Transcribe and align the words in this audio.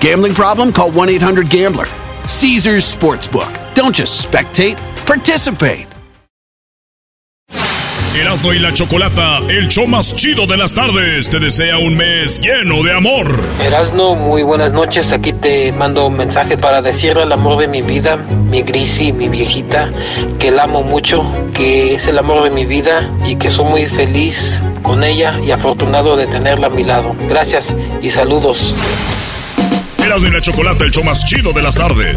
Gambling 0.00 0.34
problem? 0.34 0.72
Call 0.72 0.90
1 0.90 1.08
800 1.08 1.48
Gambler. 1.48 1.86
Caesars 2.26 2.84
Sportsbook. 2.84 3.52
Don't 3.74 3.94
just 3.94 4.26
spectate, 4.26 4.76
participate. 5.06 5.86
Erasmo 8.16 8.54
y 8.54 8.58
la 8.58 8.72
Chocolata, 8.72 9.38
el 9.46 9.68
show 9.68 9.86
más 9.86 10.14
chido 10.16 10.46
de 10.46 10.56
las 10.56 10.72
tardes, 10.72 11.28
te 11.28 11.38
desea 11.38 11.76
un 11.76 11.98
mes 11.98 12.40
lleno 12.40 12.82
de 12.82 12.94
amor. 12.94 13.38
Erasno, 13.62 14.14
muy 14.14 14.42
buenas 14.42 14.72
noches. 14.72 15.12
Aquí 15.12 15.34
te 15.34 15.70
mando 15.72 16.06
un 16.06 16.16
mensaje 16.16 16.56
para 16.56 16.80
decirle 16.80 17.24
al 17.24 17.32
amor 17.32 17.58
de 17.58 17.68
mi 17.68 17.82
vida, 17.82 18.16
mi 18.16 18.62
Grisi, 18.62 19.12
mi 19.12 19.28
viejita, 19.28 19.92
que 20.38 20.50
la 20.50 20.62
amo 20.62 20.82
mucho, 20.82 21.26
que 21.52 21.94
es 21.94 22.06
el 22.06 22.18
amor 22.18 22.42
de 22.44 22.50
mi 22.50 22.64
vida 22.64 23.10
y 23.26 23.36
que 23.36 23.50
soy 23.50 23.66
muy 23.66 23.84
feliz 23.84 24.62
con 24.82 25.04
ella 25.04 25.38
y 25.44 25.50
afortunado 25.50 26.16
de 26.16 26.26
tenerla 26.26 26.68
a 26.68 26.70
mi 26.70 26.84
lado. 26.84 27.14
Gracias 27.28 27.76
y 28.00 28.10
saludos. 28.10 28.74
Erasmo 30.06 30.28
y 30.28 30.30
la 30.30 30.40
Chocolata, 30.40 30.84
el 30.84 30.92
show 30.92 31.02
más 31.02 31.24
chido 31.24 31.52
de 31.52 31.62
las 31.62 31.74
tardes. 31.74 32.16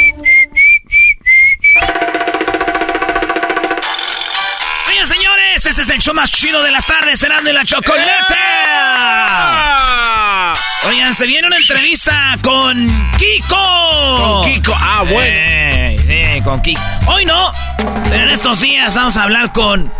Show 6.01 6.15
más 6.15 6.31
chido 6.31 6.63
de 6.63 6.71
las 6.71 6.85
tardes, 6.87 7.19
Serán 7.19 7.43
de 7.43 7.53
la 7.53 7.63
Chocolate. 7.63 8.35
Oigan, 10.87 11.13
se 11.13 11.27
viene 11.27 11.45
una 11.47 11.57
entrevista 11.57 12.37
con 12.41 12.87
Kiko. 13.19 14.17
Con 14.17 14.51
Kiko, 14.51 14.73
ah, 14.75 15.03
bueno. 15.03 15.21
Eh, 15.23 15.95
sí, 15.99 16.41
con 16.41 16.59
Kiko. 16.63 16.81
Hoy 17.05 17.25
no, 17.25 17.51
pero 18.09 18.23
en 18.23 18.29
estos 18.29 18.59
días 18.59 18.95
vamos 18.95 19.15
a 19.15 19.23
hablar 19.23 19.53
con... 19.53 19.93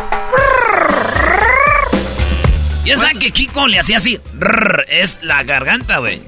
Ya 2.84 2.98
saben 2.98 3.20
que 3.20 3.30
Kiko 3.30 3.68
le 3.68 3.80
hacía 3.80 3.98
así. 3.98 4.20
Es 4.88 5.20
la 5.22 5.44
garganta, 5.44 6.00
güey. 6.00 6.20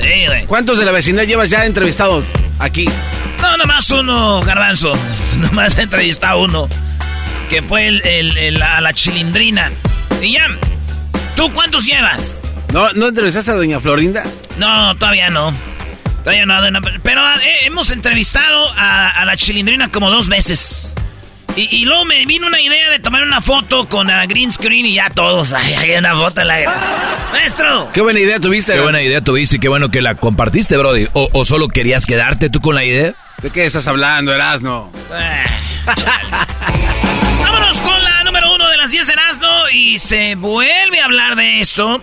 Sí, 0.00 0.26
güey. 0.26 0.44
¿Cuántos 0.44 0.78
de 0.78 0.84
la 0.84 0.92
vecindad 0.92 1.24
llevas 1.24 1.48
ya 1.48 1.64
entrevistados 1.64 2.26
aquí? 2.58 2.86
No, 3.40 3.56
nomás 3.56 3.88
uno, 3.88 4.42
garbanzo. 4.42 4.92
Nomás 5.38 5.78
he 5.78 5.82
entrevistado 5.82 6.42
uno. 6.42 6.68
Que 7.54 7.62
fue 7.62 7.86
el, 7.86 8.04
el- 8.04 8.36
el- 8.36 8.60
a 8.62 8.80
la 8.80 8.92
chilindrina. 8.92 9.70
Y 10.20 10.32
ya. 10.32 10.48
¿Tú 11.36 11.52
cuántos 11.52 11.84
llevas? 11.86 12.42
¿No, 12.72 12.92
¿No 12.94 13.06
entrevistaste 13.06 13.52
a 13.52 13.54
doña 13.54 13.78
Florinda? 13.78 14.24
No, 14.58 14.96
todavía 14.96 15.30
no. 15.30 15.54
Todavía 16.24 16.46
no. 16.46 16.68
no, 16.72 16.80
Pero 17.04 17.20
eh, 17.22 17.58
hemos 17.66 17.90
entrevistado 17.92 18.72
a, 18.76 19.08
a 19.08 19.24
la 19.24 19.36
chilindrina 19.36 19.88
como 19.92 20.10
dos 20.10 20.26
veces. 20.28 20.94
Y, 21.54 21.68
y 21.76 21.84
luego 21.84 22.04
me 22.06 22.26
vino 22.26 22.48
una 22.48 22.60
idea 22.60 22.90
de 22.90 22.98
tomar 22.98 23.22
una 23.22 23.40
foto 23.40 23.88
con 23.88 24.08
la 24.08 24.26
green 24.26 24.50
screen 24.50 24.86
y 24.86 24.94
ya 24.94 25.08
todos. 25.10 25.52
Ay, 25.52 25.74
hay 25.74 25.92
una 25.96 26.16
foto 26.16 26.40
en 26.40 26.48
la. 26.48 26.56
¡Maestro! 27.30 27.88
Qué 27.92 28.00
buena 28.00 28.18
idea 28.18 28.40
tuviste. 28.40 28.72
Qué 28.72 28.80
buena 28.80 29.00
idea 29.00 29.20
tuviste 29.20 29.56
y 29.56 29.58
qué 29.60 29.68
bueno 29.68 29.92
que 29.92 30.02
la 30.02 30.16
compartiste, 30.16 30.76
Brody. 30.76 31.06
¿O, 31.12 31.28
o 31.32 31.44
solo 31.44 31.68
querías 31.68 32.04
quedarte 32.04 32.50
tú 32.50 32.60
con 32.60 32.74
la 32.74 32.82
idea? 32.82 33.14
¿De 33.42 33.50
qué 33.50 33.64
estás 33.64 33.86
hablando, 33.86 34.32
Erasno? 34.34 34.90
Con 37.82 38.04
la 38.04 38.24
número 38.24 38.54
uno 38.54 38.68
de 38.68 38.76
las 38.76 38.90
10 38.90 39.08
Erasmo 39.08 39.68
y 39.72 39.98
se 39.98 40.34
vuelve 40.34 41.00
a 41.00 41.04
hablar 41.06 41.36
de 41.36 41.60
esto 41.60 42.02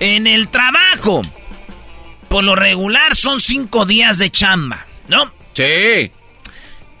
en 0.00 0.26
el 0.26 0.48
trabajo. 0.48 1.22
Por 2.28 2.44
lo 2.44 2.54
regular 2.54 3.14
son 3.16 3.40
cinco 3.40 3.86
días 3.86 4.18
de 4.18 4.30
chamba, 4.30 4.86
¿no? 5.08 5.32
Sí. 5.54 6.10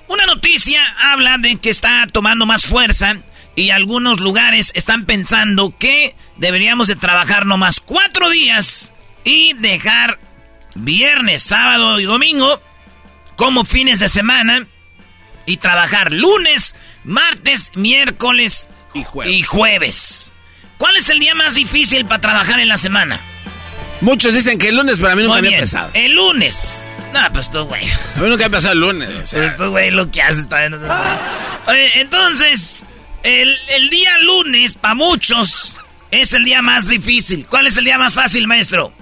Una 0.08 0.26
noticia 0.26 0.82
habla 1.02 1.36
de 1.38 1.56
que 1.56 1.70
está 1.70 2.06
tomando 2.10 2.46
más 2.46 2.64
fuerza 2.66 3.16
y 3.56 3.70
algunos 3.70 4.20
lugares 4.20 4.70
están 4.74 5.04
pensando 5.06 5.74
que 5.78 6.14
deberíamos 6.36 6.88
de 6.88 6.96
trabajar 6.96 7.46
nomás 7.46 7.80
cuatro 7.80 8.30
días 8.30 8.92
y 9.24 9.54
dejar 9.54 10.18
viernes, 10.74 11.42
sábado 11.42 11.98
y 11.98 12.04
domingo 12.04 12.60
como 13.36 13.64
fines 13.64 14.00
de 14.00 14.08
semana 14.08 14.66
y 15.46 15.56
trabajar 15.58 16.12
lunes, 16.12 16.74
martes, 17.06 17.72
miércoles 17.74 18.68
Y 18.94 19.02
jueves. 19.04 19.32
y 19.32 19.42
jueves. 19.42 20.32
¿Cuál 20.78 20.96
es 20.96 21.08
el 21.08 21.18
día 21.18 21.34
más 21.34 21.54
difícil 21.54 22.04
para 22.04 22.20
trabajar 22.20 22.60
en 22.60 22.68
la 22.68 22.76
semana? 22.76 23.20
Muchos 24.02 24.34
dicen 24.34 24.58
que 24.58 24.68
el 24.68 24.76
lunes 24.76 24.98
para 24.98 25.16
mí 25.16 25.22
nunca 25.22 25.38
había 25.38 25.56
empezado. 25.56 25.90
el 25.94 26.12
lunes. 26.12 26.84
No, 27.14 27.20
pues 27.32 27.50
tú, 27.50 27.64
güey. 27.64 27.82
A 27.88 28.20
mí 28.20 28.28
nunca 28.28 28.34
había 28.34 28.46
empezado 28.46 28.72
el 28.74 28.80
lunes. 28.80 29.08
o 29.22 29.26
sea. 29.26 29.44
Esto, 29.46 29.70
güey, 29.70 29.90
lo 29.90 30.10
que 30.10 30.20
hace 30.20 30.40
está 30.40 30.58
bien. 30.66 30.74
Oye, 31.66 32.00
entonces, 32.00 32.82
el, 33.22 33.56
el 33.76 33.88
día 33.88 34.18
lunes, 34.18 34.76
para 34.76 34.94
muchos, 34.94 35.76
es 36.10 36.34
el 36.34 36.44
día 36.44 36.60
más 36.60 36.88
difícil. 36.88 37.46
¿Cuál 37.46 37.68
es 37.68 37.76
el 37.78 37.84
día 37.86 37.96
más 37.96 38.12
fácil, 38.12 38.46
maestro? 38.46 38.92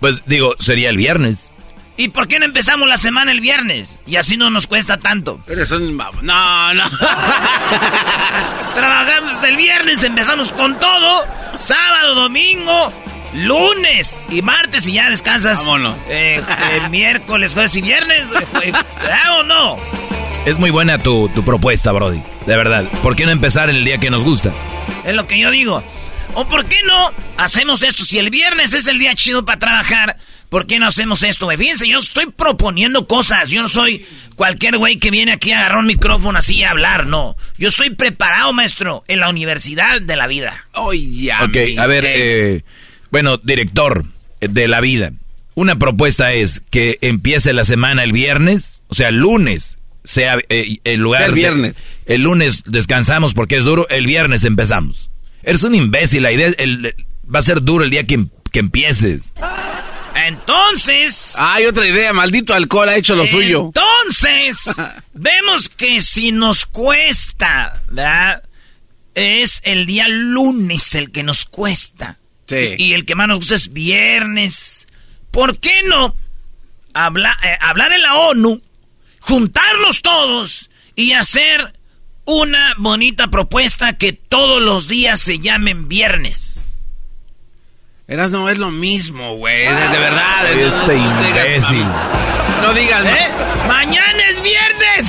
Pues 0.00 0.22
digo, 0.26 0.54
sería 0.58 0.90
el 0.90 0.98
viernes. 0.98 1.50
¿Y 1.96 2.08
por 2.08 2.26
qué 2.26 2.38
no 2.40 2.44
empezamos 2.44 2.88
la 2.88 2.98
semana 2.98 3.30
el 3.30 3.40
viernes? 3.40 4.00
Y 4.06 4.16
así 4.16 4.36
no 4.36 4.50
nos 4.50 4.66
cuesta 4.66 4.98
tanto. 4.98 5.40
Eres 5.46 5.70
un 5.70 5.96
babo. 5.96 6.20
No, 6.22 6.74
no. 6.74 6.82
Trabajamos 8.74 9.42
el 9.44 9.56
viernes, 9.56 10.02
empezamos 10.02 10.52
con 10.52 10.78
todo. 10.80 11.24
Sábado, 11.56 12.14
domingo, 12.16 12.92
lunes 13.34 14.20
y 14.28 14.42
martes 14.42 14.86
y 14.86 14.94
ya 14.94 15.08
descansas. 15.10 15.60
Vámonos. 15.60 15.94
Eh, 16.08 16.42
el 16.82 16.90
miércoles, 16.90 17.52
jueves 17.52 17.74
y 17.76 17.82
viernes. 17.82 18.26
eh, 18.62 18.72
¿verdad 19.00 19.40
o 19.40 19.42
no? 19.44 19.76
Es 20.46 20.58
muy 20.58 20.70
buena 20.70 20.98
tu, 20.98 21.28
tu 21.28 21.44
propuesta, 21.44 21.92
Brody. 21.92 22.20
De 22.46 22.56
verdad. 22.56 22.84
¿Por 23.02 23.14
qué 23.16 23.24
no 23.24 23.30
empezar 23.30 23.70
en 23.70 23.76
el 23.76 23.84
día 23.84 23.98
que 23.98 24.10
nos 24.10 24.24
gusta? 24.24 24.50
Es 25.04 25.14
lo 25.14 25.26
que 25.26 25.38
yo 25.38 25.50
digo. 25.50 25.82
¿O 26.34 26.46
por 26.46 26.64
qué 26.66 26.76
no 26.84 27.12
hacemos 27.36 27.82
esto? 27.82 28.04
Si 28.04 28.18
el 28.18 28.30
viernes 28.30 28.72
es 28.72 28.86
el 28.88 28.98
día 28.98 29.14
chido 29.14 29.44
para 29.44 29.60
trabajar, 29.60 30.16
¿por 30.54 30.68
qué 30.68 30.78
no 30.78 30.86
hacemos 30.86 31.24
esto? 31.24 31.46
güey? 31.46 31.56
Fíjense, 31.58 31.88
yo 31.88 31.98
estoy 31.98 32.26
proponiendo 32.26 33.08
cosas. 33.08 33.50
Yo 33.50 33.60
no 33.60 33.66
soy 33.66 34.06
cualquier 34.36 34.78
güey 34.78 35.00
que 35.00 35.10
viene 35.10 35.32
aquí 35.32 35.50
a 35.50 35.58
agarrar 35.58 35.78
un 35.78 35.86
micrófono 35.88 36.38
así 36.38 36.62
a 36.62 36.70
hablar, 36.70 37.08
no. 37.08 37.36
Yo 37.58 37.66
estoy 37.70 37.90
preparado, 37.90 38.52
maestro, 38.52 39.02
en 39.08 39.18
la 39.18 39.28
universidad 39.30 40.00
de 40.00 40.14
la 40.14 40.28
vida. 40.28 40.68
Oye, 40.74 41.08
ya. 41.10 41.42
Ok, 41.42 41.56
a 41.76 41.86
ver, 41.88 42.04
eh, 42.06 42.62
bueno, 43.10 43.36
director 43.38 44.04
de 44.40 44.68
la 44.68 44.80
vida. 44.80 45.10
Una 45.56 45.76
propuesta 45.76 46.32
es 46.34 46.62
que 46.70 46.98
empiece 47.00 47.52
la 47.52 47.64
semana 47.64 48.04
el 48.04 48.12
viernes, 48.12 48.84
o 48.86 48.94
sea, 48.94 49.10
lunes, 49.10 49.78
sea 50.04 50.38
eh, 50.50 50.76
el 50.84 51.00
lugar. 51.00 51.22
Sea 51.22 51.26
el 51.30 51.34
de- 51.34 51.40
viernes. 51.40 51.74
el 52.06 52.20
lunes 52.22 52.62
descansamos 52.64 53.34
porque 53.34 53.56
es 53.56 53.64
duro, 53.64 53.88
el 53.90 54.06
viernes 54.06 54.44
empezamos. 54.44 55.10
Eres 55.42 55.64
un 55.64 55.74
imbécil, 55.74 56.22
la 56.22 56.30
idea 56.30 56.46
es 56.46 56.54
el- 56.60 56.94
va 57.34 57.40
a 57.40 57.42
ser 57.42 57.60
duro 57.60 57.82
el 57.82 57.90
día 57.90 58.06
que, 58.06 58.24
que 58.52 58.60
empieces. 58.60 59.34
Entonces, 60.14 61.34
Hay 61.38 61.64
otra 61.66 61.86
idea, 61.86 62.12
maldito 62.12 62.54
alcohol 62.54 62.88
ha 62.88 62.96
hecho 62.96 63.14
lo 63.16 63.26
suyo. 63.26 63.66
entonces, 63.74 64.64
vemos 65.12 65.68
que 65.68 66.00
si 66.00 66.32
nos 66.32 66.66
cuesta, 66.66 67.82
¿verdad? 67.88 68.42
Es 69.14 69.60
el 69.64 69.86
día 69.86 70.06
lunes 70.08 70.94
el 70.94 71.10
que 71.12 71.22
nos 71.22 71.44
cuesta. 71.44 72.18
Sí. 72.46 72.74
Y 72.78 72.92
el 72.92 73.04
que 73.04 73.14
más 73.14 73.28
nos 73.28 73.38
gusta 73.38 73.54
es 73.54 73.72
viernes. 73.72 74.86
¿Por 75.30 75.58
qué 75.58 75.82
no 75.88 76.14
habla- 76.92 77.36
eh, 77.44 77.56
hablar 77.60 77.92
en 77.92 78.02
la 78.02 78.14
ONU, 78.16 78.60
juntarlos 79.20 80.02
todos 80.02 80.70
y 80.94 81.12
hacer 81.12 81.78
una 82.24 82.74
bonita 82.78 83.28
propuesta 83.28 83.96
que 83.98 84.12
todos 84.12 84.60
los 84.62 84.88
días 84.88 85.20
se 85.20 85.38
llamen 85.38 85.88
viernes? 85.88 86.53
Eras 88.06 88.30
no 88.32 88.48
es 88.50 88.58
lo 88.58 88.70
mismo, 88.70 89.34
güey. 89.36 89.60
De, 89.66 89.88
de 89.88 89.98
verdad. 89.98 90.42
No- 90.42 90.48
este 90.60 90.96
no 90.98 91.22
digas, 91.22 91.46
imbécil. 91.46 91.84
mam- 91.84 92.62
No 92.62 92.74
digas. 92.74 93.04
¿Eh? 93.06 93.28
¡Mañana 93.66 94.22
es 94.30 94.42
viernes! 94.42 95.06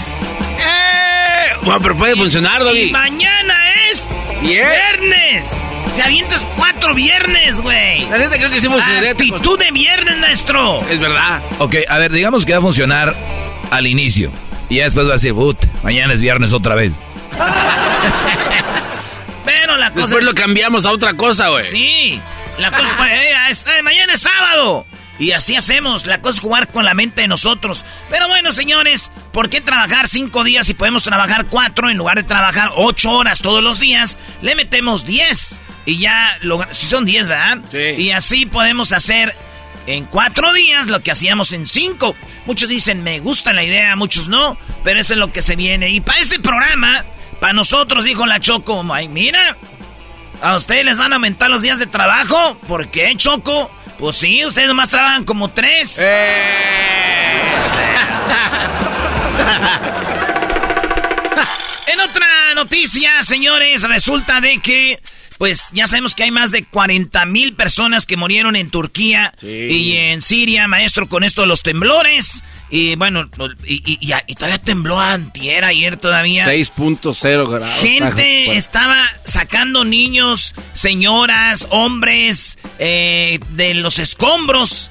¡Eh! 0.60 1.58
Bueno, 1.64 1.82
pero 1.82 1.98
puede 1.98 2.16
funcionar, 2.16 2.62
Y 2.62 2.66
Doggy. 2.66 2.92
mañana 2.92 3.54
es 3.92 4.10
Bien. 4.42 4.66
viernes. 4.66 5.54
Te 5.98 6.04
avientas 6.04 6.50
cuatro 6.56 6.94
viernes, 6.94 7.60
güey. 7.62 8.06
La 8.10 8.18
neta 8.18 8.38
creo 8.38 8.50
que 8.50 8.62
sí 8.62 8.68
funcionaría. 8.70 9.12
Actitud 9.12 9.60
de 9.60 9.72
viernes, 9.72 10.18
maestro. 10.18 10.82
Es 10.90 11.00
verdad. 11.00 11.42
Ok, 11.60 11.76
a 11.90 11.98
ver, 11.98 12.12
digamos 12.14 12.46
que 12.46 12.54
va 12.54 12.60
a 12.60 12.62
funcionar 12.62 13.14
al 13.72 13.88
inicio. 13.88 14.32
Y 14.70 14.78
ya 14.78 14.86
después 14.86 15.06
va 15.06 15.12
a 15.12 15.14
decir, 15.14 15.34
put, 15.34 15.58
mañana 15.84 16.14
es 16.14 16.22
viernes 16.22 16.54
otra 16.54 16.76
vez. 16.76 16.94
Pero 19.46 19.78
la 19.78 19.90
cosa 19.92 20.02
Después 20.04 20.20
es... 20.24 20.26
lo 20.26 20.34
cambiamos 20.34 20.86
a 20.86 20.92
otra 20.92 21.14
cosa, 21.16 21.50
güey. 21.50 21.64
Sí, 21.64 22.20
la 22.60 22.72
cosa 22.72 23.50
es... 23.50 23.66
eh, 23.68 23.84
mañana 23.84 24.14
es 24.14 24.22
sábado. 24.22 24.86
Y 25.18 25.32
así 25.32 25.56
hacemos. 25.56 26.06
La 26.08 26.22
cosa 26.22 26.38
es 26.38 26.42
jugar 26.42 26.68
con 26.68 26.84
la 26.84 26.94
mente 26.94 27.22
de 27.22 27.28
nosotros. 27.28 27.86
Pero 28.10 28.28
bueno, 28.28 28.52
señores, 28.52 29.12
¿por 29.32 29.50
qué 29.50 29.62
trabajar 29.62 30.08
cinco 30.08 30.44
días 30.44 30.68
si 30.68 30.74
podemos 30.74 31.04
trabajar 31.04 31.46
cuatro 31.46 31.90
en 31.90 31.98
lugar 31.98 32.18
de 32.18 32.24
trabajar 32.24 32.72
ocho 32.76 33.12
horas 33.12 33.40
todos 33.40 33.64
los 33.64 33.80
días? 33.80 34.18
Le 34.42 34.56
metemos 34.56 35.06
diez. 35.06 35.62
Y 35.86 36.00
ya, 36.00 36.38
lo, 36.42 36.66
si 36.72 36.88
son 36.88 37.06
diez, 37.06 37.30
¿verdad? 37.30 37.60
Sí. 37.72 38.04
Y 38.04 38.12
así 38.12 38.46
podemos 38.46 38.92
hacer 38.92 39.34
en 39.88 40.04
cuatro 40.06 40.52
días 40.52 40.88
lo 40.88 41.02
que 41.02 41.12
hacíamos 41.12 41.54
en 41.54 41.66
cinco. 41.66 42.16
Muchos 42.46 42.70
dicen, 42.70 43.04
me 43.04 43.20
gusta 43.20 43.54
la 43.54 43.64
idea, 43.64 43.96
muchos 43.96 44.28
no. 44.28 44.58
Pero 44.84 45.00
eso 45.00 45.14
es 45.14 45.20
lo 45.20 45.32
que 45.32 45.42
se 45.42 45.56
viene. 45.56 45.90
Y 45.90 46.02
para 46.02 46.20
este 46.20 46.40
programa, 46.40 47.06
para 47.40 47.54
nosotros, 47.54 48.04
dijo 48.04 48.26
la 48.26 48.40
Choco, 48.40 48.86
ay, 48.92 49.08
mira, 49.08 49.58
¿A 50.42 50.56
ustedes 50.56 50.86
les 50.86 50.98
van 50.98 51.12
a 51.12 51.16
aumentar 51.16 51.50
los 51.50 51.62
días 51.62 51.80
de 51.80 51.88
trabajo? 51.88 52.58
¿Por 52.68 52.90
qué, 52.90 53.16
Choco? 53.16 53.70
Pues 53.98 54.18
sí, 54.18 54.46
ustedes 54.46 54.68
nomás 54.68 54.90
trabajan 54.90 55.24
como 55.24 55.50
tres. 55.50 56.00
En 61.88 62.00
otra 62.02 62.26
noticia, 62.56 63.24
señores, 63.24 63.84
resulta 63.84 64.42
de 64.42 64.60
que, 64.60 65.00
pues 65.38 65.70
ya 65.74 65.88
sabemos 65.88 66.16
que 66.16 66.24
hay 66.24 66.32
más 66.32 66.52
de 66.52 66.64
40 66.66 67.26
mil 67.26 67.54
personas 67.56 68.06
que 68.06 68.18
murieron 68.18 68.56
en 68.56 68.70
Turquía 68.70 69.34
y 69.42 69.98
en 69.98 70.22
Siria, 70.22 70.68
maestro, 70.68 71.08
con 71.10 71.24
esto 71.24 71.42
de 71.42 71.48
los 71.48 71.62
temblores. 71.64 72.44
Y 72.70 72.96
bueno, 72.96 73.30
y, 73.66 73.74
y- 73.94 73.98
y- 74.02 74.14
y 74.28 74.36
todavía 74.36 74.60
tembló 74.60 75.00
antier, 75.00 75.66
ayer 75.66 75.98
todavía. 75.98 76.46
6.0 76.48 77.48
grados. 77.50 77.80
Gente 77.80 78.44
Pues, 78.48 78.58
estaba 78.58 78.98
sacando 79.24 79.84
niños, 79.86 80.54
señoras, 80.74 81.68
hombres 81.70 82.58
eh, 82.80 83.40
de 83.52 83.74
los 83.76 84.00
escombros. 84.00 84.90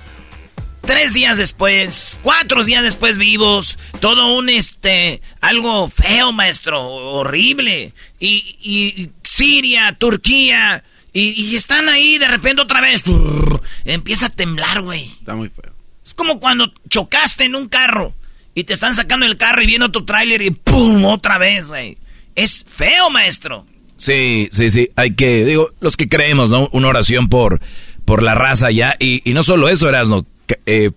Tres 0.87 1.15
días 1.15 1.39
después, 1.39 2.19
cuatro 2.23 2.63
días 2.63 2.83
después 2.83 3.17
vivos, 3.17 3.79
todo 4.01 4.35
un 4.35 4.51
este, 4.51 5.23
algo 5.41 5.89
feo, 5.89 6.33
maestro, 6.33 6.87
horrible. 6.87 7.93
Y, 8.21 8.57
y 8.61 9.11
Siria, 9.23 9.97
Turquía, 9.99 10.85
y, 11.13 11.31
y 11.31 11.57
están 11.57 11.89
ahí 11.89 12.19
de 12.19 12.29
repente 12.29 12.63
otra 12.63 12.81
vez. 12.83 13.03
brrr, 13.03 13.63
empieza 13.85 14.27
a 14.27 14.31
temblar, 14.31 14.83
güey. 14.83 15.05
Está 15.05 15.35
muy 15.35 15.49
feo. 15.49 15.73
Es 16.05 16.13
como 16.13 16.39
cuando 16.39 16.71
chocaste 16.89 17.45
en 17.45 17.55
un 17.55 17.69
carro 17.69 18.15
y 18.55 18.65
te 18.65 18.75
están 18.75 18.95
sacando 18.95 19.25
el 19.25 19.39
carro 19.39 19.63
y 19.63 19.67
viene 19.67 19.89
tu 19.89 20.05
tráiler 20.05 20.43
y 20.43 20.51
¡pum! 20.51 21.05
otra 21.07 21.39
vez, 21.39 21.67
güey. 21.67 21.97
Es 22.35 22.67
feo, 22.69 23.09
maestro. 23.09 23.67
Sí, 23.97 24.49
sí, 24.53 24.71
sí. 24.71 24.91
Hay 24.97 25.15
que, 25.15 25.45
digo, 25.45 25.71
los 25.81 25.97
que 25.97 26.09
creemos, 26.09 26.51
¿no? 26.51 26.69
Una 26.73 26.89
oración 26.89 27.29
por, 27.29 27.61
por 28.05 28.23
la 28.23 28.35
raza 28.35 28.71
ya. 28.71 28.97
Y, 28.99 29.29
y 29.29 29.33
no 29.33 29.43
solo 29.43 29.69
eso, 29.71 29.89
Erasno. 29.89 30.27
Eh, 30.67 30.91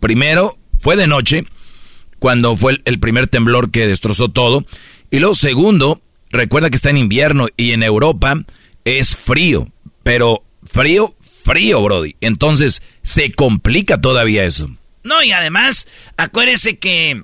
primero, 0.00 0.56
fue 0.78 0.96
de 0.96 1.06
noche, 1.06 1.44
cuando 2.18 2.56
fue 2.56 2.78
el, 2.84 3.00
primer 3.00 3.26
temblor 3.26 3.70
que 3.70 3.86
destrozó 3.86 4.28
todo. 4.28 4.64
Y 5.10 5.18
luego, 5.18 5.34
segundo, 5.34 6.00
recuerda 6.30 6.70
que 6.70 6.76
está 6.76 6.90
en 6.90 6.98
invierno 6.98 7.48
y 7.56 7.72
en 7.72 7.82
Europa 7.82 8.44
es 8.84 9.16
frío. 9.16 9.68
Pero 10.02 10.44
frío, 10.64 11.14
frío, 11.44 11.82
Brody. 11.82 12.16
Entonces, 12.20 12.82
se 13.02 13.32
complica 13.32 14.00
todavía 14.00 14.44
eso. 14.44 14.70
No, 15.02 15.22
y 15.22 15.32
además, 15.32 15.86
acuérdese 16.16 16.78
que, 16.78 17.22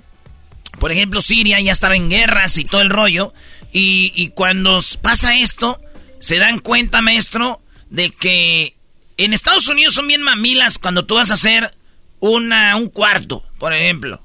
por 0.79 0.93
ejemplo, 0.93 1.21
Siria 1.21 1.61
ya 1.61 1.73
estaba 1.73 1.97
en 1.97 2.09
guerras 2.11 2.59
y 2.59 2.65
todo 2.65 2.81
el 2.81 2.91
rollo. 2.91 3.33
Y, 3.73 4.13
y 4.15 4.29
cuando 4.29 4.79
pasa 5.03 5.39
esto, 5.39 5.79
se 6.19 6.39
dan 6.39 6.59
cuenta, 6.59 7.03
maestro, 7.03 7.61
de 7.91 8.11
que 8.11 8.76
en 9.17 9.33
Estados 9.33 9.69
Unidos 9.69 9.95
son 9.95 10.09
bien 10.09 10.23
mamilas 10.23 10.79
cuando 10.79 11.07
tú 11.07 11.15
vas 11.15 11.31
a 11.31 11.35
hacer 11.35 11.75
una, 12.21 12.77
un 12.77 12.89
cuarto, 12.89 13.45
por 13.59 13.73
ejemplo. 13.73 14.23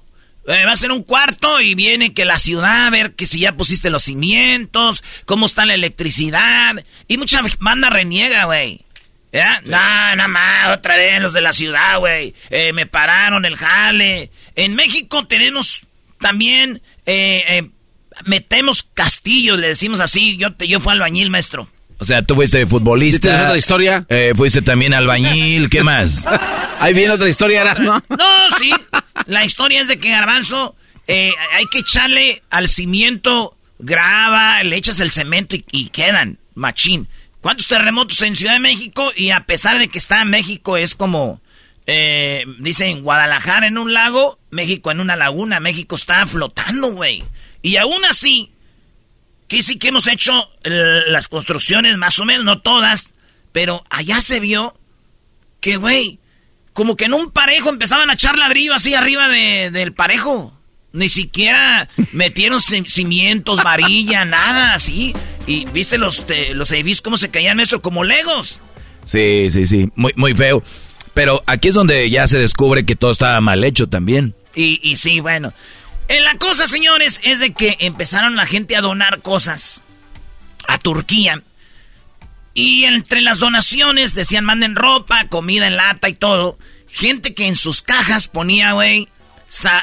Eh, 0.48 0.66
va 0.66 0.72
a 0.72 0.78
ser 0.78 0.92
un 0.92 1.04
cuarto 1.04 1.62
y 1.62 1.76
viene 1.76 2.14
que 2.14 2.26
la 2.26 2.40
ciudad, 2.40 2.88
a 2.88 2.90
ver 2.90 3.14
que 3.14 3.28
si 3.28 3.40
ya 3.40 3.56
pusiste 3.56 3.90
los 3.90 4.04
cimientos, 4.04 5.04
cómo 5.26 5.46
está 5.46 5.66
la 5.66 5.76
electricidad. 5.76 6.84
Y 7.08 7.18
mucha 7.18 7.42
banda 7.60 7.90
reniega, 7.90 8.46
güey. 8.46 8.82
¿Ya? 9.32 9.62
No, 9.62 9.72
nada 9.72 10.28
más, 10.28 10.78
otra 10.78 10.98
vez 10.98 11.22
los 11.22 11.34
de 11.34 11.42
la 11.42 11.54
ciudad, 11.54 12.00
güey. 12.00 12.34
Eh, 12.50 12.74
me 12.74 12.86
pararon 12.86 13.46
el 13.46 13.56
jale. 13.56 14.32
En 14.56 14.76
México 14.76 15.26
tenemos 15.26 15.88
también, 16.20 16.82
eh, 17.06 17.44
eh, 17.48 17.70
metemos 18.26 18.84
castillos, 18.94 19.58
le 19.58 19.70
decimos 19.70 20.02
así. 20.02 20.36
Yo, 20.38 20.54
te, 20.54 20.68
yo 20.68 20.80
fui 20.80 20.92
albañil, 20.92 21.30
maestro. 21.30 21.70
O 22.02 22.04
sea, 22.04 22.24
tú 22.24 22.34
fuiste 22.34 22.66
futbolista. 22.66 23.30
¿Tienes 23.30 23.42
otra 23.46 23.58
historia? 23.58 24.06
eh, 24.10 24.34
fuiste 24.36 24.64
también 24.64 24.96
albañil, 24.96 25.70
¿qué 25.70 25.84
más? 25.84 26.26
Ahí 26.80 26.96
viene 26.96 27.14
otra 27.14 27.30
historia, 27.30 27.62
Erasmo. 27.62 28.02
No, 28.10 28.58
sí. 28.58 28.72
La 29.28 29.46
historia 29.46 29.82
es 29.82 29.88
de 29.88 30.00
que 30.00 30.10
Garbanzo 30.10 30.76
eh, 31.06 31.32
hay 31.54 31.66
que 31.68 31.78
echarle 31.80 32.42
al 32.50 32.68
cimiento 32.70 33.56
grava, 33.78 34.64
le 34.64 34.76
echas 34.78 35.00
el 35.00 35.12
cemento 35.12 35.56
y, 35.56 35.64
y 35.72 35.90
quedan, 35.90 36.40
machín. 36.56 37.08
¿Cuántos 37.40 37.68
terremotos 37.68 38.20
en 38.24 38.36
Ciudad 38.36 38.54
de 38.54 38.60
México? 38.60 39.12
Y 39.16 39.30
a 39.30 39.46
pesar 39.46 39.78
de 39.78 39.88
que 39.88 40.00
está 40.00 40.24
en 40.24 40.30
México, 40.32 40.78
es 40.78 40.96
como, 40.96 41.40
eh, 41.86 42.46
dicen, 42.58 43.04
Guadalajara 43.04 43.68
en 43.68 43.78
un 43.78 43.94
lago, 43.94 44.40
México 44.50 44.90
en 44.90 45.02
una 45.02 45.16
laguna, 45.16 45.60
México 45.60 45.96
está 45.96 46.26
flotando, 46.26 46.94
güey. 46.94 47.24
Y 47.62 47.78
aún 47.78 48.04
así, 48.10 48.52
que 49.52 49.62
sí 49.62 49.78
que 49.78 49.90
hemos 49.90 50.08
hecho 50.08 50.32
eh, 50.64 51.02
las 51.08 51.28
construcciones, 51.28 51.98
más 51.98 52.18
o 52.20 52.26
menos, 52.26 52.46
no 52.46 52.62
todas, 52.62 53.14
pero 53.52 53.84
allá 53.90 54.22
se 54.22 54.40
vio 54.40 54.78
que, 55.60 55.76
güey, 55.76 56.20
como 56.72 56.96
que 56.96 57.04
en 57.06 57.14
un 57.14 57.32
parejo 57.32 57.68
empezaban 57.70 58.10
a 58.10 58.14
echar 58.14 58.38
ladrillo 58.38 58.74
así 58.74 58.94
arriba 58.94 59.28
de- 59.28 59.70
del 59.72 59.92
parejo. 59.94 60.58
Ni 60.94 61.10
siquiera 61.10 61.90
metieron 62.14 62.60
ci- 62.60 62.88
cimientos, 62.88 63.62
varilla, 63.62 64.24
nada 64.38 64.74
así. 64.74 65.14
Y 65.48 65.66
viste 65.66 65.98
los, 65.98 66.26
te- 66.26 66.54
los 66.56 66.72
edificios 66.72 67.02
cómo 67.02 67.18
se 67.18 67.30
caían, 67.30 67.58
maestro, 67.58 67.82
como 67.82 68.06
legos. 68.06 68.62
Sí, 69.04 69.48
sí, 69.50 69.66
sí, 69.66 69.90
muy, 69.96 70.14
muy 70.16 70.34
feo. 70.34 70.64
Pero 71.14 71.44
aquí 71.46 71.68
es 71.68 71.74
donde 71.76 72.10
ya 72.10 72.26
se 72.30 72.40
descubre 72.40 72.86
que 72.86 72.96
todo 72.96 73.12
estaba 73.12 73.42
mal 73.42 73.66
hecho 73.66 73.90
también. 73.90 74.34
Y, 74.56 74.80
y 74.82 74.96
sí, 74.96 75.20
bueno. 75.20 75.52
En 76.12 76.26
la 76.26 76.36
cosa, 76.36 76.68
señores, 76.68 77.22
es 77.24 77.40
de 77.40 77.54
que 77.54 77.78
empezaron 77.80 78.36
la 78.36 78.46
gente 78.46 78.76
a 78.76 78.82
donar 78.82 79.22
cosas 79.22 79.82
a 80.68 80.78
Turquía. 80.78 81.42
Y 82.54 82.84
entre 82.84 83.22
las 83.22 83.40
donaciones 83.40 84.14
decían 84.14 84.44
manden 84.44 84.76
ropa, 84.76 85.26
comida 85.30 85.68
en 85.68 85.78
lata 85.78 86.10
y 86.10 86.14
todo. 86.14 86.58
Gente 86.92 87.34
que 87.34 87.48
en 87.48 87.56
sus 87.56 87.82
cajas 87.82 88.28
ponía, 88.28 88.74
güey, 88.74 89.08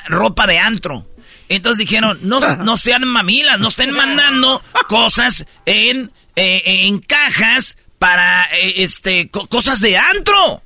ropa 0.08 0.46
de 0.46 0.58
antro. 0.58 1.08
Entonces 1.48 1.78
dijeron, 1.78 2.18
no, 2.20 2.40
no 2.40 2.76
sean 2.76 3.04
mamilas, 3.08 3.58
no 3.58 3.68
estén 3.68 3.92
mandando 3.92 4.62
cosas 4.86 5.46
en, 5.64 6.12
eh, 6.36 6.62
en 6.86 6.98
cajas 6.98 7.78
para, 7.98 8.44
eh, 8.54 8.74
este, 8.82 9.30
co- 9.30 9.46
cosas 9.48 9.80
de 9.80 9.96
antro. 9.96 10.62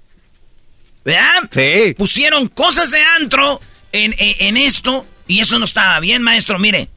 ¿Verdad? 1.04 1.48
Sí. 1.52 1.94
Pusieron 1.96 2.48
cosas 2.48 2.90
de 2.90 3.00
antro 3.20 3.60
en, 3.92 4.12
en- 4.18 4.36
en 4.40 4.56
esto 4.56 5.06
Y 5.32 5.40
eso 5.40 5.58
no 5.58 5.64
estaba 5.64 5.98
bien, 6.00 6.22
maestro. 6.22 6.58
Mire, 6.58 6.88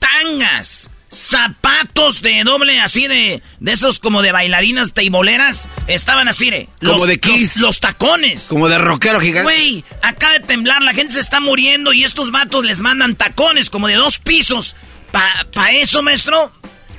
tangas, 0.00 0.90
zapatos 1.08 2.22
de 2.22 2.42
doble, 2.44 2.80
así 2.80 3.06
de, 3.06 3.40
de 3.60 3.72
esos 3.72 4.00
como 4.00 4.22
de 4.22 4.32
bailarinas 4.32 4.92
teiboleras, 4.92 5.68
estaban 5.86 6.26
así, 6.26 6.48
¿eh? 6.48 6.68
Los, 6.80 6.94
Como 6.94 7.06
de 7.06 7.20
Kiss. 7.20 7.56
Los, 7.56 7.62
los 7.62 7.80
tacones. 7.80 8.46
Como 8.48 8.68
de 8.68 8.78
rockero 8.78 9.20
gigante. 9.20 9.44
Güey, 9.44 9.84
acaba 10.02 10.34
de 10.34 10.40
temblar, 10.40 10.82
la 10.82 10.92
gente 10.92 11.14
se 11.14 11.20
está 11.20 11.38
muriendo 11.40 11.92
y 11.92 12.02
estos 12.02 12.32
vatos 12.32 12.64
les 12.64 12.80
mandan 12.80 13.14
tacones 13.14 13.70
como 13.70 13.86
de 13.86 13.94
dos 13.94 14.18
pisos. 14.18 14.74
¿Pa, 15.12 15.46
pa 15.52 15.72
eso, 15.72 16.02
maestro? 16.02 16.52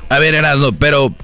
A 0.09 0.19
ver, 0.19 0.35
Erasmo, 0.35 0.71
pero 0.73 1.15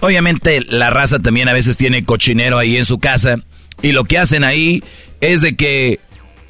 obviamente 0.00 0.62
la 0.68 0.90
raza 0.90 1.18
también 1.18 1.48
a 1.48 1.52
veces 1.52 1.76
tiene 1.76 2.04
cochinero 2.04 2.58
ahí 2.58 2.76
en 2.76 2.84
su 2.84 2.98
casa 2.98 3.36
y 3.80 3.92
lo 3.92 4.04
que 4.04 4.18
hacen 4.18 4.44
ahí 4.44 4.82
es 5.20 5.40
de 5.40 5.56
que, 5.56 6.00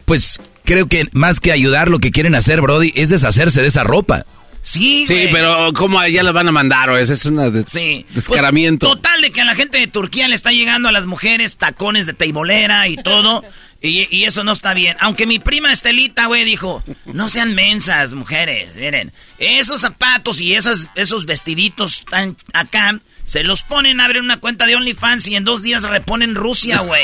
pues 0.04 0.40
creo 0.64 0.87
que 0.88 1.09
más 1.12 1.40
que 1.40 1.52
ayudar 1.52 1.88
lo 1.88 1.99
que 1.99 2.11
quieren 2.11 2.35
hacer, 2.35 2.61
Brody, 2.61 2.92
es 2.97 3.11
deshacerse 3.11 3.62
de 3.62 3.68
esa 3.68 3.85
ropa. 3.85 4.26
Sí, 4.62 5.04
Sí, 5.06 5.28
pero 5.30 5.73
¿cómo 5.75 6.02
ya 6.06 6.23
la 6.23 6.33
van 6.33 6.49
a 6.49 6.52
mandar? 6.52 6.88
O 6.88 6.97
ese 6.97 7.12
es 7.12 7.26
un 7.26 7.37
Sí. 7.66 8.06
descaramiento. 8.14 8.87
Pues, 8.87 8.97
total 8.97 9.21
de 9.21 9.30
que 9.30 9.42
a 9.42 9.44
la 9.44 9.54
gente 9.54 9.78
de 9.78 9.87
Turquía 9.88 10.26
le 10.26 10.35
está 10.35 10.52
llegando 10.52 10.88
a 10.88 10.92
las 10.92 11.04
mujeres 11.04 11.56
tacones 11.56 12.06
de 12.06 12.14
teibolera 12.14 12.88
y 12.88 12.97
todo. 12.97 13.42
Y, 13.83 14.09
y 14.11 14.25
eso 14.25 14.42
no 14.42 14.52
está 14.52 14.73
bien. 14.73 14.97
Aunque 15.00 15.26
mi 15.26 15.38
prima 15.38 15.71
Estelita, 15.71 16.25
güey, 16.28 16.47
dijo, 16.47 16.83
no 17.04 17.28
sean 17.28 17.54
mensas, 17.54 18.14
mujeres. 18.14 18.76
Miren, 18.76 19.12
esos 19.37 19.83
zapatos 19.83 20.40
y 20.40 20.54
esas, 20.54 20.88
esos 20.94 21.26
vestiditos 21.26 22.02
tan 22.09 22.35
acá, 22.54 22.99
se 23.24 23.42
los 23.42 23.62
ponen, 23.62 24.00
abren 24.00 24.24
una 24.24 24.38
cuenta 24.38 24.66
de 24.66 24.76
OnlyFans 24.76 25.26
y 25.28 25.36
en 25.36 25.44
dos 25.44 25.62
días 25.62 25.82
reponen 25.84 26.34
Rusia, 26.34 26.80
güey. 26.80 27.02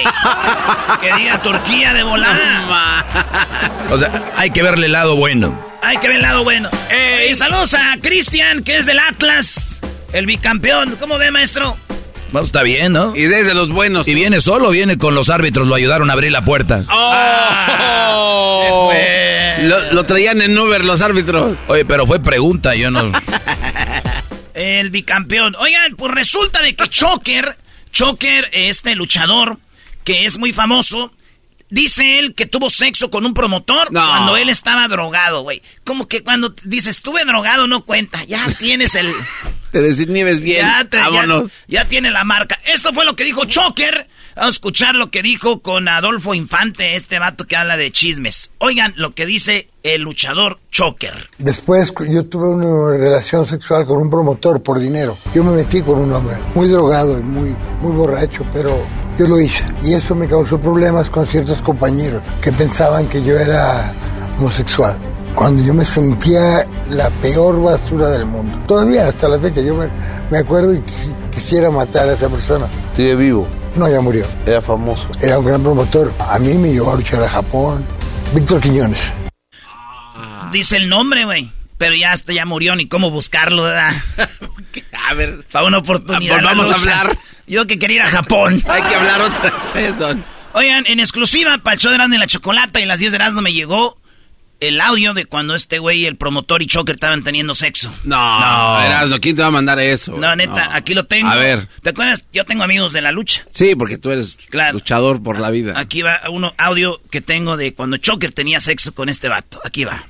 que 1.00 1.14
diga 1.14 1.40
Turquía 1.42 1.94
de 1.94 2.02
volada. 2.02 3.06
O 3.90 3.98
sea, 3.98 4.10
hay 4.36 4.50
que 4.50 4.62
verle 4.62 4.86
el 4.86 4.92
lado 4.92 5.16
bueno. 5.16 5.66
Hay 5.82 5.96
que 5.96 6.08
ver 6.08 6.16
el 6.16 6.22
lado 6.22 6.44
bueno. 6.44 6.68
Y 7.30 7.34
saludos 7.34 7.74
a 7.74 7.96
Cristian, 8.02 8.62
que 8.62 8.78
es 8.78 8.86
del 8.86 8.98
Atlas, 8.98 9.78
el 10.12 10.26
bicampeón. 10.26 10.96
¿Cómo 11.00 11.18
ve, 11.18 11.30
maestro? 11.30 11.76
Bueno, 12.32 12.44
está 12.44 12.62
bien, 12.62 12.92
¿no? 12.92 13.16
Y 13.16 13.22
desde 13.22 13.54
los 13.54 13.70
buenos. 13.70 14.06
Y 14.06 14.14
viene 14.14 14.40
solo, 14.40 14.70
viene 14.70 14.98
con 14.98 15.14
los 15.14 15.30
árbitros, 15.30 15.66
lo 15.66 15.74
ayudaron 15.74 16.10
a 16.10 16.12
abrir 16.12 16.30
la 16.30 16.44
puerta. 16.44 16.84
¡Oh! 16.88 18.92
lo, 19.62 19.92
lo 19.92 20.04
traían 20.04 20.40
en 20.42 20.56
Uber 20.56 20.84
los 20.84 21.00
árbitros. 21.00 21.56
Oye, 21.66 21.84
pero 21.84 22.06
fue 22.06 22.20
pregunta, 22.20 22.74
yo 22.76 22.90
no... 22.90 23.10
El 24.54 24.90
bicampeón. 24.90 25.54
Oigan, 25.56 25.96
pues 25.96 26.12
resulta 26.12 26.62
de 26.62 26.74
que 26.76 26.88
Choker, 26.88 27.56
Choker, 27.92 28.48
este 28.52 28.94
luchador, 28.94 29.58
que 30.04 30.24
es 30.26 30.38
muy 30.38 30.52
famoso, 30.52 31.12
dice 31.68 32.18
él 32.18 32.34
que 32.34 32.46
tuvo 32.46 32.70
sexo 32.70 33.10
con 33.10 33.24
un 33.26 33.34
promotor 33.34 33.92
No. 33.92 34.06
cuando 34.06 34.36
él 34.36 34.48
estaba 34.48 34.88
drogado, 34.88 35.42
güey. 35.42 35.62
Como 35.84 36.08
que 36.08 36.22
cuando 36.22 36.54
dices, 36.64 36.96
estuve 36.96 37.24
drogado, 37.24 37.66
no 37.68 37.84
cuenta. 37.84 38.24
Ya 38.24 38.44
tienes 38.58 38.94
el... 38.94 39.12
Te 39.72 39.80
desinhibes 39.80 40.40
bien. 40.40 40.66
ya, 40.66 40.84
te- 40.88 40.96
ya- 40.96 41.04
Vámonos. 41.10 41.50
ya 41.68 41.84
tiene 41.86 42.10
la 42.10 42.24
marca. 42.24 42.58
Esto 42.72 42.92
fue 42.92 43.04
lo 43.04 43.14
que 43.16 43.24
dijo 43.24 43.44
Choker. 43.44 44.08
Vamos 44.36 44.54
a 44.54 44.56
escuchar 44.56 44.94
lo 44.94 45.10
que 45.10 45.22
dijo 45.22 45.60
con 45.60 45.88
Adolfo 45.88 46.34
Infante, 46.34 46.94
este 46.94 47.18
vato 47.18 47.46
que 47.46 47.56
habla 47.56 47.76
de 47.76 47.90
chismes. 47.90 48.52
Oigan 48.58 48.92
lo 48.96 49.12
que 49.12 49.26
dice 49.26 49.68
el 49.82 50.02
luchador 50.02 50.60
Choker. 50.70 51.28
Después 51.38 51.92
yo 52.08 52.24
tuve 52.26 52.48
una 52.48 52.96
relación 52.96 53.46
sexual 53.46 53.84
con 53.86 53.98
un 53.98 54.08
promotor 54.08 54.62
por 54.62 54.78
dinero. 54.78 55.18
Yo 55.34 55.42
me 55.44 55.52
metí 55.52 55.82
con 55.82 55.98
un 55.98 56.12
hombre 56.12 56.36
muy 56.54 56.68
drogado 56.68 57.18
y 57.18 57.22
muy, 57.22 57.54
muy 57.80 57.92
borracho, 57.92 58.46
pero 58.52 58.86
yo 59.18 59.26
lo 59.26 59.38
hice. 59.40 59.64
Y 59.84 59.94
eso 59.94 60.14
me 60.14 60.26
causó 60.28 60.58
problemas 60.60 61.10
con 61.10 61.26
ciertos 61.26 61.60
compañeros 61.60 62.22
que 62.40 62.52
pensaban 62.52 63.08
que 63.08 63.22
yo 63.22 63.36
era 63.36 63.92
homosexual. 64.38 64.96
Cuando 65.34 65.62
yo 65.64 65.72
me 65.72 65.84
sentía 65.84 66.66
la 66.90 67.08
peor 67.22 67.62
basura 67.62 68.08
del 68.08 68.26
mundo. 68.26 68.58
Todavía 68.66 69.08
hasta 69.08 69.28
la 69.28 69.38
fecha 69.38 69.60
yo 69.62 69.74
me, 69.74 69.88
me 70.30 70.38
acuerdo 70.38 70.74
y 70.74 70.78
quis- 70.78 71.30
quisiera 71.30 71.70
matar 71.70 72.08
a 72.08 72.12
esa 72.14 72.28
persona. 72.28 72.66
Sigue 72.94 73.14
vivo, 73.14 73.48
No, 73.74 73.88
ya 73.88 74.00
murió. 74.00 74.26
era 74.44 74.60
famoso. 74.60 75.08
Era 75.22 75.38
un 75.38 75.46
gran 75.46 75.62
promotor. 75.62 76.12
A 76.18 76.38
mí 76.38 76.54
me 76.54 76.72
llevó 76.72 76.92
a 76.92 76.96
luchar 76.96 77.22
a 77.22 77.30
Japón. 77.30 77.84
Víctor 78.34 78.60
Quiñones. 78.60 79.12
Dice 80.52 80.76
el 80.76 80.88
nombre, 80.88 81.24
güey. 81.24 81.50
Pero 81.78 81.94
ya 81.94 82.12
hasta 82.12 82.34
ya 82.34 82.44
murió, 82.44 82.76
ni 82.76 82.86
cómo 82.88 83.10
buscarlo, 83.10 83.62
¿verdad? 83.62 83.92
A 85.08 85.14
ver, 85.14 85.46
Para 85.50 85.64
una 85.66 85.78
oportunidad. 85.78 86.36
Volvamos 86.36 86.70
a 86.70 86.74
hablar. 86.74 87.16
Yo 87.46 87.66
que 87.66 87.78
quería 87.78 87.96
ir 87.96 88.02
a 88.02 88.06
Japón. 88.08 88.62
hay 88.68 88.82
que 88.82 88.94
hablar 88.94 89.22
otra 89.22 89.52
vez, 89.74 89.98
don. 89.98 90.22
Oigan, 90.52 90.84
en 90.86 91.00
exclusiva, 91.00 91.56
para 91.58 91.74
el 91.74 91.80
show 91.80 91.90
de 91.90 91.94
Erasmo 91.96 92.14
y 92.16 92.18
la 92.18 92.26
Chocolata 92.26 92.80
y 92.80 92.84
las 92.86 92.98
10 92.98 93.12
de 93.12 93.16
Erasmo 93.16 93.40
me 93.40 93.52
llegó 93.52 93.96
el 94.60 94.80
audio 94.80 95.14
de 95.14 95.24
cuando 95.24 95.54
este 95.54 95.78
güey, 95.78 96.04
el 96.06 96.16
promotor 96.16 96.62
y 96.62 96.66
Choker 96.66 96.94
estaban 96.96 97.24
teniendo 97.24 97.54
sexo. 97.54 97.92
No, 98.04 98.40
No. 98.40 98.80
Erasmo, 98.82 99.18
¿quién 99.20 99.34
te 99.36 99.42
va 99.42 99.48
a 99.48 99.52
mandar 99.52 99.78
eso? 99.80 100.16
No, 100.18 100.36
neta, 100.36 100.66
No. 100.66 100.74
aquí 100.74 100.94
lo 100.94 101.06
tengo. 101.06 101.28
A 101.28 101.34
ver. 101.36 101.68
¿Te 101.82 101.90
acuerdas? 101.90 102.24
Yo 102.32 102.44
tengo 102.44 102.62
amigos 102.62 102.92
de 102.92 103.00
la 103.02 103.10
lucha. 103.12 103.44
Sí, 103.52 103.74
porque 103.74 103.98
tú 103.98 104.10
eres 104.10 104.36
Claro. 104.50 104.74
luchador 104.74 105.22
por 105.22 105.40
la 105.40 105.50
vida. 105.50 105.72
Aquí 105.78 106.02
va 106.02 106.20
uno 106.30 106.52
audio 106.58 107.00
que 107.10 107.20
tengo 107.20 107.56
de 107.56 107.74
cuando 107.74 107.96
Choker 107.96 108.32
tenía 108.32 108.60
sexo 108.60 108.92
con 108.94 109.08
este 109.08 109.28
vato. 109.28 109.60
Aquí 109.64 109.84
va. 109.84 110.06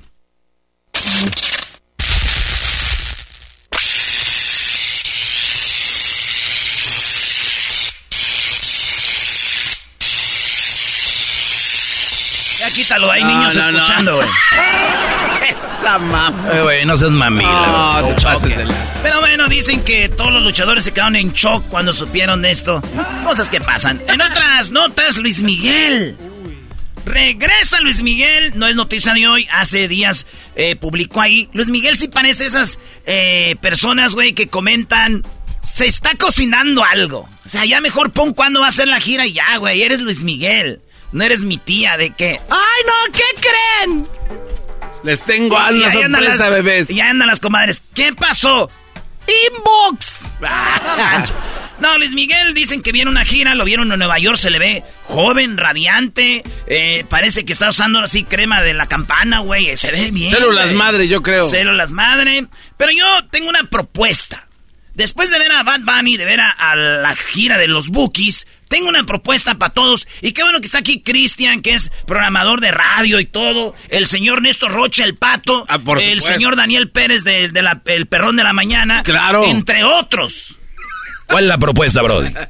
Quítalo, 12.82 13.10
hay 13.10 13.22
No, 13.22 13.28
niños 13.28 13.54
no, 13.54 13.70
escuchando, 13.70 14.16
güey. 14.16 14.28
Esa 15.80 15.99
mamá. 15.99 16.34
Eh, 16.52 16.60
güey, 16.62 16.84
no 16.84 16.96
seas 16.96 17.10
mamila. 17.10 18.02
No, 18.02 18.38
te 18.40 18.66
Pero 19.02 19.20
bueno, 19.20 19.49
dicen 19.49 19.82
que 19.82 20.08
todos 20.10 20.32
los 20.32 20.42
luchadores 20.42 20.84
se 20.84 20.92
quedaron 20.92 21.16
en 21.16 21.32
shock 21.32 21.64
cuando 21.68 21.92
supieron 21.92 22.44
esto. 22.44 22.82
Cosas 23.25 23.49
que 23.49 23.60
pasan. 23.60 24.00
En 24.06 24.20
otras 24.20 24.70
notas, 24.70 25.16
Luis 25.16 25.40
Miguel. 25.40 26.16
Regresa 27.06 27.80
Luis 27.80 28.02
Miguel, 28.02 28.52
no 28.56 28.66
es 28.66 28.76
noticia 28.76 29.14
de 29.14 29.26
hoy, 29.26 29.49
hace 29.52 29.88
días 29.88 30.26
eh, 30.54 30.76
publicó 30.76 31.22
ahí. 31.22 31.49
Luis 31.54 31.70
Miguel 31.70 31.96
sí 31.96 32.08
parece 32.08 32.44
esas 32.44 32.78
eh, 33.06 33.56
personas, 33.60 34.14
güey, 34.14 34.34
que 34.34 34.49
comentan, 34.49 35.25
se 35.62 35.87
está 35.87 36.10
cocinando 36.16 36.84
algo. 36.84 37.28
O 37.44 37.49
sea, 37.49 37.64
ya 37.64 37.80
mejor 37.80 38.12
pon 38.12 38.34
cuándo 38.34 38.60
va 38.60 38.68
a 38.68 38.72
ser 38.72 38.87
la 38.87 39.00
gira 39.00 39.26
y 39.26 39.32
ya, 39.32 39.56
güey, 39.56 39.82
eres 39.82 40.00
Luis 40.00 40.22
Miguel. 40.25 40.82
No 41.12 41.24
eres 41.24 41.42
mi 41.44 41.56
tía 41.58 41.96
de 41.96 42.10
que, 42.10 42.40
ay 42.50 42.82
no, 42.86 43.12
¿qué 43.12 43.22
creen? 43.40 44.06
Les 45.02 45.20
tengo 45.24 45.58
Y 45.72 45.74
una 45.78 45.90
sorpresa, 45.90 46.36
las- 46.44 46.50
bebés. 46.50 46.90
Y 46.90 46.96
ya 46.96 47.10
andan 47.10 47.28
las 47.28 47.40
comadres. 47.40 47.82
¿Qué 47.94 48.12
pasó? 48.12 48.68
Inbox. 49.46 50.18
No, 51.80 51.96
Luis 51.96 52.12
Miguel 52.12 52.52
dicen 52.52 52.82
que 52.82 52.92
viene 52.92 53.10
una 53.10 53.24
gira, 53.24 53.54
lo 53.54 53.64
vieron 53.64 53.90
en 53.90 53.98
Nueva 53.98 54.18
York, 54.18 54.36
se 54.36 54.50
le 54.50 54.58
ve 54.58 54.84
joven, 55.04 55.56
radiante, 55.56 56.44
eh, 56.66 57.06
parece 57.08 57.46
que 57.46 57.54
está 57.54 57.70
usando 57.70 58.00
así 58.00 58.22
crema 58.22 58.60
de 58.62 58.74
la 58.74 58.86
campana, 58.86 59.38
güey, 59.40 59.74
se 59.78 59.90
ve 59.90 60.10
bien. 60.10 60.30
Células 60.30 60.74
madre, 60.74 61.08
yo 61.08 61.22
creo. 61.22 61.48
Células 61.48 61.90
madre. 61.90 62.48
Pero 62.76 62.92
yo 62.92 63.06
tengo 63.30 63.48
una 63.48 63.64
propuesta. 63.64 64.46
Después 64.92 65.30
de 65.30 65.38
ver 65.38 65.52
a 65.52 65.62
Bad 65.62 65.80
Bunny, 65.80 66.18
de 66.18 66.26
ver 66.26 66.40
a, 66.42 66.50
a 66.50 66.76
la 66.76 67.16
gira 67.16 67.56
de 67.56 67.68
los 67.68 67.88
Bookies, 67.88 68.46
tengo 68.70 68.88
una 68.88 69.04
propuesta 69.04 69.56
para 69.56 69.74
todos. 69.74 70.06
Y 70.22 70.32
qué 70.32 70.42
bueno 70.44 70.60
que 70.60 70.66
está 70.66 70.78
aquí 70.78 71.02
Cristian, 71.02 71.60
que 71.60 71.74
es 71.74 71.90
programador 72.06 72.60
de 72.60 72.70
radio 72.70 73.18
y 73.20 73.26
todo. 73.26 73.74
El 73.90 74.06
señor 74.06 74.40
Néstor 74.40 74.70
Rocha, 74.72 75.04
el 75.04 75.16
pato. 75.16 75.66
Ah, 75.68 75.78
por 75.80 75.98
el 75.98 76.20
supuesto. 76.20 76.32
señor 76.38 76.56
Daniel 76.56 76.88
Pérez, 76.88 77.24
de, 77.24 77.48
de 77.48 77.62
la- 77.62 77.82
el 77.86 78.06
perrón 78.06 78.36
de 78.36 78.44
la 78.44 78.52
mañana. 78.52 79.02
Claro. 79.02 79.44
Entre 79.44 79.82
otros. 79.84 80.56
¿Cuál 81.26 81.44
es 81.44 81.48
la 81.48 81.58
propuesta, 81.58 82.00
Brody? 82.00 82.32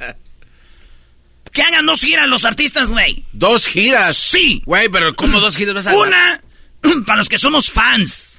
Que 1.52 1.62
hagan 1.62 1.84
dos 1.84 2.00
giras 2.02 2.28
los 2.28 2.44
artistas, 2.44 2.92
güey. 2.92 3.24
Dos 3.32 3.66
giras. 3.66 4.16
Sí. 4.16 4.62
Güey, 4.66 4.88
pero 4.88 5.16
¿cómo 5.16 5.40
dos 5.40 5.56
giras 5.56 5.74
vas 5.74 5.86
a 5.88 5.94
Una 5.96 6.40
para 7.06 7.16
los 7.18 7.28
que 7.28 7.38
somos 7.38 7.72
fans. 7.72 8.38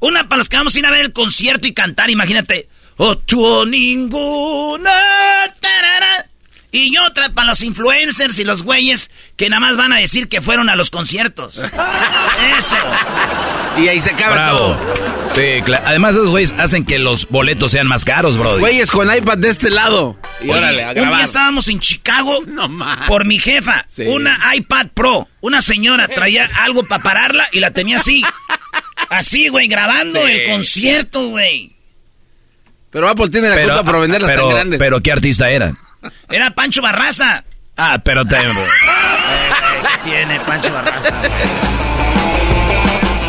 Una 0.00 0.28
para 0.28 0.38
los 0.38 0.50
que 0.50 0.56
vamos 0.58 0.74
a 0.74 0.78
ir 0.78 0.84
a 0.84 0.90
ver 0.90 1.00
el 1.06 1.12
concierto 1.14 1.66
y 1.66 1.72
cantar, 1.72 2.10
imagínate. 2.10 2.68
O 2.98 3.16
tú 3.16 3.42
o 3.42 3.64
ninguna. 3.64 4.90
tarara. 5.60 6.26
Y 6.76 6.96
otra 6.98 7.28
para 7.30 7.50
los 7.50 7.62
influencers 7.62 8.36
y 8.40 8.44
los 8.44 8.64
güeyes 8.64 9.08
que 9.36 9.48
nada 9.48 9.60
más 9.60 9.76
van 9.76 9.92
a 9.92 9.98
decir 9.98 10.28
que 10.28 10.42
fueron 10.42 10.68
a 10.68 10.74
los 10.74 10.90
conciertos. 10.90 11.58
Eso. 12.58 12.76
Y 13.78 13.86
ahí 13.86 14.00
se 14.00 14.10
acaba 14.10 14.34
Bravo. 14.34 14.58
todo. 14.58 14.94
Sí, 15.34 15.62
claro. 15.64 15.84
Además, 15.86 16.12
esos 16.16 16.30
güeyes 16.30 16.52
hacen 16.58 16.84
que 16.84 16.98
los 16.98 17.28
boletos 17.28 17.70
sean 17.70 17.86
más 17.86 18.04
caros, 18.04 18.36
Brody. 18.36 18.58
Güeyes 18.60 18.90
con 18.90 19.12
iPad 19.14 19.38
de 19.38 19.50
este 19.50 19.70
lado. 19.70 20.16
Y 20.40 20.50
Oye, 20.50 20.58
órale, 20.58 20.84
a 20.84 20.88
un 20.90 21.08
día 21.10 21.22
estábamos 21.22 21.68
en 21.68 21.78
Chicago 21.78 22.40
No 22.46 22.68
más. 22.68 23.06
por 23.06 23.24
mi 23.24 23.38
jefa. 23.38 23.84
Sí. 23.88 24.02
Una 24.06 24.36
iPad 24.56 24.88
Pro. 24.94 25.28
Una 25.40 25.60
señora 25.60 26.08
traía 26.08 26.48
algo 26.60 26.84
para 26.84 27.02
pararla 27.04 27.46
y 27.52 27.60
la 27.60 27.70
tenía 27.70 27.98
así. 27.98 28.24
Así, 29.10 29.46
güey, 29.46 29.68
grabando 29.68 30.24
Sí. 30.26 30.32
el 30.32 30.50
concierto, 30.50 31.28
güey. 31.28 31.70
Pero 32.90 33.08
Apple 33.08 33.28
tiene 33.28 33.48
la 33.48 33.60
culpa 33.62 33.84
por 33.84 34.00
venderlas 34.00 34.30
pero, 34.30 34.46
tan 34.48 34.54
grandes. 34.56 34.78
pero 34.78 35.00
¿qué 35.00 35.12
artista 35.12 35.50
era? 35.50 35.74
Era 36.30 36.50
Pancho 36.50 36.82
Barraza. 36.82 37.44
Ah, 37.76 38.00
pero 38.04 38.24
te... 38.24 38.36
¿Qué 38.36 40.10
tiene 40.10 40.40
Pancho 40.40 40.72
Barraza? 40.72 41.10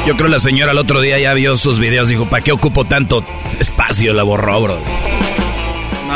Yo 0.05 0.15
creo 0.15 0.29
la 0.29 0.39
señora 0.39 0.72
el 0.72 0.77
otro 0.77 1.01
día 1.01 1.17
ya 1.17 1.34
vio 1.34 1.55
sus 1.58 1.79
videos, 1.79 2.10
dijo, 2.10 2.29
¿para 2.29 2.44
qué 2.44 2.51
ocupo 2.51 2.86
tanto 2.86 3.25
espacio? 3.60 4.13
La 4.13 4.22
borró, 4.22 4.62
bro. 4.62 4.84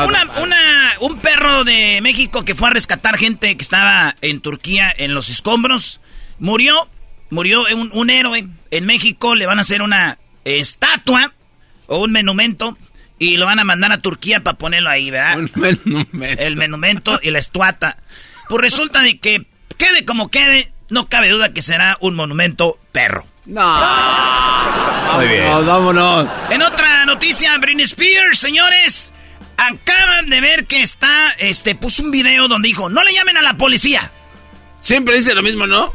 Una, 0.07 0.27
una, 0.41 0.93
un 0.99 1.17
perro 1.17 1.63
de 1.63 1.99
México 2.01 2.45
que 2.45 2.53
fue 2.53 2.67
a 2.67 2.71
rescatar 2.71 3.17
gente 3.17 3.57
que 3.57 3.61
estaba 3.61 4.15
en 4.21 4.41
Turquía 4.41 4.93
en 4.95 5.15
los 5.15 5.29
escombros, 5.29 5.99
murió, 6.37 6.87
murió 7.31 7.63
un, 7.75 7.89
un 7.91 8.09
héroe. 8.11 8.47
En 8.69 8.85
México 8.85 9.33
le 9.33 9.47
van 9.47 9.57
a 9.57 9.61
hacer 9.61 9.81
una 9.81 10.19
estatua 10.45 11.33
o 11.87 12.03
un 12.03 12.11
monumento 12.11 12.77
y 13.19 13.37
lo 13.37 13.45
van 13.45 13.59
a 13.59 13.63
mandar 13.63 13.91
a 13.91 14.01
Turquía 14.01 14.41
para 14.41 14.57
ponerlo 14.57 14.89
ahí, 14.89 15.11
¿verdad? 15.11 15.37
Un 15.37 15.51
monumento. 15.55 16.43
El 16.43 16.55
monumento 16.55 17.19
y 17.21 17.31
la 17.31 17.39
estuata. 17.39 17.97
Pues 18.47 18.61
resulta 18.61 19.01
de 19.01 19.19
que 19.19 19.45
quede 19.77 20.05
como 20.05 20.31
quede, 20.31 20.71
no 20.89 21.07
cabe 21.07 21.29
duda 21.29 21.53
que 21.53 21.61
será 21.61 21.97
un 21.99 22.15
monumento 22.15 22.79
perro. 22.91 23.27
No. 23.45 23.61
Muy 25.15 25.27
bien. 25.27 25.43
Vámonos, 25.43 25.65
vámonos. 25.65 26.29
En 26.49 26.61
otra 26.61 27.05
noticia, 27.05 27.57
Britney 27.57 27.85
Spears, 27.85 28.39
señores, 28.39 29.13
acaban 29.57 30.29
de 30.29 30.39
ver 30.39 30.65
que 30.65 30.81
está, 30.81 31.31
este, 31.39 31.75
puso 31.75 32.03
un 32.03 32.11
video 32.11 32.47
donde 32.47 32.69
dijo, 32.69 32.89
no 32.89 33.03
le 33.03 33.13
llamen 33.13 33.37
a 33.37 33.41
la 33.41 33.57
policía. 33.57 34.11
Siempre 34.81 35.17
dice 35.17 35.35
lo 35.35 35.41
mismo, 35.41 35.67
¿no? 35.67 35.93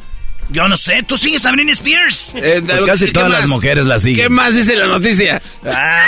Yo 0.50 0.68
no 0.68 0.76
sé, 0.76 1.02
¿tú 1.02 1.16
sigues 1.16 1.44
a 1.46 1.52
Britney 1.52 1.72
Spears? 1.72 2.32
Eh, 2.36 2.62
Pues 2.64 2.82
casi 2.84 3.06
¿qué 3.06 3.12
todas 3.12 3.30
más? 3.30 3.40
las 3.40 3.48
mujeres 3.48 3.86
la 3.86 3.94
¿Qué 3.94 4.00
siguen. 4.00 4.32
más 4.32 4.54
dice 4.54 4.76
la 4.76 4.86
noticia? 4.86 5.40
Ah, 5.66 6.02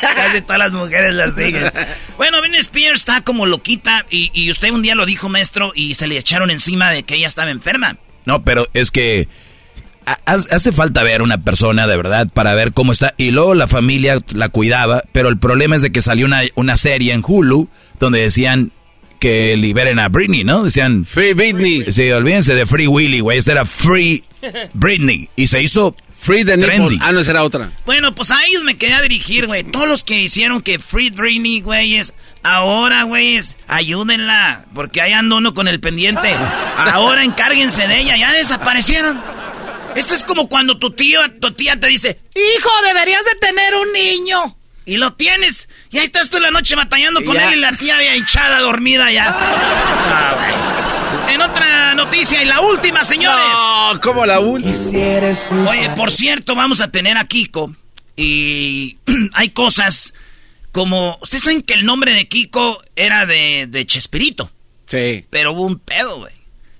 Casi 0.16 0.40
todas 0.42 0.58
las 0.58 0.72
mujeres 0.72 1.14
las 1.14 1.34
siguen. 1.34 1.70
Bueno, 2.16 2.40
Britney 2.40 2.60
Spears 2.60 3.00
está 3.00 3.20
como 3.22 3.46
loquita 3.46 4.04
y, 4.10 4.30
y 4.34 4.50
usted 4.50 4.70
un 4.70 4.82
día 4.82 4.94
lo 4.94 5.06
dijo, 5.06 5.28
maestro, 5.28 5.72
y 5.74 5.94
se 5.94 6.06
le 6.06 6.18
echaron 6.18 6.50
encima 6.50 6.90
de 6.90 7.04
que 7.04 7.14
ella 7.14 7.28
estaba 7.28 7.50
enferma. 7.50 7.96
No, 8.24 8.42
pero 8.44 8.68
es 8.74 8.90
que 8.90 9.28
ha- 10.06 10.18
hace 10.26 10.72
falta 10.72 11.02
ver 11.02 11.22
una 11.22 11.38
persona 11.38 11.86
de 11.86 11.96
verdad 11.96 12.28
para 12.32 12.54
ver 12.54 12.72
cómo 12.72 12.92
está. 12.92 13.14
Y 13.16 13.30
luego 13.30 13.54
la 13.54 13.68
familia 13.68 14.18
la 14.32 14.48
cuidaba, 14.48 15.02
pero 15.12 15.28
el 15.28 15.38
problema 15.38 15.76
es 15.76 15.82
de 15.82 15.92
que 15.92 16.02
salió 16.02 16.26
una, 16.26 16.42
una 16.56 16.76
serie 16.76 17.12
en 17.12 17.22
Hulu 17.26 17.68
donde 18.00 18.20
decían 18.20 18.72
que 19.24 19.56
liberen 19.56 19.98
a 19.98 20.08
Britney, 20.10 20.44
¿no? 20.44 20.64
Decían... 20.64 21.06
Free 21.06 21.32
Britney. 21.32 21.90
Sí, 21.90 22.10
olvídense 22.10 22.54
de 22.54 22.66
Free 22.66 22.86
Willy, 22.86 23.20
güey. 23.20 23.38
Este 23.38 23.52
era 23.52 23.64
Free 23.64 24.22
Britney. 24.74 25.30
Y 25.34 25.46
se 25.46 25.62
hizo 25.62 25.96
Free 26.20 26.44
the 26.44 26.58
trendy. 26.58 26.98
Ah, 27.00 27.10
no, 27.10 27.20
esa 27.20 27.30
era 27.30 27.42
otra. 27.42 27.70
Bueno, 27.86 28.14
pues 28.14 28.30
a 28.30 28.44
ellos 28.44 28.64
me 28.64 28.76
quedé 28.76 28.92
a 28.92 29.00
dirigir, 29.00 29.46
güey. 29.46 29.64
Todos 29.64 29.88
los 29.88 30.04
que 30.04 30.20
hicieron 30.20 30.60
que 30.60 30.78
Free 30.78 31.08
Britney, 31.08 31.62
güeyes, 31.62 32.12
ahora, 32.42 33.04
güeyes, 33.04 33.56
ayúdenla. 33.66 34.66
Porque 34.74 35.00
ahí 35.00 35.12
ando 35.12 35.38
uno 35.38 35.54
con 35.54 35.68
el 35.68 35.80
pendiente. 35.80 36.28
Ahora 36.76 37.24
encárguense 37.24 37.88
de 37.88 38.00
ella, 38.00 38.18
ya 38.18 38.30
desaparecieron. 38.32 39.18
Esto 39.96 40.12
es 40.12 40.22
como 40.22 40.50
cuando 40.50 40.76
tu 40.78 40.90
tío, 40.90 41.20
tu 41.40 41.52
tía 41.52 41.80
te 41.80 41.86
dice, 41.86 42.20
hijo, 42.34 42.70
deberías 42.86 43.24
de 43.24 43.38
tener 43.40 43.74
un 43.74 43.90
niño. 43.90 44.56
Y 44.84 44.98
lo 44.98 45.14
tienes. 45.14 45.66
Y 45.94 45.98
ahí 45.98 46.06
estás 46.06 46.28
tú 46.28 46.40
la 46.40 46.50
noche 46.50 46.74
batallando 46.74 47.22
con 47.22 47.36
Ya. 47.36 47.46
él 47.52 47.58
y 47.58 47.60
la 47.60 47.72
tía 47.72 48.02
ya 48.02 48.16
hinchada, 48.16 48.58
dormida 48.58 49.12
ya. 49.12 49.28
Ah, 49.30 50.34
güey. 50.34 51.34
En 51.34 51.40
otra 51.40 51.94
noticia 51.94 52.42
y 52.42 52.46
la 52.46 52.60
última, 52.60 53.04
señores. 53.04 53.38
No, 53.38 54.00
como 54.02 54.26
la 54.26 54.40
última. 54.40 54.74
Oye, 55.70 55.88
por 55.96 56.10
cierto, 56.10 56.56
vamos 56.56 56.80
a 56.80 56.90
tener 56.90 57.16
a 57.16 57.24
Kiko. 57.26 57.76
Y 58.16 58.98
hay 59.34 59.50
cosas 59.50 60.14
como. 60.72 61.16
Ustedes 61.22 61.44
saben 61.44 61.62
que 61.62 61.74
el 61.74 61.86
nombre 61.86 62.12
de 62.12 62.26
Kiko 62.26 62.82
era 62.96 63.24
de, 63.24 63.66
de 63.68 63.86
Chespirito. 63.86 64.50
Sí. 64.86 65.24
Pero 65.30 65.52
hubo 65.52 65.62
un 65.62 65.78
pedo, 65.78 66.18
güey. 66.18 66.34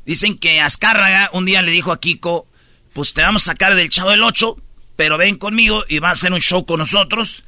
Dicen 0.04 0.36
que 0.38 0.60
Azcárraga 0.60 1.30
un 1.32 1.44
día 1.44 1.62
le 1.62 1.70
dijo 1.70 1.92
a 1.92 2.00
Kiko: 2.00 2.48
Pues 2.92 3.14
te 3.14 3.22
vamos 3.22 3.42
a 3.42 3.52
sacar 3.52 3.76
del 3.76 3.90
chavo 3.90 4.10
del 4.10 4.24
8, 4.24 4.56
pero 4.96 5.18
ven 5.18 5.36
conmigo 5.36 5.84
y 5.88 6.00
vas 6.00 6.10
a 6.10 6.12
hacer 6.14 6.32
un 6.32 6.40
show 6.40 6.66
con 6.66 6.80
nosotros. 6.80 7.44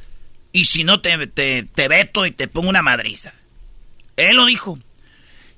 Y 0.57 0.65
si 0.65 0.85
no, 0.85 1.03
te, 1.03 1.27
te, 1.27 1.65
te 1.65 1.87
veto 1.87 2.25
y 2.25 2.31
te 2.31 2.49
pongo 2.49 2.71
una 2.71 2.81
madriza. 2.81 3.35
Él 4.17 4.37
lo 4.37 4.47
dijo. 4.47 4.79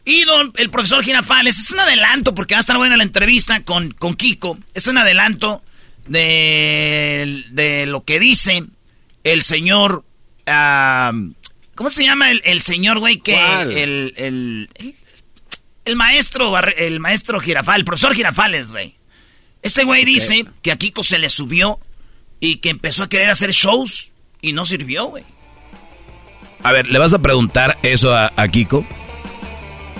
Y 0.04 0.24
don, 0.24 0.52
el 0.56 0.70
profesor 0.70 1.04
Girafales, 1.04 1.56
es 1.56 1.70
un 1.70 1.78
adelanto, 1.78 2.34
porque 2.34 2.56
va 2.56 2.58
a 2.58 2.62
estar 2.62 2.76
buena 2.76 2.96
la 2.96 3.04
entrevista 3.04 3.62
con, 3.62 3.92
con 3.92 4.16
Kiko. 4.16 4.58
Es 4.74 4.88
un 4.88 4.98
adelanto 4.98 5.62
de, 6.08 7.44
de 7.50 7.86
lo 7.86 8.02
que 8.02 8.18
dice 8.18 8.64
el 9.22 9.44
señor. 9.44 10.04
¿Cómo 10.44 11.90
se 11.90 12.02
llama 12.02 12.32
el, 12.32 12.42
el 12.44 12.60
señor, 12.60 12.98
güey? 12.98 13.18
Que 13.18 13.36
el, 13.36 13.70
el, 13.76 14.14
el, 14.16 14.96
el 15.84 15.94
maestro, 15.94 16.58
el 16.58 16.98
maestro 16.98 17.38
Girafal, 17.38 17.76
el 17.76 17.84
profesor 17.84 18.16
Girafales, 18.16 18.72
güey. 18.72 18.96
Este 19.62 19.84
güey 19.84 20.04
dice 20.04 20.44
que 20.60 20.72
a 20.72 20.76
Kiko 20.76 21.04
se 21.04 21.20
le 21.20 21.30
subió 21.30 21.78
y 22.40 22.56
que 22.56 22.70
empezó 22.70 23.04
a 23.04 23.08
querer 23.08 23.30
hacer 23.30 23.52
shows 23.52 24.10
y 24.40 24.52
no 24.52 24.66
sirvió, 24.66 25.06
güey. 25.06 25.24
A 26.62 26.72
ver, 26.72 26.88
¿le 26.88 26.98
vas 26.98 27.12
a 27.12 27.20
preguntar 27.20 27.78
eso 27.82 28.14
a, 28.14 28.32
a 28.36 28.48
Kiko? 28.48 28.84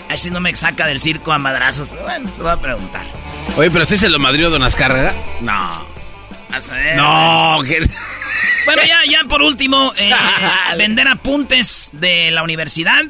Así 0.08 0.30
no 0.30 0.40
me 0.40 0.54
saca 0.54 0.86
del 0.86 1.00
circo 1.00 1.32
a 1.32 1.38
madrazos. 1.38 1.90
Bueno, 2.02 2.30
lo 2.38 2.44
voy 2.44 2.52
a 2.52 2.58
preguntar. 2.58 3.06
Oye, 3.56 3.70
pero 3.70 3.82
¿usted 3.82 3.96
se 3.96 4.08
lo 4.08 4.18
madrió 4.18 4.50
Don 4.50 4.62
Azcárraga? 4.62 5.14
No. 5.40 5.86
Hasta 6.52 6.74
ver. 6.74 6.96
No, 6.96 7.58
que... 7.66 7.88
Bueno, 8.64 8.82
ya, 8.86 9.00
ya 9.10 9.24
por 9.28 9.42
último, 9.42 9.92
eh, 9.98 10.10
vender 10.76 11.08
apuntes 11.08 11.90
de 11.92 12.30
la 12.30 12.42
universidad 12.42 13.04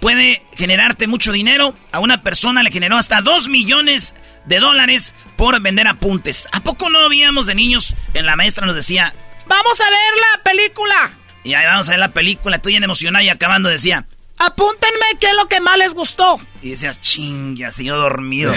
puede 0.00 0.42
generarte 0.54 1.06
mucho 1.06 1.32
dinero. 1.32 1.74
A 1.92 2.00
una 2.00 2.22
persona 2.22 2.62
le 2.62 2.70
generó 2.70 2.96
hasta 2.96 3.20
2 3.20 3.48
millones 3.48 4.14
de 4.46 4.58
dólares 4.58 5.14
por 5.36 5.60
vender 5.60 5.86
apuntes. 5.86 6.48
¿A 6.52 6.60
poco 6.60 6.90
no 6.90 6.98
habíamos 6.98 7.46
de 7.46 7.54
niños? 7.54 7.94
En 8.14 8.26
la 8.26 8.36
maestra 8.36 8.66
nos 8.66 8.74
decía, 8.74 9.12
vamos 9.52 9.80
a 9.80 9.84
ver 9.84 10.20
la 10.20 10.42
película. 10.42 11.10
Y 11.44 11.54
ahí 11.54 11.66
vamos 11.66 11.88
a 11.88 11.92
ver 11.92 12.00
la 12.00 12.12
película, 12.12 12.56
estoy 12.56 12.72
bien 12.72 12.84
emocionada 12.84 13.24
y 13.24 13.28
acabando 13.28 13.68
decía, 13.68 14.06
apúntenme 14.38 15.06
qué 15.20 15.26
es 15.26 15.34
lo 15.34 15.48
que 15.48 15.60
más 15.60 15.76
les 15.78 15.94
gustó. 15.94 16.40
Y 16.62 16.70
decías, 16.70 17.00
ching, 17.00 17.56
ya 17.56 17.70
sigo 17.70 17.96
dormido. 17.96 18.54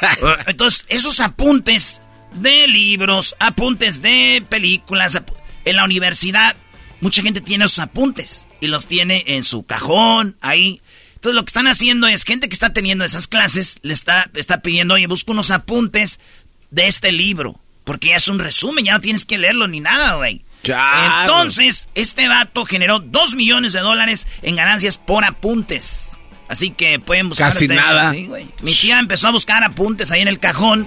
Entonces, 0.46 0.84
esos 0.88 1.20
apuntes 1.20 2.00
de 2.32 2.66
libros, 2.66 3.36
apuntes 3.38 4.02
de 4.02 4.44
películas, 4.48 5.20
en 5.64 5.76
la 5.76 5.84
universidad, 5.84 6.56
mucha 7.00 7.22
gente 7.22 7.40
tiene 7.40 7.66
esos 7.66 7.78
apuntes 7.78 8.46
y 8.60 8.66
los 8.66 8.86
tiene 8.86 9.24
en 9.26 9.44
su 9.44 9.64
cajón, 9.64 10.36
ahí. 10.40 10.80
Entonces, 11.14 11.34
lo 11.34 11.44
que 11.44 11.50
están 11.50 11.66
haciendo 11.66 12.06
es, 12.06 12.24
gente 12.24 12.48
que 12.48 12.54
está 12.54 12.72
teniendo 12.72 13.04
esas 13.04 13.28
clases, 13.28 13.78
le 13.82 13.92
está, 13.92 14.30
está 14.34 14.60
pidiendo, 14.60 14.94
oye, 14.94 15.06
busca 15.06 15.32
unos 15.32 15.50
apuntes 15.50 16.20
de 16.70 16.86
este 16.86 17.12
libro, 17.12 17.60
porque 17.84 18.08
ya 18.08 18.16
es 18.16 18.28
un 18.28 18.38
resumen, 18.38 18.84
ya 18.84 18.92
no 18.92 19.00
tienes 19.00 19.26
que 19.26 19.38
leerlo 19.38 19.68
ni 19.68 19.80
nada, 19.80 20.16
güey. 20.16 20.42
Claro. 20.62 21.20
Entonces, 21.22 21.88
este 21.94 22.26
vato 22.26 22.64
generó 22.64 22.98
2 22.98 23.34
millones 23.34 23.74
de 23.74 23.80
dólares 23.80 24.26
en 24.42 24.56
ganancias 24.56 24.96
por 24.96 25.24
apuntes. 25.24 26.16
Así 26.48 26.70
que 26.70 26.98
pueden 26.98 27.28
buscar. 27.28 27.52
Casi 27.52 27.68
nada. 27.68 28.12
sí. 28.12 28.30
Mi 28.62 28.74
tía 28.74 28.98
empezó 28.98 29.28
a 29.28 29.30
buscar 29.30 29.64
apuntes 29.64 30.10
ahí 30.10 30.20
en 30.20 30.28
el 30.28 30.38
cajón 30.38 30.86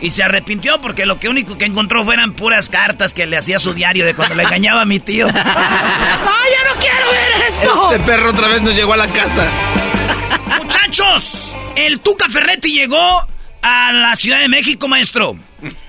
y 0.00 0.10
se 0.10 0.22
arrepintió 0.22 0.80
porque 0.80 1.06
lo 1.06 1.18
que 1.20 1.28
único 1.28 1.56
que 1.58 1.64
encontró 1.64 2.04
fueran 2.04 2.34
puras 2.34 2.70
cartas 2.70 3.14
que 3.14 3.26
le 3.26 3.36
hacía 3.36 3.58
su 3.58 3.72
diario 3.72 4.04
de 4.04 4.14
cuando 4.14 4.34
le 4.34 4.42
engañaba 4.42 4.82
a 4.82 4.84
mi 4.84 4.98
tío. 4.98 5.26
¡Ay, 5.34 5.34
ya 5.34 6.74
no 6.74 6.80
quiero 6.80 7.10
ver 7.10 7.32
esto! 7.48 7.92
Este 7.92 8.04
perro 8.04 8.30
otra 8.30 8.48
vez 8.48 8.62
nos 8.62 8.74
llegó 8.74 8.92
a 8.94 8.96
la 8.96 9.06
casa. 9.08 9.48
Muchachos, 10.62 11.54
el 11.76 12.00
Tuca 12.00 12.28
Ferretti 12.28 12.72
llegó 12.72 13.26
a 13.62 13.92
la 13.92 14.16
Ciudad 14.16 14.40
de 14.40 14.48
México, 14.48 14.88
maestro. 14.88 15.38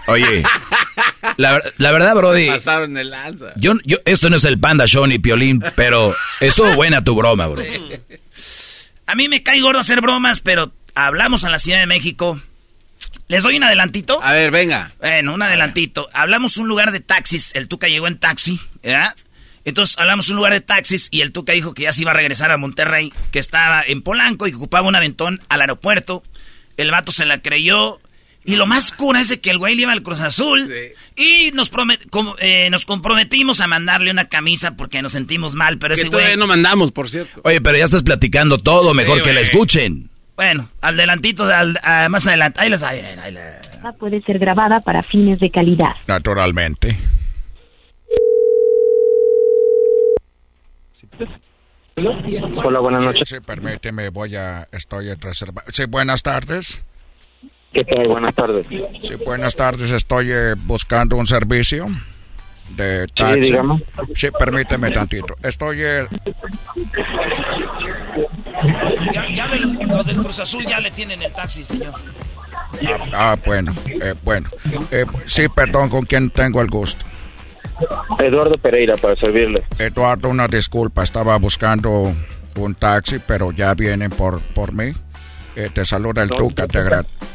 Oye, 0.08 0.44
la, 1.38 1.62
la 1.78 1.92
verdad, 1.92 2.16
Brody, 2.16 2.48
Pasaron 2.48 2.94
de 2.94 3.04
lanza. 3.04 3.52
yo, 3.56 3.74
yo, 3.86 3.98
esto 4.06 4.30
no 4.30 4.38
es 4.38 4.46
el 4.46 4.60
Panda 4.60 4.86
Show 4.88 5.06
ni 5.08 5.20
Piolín, 5.20 5.62
pero 5.76 6.16
estuvo 6.40 6.74
buena 6.76 7.04
tu 7.04 7.16
broma, 7.16 7.48
bro. 7.48 7.64
A 9.06 9.16
mí 9.16 9.28
me 9.28 9.44
cae 9.44 9.62
gordo 9.62 9.80
hacer 9.80 10.02
bromas, 10.02 10.42
pero 10.42 10.72
hablamos 10.96 11.44
a 11.44 11.50
la 11.50 11.60
Ciudad 11.60 11.80
de 11.80 11.88
México. 11.88 12.42
¿Les 13.28 13.44
doy 13.44 13.58
un 13.58 13.64
adelantito? 13.64 14.22
A 14.24 14.32
ver, 14.34 14.52
venga. 14.52 14.92
Bueno, 15.00 15.34
un 15.34 15.42
adelantito. 15.42 16.08
Hablamos 16.14 16.58
un 16.58 16.68
lugar 16.68 16.92
de 16.92 17.00
taxis. 17.02 17.54
El 17.56 17.68
Tuca 17.68 17.88
llegó 17.88 18.08
en 18.08 18.18
taxi, 18.20 18.60
¿verdad? 18.82 19.16
Entonces 19.66 19.98
hablamos 19.98 20.30
un 20.30 20.38
lugar 20.38 20.54
de 20.54 20.62
taxis 20.62 21.10
y 21.12 21.20
el 21.20 21.34
Tuca 21.34 21.52
dijo 21.52 21.74
que 21.74 21.84
ya 21.84 21.92
se 21.92 22.02
iba 22.04 22.12
a 22.12 22.14
regresar 22.14 22.52
a 22.52 22.58
Monterrey, 22.58 23.12
que 23.32 23.40
estaba 23.40 23.84
en 23.86 24.02
Polanco 24.02 24.48
y 24.48 24.52
que 24.52 24.56
ocupaba 24.56 24.88
un 24.88 24.96
aventón 24.96 25.42
al 25.50 25.60
aeropuerto. 25.62 26.24
El 26.78 26.92
vato 26.92 27.12
se 27.12 27.26
la 27.26 27.42
creyó. 27.42 28.00
Y 28.46 28.56
lo 28.56 28.66
más 28.66 28.94
cura 28.94 29.20
es 29.20 29.28
de 29.28 29.42
que 29.42 29.50
el 29.50 29.58
güey 29.58 29.76
le 29.76 29.82
iba 29.82 29.92
al 29.92 30.04
Cruz 30.04 30.22
Azul. 30.22 30.72
Y 31.18 31.52
nos, 31.54 31.70
promet- 31.70 32.10
com- 32.10 32.34
eh, 32.40 32.70
nos 32.70 32.86
comprometimos 32.86 33.60
a 33.60 33.68
mandarle 33.68 34.10
una 34.10 34.30
camisa 34.30 34.78
porque 34.78 35.02
nos 35.02 35.12
sentimos 35.12 35.54
mal. 35.54 35.78
Pero 35.80 35.96
Que 35.96 36.02
ese 36.02 36.10
todavía 36.10 36.30
güey. 36.36 36.40
no 36.40 36.48
mandamos, 36.48 36.94
por 36.94 37.10
cierto. 37.10 37.42
Oye, 37.44 37.60
pero 37.60 37.78
ya 37.78 37.84
estás 37.84 38.04
platicando 38.04 38.58
todo, 38.60 38.94
mejor 38.94 39.18
Sí, 39.18 39.24
que 39.26 39.34
la 39.34 39.42
escuchen. 39.42 40.10
Bueno, 40.38 40.70
al 40.80 40.96
delantito, 40.96 41.44
al- 41.44 41.78
a- 41.84 42.08
más 42.08 42.26
adelante. 42.26 42.62
Ahí 42.62 42.70
les 42.70 42.82
va. 42.82 42.90
ahí 42.90 43.02
les- 43.34 43.96
puede 44.00 44.22
ser 44.22 44.40
grabada 44.40 44.80
para 44.80 45.02
fines 45.04 45.40
de 45.40 45.50
calidad. 45.50 45.96
Naturalmente. 46.08 46.98
Hola, 52.64 52.80
buenas 52.80 53.04
noches. 53.06 53.28
Sí, 53.28 53.38
permíteme, 53.44 54.10
voy 54.10 54.36
a... 54.36 54.68
Estoy 54.72 55.10
en 55.10 55.20
reserva. 55.20 55.64
Sí, 55.72 55.86
buenas 55.86 56.22
tardes. 56.22 56.84
¿Qué 57.74 57.84
tal? 57.86 58.08
Buenas 58.08 58.36
tardes. 58.36 58.68
Sí, 59.02 59.16
buenas 59.26 59.56
tardes. 59.56 59.90
Estoy 59.90 60.32
eh, 60.32 60.54
buscando 60.56 61.16
un 61.16 61.26
servicio 61.26 61.88
de 62.70 63.08
taxi. 63.08 63.42
Sí, 63.42 63.50
dígame. 63.52 63.84
Sí, 64.14 64.28
permíteme 64.38 64.92
tantito. 64.92 65.36
Estoy... 65.42 65.78
eh, 65.82 66.08
Ya, 69.12 69.26
ya 69.34 69.48
del- 69.48 69.74
los 69.88 70.06
del 70.06 70.18
Cruz 70.18 70.40
Azul 70.40 70.64
ya 70.68 70.80
le 70.80 70.92
tienen 70.92 71.22
el 71.24 71.34
taxi, 71.34 71.66
señor. 71.66 71.94
ah, 71.96 73.08
ah, 73.14 73.38
bueno, 73.44 73.74
eh, 73.88 74.14
bueno. 74.24 74.50
Eh, 74.92 75.06
sí, 75.26 75.48
perdón, 75.50 75.90
¿con 75.90 76.06
quién 76.06 76.30
tengo 76.30 76.62
el 76.62 76.68
gusto? 76.68 77.04
Eduardo 78.20 78.58
Pereira, 78.58 78.96
para 78.96 79.16
servirle. 79.16 79.64
Eduardo, 79.78 80.30
una 80.30 80.48
disculpa. 80.48 81.04
Estaba 81.04 81.38
buscando 81.38 82.14
un 82.56 82.76
taxi, 82.76 83.20
pero 83.26 83.52
ya 83.52 83.74
vienen 83.74 84.10
por, 84.10 84.42
por 84.42 84.74
mí. 84.74 84.94
Eh, 85.56 85.70
te 85.74 85.84
saluda 85.86 86.24
el 86.24 86.30
Tuca, 86.30 86.68
te, 86.68 86.80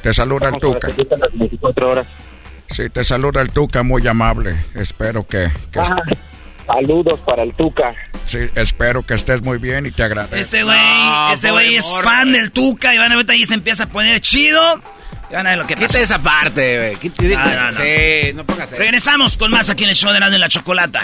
te 0.03 0.13
saluda 0.13 0.49
el 0.49 0.59
Tuca. 0.61 0.89
las 0.89 1.39
24 1.39 1.89
horas. 1.91 2.07
Sí, 2.71 2.89
te 2.89 3.05
saluda 3.05 3.41
el 3.43 3.51
Tuca, 3.51 3.83
muy 3.83 4.07
amable. 4.07 4.57
Espero 4.75 5.27
que, 5.27 5.51
que 5.73 5.81
Ah, 5.81 5.97
saludos 6.67 7.19
para 7.21 7.43
el 7.43 7.53
Tuca. 7.55 7.93
sí, 8.25 8.39
espero 8.55 9.03
que 9.05 9.15
estés 9.15 9.43
muy 9.43 9.59
bien 9.59 9.87
y 9.87 9.91
te 9.91 10.05
agradezco. 10.05 10.37
Este 10.37 10.63
güey, 10.63 10.79
No, 10.79 11.33
este 11.33 11.49
pobre 11.49 11.65
güey 11.65 11.77
es 11.77 11.99
fan 12.03 12.33
del 12.33 12.53
Tuca 12.53 12.95
y 12.95 12.99
van 12.99 13.11
a 13.13 13.17
ver 13.17 13.27
ahí 13.31 13.45
se 13.45 13.55
empieza 13.55 13.85
a 13.85 13.87
poner 13.89 14.21
chido. 14.21 14.61
Y 15.33 15.35
van 15.35 15.47
a 15.47 15.51
ver 15.51 15.59
lo 15.61 15.66
que 15.66 15.75
pasa. 15.77 15.87
Quita 15.88 16.01
esa 16.01 16.18
parte, 16.18 16.79
güey. 16.79 16.97
Quita- 16.97 17.42
No, 17.42 17.55
no, 17.55 17.73
no. 17.73 17.79
Sí, 17.81 18.33
no 18.35 18.45
pongas 18.45 18.71
eso. 18.71 18.79
Regresamos 18.79 19.38
con 19.38 19.51
más 19.51 19.71
aquí 19.71 19.85
en 19.85 19.90
el 19.90 19.97
show 19.97 20.12
de 20.12 20.21
la 20.21 20.29
de 20.29 20.38
la 20.38 20.49
chocolata. 20.51 21.03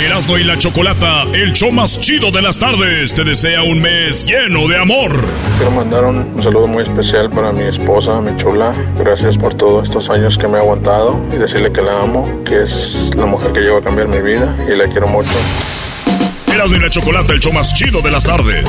Erasmo 0.00 0.38
y 0.38 0.44
la 0.44 0.56
Chocolata, 0.58 1.22
el 1.32 1.52
show 1.54 1.72
más 1.72 2.00
chido 2.00 2.30
de 2.30 2.40
las 2.40 2.56
tardes, 2.58 3.12
te 3.14 3.24
desea 3.24 3.62
un 3.62 3.80
mes 3.80 4.24
lleno 4.24 4.68
de 4.68 4.78
amor. 4.78 5.24
Quiero 5.56 5.72
mandar 5.72 6.04
un, 6.04 6.18
un 6.18 6.42
saludo 6.42 6.66
muy 6.68 6.84
especial 6.84 7.28
para 7.30 7.50
mi 7.52 7.64
esposa, 7.64 8.20
mi 8.20 8.36
chula. 8.36 8.72
Gracias 8.98 9.36
por 9.36 9.56
todos 9.56 9.88
estos 9.88 10.08
años 10.10 10.38
que 10.38 10.46
me 10.46 10.58
ha 10.58 10.60
aguantado 10.60 11.20
y 11.32 11.36
decirle 11.36 11.72
que 11.72 11.80
la 11.82 12.00
amo, 12.02 12.44
que 12.44 12.62
es 12.62 13.10
la 13.16 13.26
mujer 13.26 13.52
que 13.52 13.60
llegó 13.60 13.78
a 13.78 13.82
cambiar 13.82 14.06
mi 14.06 14.20
vida 14.20 14.56
y 14.68 14.76
la 14.76 14.86
quiero 14.86 15.08
mucho. 15.08 15.30
Erasmo 16.52 16.76
y 16.76 16.80
la 16.80 16.90
Chocolata, 16.90 17.32
el 17.32 17.40
show 17.40 17.52
más 17.52 17.74
chido 17.74 18.00
de 18.00 18.10
las 18.12 18.22
tardes. 18.22 18.68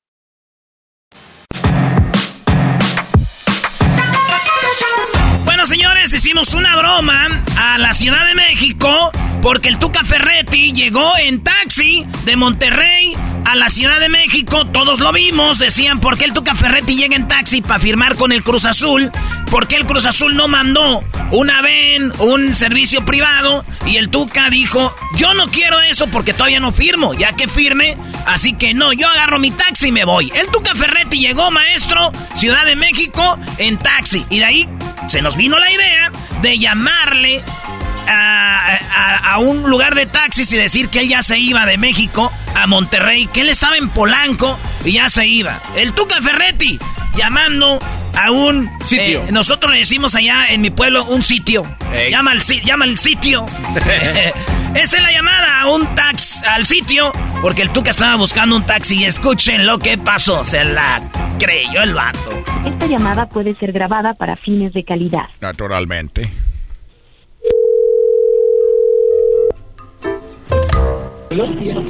Hicimos 6.13 6.53
una 6.53 6.75
broma 6.75 7.29
a 7.57 7.77
la 7.77 7.93
Ciudad 7.93 8.27
de 8.27 8.35
México 8.35 9.11
porque 9.41 9.69
el 9.69 9.79
Tuca 9.79 10.03
Ferretti 10.03 10.73
llegó 10.73 11.17
en 11.17 11.41
taxi 11.41 12.05
de 12.25 12.35
Monterrey 12.35 13.15
a 13.45 13.55
la 13.55 13.69
Ciudad 13.69 13.99
de 13.99 14.09
México. 14.09 14.65
Todos 14.65 14.99
lo 14.99 15.13
vimos. 15.13 15.57
Decían, 15.57 16.01
¿por 16.01 16.17
qué 16.17 16.25
el 16.25 16.33
Tuca 16.33 16.53
Ferretti 16.53 16.97
llega 16.97 17.15
en 17.15 17.29
taxi 17.29 17.61
para 17.61 17.79
firmar 17.79 18.17
con 18.17 18.33
el 18.33 18.43
Cruz 18.43 18.65
Azul? 18.65 19.09
¿Por 19.49 19.67
qué 19.67 19.77
el 19.77 19.85
Cruz 19.85 20.05
Azul 20.05 20.35
no 20.35 20.49
mandó 20.49 21.01
una 21.31 21.61
VEN, 21.61 22.11
un 22.19 22.53
servicio 22.53 23.05
privado? 23.05 23.63
Y 23.87 23.95
el 23.95 24.09
Tuca 24.09 24.49
dijo, 24.49 24.93
yo 25.15 25.33
no 25.33 25.47
quiero 25.47 25.79
eso 25.79 26.07
porque 26.07 26.33
todavía 26.33 26.59
no 26.59 26.73
firmo. 26.73 27.13
Ya 27.13 27.33
que 27.33 27.47
firme, 27.47 27.97
así 28.27 28.53
que 28.53 28.73
no, 28.73 28.91
yo 28.91 29.07
agarro 29.07 29.39
mi 29.39 29.51
taxi 29.51 29.87
y 29.87 29.91
me 29.93 30.03
voy. 30.03 30.29
El 30.35 30.47
Tuca 30.47 30.75
Ferretti 30.75 31.19
llegó, 31.19 31.51
maestro, 31.51 32.11
Ciudad 32.35 32.65
de 32.65 32.75
México, 32.75 33.39
en 33.57 33.77
taxi. 33.77 34.25
Y 34.29 34.39
de 34.39 34.45
ahí 34.45 34.69
se 35.07 35.21
nos 35.21 35.35
vino 35.35 35.57
la 35.57 35.71
idea 35.71 36.11
de 36.41 36.57
llamarle 36.59 37.43
a, 38.07 38.77
a- 38.95 39.31
a 39.33 39.37
un 39.39 39.69
lugar 39.69 39.95
de 39.95 40.05
taxis 40.05 40.51
y 40.51 40.57
decir 40.57 40.89
que 40.89 40.99
él 40.99 41.07
ya 41.09 41.21
se 41.23 41.37
iba 41.39 41.65
de 41.65 41.77
México 41.77 42.31
a 42.55 42.67
Monterrey, 42.67 43.27
que 43.27 43.41
él 43.41 43.49
estaba 43.49 43.77
en 43.77 43.89
Polanco 43.89 44.57
y 44.85 44.93
ya 44.93 45.09
se 45.09 45.25
iba. 45.27 45.59
El 45.75 45.93
Tuca 45.93 46.21
Ferretti 46.21 46.79
llamando 47.15 47.79
a 48.17 48.31
un 48.31 48.69
Sitio. 48.83 49.23
eh, 49.27 49.31
nosotros 49.31 49.71
le 49.71 49.79
decimos 49.79 50.15
allá 50.15 50.47
en 50.49 50.61
mi 50.61 50.69
pueblo 50.69 51.05
un 51.05 51.23
sitio. 51.23 51.63
Ey. 51.93 52.11
Llama 52.11 52.31
al 52.31 52.41
si- 52.41 52.61
llama 52.61 52.85
al 52.85 52.97
sitio. 52.97 53.45
Esta 54.75 54.97
es 54.97 55.03
la 55.03 55.11
llamada 55.11 55.61
a 55.61 55.67
un 55.69 55.85
tax 55.95 56.43
al 56.43 56.65
sitio 56.65 57.11
porque 57.41 57.61
el 57.61 57.71
Tuca 57.71 57.89
estaba 57.91 58.15
buscando 58.15 58.55
un 58.55 58.63
taxi 58.63 58.99
y 59.01 59.05
escuchen 59.05 59.65
lo 59.65 59.77
que 59.79 59.97
pasó. 59.97 60.45
Se 60.45 60.63
la 60.63 61.01
creyó 61.39 61.81
el 61.81 61.93
vato. 61.93 62.43
Esta 62.65 62.87
llamada 62.87 63.27
puede 63.27 63.53
ser 63.55 63.71
grabada 63.73 64.13
para 64.13 64.35
fines 64.37 64.71
de 64.73 64.83
calidad. 64.85 65.25
Naturalmente. 65.41 66.31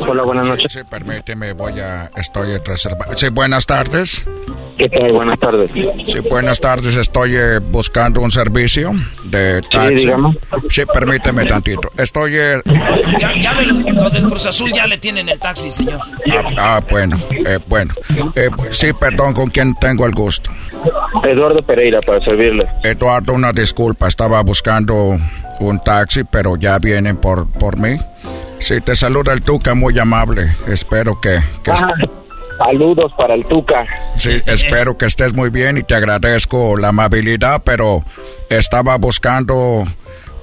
Hola, 0.08 0.22
buenas 0.24 0.48
noches. 0.48 0.72
Sí, 0.72 0.80
permíteme, 0.88 1.54
voy 1.54 1.80
a... 1.80 2.12
Estoy 2.16 2.60
reservado. 2.64 3.18
Sí, 3.18 3.30
buenas 3.30 3.66
tardes. 3.66 4.24
¿Qué 4.78 4.88
tal? 4.88 5.12
Buenas 5.14 5.40
tardes. 5.40 5.72
Sí, 6.06 6.20
buenas 6.30 6.60
tardes. 6.60 6.96
Estoy 6.96 7.36
eh, 7.36 7.58
buscando 7.60 8.22
un 8.22 8.30
servicio 8.30 8.92
de 9.26 9.62
taxi. 9.72 9.96
dígame. 10.06 10.38
Sí, 10.70 10.84
permíteme 10.94 11.46
tantito. 11.46 11.90
Estoy... 11.98 12.38
eh, 12.38 12.62
Ya, 13.20 13.34
ya 13.42 13.54
del- 13.56 13.84
los 13.96 14.14
del 14.14 14.26
Cruz 14.26 14.46
Azul 14.46 14.72
ya 14.76 14.86
le 14.86 15.00
tienen 15.00 15.28
el 15.28 15.40
taxi, 15.40 15.72
señor. 15.72 16.00
ah, 16.32 16.44
ah, 16.58 16.82
bueno, 16.88 17.18
eh, 17.32 17.58
bueno. 17.68 17.96
Eh, 18.36 18.50
sí, 18.70 18.94
perdón, 18.94 19.34
¿con 19.34 19.50
quién 19.50 19.74
tengo 19.74 20.06
el 20.06 20.14
gusto? 20.14 20.52
Eduardo 21.24 21.64
Pereira, 21.64 22.00
para 22.02 22.24
servirle. 22.24 22.66
Eduardo, 22.84 23.34
una 23.34 23.52
disculpa. 23.52 24.08
Estaba 24.08 24.40
buscando 24.44 25.18
un 25.60 25.80
taxi, 25.80 26.24
pero 26.26 26.58
ya 26.58 26.78
vienen 26.78 27.18
por, 27.18 27.52
por 27.52 27.78
mí. 27.78 27.98
Sí, 28.62 28.80
te 28.82 28.96
saluda 28.96 29.34
el 29.34 29.42
Tuca, 29.42 29.74
muy 29.74 29.98
amable. 30.00 30.52
Espero 30.68 31.20
que... 31.20 31.40
que 31.64 31.72
Ah, 31.72 31.94
saludos 32.58 33.12
para 33.18 33.34
el 33.34 33.44
Tuca. 33.46 33.84
Sí, 34.18 34.42
espero 34.46 34.98
que 34.98 35.06
estés 35.08 35.34
muy 35.34 35.50
bien 35.50 35.78
y 35.78 35.84
te 35.84 35.96
agradezco 35.96 36.78
la 36.78 36.90
amabilidad, 36.90 37.64
pero 37.66 38.04
estaba 38.50 38.98
buscando 38.98 39.84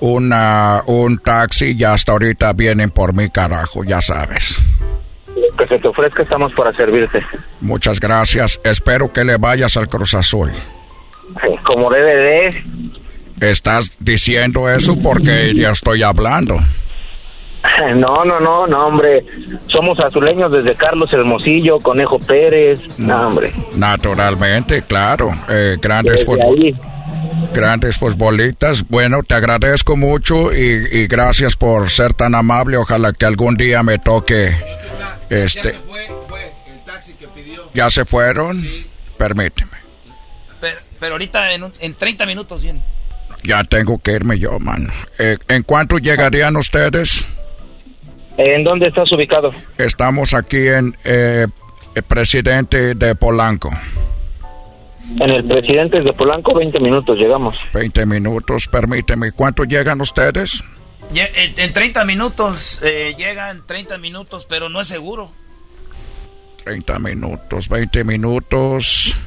una, 0.01 0.83
un 0.87 1.19
taxi 1.19 1.77
y 1.79 1.85
hasta 1.85 2.13
ahorita 2.13 2.53
vienen 2.55 2.91
por 2.91 3.15
mí, 3.15 3.31
carajo, 3.31 3.85
ya 3.85 4.01
sabes. 4.01 4.61
Que 5.57 5.67
se 5.69 5.79
te 5.79 5.87
ofrezca, 5.89 6.23
estamos 6.25 6.53
para 6.55 6.73
servirte. 6.73 7.21
Muchas 7.61 8.01
gracias. 8.01 8.61
Espero 8.65 9.13
que 9.13 9.25
le 9.25 9.37
vayas 9.37 9.77
al 9.77 9.89
Cruz 9.89 10.15
Azul. 10.15 10.51
Como 11.65 11.91
debe 11.91 12.17
de. 12.17 12.65
¿Estás 13.51 13.97
diciendo 14.01 14.69
eso 14.69 14.97
porque 15.01 15.55
ya 15.55 15.71
estoy 15.71 16.03
hablando? 16.03 16.59
No, 17.95 18.25
no, 18.25 18.39
no, 18.41 18.67
no, 18.67 18.87
hombre. 18.87 19.25
Somos 19.69 19.99
azuleños 20.01 20.51
desde 20.53 20.75
Carlos 20.75 21.13
Hermosillo, 21.13 21.79
Conejo 21.79 22.19
Pérez. 22.19 22.99
No, 22.99 23.29
hombre. 23.29 23.53
Naturalmente, 23.77 24.83
claro. 24.83 25.33
Eh, 25.49 25.77
grandes 25.81 26.27
ahí. 26.29 26.75
Grandes 27.55 27.97
futbolitas. 27.97 28.87
Bueno, 28.89 29.23
te 29.23 29.35
agradezco 29.35 29.97
mucho 29.97 30.53
y, 30.53 30.87
y 30.93 31.07
gracias 31.07 31.57
por 31.57 31.91
ser 31.91 32.15
tan 32.15 32.35
amable. 32.35 32.77
Ojalá 32.77 33.13
que 33.13 33.27
algún 33.27 33.57
día 33.57 33.83
me 33.83 33.99
toque 33.99 34.55
este. 35.31 35.75
¿Ya 37.75 37.91
se 37.91 38.05
fueron? 38.05 38.61
Permíteme. 39.17 39.71
Pero, 40.61 40.81
pero 40.99 41.13
ahorita 41.13 41.53
en, 41.53 41.65
un- 41.65 41.73
en 41.81 41.95
30 41.95 42.27
minutos 42.27 42.63
viene. 42.63 42.83
Ya 43.45 43.63
tengo 43.65 43.99
que 44.03 44.13
irme 44.13 44.39
yo, 44.39 44.59
mano. 44.59 44.93
Eh, 45.19 45.39
¿En 45.49 45.63
cuánto 45.63 45.99
llegarían 45.99 46.57
ustedes? 46.57 47.27
¿En 48.39 48.63
dónde 48.63 48.87
estás 48.87 49.11
ubicado? 49.11 49.53
Estamos 49.77 50.33
aquí 50.33 50.69
en 50.69 50.95
eh, 51.05 51.47
el 51.97 52.03
presidente 52.05 52.95
de 52.95 53.17
Polanco. 53.17 53.69
En 55.19 55.31
el 55.31 55.45
Presidentes 55.45 56.05
de 56.05 56.13
Polanco, 56.13 56.55
20 56.55 56.79
minutos, 56.79 57.19
llegamos. 57.19 57.57
20 57.75 58.07
minutos, 58.07 58.69
permíteme. 58.69 59.33
¿Cuánto 59.33 59.65
llegan 59.65 60.01
ustedes? 60.01 60.63
En 61.13 61.73
30 61.73 62.05
minutos 62.05 62.81
eh, 62.85 63.15
llegan 63.19 63.67
30 63.67 63.99
minutos, 63.99 64.47
pero 64.49 64.69
no 64.69 64.81
es 64.81 64.87
seguro. 64.87 65.31
30 66.63 66.99
minutos, 67.01 67.69
20 67.69 68.05
minutos. 68.05 69.19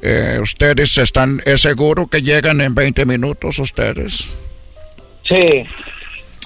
Eh, 0.00 0.38
¿Ustedes 0.42 0.98
están, 0.98 1.40
es 1.44 1.60
seguro 1.60 2.08
que 2.08 2.22
llegan 2.22 2.60
en 2.60 2.74
20 2.74 3.04
minutos 3.04 3.60
ustedes? 3.60 4.28
Sí, 5.28 5.64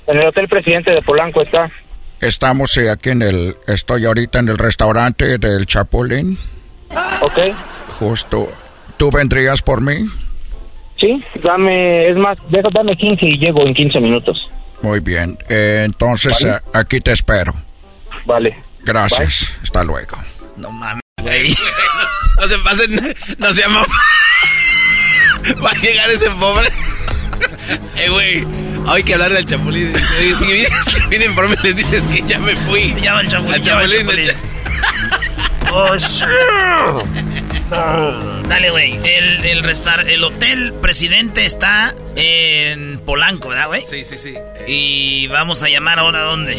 en 0.09 0.19
el 0.19 0.27
Hotel 0.27 0.49
Presidente 0.49 0.91
de 0.91 1.01
Polanco 1.01 1.41
está. 1.41 1.71
Estamos 2.21 2.77
eh, 2.79 2.91
aquí 2.91 3.11
en 3.11 3.23
el, 3.23 3.57
estoy 3.67 4.07
ahorita 4.07 4.39
en 4.39 4.49
el 4.49 4.59
restaurante 4.59 5.39
del 5.39 5.67
Chapulín. 5.67 6.39
Ok. 7.21 7.39
Justo. 7.99 8.51
¿Tú 8.97 9.11
vendrías 9.11 9.63
por 9.63 9.81
mí? 9.81 10.07
Sí, 10.99 11.23
dame, 11.43 12.09
es 12.11 12.17
más, 12.17 12.39
dame 12.73 12.97
15 12.97 13.27
y 13.27 13.39
llego 13.39 13.67
en 13.67 13.75
15 13.75 14.01
minutos. 14.01 14.39
Muy 14.83 15.01
bien. 15.01 15.37
Eh, 15.49 15.83
entonces 15.85 16.37
Vale. 16.43 16.57
eh, 16.57 16.61
aquí 16.73 17.01
te 17.01 17.13
espero. 17.13 17.55
Vale. 18.25 18.57
Gracias. 18.83 19.53
Hasta 19.63 19.85
luego. 19.85 20.17
No 20.57 20.71
mames, 20.73 21.03
güey. 21.23 21.55
No 22.39 22.47
se 22.47 22.59
pasen, 22.59 23.17
no 23.39 23.51
se 23.55 23.63
llama. 23.63 23.81
Va 25.65 25.71
a 25.71 25.75
llegar 25.81 26.11
ese 26.11 26.31
pobre. 26.33 26.69
Eh, 27.97 28.09
güey, 28.11 28.45
hay 28.89 29.03
que 29.03 29.15
hablarle 29.15 29.39
al 29.39 29.47
chapulín. 29.47 29.93
Oye, 30.21 30.35
si 30.35 30.45
vienen, 30.47 30.71
si 30.85 31.07
vienen 31.07 31.35
por 31.35 31.49
mí, 31.49 31.57
les 31.63 31.77
dices 31.77 32.07
que 32.09 32.23
ya 32.23 32.39
me 32.39 32.55
fui. 32.57 32.95
Llama 33.01 33.21
al 33.21 33.29
chapulín, 33.29 33.55
Al 33.55 33.63
llama 33.63 33.81
al 33.83 33.91
chapulín. 33.91 34.27
chapulín. 34.29 34.37
Oh. 35.73 37.03
Dale, 38.49 38.71
güey. 38.71 38.93
El, 39.05 39.45
el, 39.45 39.63
restar- 39.65 40.07
el 40.09 40.23
hotel 40.23 40.73
presidente 40.75 41.45
está 41.45 41.95
en 42.15 43.01
Polanco, 43.01 43.49
¿verdad, 43.49 43.67
güey? 43.67 43.83
Sí, 43.89 44.05
sí, 44.05 44.17
sí. 44.19 44.35
Y 44.69 45.27
vamos 45.29 45.63
a 45.63 45.69
llamar 45.69 45.99
ahora 45.99 46.21
a 46.21 46.23
dónde. 46.25 46.57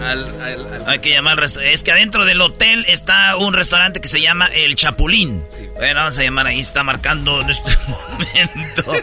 Al, 0.00 0.24
al, 0.40 0.66
al- 0.74 0.84
Hay 0.88 0.98
que 1.00 1.10
llamar 1.10 1.38
al 1.38 1.50
Es 1.62 1.82
que 1.82 1.92
adentro 1.92 2.24
del 2.24 2.40
hotel 2.40 2.84
está 2.88 3.36
un 3.36 3.52
restaurante 3.54 4.00
que 4.00 4.08
se 4.08 4.20
llama 4.20 4.46
El 4.54 4.74
Chapulín. 4.76 5.44
Bueno, 5.76 6.00
vamos 6.00 6.16
a 6.18 6.22
llamar 6.22 6.46
ahí. 6.46 6.60
Está 6.60 6.82
marcando 6.82 7.42
en 7.42 7.50
este 7.50 7.70
momento. 7.88 8.94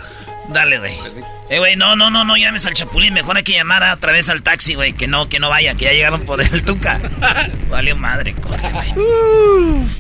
Dale, 0.54 0.78
güey. 0.78 0.94
Eh, 1.50 1.58
güey, 1.58 1.76
no, 1.76 1.96
no, 1.96 2.12
no, 2.12 2.24
no 2.24 2.38
llames 2.38 2.66
al 2.66 2.74
Chapulín. 2.76 3.14
Mejor 3.14 3.38
hay 3.38 3.44
que 3.44 3.54
llamar 3.54 3.84
otra 3.92 4.12
vez 4.12 4.30
al 4.30 4.44
taxi, 4.44 4.76
güey. 4.76 4.94
Que 4.94 5.08
no, 5.08 5.28
que 5.28 5.40
no 5.40 5.50
vaya, 5.50 5.74
que 5.76 5.86
ya 5.86 5.92
llegaron 5.92 6.22
por 6.22 6.42
el 6.42 6.64
Tuca. 6.64 7.00
Valió 7.70 7.96
madre, 7.96 8.36
corre, 8.36 8.70
güey. 8.72 8.94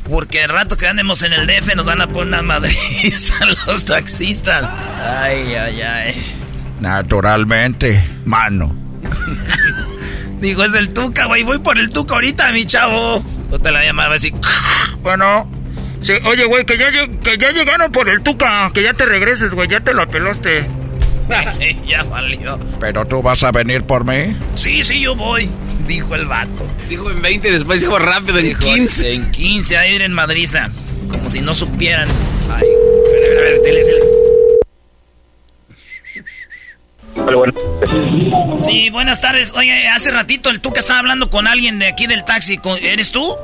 Porque 0.07 0.43
el 0.43 0.49
rato 0.49 0.77
que 0.77 0.87
andemos 0.87 1.23
en 1.23 1.33
el 1.33 1.47
DF 1.47 1.75
nos 1.75 1.87
van 1.87 2.01
a 2.01 2.07
poner 2.07 2.27
una 2.27 2.41
madriza 2.43 3.33
a 3.41 3.45
los 3.47 3.83
taxistas. 3.85 4.69
Ay, 5.03 5.55
ay, 5.55 5.81
ay. 5.81 6.35
Naturalmente, 6.79 8.03
mano. 8.25 8.75
Digo, 10.39 10.63
es 10.63 10.73
el 10.75 10.93
Tuca, 10.93 11.25
güey. 11.25 11.43
Voy 11.43 11.59
por 11.59 11.79
el 11.79 11.89
Tuca 11.89 12.15
ahorita, 12.15 12.51
mi 12.51 12.65
chavo. 12.65 13.23
No 13.49 13.59
te 13.59 13.71
la 13.71 13.83
llamaba 13.83 14.15
así. 14.15 14.31
Bueno. 15.01 15.62
Sí, 16.03 16.13
oye, 16.25 16.45
güey, 16.45 16.65
que 16.65 16.77
ya, 16.77 16.89
lleg- 16.89 17.19
que 17.21 17.37
ya 17.37 17.51
llegaron 17.51 17.91
por 17.91 18.09
el 18.09 18.21
Tuca. 18.21 18.69
Que 18.73 18.83
ya 18.83 18.93
te 18.93 19.05
regreses, 19.05 19.53
güey. 19.53 19.67
Ya 19.67 19.79
te 19.79 19.93
lo 19.93 20.07
pelaste. 20.07 20.65
ya 21.87 22.03
valió. 22.03 22.59
¿Pero 22.79 23.05
tú 23.05 23.21
vas 23.21 23.43
a 23.43 23.51
venir 23.51 23.83
por 23.83 24.03
mí? 24.05 24.35
Sí, 24.55 24.83
sí, 24.83 24.99
yo 25.01 25.15
voy. 25.15 25.49
Dijo 25.87 26.13
el 26.15 26.25
vato. 26.25 26.65
Dijo 26.89 27.09
en 27.09 27.21
20 27.21 27.47
y 27.47 27.51
después 27.51 27.79
dijo 27.81 27.97
rápido 27.99 28.39
en 28.39 28.47
Dijo, 28.49 28.63
15. 28.63 29.13
En 29.13 29.31
15, 29.31 29.77
a 29.77 29.87
ir 29.87 30.01
en 30.01 30.13
Madriza. 30.13 30.69
Como 31.09 31.29
si 31.29 31.41
no 31.41 31.53
supieran. 31.53 32.07
Ay, 32.53 32.63
a 32.67 33.11
ver, 33.11 33.37
a 33.37 33.41
ver, 33.41 33.61
dile, 33.63 33.83
dile. 33.83 33.99
Sí, 38.59 38.89
buenas 38.89 39.21
tardes. 39.21 39.53
Oye, 39.55 39.87
hace 39.87 40.11
ratito 40.11 40.49
el 40.49 40.59
Tuca 40.61 40.79
estaba 40.79 40.99
hablando 40.99 41.29
con 41.29 41.47
alguien 41.47 41.79
de 41.79 41.87
aquí 41.87 42.07
del 42.07 42.23
taxi. 42.25 42.57
¿Con- 42.57 42.77
¿Eres 42.79 43.11
tú? 43.11 43.35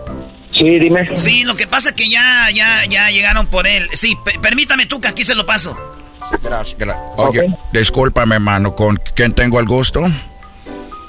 Sí, 0.59 0.77
dime. 0.77 1.15
Sí, 1.15 1.43
lo 1.43 1.55
que 1.55 1.65
pasa 1.67 1.89
es 1.89 1.95
que 1.95 2.09
ya, 2.09 2.49
ya, 2.53 2.85
ya 2.85 3.09
llegaron 3.09 3.47
por 3.47 3.65
él. 3.65 3.87
Sí, 3.93 4.15
pe- 4.23 4.37
permítame, 4.41 4.85
Tuca, 4.85 5.09
aquí 5.09 5.23
se 5.23 5.33
lo 5.33 5.45
paso. 5.45 5.77
Gracias. 6.43 6.77
Oye, 7.15 7.55
discúlpame, 7.71 8.37
mano. 8.39 8.75
¿Con 8.75 8.99
quién 9.15 9.33
tengo 9.33 9.59
el 9.59 9.65
gusto? 9.65 10.01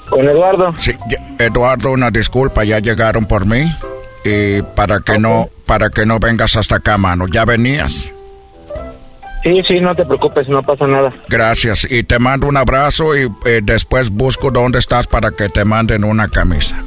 Con 0.09 0.27
Eduardo. 0.27 0.73
Sí, 0.77 0.93
Eduardo, 1.37 1.91
una 1.91 2.09
disculpa. 2.09 2.63
Ya 2.63 2.79
llegaron 2.79 3.25
por 3.27 3.45
mí. 3.45 3.69
Y 4.23 4.61
para 4.61 4.99
que 5.01 5.17
no, 5.19 5.49
para 5.65 5.89
que 5.89 6.05
no 6.05 6.17
vengas 6.19 6.55
hasta 6.55 6.77
acá, 6.77 6.97
mano. 6.97 7.25
¿Ya 7.27 7.43
venías? 7.45 8.09
Sí, 9.43 9.61
sí, 9.67 9.79
no 9.81 9.93
te 9.95 10.05
preocupes, 10.05 10.47
no 10.47 10.61
pasa 10.61 10.85
nada. 10.85 11.11
Gracias. 11.27 11.87
Y 11.89 12.03
te 12.03 12.19
mando 12.19 12.47
un 12.47 12.57
abrazo 12.57 13.15
y 13.17 13.27
eh, 13.45 13.61
después 13.63 14.09
busco 14.11 14.51
dónde 14.51 14.79
estás 14.79 15.07
para 15.07 15.31
que 15.31 15.49
te 15.49 15.65
manden 15.65 16.03
una 16.03 16.27
camisa. 16.29 16.83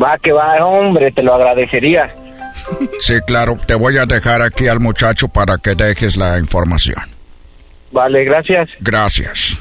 Va, 0.00 0.18
que 0.18 0.32
va, 0.32 0.64
hombre, 0.64 1.12
te 1.12 1.22
lo 1.22 1.34
agradecería. 1.34 2.14
Sí, 3.00 3.14
claro. 3.26 3.56
Te 3.66 3.74
voy 3.74 3.98
a 3.98 4.06
dejar 4.06 4.42
aquí 4.42 4.68
al 4.68 4.80
muchacho 4.80 5.28
para 5.28 5.58
que 5.58 5.74
dejes 5.74 6.16
la 6.16 6.38
información. 6.38 7.02
Vale, 7.90 8.24
gracias. 8.24 8.68
Gracias. 8.80 9.58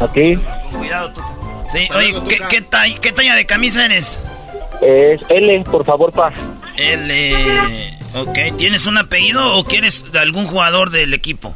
A 0.00 0.10
ti. 0.12 0.38
Cuidado, 0.72 1.10
Tuca. 1.12 1.28
Sí, 1.68 1.88
oye, 1.94 2.14
¿qué, 2.28 2.36
qué, 2.48 2.62
talla, 2.62 2.94
¿qué 3.00 3.12
talla 3.12 3.36
de 3.36 3.46
camisa 3.46 3.84
eres? 3.84 4.20
Es 4.80 5.20
L, 5.28 5.64
por 5.70 5.84
favor, 5.84 6.12
pa. 6.12 6.32
L. 6.76 7.34
Ok, 8.16 8.56
¿tienes 8.56 8.86
un 8.86 8.98
apellido 8.98 9.56
o 9.56 9.64
quieres 9.64 10.10
de 10.10 10.18
algún 10.18 10.46
jugador 10.46 10.90
del 10.90 11.14
equipo? 11.14 11.54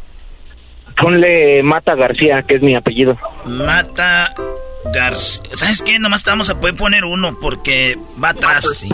Ponle 1.00 1.62
Mata 1.64 1.96
García, 1.96 2.44
que 2.46 2.56
es 2.56 2.62
mi 2.62 2.76
apellido. 2.76 3.18
Mata 3.44 4.32
García. 4.92 5.42
¿Sabes 5.54 5.82
qué? 5.82 5.98
Nomás 5.98 6.22
te 6.24 6.30
vamos 6.30 6.50
a 6.50 6.60
poder 6.60 6.76
poner 6.76 7.04
uno 7.04 7.36
porque 7.40 7.96
va 8.22 8.30
atrás 8.30 8.66
así. 8.70 8.88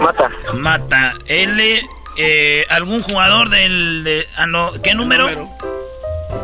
Mata. 0.00 0.30
Mata. 0.54 1.14
L. 1.26 1.80
eh, 2.18 2.64
¿Algún 2.70 3.02
jugador 3.02 3.48
del... 3.50 4.04
de- 4.04 4.24
ah, 4.36 4.46
no, 4.46 4.70
¿Qué 4.82 4.94
número? 4.94 5.28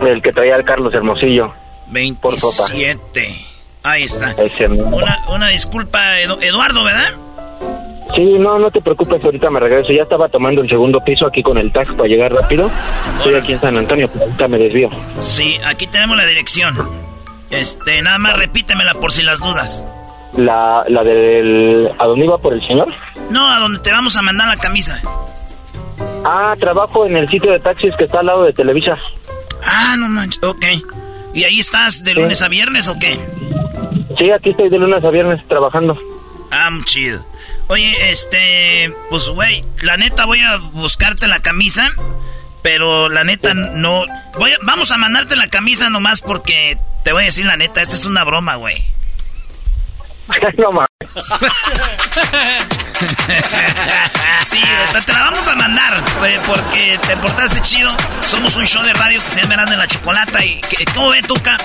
El 0.00 0.22
que 0.22 0.32
traía 0.32 0.56
al 0.56 0.64
Carlos 0.64 0.92
Hermosillo. 0.94 1.52
27. 1.88 3.46
Ahí 3.82 4.04
está. 4.04 4.34
Una, 4.68 5.22
una 5.28 5.48
disculpa, 5.48 6.18
Edu- 6.20 6.42
Eduardo, 6.42 6.82
¿verdad? 6.84 7.12
Sí, 8.14 8.22
no, 8.38 8.58
no 8.58 8.70
te 8.70 8.80
preocupes, 8.80 9.22
ahorita 9.24 9.50
me 9.50 9.60
regreso. 9.60 9.92
Ya 9.92 10.02
estaba 10.04 10.28
tomando 10.28 10.62
el 10.62 10.68
segundo 10.68 11.00
piso 11.00 11.26
aquí 11.26 11.42
con 11.42 11.58
el 11.58 11.70
taxi 11.72 11.92
para 11.94 12.08
llegar 12.08 12.32
rápido. 12.32 12.70
Estoy 13.18 13.34
aquí 13.34 13.52
en 13.52 13.60
San 13.60 13.76
Antonio, 13.76 14.08
pero 14.12 14.24
ahorita 14.24 14.48
me 14.48 14.58
desvío. 14.58 14.88
Sí, 15.20 15.58
aquí 15.66 15.86
tenemos 15.86 16.16
la 16.16 16.24
dirección. 16.24 17.03
Este, 17.50 18.02
nada 18.02 18.18
más 18.18 18.36
repítemela 18.36 18.94
por 18.94 19.12
si 19.12 19.22
las 19.22 19.40
dudas. 19.40 19.86
La, 20.36 20.84
la 20.88 21.02
del... 21.02 21.90
¿A 21.98 22.06
dónde 22.06 22.24
iba 22.24 22.38
por 22.38 22.54
el 22.54 22.66
señor? 22.66 22.92
No, 23.30 23.48
a 23.48 23.60
donde 23.60 23.78
te 23.80 23.92
vamos 23.92 24.16
a 24.16 24.22
mandar 24.22 24.48
la 24.48 24.56
camisa. 24.56 25.00
Ah, 26.24 26.54
trabajo 26.58 27.06
en 27.06 27.16
el 27.16 27.28
sitio 27.28 27.52
de 27.52 27.60
taxis 27.60 27.94
que 27.96 28.04
está 28.04 28.20
al 28.20 28.26
lado 28.26 28.44
de 28.44 28.52
Televisa. 28.52 28.96
Ah, 29.64 29.94
no 29.96 30.08
manches, 30.08 30.42
ok. 30.42 30.64
¿Y 31.34 31.44
ahí 31.44 31.58
estás 31.58 32.02
de 32.04 32.14
lunes 32.14 32.42
a 32.42 32.48
viernes 32.48 32.88
o 32.88 32.98
qué? 32.98 33.18
Sí, 34.18 34.30
aquí 34.30 34.50
estoy 34.50 34.70
de 34.70 34.78
lunes 34.78 35.04
a 35.04 35.10
viernes 35.10 35.46
trabajando. 35.48 35.96
Ah, 36.50 36.70
muy 36.70 36.84
chido. 36.84 37.24
Oye, 37.66 38.10
este, 38.10 38.94
pues, 39.10 39.28
güey, 39.28 39.64
la 39.82 39.96
neta 39.96 40.26
voy 40.26 40.40
a 40.40 40.58
buscarte 40.72 41.26
la 41.26 41.40
camisa, 41.40 41.90
pero 42.64 43.10
la 43.10 43.24
neta 43.24 43.52
no... 43.52 44.06
Voy 44.38 44.50
a- 44.52 44.56
vamos 44.62 44.90
a 44.90 44.96
mandarte 44.96 45.36
la 45.36 45.48
camisa 45.48 45.90
nomás 45.90 46.22
porque 46.22 46.78
te 47.04 47.12
voy 47.12 47.24
a 47.24 47.26
decir 47.26 47.44
la 47.44 47.58
neta, 47.58 47.82
esta 47.82 47.94
es 47.94 48.06
una 48.06 48.24
broma, 48.24 48.54
güey. 48.54 48.82
no 50.56 50.70
mames. 50.72 50.88
sí, 54.50 54.62
te, 54.92 55.00
te 55.02 55.12
la 55.12 55.18
vamos 55.20 55.46
a 55.46 55.54
mandar, 55.56 56.02
porque 56.46 56.98
te 57.06 57.16
portaste 57.18 57.60
chido. 57.60 57.94
Somos 58.26 58.56
un 58.56 58.64
show 58.66 58.82
de 58.82 58.94
radio 58.94 59.20
que 59.22 59.28
se 59.28 59.42
llama 59.42 59.50
Verano 59.50 59.72
en 59.72 59.78
la 59.78 59.86
Chocolata 59.86 60.42
y... 60.42 60.58
que- 60.62 60.86
¿Cómo 60.94 61.10
ve, 61.10 61.20
Tuca? 61.20 61.58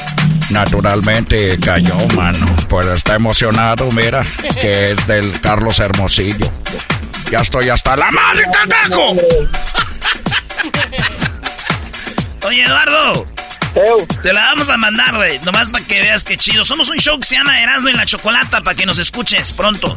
Naturalmente 0.49 1.57
cayó, 1.59 1.95
mano. 2.15 2.45
Pues 2.67 2.85
está 2.87 3.15
emocionado, 3.15 3.89
mira, 3.91 4.21
que 4.61 4.91
es 4.91 5.07
del 5.07 5.39
Carlos 5.39 5.79
Hermosillo. 5.79 6.51
Ya 7.31 7.39
estoy 7.39 7.69
hasta 7.69 7.95
la 7.95 8.11
madre, 8.11 8.43
cagajo. 8.51 9.15
Oye, 12.47 12.63
Eduardo. 12.63 13.25
Te 14.21 14.33
la 14.33 14.43
vamos 14.45 14.69
a 14.69 14.77
mandar, 14.77 15.15
güey. 15.15 15.39
Nomás 15.45 15.69
para 15.69 15.85
que 15.85 16.01
veas 16.01 16.23
qué 16.23 16.37
chido. 16.37 16.65
Somos 16.65 16.89
un 16.89 16.97
show 16.97 17.19
que 17.19 17.25
se 17.25 17.35
llama 17.35 17.61
Erasmo 17.61 17.89
en 17.89 17.97
la 17.97 18.05
Chocolata 18.05 18.61
para 18.61 18.75
que 18.75 18.85
nos 18.85 18.97
escuches 18.97 19.53
pronto. 19.53 19.95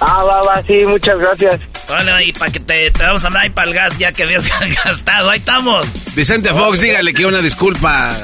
Ah, 0.00 0.22
va, 0.22 0.42
va, 0.42 0.62
sí, 0.66 0.84
muchas 0.86 1.18
gracias. 1.18 1.60
Vale, 1.88 2.12
ahí 2.12 2.32
para 2.32 2.52
que 2.52 2.60
te, 2.60 2.90
te 2.90 3.02
vamos 3.02 3.24
a 3.24 3.28
hablar 3.28 3.44
ahí 3.44 3.50
para 3.50 3.68
el 3.68 3.74
gas 3.74 3.98
ya 3.98 4.12
que 4.12 4.24
habías 4.24 4.46
gastado. 4.84 5.30
Ahí 5.30 5.38
estamos. 5.38 5.86
Vicente 6.14 6.50
Fox, 6.50 6.80
dígale 6.80 7.14
que 7.14 7.26
una 7.26 7.40
disculpa. 7.40 8.14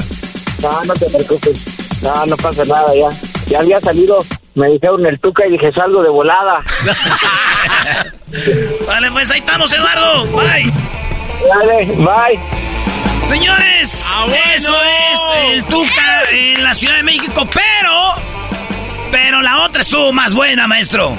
No, 0.61 0.85
no 0.85 0.94
te 0.94 1.07
preocupes. 1.07 2.03
No, 2.03 2.27
no 2.27 2.37
pasa 2.37 2.64
nada 2.64 2.92
ya. 2.94 3.09
Ya 3.46 3.61
había 3.61 3.81
salido, 3.81 4.25
me 4.55 4.68
dijeron 4.68 5.05
el 5.07 5.18
tuca 5.20 5.46
y 5.46 5.53
dije 5.53 5.72
salgo 5.72 6.03
de 6.03 6.11
volada. 6.11 6.59
vale, 8.87 9.11
pues 9.11 9.31
ahí 9.31 9.40
estamos, 9.40 9.72
Eduardo. 9.72 10.27
Bye. 10.27 10.72
Dale, 11.49 11.85
bye. 11.97 12.41
Señores, 13.29 14.07
Ah, 14.15 14.27
eso 14.55 14.75
es 15.13 15.21
el 15.53 15.65
Tuca 15.65 16.23
en 16.31 16.63
la 16.63 16.75
Ciudad 16.75 16.97
de 16.97 17.03
México, 17.03 17.47
pero. 17.53 18.15
Pero 19.11 19.43
la 19.43 19.61
otra 19.63 19.83
estuvo 19.83 20.13
más 20.13 20.35
buena, 20.35 20.67
maestro. 20.67 21.15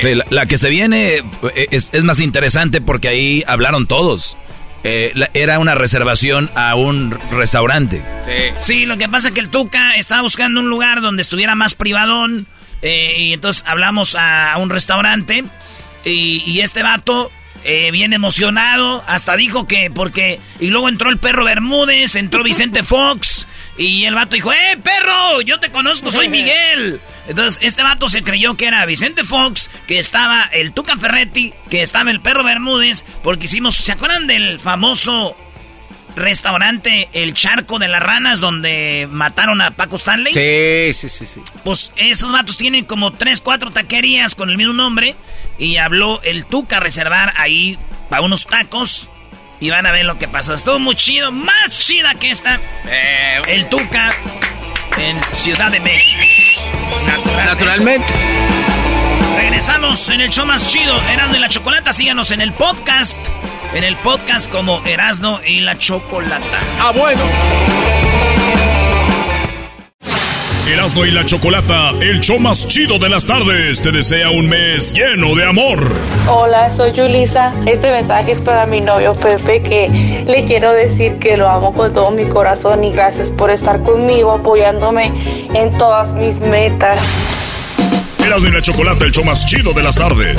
Sí, 0.00 0.14
la, 0.14 0.24
la 0.30 0.46
que 0.46 0.58
se 0.58 0.68
viene 0.68 1.16
eh, 1.18 1.22
es, 1.70 1.90
es 1.92 2.02
más 2.04 2.18
interesante 2.20 2.80
porque 2.80 3.08
ahí 3.08 3.44
hablaron 3.46 3.86
todos. 3.86 4.36
Eh, 4.84 5.10
la- 5.14 5.30
era 5.34 5.58
una 5.58 5.74
reservación 5.74 6.50
a 6.54 6.74
un 6.74 7.10
restaurante. 7.32 8.00
Sí, 8.58 8.86
lo 8.86 8.96
que 8.98 9.08
pasa 9.08 9.28
es 9.28 9.34
que 9.34 9.40
el 9.40 9.48
Tuca 9.48 9.96
estaba 9.96 10.22
buscando 10.22 10.60
un 10.60 10.68
lugar 10.70 11.00
donde 11.00 11.22
estuviera 11.22 11.54
más 11.54 11.74
privadón. 11.74 12.46
eh, 12.82 13.14
y 13.16 13.32
entonces 13.32 13.64
hablamos 13.66 14.14
a 14.18 14.56
un 14.58 14.70
restaurante. 14.70 15.44
Y, 16.04 16.42
y 16.46 16.60
este 16.60 16.82
vato, 16.82 17.30
eh, 17.64 17.90
bien 17.90 18.12
emocionado, 18.12 19.04
hasta 19.06 19.36
dijo 19.36 19.66
que 19.66 19.90
porque. 19.90 20.40
Y 20.60 20.70
luego 20.70 20.88
entró 20.88 21.10
el 21.10 21.18
perro 21.18 21.44
Bermúdez, 21.44 22.14
entró 22.16 22.42
Vicente 22.42 22.82
Fox. 22.84 23.46
Y 23.76 24.04
el 24.04 24.14
vato 24.14 24.34
dijo: 24.34 24.52
¡Eh, 24.52 24.78
perro! 24.82 25.40
Yo 25.42 25.60
te 25.60 25.70
conozco, 25.70 26.10
soy 26.10 26.28
Miguel. 26.30 27.00
Entonces, 27.28 27.60
este 27.62 27.82
vato 27.82 28.08
se 28.08 28.22
creyó 28.22 28.56
que 28.56 28.66
era 28.66 28.84
Vicente 28.86 29.24
Fox, 29.24 29.70
que 29.86 29.98
estaba 29.98 30.44
el 30.52 30.72
Tuca 30.72 30.96
Ferretti, 30.96 31.52
que 31.70 31.82
estaba 31.82 32.10
el 32.10 32.20
perro 32.20 32.42
Bermúdez, 32.44 33.04
porque 33.22 33.44
hicimos. 33.44 33.76
¿Se 33.76 33.92
acuerdan 33.92 34.26
del 34.26 34.58
famoso 34.58 35.36
restaurante 36.16 37.08
El 37.12 37.34
Charco 37.34 37.78
de 37.78 37.88
las 37.88 38.02
Ranas 38.02 38.40
donde 38.40 39.08
mataron 39.10 39.60
a 39.60 39.72
Paco 39.72 39.96
Stanley? 39.96 40.32
Sí, 40.32 40.92
sí, 40.94 41.08
sí, 41.08 41.26
sí. 41.26 41.40
Pues 41.64 41.92
esos 41.96 42.32
vatos 42.32 42.56
tienen 42.56 42.84
como 42.84 43.12
tres, 43.12 43.40
cuatro 43.40 43.70
taquerías 43.70 44.34
con 44.34 44.50
el 44.50 44.56
mismo 44.56 44.72
nombre. 44.72 45.14
Y 45.58 45.76
habló 45.78 46.20
el 46.22 46.46
Tuca 46.46 46.76
a 46.76 46.80
reservar 46.80 47.32
ahí 47.36 47.78
para 48.08 48.22
unos 48.22 48.46
tacos. 48.46 49.08
Y 49.60 49.70
van 49.70 49.86
a 49.86 49.92
ver 49.92 50.04
lo 50.04 50.18
que 50.18 50.28
pasó. 50.28 50.54
Estuvo 50.54 50.78
muy 50.78 50.94
chido, 50.94 51.32
más 51.32 51.70
chida 51.70 52.14
que 52.14 52.30
esta. 52.30 52.60
el 53.48 53.68
Tuca 53.68 54.10
en 54.98 55.18
Ciudad 55.32 55.70
de 55.70 55.80
México. 55.80 56.22
Naturalmente. 57.44 58.06
Regresamos 59.36 60.08
en 60.08 60.20
el 60.20 60.30
show 60.30 60.46
más 60.46 60.68
chido, 60.68 61.00
Erasmo 61.12 61.36
y 61.36 61.38
la 61.38 61.48
Chocolata. 61.48 61.92
Síganos 61.92 62.30
en 62.30 62.40
el 62.40 62.52
podcast. 62.52 63.18
En 63.74 63.84
el 63.84 63.96
podcast 63.96 64.50
como 64.50 64.82
Erasmo 64.86 65.40
y 65.46 65.60
la 65.60 65.78
Chocolata. 65.78 66.60
Ah, 66.80 66.90
bueno. 66.96 67.20
Erasmo 70.66 71.04
y 71.04 71.10
la 71.10 71.24
Chocolata, 71.26 71.90
el 72.00 72.20
show 72.20 72.38
más 72.38 72.66
chido 72.66 72.98
de 72.98 73.10
las 73.10 73.26
tardes, 73.26 73.80
te 73.80 73.90
desea 73.90 74.30
un 74.30 74.48
mes 74.48 74.92
lleno 74.92 75.34
de 75.34 75.44
amor. 75.44 75.92
Hola, 76.28 76.70
soy 76.70 76.92
Julisa. 76.96 77.54
Este 77.66 77.90
mensaje 77.90 78.32
es 78.32 78.40
para 78.40 78.64
mi 78.66 78.80
novio 78.80 79.14
Pepe, 79.14 79.62
que 79.62 80.24
le 80.26 80.44
quiero 80.44 80.72
decir 80.72 81.18
que 81.18 81.36
lo 81.36 81.48
amo 81.48 81.74
con 81.74 81.92
todo 81.92 82.10
mi 82.10 82.24
corazón 82.24 82.84
y 82.84 82.92
gracias 82.92 83.30
por 83.30 83.50
estar 83.50 83.82
conmigo, 83.82 84.32
apoyándome 84.32 85.12
en 85.54 85.76
todas 85.76 86.14
mis 86.14 86.40
metas. 86.40 86.98
Erasmo 88.24 88.48
y 88.48 88.52
la 88.52 88.62
Chocolata, 88.62 89.04
el 89.04 89.12
show 89.12 89.24
más 89.24 89.44
chido 89.46 89.74
de 89.74 89.82
las 89.82 89.94
tardes. 89.94 90.38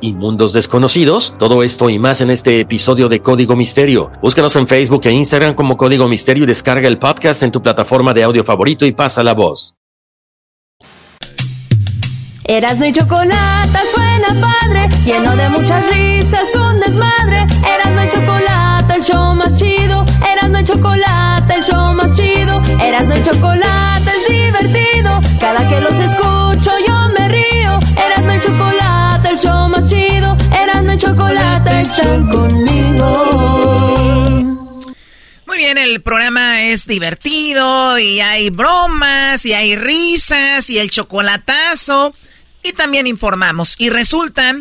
y 0.00 0.12
mundos 0.12 0.52
desconocidos? 0.52 1.34
Todo 1.38 1.62
esto 1.62 1.90
y 1.90 1.98
más 1.98 2.20
en 2.20 2.30
este 2.30 2.60
episodio 2.60 3.08
de 3.08 3.20
Código 3.20 3.56
Misterio. 3.56 4.10
Búscanos 4.22 4.54
en 4.56 4.68
Facebook 4.68 5.02
e 5.04 5.10
Instagram 5.10 5.54
como 5.54 5.76
Código 5.76 6.08
Misterio 6.08 6.44
y 6.44 6.46
descarga 6.46 6.86
el 6.86 6.98
podcast 6.98 7.42
en 7.42 7.50
tu 7.50 7.60
plataforma 7.60 8.14
de 8.14 8.22
audio 8.22 8.44
favorito 8.44 8.86
y 8.86 8.92
pasa 8.92 9.22
la 9.24 9.34
voz. 9.34 9.74
Erasno 12.44 12.86
y 12.86 12.92
chocolate 12.92 13.78
suena 13.92 14.28
padre, 14.40 14.88
lleno 15.04 15.34
de 15.34 15.48
muchas 15.48 15.90
risas, 15.90 16.54
un 16.54 16.78
desmadre. 16.78 17.46
Erasno 17.66 18.04
y 18.04 18.08
chocolate, 18.10 18.94
el 18.96 19.02
show 19.02 19.34
más 19.34 19.58
chido. 19.58 20.04
Erasno 20.32 20.60
y 20.60 20.64
chocolate, 20.64 21.54
el 21.54 21.64
show 21.64 21.94
más 21.94 22.16
chido. 22.16 22.62
Erasno 22.80 23.16
y 23.16 23.22
chocolate 23.22 24.10
es 24.10 24.28
divertido. 24.28 25.20
Cada 25.40 25.68
que 25.68 25.80
los 25.80 25.98
escucho 25.98 26.70
yo 26.86 27.03
el 29.34 29.40
show 29.40 29.68
más 29.68 29.86
chido. 29.90 30.36
Erasno 30.62 30.92
y 30.92 30.98
chocolate 30.98 31.80
están 31.80 32.28
conmigo. 32.28 33.06
Muy 35.46 35.58
bien, 35.58 35.76
el 35.76 36.00
programa 36.02 36.62
es 36.62 36.86
divertido 36.86 37.98
y 37.98 38.20
hay 38.20 38.50
bromas 38.50 39.44
y 39.44 39.52
hay 39.52 39.74
risas 39.74 40.70
y 40.70 40.78
el 40.78 40.90
chocolatazo 40.90 42.14
y 42.62 42.72
también 42.72 43.08
informamos. 43.08 43.74
Y 43.78 43.90
resulta 43.90 44.54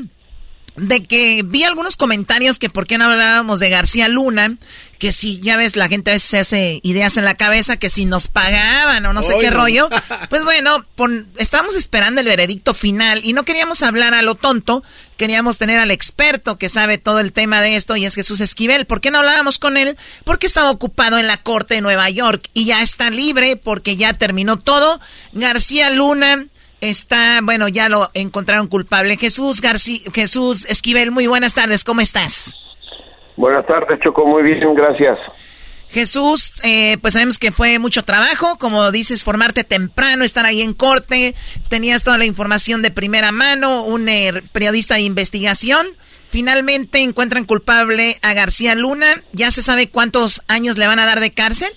de 0.75 1.05
que 1.05 1.43
vi 1.45 1.63
algunos 1.63 1.95
comentarios 1.95 2.57
que 2.57 2.69
por 2.69 2.87
qué 2.87 2.97
no 2.97 3.05
hablábamos 3.05 3.59
de 3.59 3.69
García 3.69 4.07
Luna, 4.07 4.57
que 5.03 5.11
si 5.11 5.41
ya 5.41 5.57
ves 5.57 5.75
la 5.75 5.89
gente 5.89 6.11
a 6.11 6.13
veces 6.13 6.29
se 6.29 6.39
hace 6.39 6.79
ideas 6.81 7.17
en 7.17 7.25
la 7.25 7.35
cabeza 7.35 7.75
que 7.75 7.89
si 7.89 8.05
nos 8.05 8.29
pagaban 8.29 9.05
o 9.05 9.11
no 9.11 9.21
sé 9.21 9.33
qué 9.41 9.51
no. 9.51 9.57
rollo. 9.57 9.89
Pues 10.29 10.45
bueno, 10.45 10.85
pon- 10.95 11.27
estábamos 11.37 11.75
esperando 11.75 12.21
el 12.21 12.27
veredicto 12.27 12.73
final 12.73 13.19
y 13.21 13.33
no 13.33 13.43
queríamos 13.43 13.83
hablar 13.83 14.13
a 14.13 14.21
lo 14.21 14.35
tonto, 14.35 14.81
queríamos 15.17 15.57
tener 15.57 15.77
al 15.77 15.91
experto 15.91 16.57
que 16.57 16.69
sabe 16.69 16.97
todo 16.97 17.19
el 17.19 17.33
tema 17.33 17.59
de 17.61 17.75
esto 17.75 17.97
y 17.97 18.05
es 18.05 18.15
Jesús 18.15 18.39
Esquivel. 18.39 18.85
¿Por 18.85 19.01
qué 19.01 19.11
no 19.11 19.17
hablábamos 19.17 19.59
con 19.59 19.75
él? 19.75 19.97
Porque 20.23 20.47
estaba 20.47 20.71
ocupado 20.71 21.17
en 21.17 21.27
la 21.27 21.35
corte 21.35 21.73
de 21.75 21.81
Nueva 21.81 22.09
York 22.09 22.49
y 22.53 22.63
ya 22.63 22.81
está 22.81 23.09
libre 23.09 23.57
porque 23.57 23.97
ya 23.97 24.13
terminó 24.13 24.57
todo. 24.57 25.01
García 25.33 25.89
Luna 25.89 26.45
está, 26.79 27.41
bueno, 27.43 27.67
ya 27.67 27.89
lo 27.89 28.09
encontraron 28.13 28.67
culpable. 28.67 29.17
Jesús 29.17 29.59
García, 29.59 29.99
Jesús 30.13 30.63
Esquivel, 30.69 31.11
muy 31.11 31.27
buenas 31.27 31.55
tardes, 31.55 31.83
¿cómo 31.83 31.99
estás? 31.99 32.53
Buenas 33.35 33.65
tardes, 33.65 33.99
Choco. 33.99 34.25
Muy 34.25 34.43
bien, 34.43 34.73
gracias. 34.75 35.19
Jesús, 35.89 36.59
eh, 36.63 36.97
pues 37.01 37.13
sabemos 37.13 37.37
que 37.37 37.51
fue 37.51 37.77
mucho 37.77 38.03
trabajo, 38.03 38.57
como 38.59 38.91
dices, 38.91 39.23
formarte 39.23 39.63
temprano, 39.63 40.23
estar 40.23 40.43
ahí 40.43 40.63
en 40.63 40.73
corte, 40.73 41.35
tenías 41.69 42.03
toda 42.03 42.17
la 42.17 42.25
información 42.25 42.81
de 42.81 42.89
primera 42.89 43.31
mano, 43.31 43.83
un 43.83 44.09
eh, 44.09 44.31
periodista 44.51 44.95
de 44.95 45.01
investigación. 45.01 45.85
Finalmente 46.29 46.97
encuentran 46.97 47.45
culpable 47.45 48.15
a 48.23 48.33
García 48.33 48.73
Luna. 48.73 49.21
¿Ya 49.33 49.51
se 49.51 49.61
sabe 49.61 49.91
cuántos 49.91 50.41
años 50.47 50.79
le 50.79 50.87
van 50.87 50.97
a 50.97 51.05
dar 51.05 51.19
de 51.19 51.29
cárcel? 51.29 51.69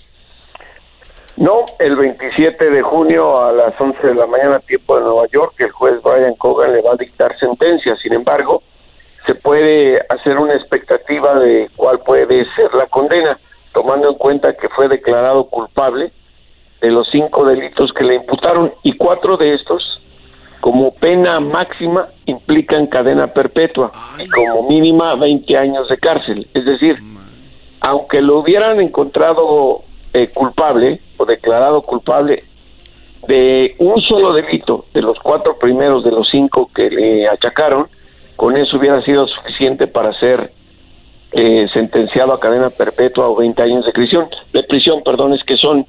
No, 1.35 1.65
el 1.77 1.95
27 1.95 2.71
de 2.71 2.81
junio 2.81 3.39
a 3.39 3.51
las 3.51 3.79
11 3.79 4.07
de 4.07 4.15
la 4.15 4.25
mañana, 4.25 4.59
tiempo 4.61 4.97
de 4.97 5.03
Nueva 5.03 5.27
York, 5.31 5.53
el 5.59 5.69
juez 5.69 6.01
Brian 6.01 6.33
Cogan 6.39 6.73
le 6.73 6.81
va 6.81 6.93
a 6.93 6.97
dictar 6.97 7.37
sentencia. 7.37 7.95
Sin 7.97 8.13
embargo, 8.13 8.63
se 9.27 9.35
puede 9.35 9.99
hacer 10.09 10.37
una 10.37 10.55
expectativa 10.55 11.35
de 11.35 11.69
cuál 11.75 11.99
puede 11.99 12.45
ser 12.55 12.73
la 12.73 12.87
condena, 12.87 13.37
tomando 13.73 14.09
en 14.09 14.15
cuenta 14.15 14.55
que 14.55 14.69
fue 14.69 14.87
declarado 14.87 15.49
culpable 15.49 16.11
de 16.79 16.91
los 16.91 17.07
cinco 17.11 17.45
delitos 17.45 17.91
que 17.91 18.05
le 18.05 18.15
imputaron 18.15 18.73
y 18.83 18.95
cuatro 18.95 19.35
de 19.35 19.53
estos, 19.53 20.01
como 20.61 20.93
pena 20.95 21.41
máxima, 21.41 22.07
implican 22.25 22.87
cadena 22.87 23.27
perpetua 23.27 23.91
y 24.17 24.27
como 24.29 24.67
mínima 24.67 25.15
20 25.15 25.57
años 25.57 25.89
de 25.89 25.97
cárcel. 25.97 26.47
Es 26.53 26.65
decir, 26.65 26.97
aunque 27.81 28.21
lo 28.21 28.39
hubieran 28.39 28.79
encontrado 28.79 29.83
eh, 30.13 30.29
culpable 30.33 31.01
o 31.17 31.25
declarado 31.25 31.81
culpable 31.81 32.39
de 33.27 33.75
un 33.79 33.99
solo 34.01 34.33
delito 34.33 34.85
de 34.93 35.01
los 35.01 35.19
cuatro 35.19 35.57
primeros 35.59 36.03
de 36.05 36.11
los 36.11 36.29
cinco 36.29 36.69
que 36.73 36.89
le 36.89 37.27
achacaron, 37.27 37.87
con 38.37 38.55
eso 38.55 38.77
hubiera 38.77 39.01
sido 39.01 39.27
suficiente 39.27 39.87
para 39.87 40.17
ser 40.19 40.51
eh, 41.33 41.67
sentenciado 41.73 42.31
a 42.31 42.39
cadena 42.39 42.69
perpetua 42.69 43.27
o 43.27 43.35
20 43.35 43.61
años 43.61 43.85
de 43.85 43.91
prisión, 43.91 44.29
de 44.53 44.63
prisión, 44.63 45.01
perdón, 45.03 45.33
es 45.33 45.43
que 45.43 45.57
son 45.57 45.85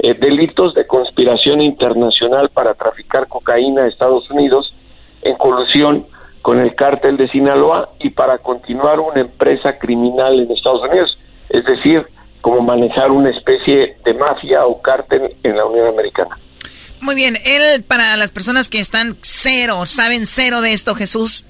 eh, 0.00 0.14
delitos 0.14 0.74
de 0.74 0.86
conspiración 0.86 1.62
internacional 1.62 2.50
para 2.50 2.74
traficar 2.74 3.28
cocaína 3.28 3.84
a 3.84 3.88
Estados 3.88 4.28
Unidos 4.30 4.74
en 5.22 5.36
colusión 5.36 6.06
con 6.42 6.58
el 6.58 6.74
cártel 6.74 7.16
de 7.16 7.28
Sinaloa 7.28 7.90
y 8.00 8.10
para 8.10 8.38
continuar 8.38 9.00
una 9.00 9.20
empresa 9.20 9.78
criminal 9.78 10.38
en 10.38 10.50
Estados 10.50 10.82
Unidos, 10.82 11.16
es 11.48 11.64
decir, 11.64 12.06
como 12.40 12.60
manejar 12.60 13.10
una 13.10 13.30
especie 13.30 13.96
de 14.04 14.14
mafia 14.14 14.66
o 14.66 14.82
cártel 14.82 15.36
en 15.42 15.56
la 15.56 15.64
Unión 15.64 15.86
Americana. 15.86 16.36
Muy 17.00 17.14
bien, 17.14 17.36
él 17.46 17.82
para 17.84 18.16
las 18.16 18.32
personas 18.32 18.68
que 18.68 18.80
están 18.80 19.16
cero, 19.22 19.86
saben 19.86 20.26
cero 20.26 20.60
de 20.60 20.72
esto, 20.72 20.94
Jesús, 20.94 21.46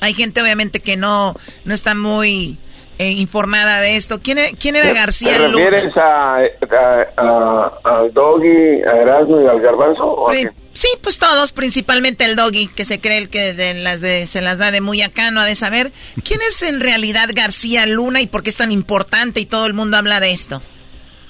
hay 0.00 0.14
gente 0.14 0.42
obviamente 0.42 0.80
que 0.80 0.96
no, 0.96 1.34
no 1.64 1.74
está 1.74 1.94
muy 1.94 2.58
eh, 3.00 3.12
informada 3.12 3.80
de 3.80 3.96
esto. 3.96 4.18
¿Quién, 4.22 4.36
e-, 4.36 4.52
quién 4.60 4.76
era 4.76 4.92
García 4.92 5.38
¿Te 5.38 5.48
refieres 5.48 5.96
a, 5.96 6.36
al 6.36 8.12
Doggy, 8.12 8.82
a 8.82 8.96
Erasmo 9.00 9.40
y 9.40 9.46
al 9.46 9.60
Garbanzo? 9.60 10.26
sí, 10.72 10.88
pues 11.02 11.18
todos, 11.18 11.52
principalmente 11.52 12.26
el 12.26 12.36
Doggy, 12.36 12.68
que 12.68 12.84
se 12.84 13.00
cree 13.00 13.16
el 13.16 13.30
que 13.30 13.54
de 13.54 13.72
las 13.72 14.02
de, 14.02 14.26
se 14.26 14.42
las 14.42 14.58
da 14.58 14.70
de 14.70 14.82
muy 14.82 15.00
acá, 15.00 15.30
no 15.30 15.40
ha 15.40 15.46
de 15.46 15.56
saber. 15.56 15.92
¿Quién 16.24 16.40
es 16.42 16.62
en 16.62 16.80
realidad 16.80 17.30
García 17.34 17.86
Luna 17.86 18.20
y 18.20 18.26
por 18.26 18.42
qué 18.42 18.50
es 18.50 18.58
tan 18.58 18.70
importante 18.70 19.40
y 19.40 19.46
todo 19.46 19.64
el 19.64 19.72
mundo 19.72 19.96
habla 19.96 20.20
de 20.20 20.32
esto? 20.32 20.60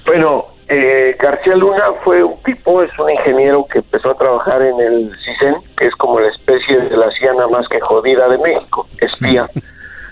Bueno, 0.07 0.47
eh, 0.71 1.16
García 1.18 1.57
Luna 1.57 1.85
fue 2.05 2.23
un 2.23 2.41
tipo, 2.45 2.83
es 2.83 2.97
un 2.99 3.11
ingeniero 3.11 3.66
que 3.71 3.79
empezó 3.79 4.11
a 4.11 4.14
trabajar 4.14 4.62
en 4.62 4.81
el 4.81 5.12
CISEN, 5.18 5.57
que 5.77 5.87
es 5.89 5.95
como 5.97 6.21
la 6.21 6.29
especie 6.29 6.79
de 6.79 6.97
la 6.97 7.11
ciana 7.11 7.49
más 7.49 7.68
que 7.68 7.81
jodida 7.81 8.29
de 8.29 8.39
México, 8.39 8.87
espía. 9.01 9.49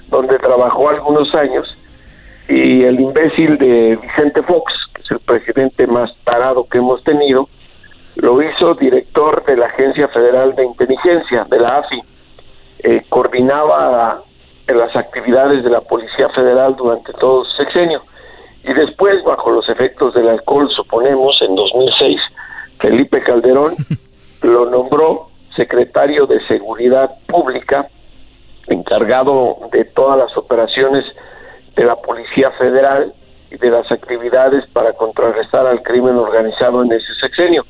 donde 0.08 0.38
trabajó 0.38 0.88
algunos 0.88 1.34
años, 1.34 1.76
y 2.48 2.82
el 2.82 2.98
imbécil 2.98 3.58
de 3.58 3.98
Vicente 4.00 4.42
Fox, 4.42 4.72
que 4.94 5.02
es 5.02 5.10
el 5.10 5.20
presidente 5.20 5.86
más 5.86 6.10
tarado 6.24 6.66
que 6.68 6.78
hemos 6.78 7.04
tenido, 7.04 7.48
lo 8.16 8.42
hizo 8.42 8.74
director 8.74 9.44
de 9.44 9.56
la 9.56 9.66
Agencia 9.66 10.08
Federal 10.08 10.56
de 10.56 10.64
Inteligencia, 10.64 11.46
de 11.48 11.60
la 11.60 11.78
AFI. 11.78 12.02
Eh, 12.80 13.02
coordinaba 13.08 14.22
las 14.66 14.96
actividades 14.96 15.62
de 15.62 15.70
la 15.70 15.80
Policía 15.82 16.28
Federal 16.30 16.74
durante 16.74 17.12
todo 17.12 17.44
su 17.44 17.56
sexenio. 17.62 18.02
Y 18.64 18.72
después, 18.74 19.22
bajo 19.24 19.50
los 19.50 19.68
efectos 19.68 20.14
del 20.14 20.28
alcohol, 20.28 20.68
suponemos, 20.74 21.40
en 21.42 21.54
2006, 21.54 22.20
Felipe 22.80 23.22
Calderón 23.22 23.74
lo 24.42 24.66
nombró 24.70 25.28
secretario 25.56 26.26
de 26.26 26.44
Seguridad 26.46 27.10
Pública 27.26 27.88
encargado 28.68 29.56
de 29.72 29.84
todas 29.86 30.18
las 30.18 30.36
operaciones 30.36 31.04
de 31.74 31.84
la 31.84 31.96
Policía 31.96 32.50
Federal 32.52 33.12
y 33.50 33.56
de 33.56 33.70
las 33.70 33.90
actividades 33.90 34.66
para 34.72 34.92
contrarrestar 34.92 35.66
al 35.66 35.82
crimen 35.82 36.16
organizado 36.16 36.82
en 36.82 36.92
ese 36.92 37.14
sexenio. 37.20 37.64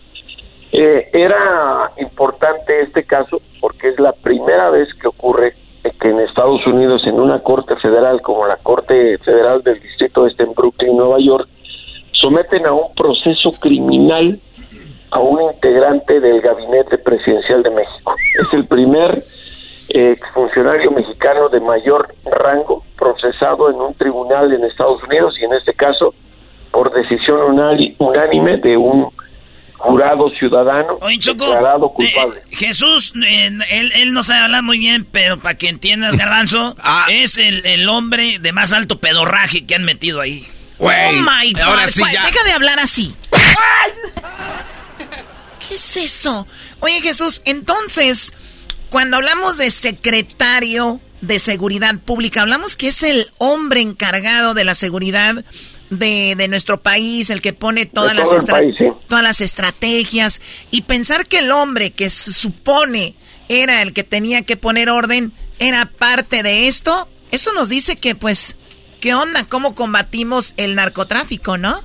Eh, 0.72 1.08
era 1.12 1.92
importante 1.98 2.82
este 2.82 3.04
caso 3.04 3.40
porque 3.60 3.88
es 3.88 3.98
la 4.00 4.12
primera 4.12 4.70
vez 4.70 4.92
que 4.94 5.08
ocurre 5.08 5.54
que 6.00 6.08
en 6.08 6.20
Estados 6.20 6.66
Unidos, 6.66 7.06
en 7.06 7.20
una 7.20 7.40
corte 7.40 7.76
federal 7.76 8.20
como 8.22 8.46
la 8.46 8.56
Corte 8.56 9.18
Federal 9.18 9.62
del 9.62 9.80
Distrito 9.80 10.26
Este 10.26 10.44
en 10.44 10.54
Brooklyn, 10.54 10.96
Nueva 10.96 11.18
York, 11.18 11.48
someten 12.12 12.66
a 12.66 12.72
un 12.72 12.94
proceso 12.94 13.50
criminal 13.60 14.38
a 15.10 15.20
un 15.20 15.42
integrante 15.42 16.20
del 16.20 16.40
gabinete 16.40 16.98
presidencial 16.98 17.62
de 17.62 17.70
México. 17.70 18.14
Es 18.40 18.52
el 18.52 18.66
primer 18.66 19.24
exfuncionario 19.88 20.90
mexicano 20.90 21.48
de 21.48 21.60
mayor 21.60 22.14
rango 22.26 22.82
procesado 22.98 23.70
en 23.70 23.76
un 23.76 23.94
tribunal 23.94 24.52
en 24.52 24.64
Estados 24.64 25.02
Unidos 25.04 25.34
y 25.40 25.44
en 25.44 25.54
este 25.54 25.72
caso 25.72 26.14
por 26.70 26.92
decisión 26.92 27.58
unánime 27.98 28.58
de 28.58 28.76
un 28.76 29.08
jurado 29.78 30.28
ciudadano 30.38 30.98
declarado 31.00 31.86
eh, 31.86 31.94
culpable. 31.94 32.42
Jesús, 32.50 33.14
eh, 33.24 33.50
él, 33.70 33.92
él, 33.94 34.12
no 34.12 34.22
sabe 34.22 34.40
hablar 34.40 34.62
muy 34.62 34.78
bien, 34.78 35.06
pero 35.10 35.38
para 35.38 35.56
que 35.56 35.68
entiendas, 35.68 36.16
Garbanzo, 36.18 36.76
ah. 36.82 37.06
es 37.10 37.38
el, 37.38 37.64
el, 37.64 37.88
hombre 37.88 38.38
de 38.40 38.52
más 38.52 38.72
alto 38.72 38.98
pedorraje 38.98 39.64
que 39.66 39.74
han 39.74 39.84
metido 39.84 40.20
ahí. 40.20 40.46
oh 40.78 40.88
my 40.88 41.52
God, 41.52 41.62
ahora 41.62 41.88
sí 41.88 42.02
deja 42.04 42.44
de 42.44 42.52
hablar 42.52 42.78
así. 42.80 43.14
¿Qué 45.66 45.74
es 45.74 45.96
eso? 45.96 46.46
Oye, 46.80 47.00
Jesús, 47.00 47.42
entonces, 47.44 48.34
cuando 48.88 49.16
hablamos 49.16 49.58
de 49.58 49.70
secretario 49.70 51.00
de 51.20 51.38
seguridad 51.38 51.94
pública, 51.98 52.42
hablamos 52.42 52.76
que 52.76 52.88
es 52.88 53.02
el 53.02 53.26
hombre 53.38 53.80
encargado 53.80 54.54
de 54.54 54.64
la 54.64 54.74
seguridad 54.74 55.44
de, 55.90 56.46
nuestro 56.48 56.80
país, 56.80 57.30
el 57.30 57.40
que 57.40 57.52
pone 57.52 57.86
todas, 57.86 58.14
las 58.14 58.28
todas 59.08 59.22
las 59.22 59.40
estrategias, 59.40 60.40
y 60.70 60.82
pensar 60.82 61.26
que 61.26 61.38
el 61.38 61.50
hombre 61.50 61.92
que 61.92 62.10
se 62.10 62.32
supone 62.32 63.14
era 63.48 63.82
el 63.82 63.92
que 63.92 64.04
tenía 64.04 64.42
que 64.42 64.56
poner 64.56 64.90
orden, 64.90 65.32
era 65.58 65.86
parte 65.86 66.42
de 66.42 66.68
esto, 66.68 67.08
eso 67.30 67.52
nos 67.52 67.68
dice 67.68 67.96
que 67.96 68.14
pues, 68.14 68.58
¿qué 69.00 69.14
onda? 69.14 69.44
¿Cómo 69.48 69.74
combatimos 69.74 70.54
el 70.56 70.74
narcotráfico, 70.74 71.56
no? 71.56 71.80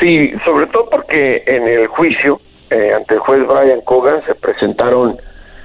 Sí, 0.00 0.30
sobre 0.44 0.66
todo 0.66 0.88
porque 0.90 1.42
en 1.46 1.66
el 1.66 1.86
juicio 1.86 2.40
eh, 2.70 2.92
ante 2.94 3.14
el 3.14 3.20
juez 3.20 3.46
Brian 3.46 3.80
Cogan 3.82 4.24
se 4.26 4.34
presentaron 4.34 5.18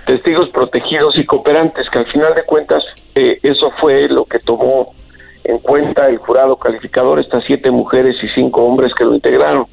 testigos 0.06 0.50
protegidos 0.50 1.18
y 1.18 1.26
cooperantes, 1.26 1.90
que 1.90 2.00
al 2.00 2.12
final 2.12 2.34
de 2.36 2.44
cuentas 2.44 2.84
eh, 3.16 3.40
eso 3.44 3.72
fue 3.80 4.08
lo 4.08 4.26
que 4.26 4.40
tomó 4.40 4.94
en 5.48 5.60
cuenta 5.60 6.10
el 6.10 6.18
jurado 6.18 6.58
calificador, 6.58 7.20
estas 7.20 7.44
siete 7.46 7.72
mujeres 7.72 8.18
y 8.22 8.28
cinco 8.28 8.66
hombres 8.66 8.94
que 8.94 9.06
lo 9.06 9.16
integraron. 9.16 9.66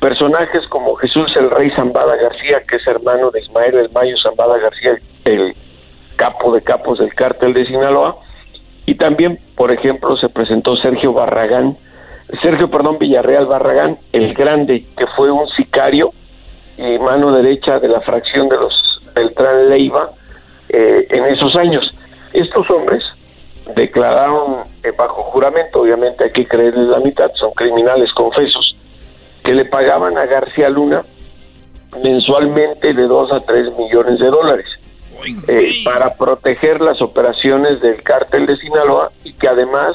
Personajes 0.00 0.66
como 0.66 0.96
Jesús 0.96 1.32
el 1.36 1.50
Rey 1.50 1.70
Zambada 1.70 2.16
García, 2.16 2.60
que 2.68 2.76
es 2.76 2.86
hermano 2.88 3.30
de 3.30 3.40
Ismael 3.40 3.76
el 3.76 3.90
Mayo 3.90 4.16
Zambada 4.20 4.58
García, 4.58 4.98
el 5.24 5.54
capo 6.16 6.52
de 6.52 6.62
capos 6.62 6.98
del 6.98 7.14
cártel 7.14 7.54
de 7.54 7.64
Sinaloa, 7.64 8.16
y 8.86 8.96
también, 8.96 9.38
por 9.56 9.70
ejemplo, 9.70 10.16
se 10.16 10.28
presentó 10.28 10.76
Sergio 10.76 11.12
Barragán, 11.12 11.76
Sergio, 12.42 12.68
perdón, 12.68 12.98
Villarreal 12.98 13.46
Barragán, 13.46 13.98
el 14.12 14.34
grande, 14.34 14.84
que 14.96 15.06
fue 15.16 15.30
un 15.30 15.46
sicario 15.50 16.10
y 16.76 16.98
mano 16.98 17.30
derecha 17.30 17.78
de 17.78 17.86
la 17.86 18.00
fracción 18.00 18.48
de 18.48 18.56
los 18.56 19.00
Beltrán 19.14 19.70
Leiva 19.70 20.10
eh, 20.70 21.06
en 21.08 21.24
esos 21.26 21.54
años. 21.54 21.94
Estos 22.32 22.68
hombres 22.68 23.04
declararon 23.74 24.64
eh, 24.82 24.92
bajo 24.96 25.22
juramento, 25.22 25.80
obviamente 25.80 26.24
hay 26.24 26.32
que 26.32 26.46
creerles 26.46 26.88
la 26.88 27.00
mitad, 27.00 27.30
son 27.34 27.52
criminales 27.52 28.12
confesos, 28.12 28.76
que 29.42 29.52
le 29.52 29.64
pagaban 29.64 30.16
a 30.18 30.26
García 30.26 30.68
Luna 30.68 31.04
mensualmente 32.02 32.92
de 32.92 33.02
2 33.02 33.32
a 33.32 33.40
3 33.40 33.76
millones 33.78 34.18
de 34.18 34.26
dólares 34.26 34.66
eh, 35.48 35.82
para 35.84 36.14
proteger 36.14 36.80
las 36.80 37.00
operaciones 37.00 37.80
del 37.80 38.02
cártel 38.02 38.46
de 38.46 38.56
Sinaloa 38.56 39.12
y 39.22 39.32
que 39.34 39.48
además 39.48 39.92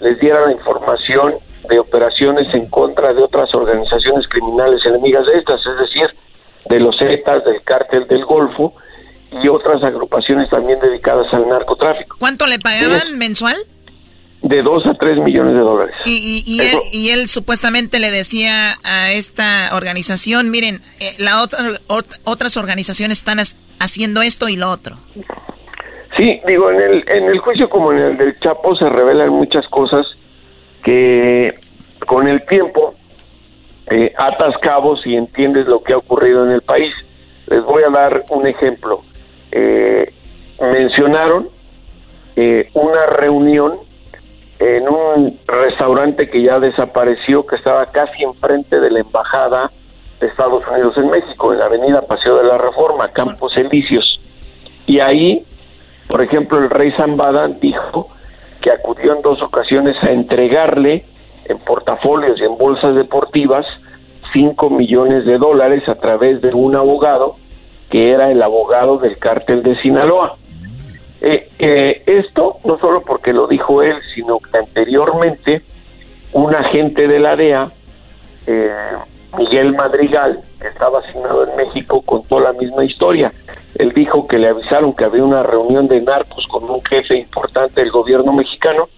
les 0.00 0.18
diera 0.20 0.46
la 0.46 0.52
información 0.52 1.34
de 1.68 1.78
operaciones 1.78 2.52
en 2.54 2.66
contra 2.68 3.14
de 3.14 3.22
otras 3.22 3.54
organizaciones 3.54 4.28
criminales 4.28 4.84
enemigas 4.84 5.26
de 5.26 5.38
estas, 5.38 5.60
es 5.64 5.78
decir, 5.78 6.10
de 6.68 6.80
los 6.80 6.98
Zetas, 6.98 7.44
del 7.44 7.62
cártel 7.62 8.06
del 8.08 8.24
Golfo 8.24 8.74
y 9.42 9.48
otras 9.48 9.82
agrupaciones 9.82 10.50
también 10.50 10.78
dedicadas 10.80 11.26
al 11.32 11.48
narcotráfico. 11.48 12.16
¿Cuánto 12.18 12.46
le 12.46 12.58
pagaban 12.58 13.18
mensual? 13.18 13.56
de 14.42 14.60
2 14.60 14.86
a 14.86 14.94
3 14.94 15.18
millones 15.18 15.54
de 15.54 15.60
dólares. 15.60 15.94
Y, 16.04 16.42
y, 16.44 16.60
él, 16.60 16.78
y, 16.92 17.10
él, 17.10 17.28
supuestamente 17.28 18.00
le 18.00 18.10
decía 18.10 18.74
a 18.82 19.12
esta 19.12 19.70
organización, 19.72 20.50
miren, 20.50 20.80
eh, 20.98 21.14
la 21.18 21.42
otra, 21.42 21.58
otras 22.24 22.56
organizaciones 22.56 23.18
están 23.18 23.38
haciendo 23.78 24.20
esto 24.20 24.48
y 24.48 24.56
lo 24.56 24.68
otro. 24.68 24.96
Sí, 26.16 26.40
digo, 26.46 26.70
en 26.70 26.80
el, 26.80 27.08
en 27.08 27.24
el 27.24 27.38
juicio 27.38 27.70
como 27.70 27.92
en 27.92 27.98
el 27.98 28.16
del 28.18 28.38
Chapo 28.40 28.74
se 28.74 28.88
revelan 28.88 29.30
muchas 29.30 29.66
cosas 29.68 30.06
que 30.82 31.54
con 32.06 32.26
el 32.26 32.44
tiempo 32.46 32.94
eh, 33.90 34.12
atas 34.18 34.56
cabos 34.60 35.06
y 35.06 35.14
entiendes 35.14 35.66
lo 35.66 35.82
que 35.82 35.92
ha 35.92 35.98
ocurrido 35.98 36.44
en 36.44 36.52
el 36.52 36.62
país. 36.62 36.92
Les 37.46 37.64
voy 37.64 37.82
a 37.84 37.90
dar 37.90 38.24
un 38.30 38.46
ejemplo. 38.46 39.02
Eh, 39.52 40.12
mencionaron 40.60 41.48
eh, 42.36 42.70
una 42.74 43.06
reunión 43.06 43.78
en 44.58 44.88
un 44.88 45.38
restaurante 45.46 46.30
que 46.30 46.42
ya 46.42 46.58
desapareció, 46.60 47.44
que 47.46 47.56
estaba 47.56 47.86
casi 47.86 48.22
enfrente 48.22 48.80
de 48.80 48.90
la 48.90 49.00
embajada 49.00 49.70
de 50.20 50.28
Estados 50.28 50.62
Unidos 50.68 50.96
en 50.96 51.10
México, 51.10 51.52
en 51.52 51.58
la 51.58 51.66
avenida 51.66 52.02
Paseo 52.02 52.38
de 52.38 52.44
la 52.44 52.58
Reforma, 52.58 53.08
Campos 53.08 53.56
Elíseos. 53.56 54.20
Y 54.86 55.00
ahí, 55.00 55.44
por 56.08 56.22
ejemplo, 56.22 56.58
el 56.58 56.70
rey 56.70 56.92
Zambada 56.92 57.48
dijo 57.48 58.06
que 58.60 58.70
acudió 58.70 59.16
en 59.16 59.22
dos 59.22 59.42
ocasiones 59.42 59.96
a 60.02 60.12
entregarle 60.12 61.04
en 61.46 61.58
portafolios 61.58 62.40
y 62.40 62.44
en 62.44 62.56
bolsas 62.56 62.94
deportivas 62.94 63.66
5 64.32 64.70
millones 64.70 65.26
de 65.26 65.38
dólares 65.38 65.86
a 65.88 65.96
través 65.96 66.40
de 66.40 66.54
un 66.54 66.76
abogado 66.76 67.36
que 67.92 68.10
era 68.10 68.30
el 68.30 68.42
abogado 68.42 68.96
del 68.96 69.18
cártel 69.18 69.62
de 69.62 69.76
Sinaloa. 69.82 70.36
Eh, 71.20 71.50
eh, 71.58 72.02
esto 72.06 72.56
no 72.64 72.78
solo 72.78 73.02
porque 73.02 73.34
lo 73.34 73.46
dijo 73.46 73.82
él, 73.82 73.96
sino 74.14 74.38
que 74.38 74.56
anteriormente 74.56 75.60
un 76.32 76.54
agente 76.54 77.06
de 77.06 77.18
la 77.20 77.36
DEA, 77.36 77.70
eh, 78.46 78.70
Miguel 79.36 79.74
Madrigal, 79.74 80.40
que 80.58 80.68
estaba 80.68 81.00
asignado 81.00 81.46
en 81.46 81.54
México, 81.54 82.00
contó 82.00 82.40
la 82.40 82.54
misma 82.54 82.82
historia. 82.82 83.30
Él 83.74 83.92
dijo 83.92 84.26
que 84.26 84.38
le 84.38 84.48
avisaron 84.48 84.94
que 84.94 85.04
había 85.04 85.22
una 85.22 85.42
reunión 85.42 85.86
de 85.86 86.00
narcos 86.00 86.46
con 86.46 86.64
un 86.70 86.82
jefe 86.84 87.18
importante 87.18 87.82
del 87.82 87.90
gobierno 87.90 88.32
mexicano 88.32 88.88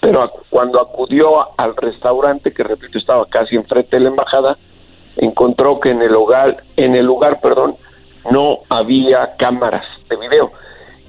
pero 0.00 0.30
cuando 0.50 0.80
acudió 0.80 1.58
al 1.58 1.74
restaurante, 1.74 2.52
que 2.52 2.62
repito 2.62 2.96
estaba 2.96 3.26
casi 3.26 3.56
enfrente 3.56 3.96
de 3.96 4.04
la 4.04 4.10
embajada, 4.10 4.56
encontró 5.16 5.80
que 5.80 5.90
en 5.90 6.00
el 6.00 6.12
lugar, 6.12 6.62
en 6.76 6.94
el 6.94 7.04
lugar, 7.04 7.40
perdón, 7.40 7.76
no 8.30 8.60
había 8.68 9.36
cámaras 9.36 9.84
de 10.08 10.16
video. 10.16 10.52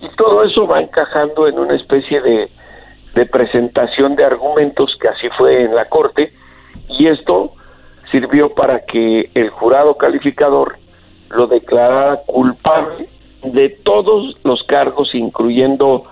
Y 0.01 0.09
todo 0.15 0.43
eso 0.43 0.67
va 0.67 0.81
encajando 0.81 1.47
en 1.47 1.57
una 1.57 1.75
especie 1.75 2.21
de, 2.21 2.49
de 3.15 3.25
presentación 3.25 4.15
de 4.15 4.25
argumentos 4.25 4.95
que 5.01 5.07
así 5.07 5.27
fue 5.37 5.63
en 5.63 5.75
la 5.75 5.85
corte 5.85 6.31
y 6.89 7.07
esto 7.07 7.53
sirvió 8.11 8.53
para 8.53 8.85
que 8.85 9.29
el 9.33 9.49
jurado 9.49 9.95
calificador 9.95 10.77
lo 11.29 11.47
declarara 11.47 12.21
culpable 12.25 13.09
de 13.43 13.69
todos 13.83 14.37
los 14.43 14.63
cargos, 14.63 15.13
incluyendo 15.13 16.03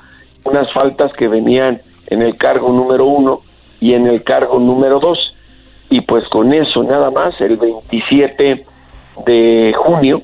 unas 0.43 0.72
faltas 0.74 1.12
que 1.14 1.28
venían 1.28 1.82
en 2.08 2.22
el 2.22 2.36
cargo 2.38 2.72
número 2.72 3.06
uno 3.06 3.41
y 3.80 3.93
en 3.93 4.08
el 4.08 4.24
cargo 4.24 4.60
número 4.60 4.99
dos. 4.99 5.36
Y 5.89 6.01
pues 6.01 6.28
con 6.30 6.53
eso 6.53 6.84
nada 6.84 7.12
más, 7.12 7.39
el 7.39 7.58
27 7.58 8.66
de 9.26 9.74
junio, 9.78 10.22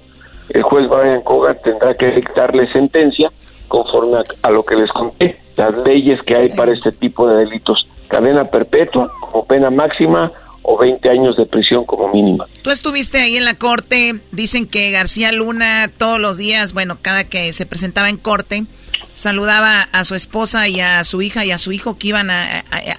el 0.54 0.64
juez 0.64 0.88
Brian 0.90 1.22
Cogan 1.22 1.58
tendrá 1.64 1.96
que 1.96 2.08
dictarle 2.12 2.72
sentencia 2.72 3.32
conforme 3.68 4.18
a, 4.44 4.52
lo 4.52 4.64
que 4.64 4.76
les 4.76 4.92
conté, 4.92 5.40
las 5.56 5.74
leyes 5.86 6.20
que 6.24 6.36
hay 6.36 6.50
para 6.50 6.74
este 6.74 6.92
tipo 6.92 7.28
de 7.28 7.46
delitos. 7.46 7.88
Cadena 8.10 8.44
perpetua 8.44 9.10
como 9.22 9.46
pena 9.46 9.70
máxima 9.70 10.32
o 10.64 10.78
20 10.78 11.10
años 11.10 11.38
de 11.38 11.46
prisión 11.46 11.86
como 11.86 12.10
mínima. 12.10 12.46
Tú 12.62 12.70
estuviste 12.70 13.20
ahí 13.20 13.38
en 13.38 13.46
la 13.46 13.56
corte, 13.56 14.22
dicen 14.32 14.68
que 14.68 14.92
García 14.92 15.32
Luna 15.32 15.90
todos 15.98 16.20
los 16.20 16.38
días, 16.38 16.74
bueno, 16.74 16.98
cada 17.02 17.24
que 17.24 17.54
se 17.54 17.66
presentaba 17.66 18.10
en 18.10 18.18
corte, 18.18 18.66
saludaba 19.14 19.84
a 19.94 20.04
su 20.04 20.16
esposa 20.16 20.68
y 20.68 20.82
a 20.82 21.04
su 21.06 21.22
hija 21.22 21.46
y 21.46 21.52
a 21.52 21.58
su 21.58 21.72
hijo 21.72 21.98
que 21.98 22.10
iban 22.10 22.30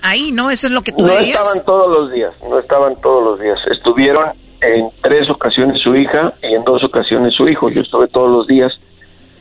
ahí, 0.03 0.33
¿no? 0.33 0.51
Eso 0.51 0.69
es 0.69 0.73
lo 0.73 0.81
que 0.81 0.93
tú 0.93 1.07
No 1.07 1.19
estaban 1.19 1.65
todos 1.65 1.91
los 1.91 2.13
días, 2.13 2.33
no 2.49 2.59
estaban 2.59 3.01
todos 3.03 3.23
los 3.23 3.41
días. 3.41 3.59
Estuvieron 3.71 4.33
en 4.63 4.91
tres 5.03 5.29
ocasiones 5.29 5.81
su 5.83 5.95
hija 5.97 6.35
y 6.43 6.55
en 6.55 6.65
dos 6.65 6.83
ocasiones 6.85 7.35
su 7.35 7.49
hijo. 7.49 7.69
Yo 7.69 7.83
estuve 7.83 8.09
todos 8.09 8.31
los 8.31 8.47
días 8.47 8.73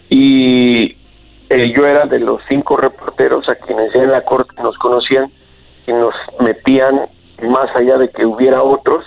y 0.09 0.97
eh, 1.49 1.73
yo 1.75 1.85
era 1.85 2.05
de 2.05 2.19
los 2.19 2.41
cinco 2.49 2.77
reporteros 2.77 3.47
a 3.47 3.55
quienes 3.55 3.93
en 3.95 4.11
la 4.11 4.23
corte 4.23 4.53
nos 4.61 4.77
conocían 4.77 5.31
y 5.87 5.93
nos 5.93 6.13
metían 6.39 7.01
más 7.43 7.73
allá 7.75 7.97
de 7.97 8.09
que 8.09 8.25
hubiera 8.25 8.63
otros 8.63 9.05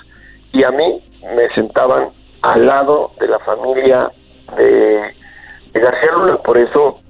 y 0.52 0.62
a 0.62 0.70
mí 0.70 1.00
me 1.36 1.48
sentaban 1.54 2.10
al 2.42 2.66
lado 2.66 3.12
de 3.18 3.28
la 3.28 3.38
familia 3.40 4.10
de, 4.56 5.14
de 5.72 5.80
García 5.80 6.12
Luna. 6.12 6.36
Por 6.38 6.58
eso 6.58 7.00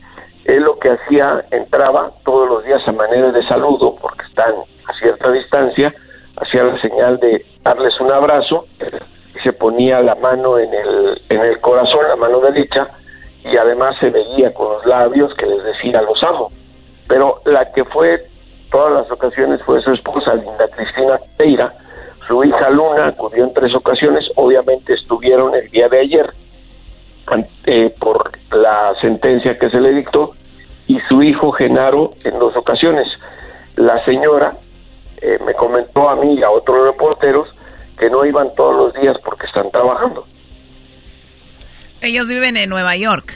él 0.44 0.62
lo 0.62 0.78
que 0.78 0.90
hacía, 0.90 1.44
entraba 1.50 2.12
todos 2.24 2.48
los 2.48 2.64
días 2.64 2.86
a 2.86 2.92
manera 2.92 3.32
de 3.32 3.42
saludo, 3.46 3.96
porque 4.00 4.24
están 4.26 4.54
a 4.86 4.92
cierta 4.98 5.30
distancia, 5.30 5.94
hacía 6.36 6.64
la 6.64 6.80
señal 6.80 7.18
de 7.18 7.44
darles 7.62 7.98
un 8.00 8.12
abrazo 8.12 8.66
se 9.44 9.52
ponía 9.52 10.00
la 10.00 10.14
mano 10.14 10.58
en 10.58 10.72
el, 10.72 11.22
en 11.28 11.40
el 11.40 11.60
corazón, 11.60 12.00
la 12.08 12.16
mano 12.16 12.40
derecha, 12.40 12.88
y 13.44 13.56
además 13.56 13.94
se 14.00 14.08
veía 14.08 14.52
con 14.54 14.72
los 14.72 14.86
labios 14.86 15.34
que 15.34 15.46
les 15.46 15.62
decía 15.62 16.00
los 16.02 16.22
amo. 16.22 16.50
Pero 17.06 17.42
la 17.44 17.70
que 17.72 17.84
fue 17.84 18.26
todas 18.70 18.92
las 18.94 19.10
ocasiones 19.10 19.62
fue 19.62 19.82
su 19.82 19.92
esposa, 19.92 20.34
Linda 20.34 20.66
Cristina 20.74 21.20
Peira, 21.36 21.74
su 22.26 22.42
hija 22.42 22.70
Luna 22.70 23.08
acudió 23.08 23.44
en 23.44 23.52
tres 23.52 23.74
ocasiones, 23.74 24.24
obviamente 24.36 24.94
estuvieron 24.94 25.54
el 25.54 25.68
día 25.70 25.88
de 25.88 26.00
ayer, 26.00 26.30
eh, 27.66 27.94
por 28.00 28.32
la 28.50 28.94
sentencia 29.00 29.58
que 29.58 29.70
se 29.70 29.80
le 29.80 29.92
dictó 29.92 30.32
y 30.86 31.00
su 31.00 31.22
hijo 31.22 31.52
Genaro 31.52 32.12
en 32.24 32.38
dos 32.38 32.56
ocasiones. 32.56 33.08
La 33.76 34.02
señora 34.04 34.56
eh, 35.24 35.38
me 35.44 35.54
comentó 35.54 36.10
a 36.10 36.16
mí 36.16 36.34
y 36.34 36.42
a 36.42 36.50
otros 36.50 36.84
reporteros 36.84 37.48
que 37.98 38.10
no 38.10 38.26
iban 38.26 38.54
todos 38.54 38.76
los 38.76 39.02
días 39.02 39.16
porque 39.24 39.46
están 39.46 39.70
trabajando. 39.70 40.26
Ellos 42.02 42.28
viven 42.28 42.58
en 42.58 42.68
Nueva 42.68 42.94
York. 42.96 43.32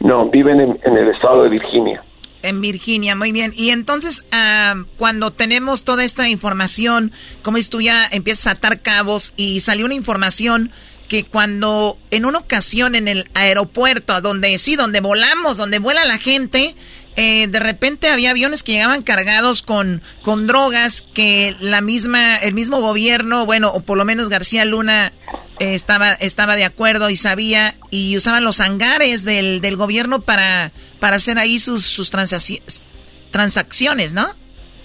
No, 0.00 0.28
viven 0.28 0.60
en, 0.60 0.96
el 0.96 1.08
estado 1.08 1.44
de 1.44 1.48
Virginia. 1.48 2.04
En 2.42 2.60
Virginia, 2.60 3.14
muy 3.14 3.32
bien. 3.32 3.52
Y 3.56 3.70
entonces, 3.70 4.26
ah, 4.32 4.74
cuando 4.98 5.30
tenemos 5.30 5.84
toda 5.84 6.04
esta 6.04 6.28
información, 6.28 7.12
como 7.42 7.56
es 7.56 7.70
tú 7.70 7.80
ya 7.80 8.04
empiezas 8.10 8.48
a 8.48 8.50
atar 8.50 8.82
cabos 8.82 9.32
y 9.36 9.60
salió 9.60 9.86
una 9.86 9.94
información 9.94 10.70
que 11.08 11.24
cuando 11.24 11.96
en 12.10 12.26
una 12.26 12.38
ocasión 12.38 12.94
en 12.94 13.08
el 13.08 13.28
aeropuerto, 13.34 14.20
donde 14.20 14.58
sí, 14.58 14.76
donde 14.76 15.00
volamos, 15.00 15.56
donde 15.56 15.78
vuela 15.78 16.04
la 16.04 16.18
gente, 16.18 16.74
eh, 17.16 17.46
de 17.48 17.60
repente 17.60 18.08
había 18.08 18.30
aviones 18.30 18.62
que 18.62 18.72
llegaban 18.72 19.02
cargados 19.02 19.62
con, 19.62 20.02
con 20.22 20.46
drogas 20.46 21.02
que 21.14 21.54
la 21.60 21.80
misma, 21.80 22.36
el 22.36 22.54
mismo 22.54 22.80
gobierno, 22.80 23.46
bueno, 23.46 23.70
o 23.72 23.80
por 23.80 23.98
lo 23.98 24.04
menos 24.04 24.28
García 24.28 24.64
Luna 24.64 25.12
eh, 25.58 25.74
estaba, 25.74 26.12
estaba 26.12 26.56
de 26.56 26.64
acuerdo 26.64 27.10
y 27.10 27.16
sabía, 27.16 27.72
y 27.90 28.16
usaban 28.16 28.44
los 28.44 28.60
hangares 28.60 29.24
del, 29.24 29.60
del 29.60 29.76
gobierno 29.76 30.20
para, 30.20 30.70
para 31.00 31.16
hacer 31.16 31.38
ahí 31.38 31.58
sus, 31.58 31.84
sus 31.84 32.10
transacciones, 32.10 34.14
¿no? 34.14 34.26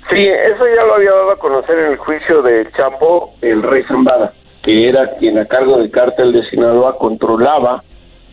Sí, 0.09 0.25
eso 0.25 0.63
ya 0.75 0.85
lo 0.85 0.95
había 0.95 1.11
dado 1.11 1.31
a 1.31 1.39
conocer 1.39 1.77
en 1.77 1.91
el 1.91 1.97
juicio 1.97 2.41
de 2.41 2.71
Chapo, 2.71 3.35
el 3.41 3.61
rey 3.61 3.83
Zambada 3.87 4.33
que 4.67 4.89
era 4.89 5.15
quien 5.17 5.39
a 5.39 5.45
cargo 5.45 5.77
del 5.77 5.89
cártel 5.91 6.33
de 6.33 6.43
Sinaloa 6.49 6.97
controlaba 6.97 7.85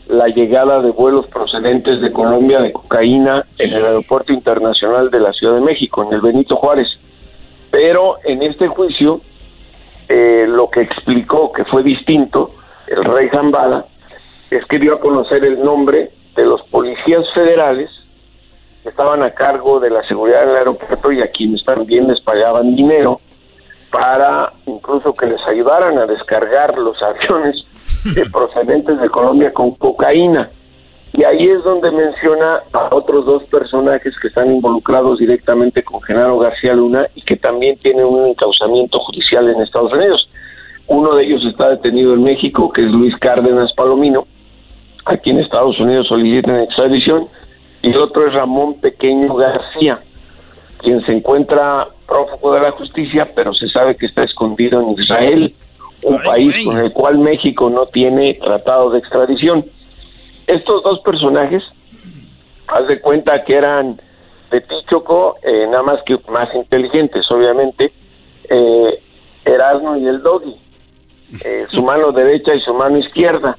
la 0.08 0.28
llegada 0.28 0.82
de 0.82 0.90
vuelos 0.90 1.26
procedentes 1.28 2.00
de 2.00 2.12
Colombia 2.12 2.60
de 2.60 2.72
cocaína 2.72 3.44
en 3.58 3.72
el 3.72 3.84
aeropuerto 3.84 4.32
internacional 4.32 5.10
de 5.10 5.20
la 5.20 5.32
Ciudad 5.32 5.54
de 5.54 5.60
México, 5.60 6.02
en 6.04 6.12
el 6.12 6.20
Benito 6.20 6.56
Juárez. 6.56 6.88
Pero 7.70 8.16
en 8.24 8.42
este 8.42 8.68
juicio, 8.68 9.20
eh, 10.08 10.44
lo 10.46 10.68
que 10.68 10.82
explicó 10.82 11.52
que 11.52 11.64
fue 11.64 11.82
distinto, 11.82 12.50
el 12.86 13.04
rey 13.04 13.28
Zambada, 13.30 13.86
es 14.50 14.64
que 14.66 14.78
dio 14.78 14.94
a 14.94 15.00
conocer 15.00 15.44
el 15.44 15.62
nombre 15.62 16.10
de 16.36 16.44
los 16.44 16.62
policías 16.64 17.24
federales 17.32 17.90
que 18.82 18.90
estaban 18.90 19.22
a 19.22 19.30
cargo 19.30 19.80
de 19.80 19.90
la 19.90 20.02
seguridad 20.06 20.46
del 20.46 20.56
aeropuerto 20.56 21.10
y 21.10 21.22
a 21.22 21.28
quienes 21.28 21.64
también 21.64 22.06
les 22.06 22.20
pagaban 22.20 22.76
dinero 22.76 23.18
para 23.90 24.52
incluso 24.66 25.14
que 25.14 25.26
les 25.26 25.40
ayudaran 25.46 25.96
a 25.98 26.06
descargar 26.06 26.76
los 26.76 27.00
aviones 27.02 27.64
procedentes 28.32 29.00
de 29.00 29.08
Colombia 29.08 29.52
con 29.52 29.72
cocaína. 29.72 30.50
Y 31.12 31.22
ahí 31.22 31.46
es 31.46 31.62
donde 31.62 31.92
menciona 31.92 32.62
a 32.72 32.94
otros 32.94 33.24
dos 33.24 33.44
personajes 33.44 34.18
que 34.20 34.28
están 34.28 34.50
involucrados 34.52 35.20
directamente 35.20 35.82
con 35.84 36.02
Genaro 36.02 36.38
García 36.38 36.74
Luna 36.74 37.06
y 37.14 37.22
que 37.22 37.36
también 37.36 37.78
tienen 37.78 38.04
un 38.04 38.26
encauzamiento 38.26 38.98
judicial 38.98 39.48
en 39.48 39.62
Estados 39.62 39.92
Unidos. 39.92 40.28
Uno 40.88 41.14
de 41.14 41.24
ellos 41.24 41.44
está 41.46 41.68
detenido 41.70 42.14
en 42.14 42.24
México, 42.24 42.70
que 42.72 42.84
es 42.84 42.90
Luis 42.90 43.16
Cárdenas 43.18 43.72
Palomino, 43.74 44.26
aquí 45.06 45.30
en 45.30 45.40
Estados 45.40 45.78
Unidos 45.78 46.08
solicitan 46.08 46.60
extradición, 46.60 47.28
y 47.82 47.90
el 47.90 47.96
otro 47.98 48.26
es 48.26 48.34
Ramón 48.34 48.80
Pequeño 48.80 49.34
García, 49.34 50.00
quien 50.78 51.04
se 51.06 51.12
encuentra 51.12 51.88
prófugo 52.06 52.54
de 52.54 52.60
la 52.60 52.72
justicia, 52.72 53.30
pero 53.34 53.54
se 53.54 53.68
sabe 53.68 53.96
que 53.96 54.06
está 54.06 54.24
escondido 54.24 54.80
en 54.80 54.90
Israel, 55.00 55.54
un 56.04 56.22
país 56.22 56.64
con 56.64 56.78
el 56.78 56.92
cual 56.92 57.18
México 57.18 57.70
no 57.70 57.86
tiene 57.86 58.34
tratado 58.34 58.90
de 58.90 58.98
extradición. 58.98 59.64
Estos 60.46 60.82
dos 60.82 61.00
personajes, 61.00 61.62
haz 62.68 62.86
de 62.88 63.00
cuenta 63.00 63.44
que 63.44 63.56
eran 63.56 64.00
de 64.50 64.60
Tichoco, 64.60 65.36
eh, 65.42 65.66
nada 65.66 65.82
más 65.82 66.02
que 66.04 66.18
más 66.28 66.54
inteligentes, 66.54 67.28
obviamente, 67.30 67.92
eh, 68.48 69.02
Erasmo 69.44 69.96
y 69.96 70.06
el 70.06 70.22
Doggy, 70.22 70.54
eh, 71.44 71.66
su 71.70 71.82
mano 71.82 72.12
derecha 72.12 72.54
y 72.54 72.60
su 72.60 72.74
mano 72.74 72.98
izquierda, 72.98 73.56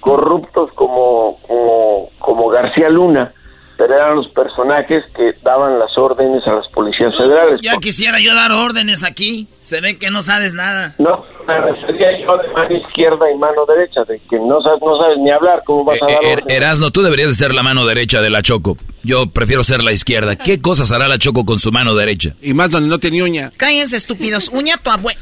corruptos 0.00 0.72
como, 0.72 1.38
como, 1.46 2.10
como 2.18 2.48
García 2.48 2.88
Luna, 2.88 3.32
pero 3.76 3.94
eran 3.94 4.16
los 4.16 4.28
personajes 4.28 5.04
que 5.14 5.32
daban 5.42 5.78
las 5.78 5.96
órdenes 5.98 6.42
a 6.46 6.52
las 6.52 6.66
policías 6.68 7.16
federales. 7.16 7.60
Ya 7.62 7.76
quisiera 7.76 8.18
yo 8.20 8.34
dar 8.34 8.50
órdenes 8.52 9.04
aquí. 9.04 9.48
Se 9.62 9.80
ve 9.80 9.98
que 9.98 10.10
no 10.10 10.22
sabes 10.22 10.54
nada. 10.54 10.94
No, 10.98 11.24
me 11.46 11.60
refería 11.60 12.08
yo 12.24 12.36
de 12.38 12.48
mano 12.52 12.74
izquierda 12.76 13.30
y 13.30 13.36
mano 13.36 13.66
derecha, 13.66 14.04
de 14.04 14.18
que 14.30 14.38
no 14.38 14.60
sabes, 14.62 14.80
no 14.80 14.96
sabes 14.98 15.18
ni 15.18 15.30
hablar, 15.30 15.62
¿cómo 15.66 15.84
vas 15.84 16.00
a 16.02 16.06
Eh, 16.06 16.12
dar 16.14 16.24
órdenes? 16.38 16.56
Erasno, 16.56 16.90
tú 16.90 17.02
deberías 17.02 17.28
de 17.28 17.34
ser 17.34 17.54
la 17.54 17.62
mano 17.62 17.84
derecha 17.84 18.22
de 18.22 18.30
la 18.30 18.42
Choco. 18.42 18.76
Yo 19.02 19.26
prefiero 19.26 19.62
ser 19.64 19.82
la 19.82 19.92
izquierda. 19.92 20.36
¿Qué 20.36 20.60
cosas 20.60 20.90
hará 20.92 21.06
la 21.08 21.18
Choco 21.18 21.44
con 21.44 21.58
su 21.58 21.70
mano 21.72 21.94
derecha? 21.94 22.34
Y 22.40 22.54
más 22.54 22.70
donde 22.70 22.88
no 22.88 22.98
tenía 22.98 23.24
uña. 23.24 23.50
Cállense, 23.56 23.96
estúpidos. 23.96 24.48
Uña 24.48 24.76
tu 24.78 24.90
abue... 24.90 25.14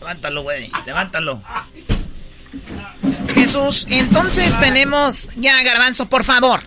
Levántalo, 0.00 0.42
güey. 0.42 0.70
Levántalo. 0.86 1.40
Jesús, 3.32 3.86
entonces 3.90 4.58
tenemos... 4.60 5.28
Ya, 5.36 5.62
Garbanzo, 5.64 6.08
por 6.08 6.24
favor. 6.24 6.60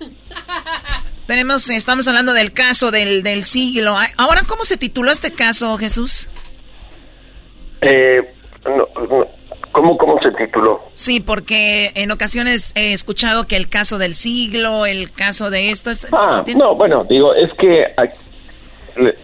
Tenemos, 1.27 1.69
estamos 1.69 2.07
hablando 2.07 2.33
del 2.33 2.53
caso 2.53 2.91
del, 2.91 3.23
del 3.23 3.43
siglo. 3.45 3.95
Ahora, 4.17 4.41
¿cómo 4.47 4.63
se 4.63 4.77
tituló 4.77 5.11
este 5.11 5.31
caso, 5.33 5.77
Jesús? 5.77 6.29
Eh, 7.81 8.33
no, 8.65 8.87
no, 9.09 9.27
¿cómo, 9.71 9.97
¿Cómo 9.97 10.19
se 10.21 10.31
tituló? 10.31 10.81
Sí, 10.95 11.19
porque 11.19 11.91
en 11.95 12.11
ocasiones 12.11 12.71
he 12.75 12.93
escuchado 12.93 13.45
que 13.45 13.55
el 13.55 13.69
caso 13.69 13.97
del 13.97 14.15
siglo, 14.15 14.85
el 14.85 15.11
caso 15.11 15.49
de 15.49 15.69
esto... 15.69 15.91
es- 15.91 16.07
Ah, 16.13 16.41
¿tiene- 16.45 16.59
no, 16.63 16.75
bueno, 16.75 17.05
digo, 17.09 17.33
es 17.33 17.51
que 17.59 17.85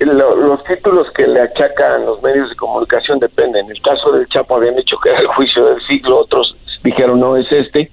lo- 0.01 0.35
los 0.35 0.63
títulos 0.65 1.07
que 1.15 1.25
le 1.25 1.41
achacan 1.41 2.05
los 2.05 2.21
medios 2.21 2.49
de 2.49 2.55
comunicación 2.57 3.17
dependen. 3.19 3.65
En 3.65 3.71
el 3.71 3.81
caso 3.81 4.11
del 4.11 4.27
Chapo 4.27 4.57
habían 4.57 4.75
dicho 4.75 4.97
que 5.01 5.09
era 5.09 5.19
el 5.21 5.27
juicio 5.27 5.65
del 5.65 5.81
siglo, 5.87 6.19
otros 6.19 6.55
dijeron 6.83 7.19
no 7.19 7.37
es 7.37 7.51
este, 7.51 7.91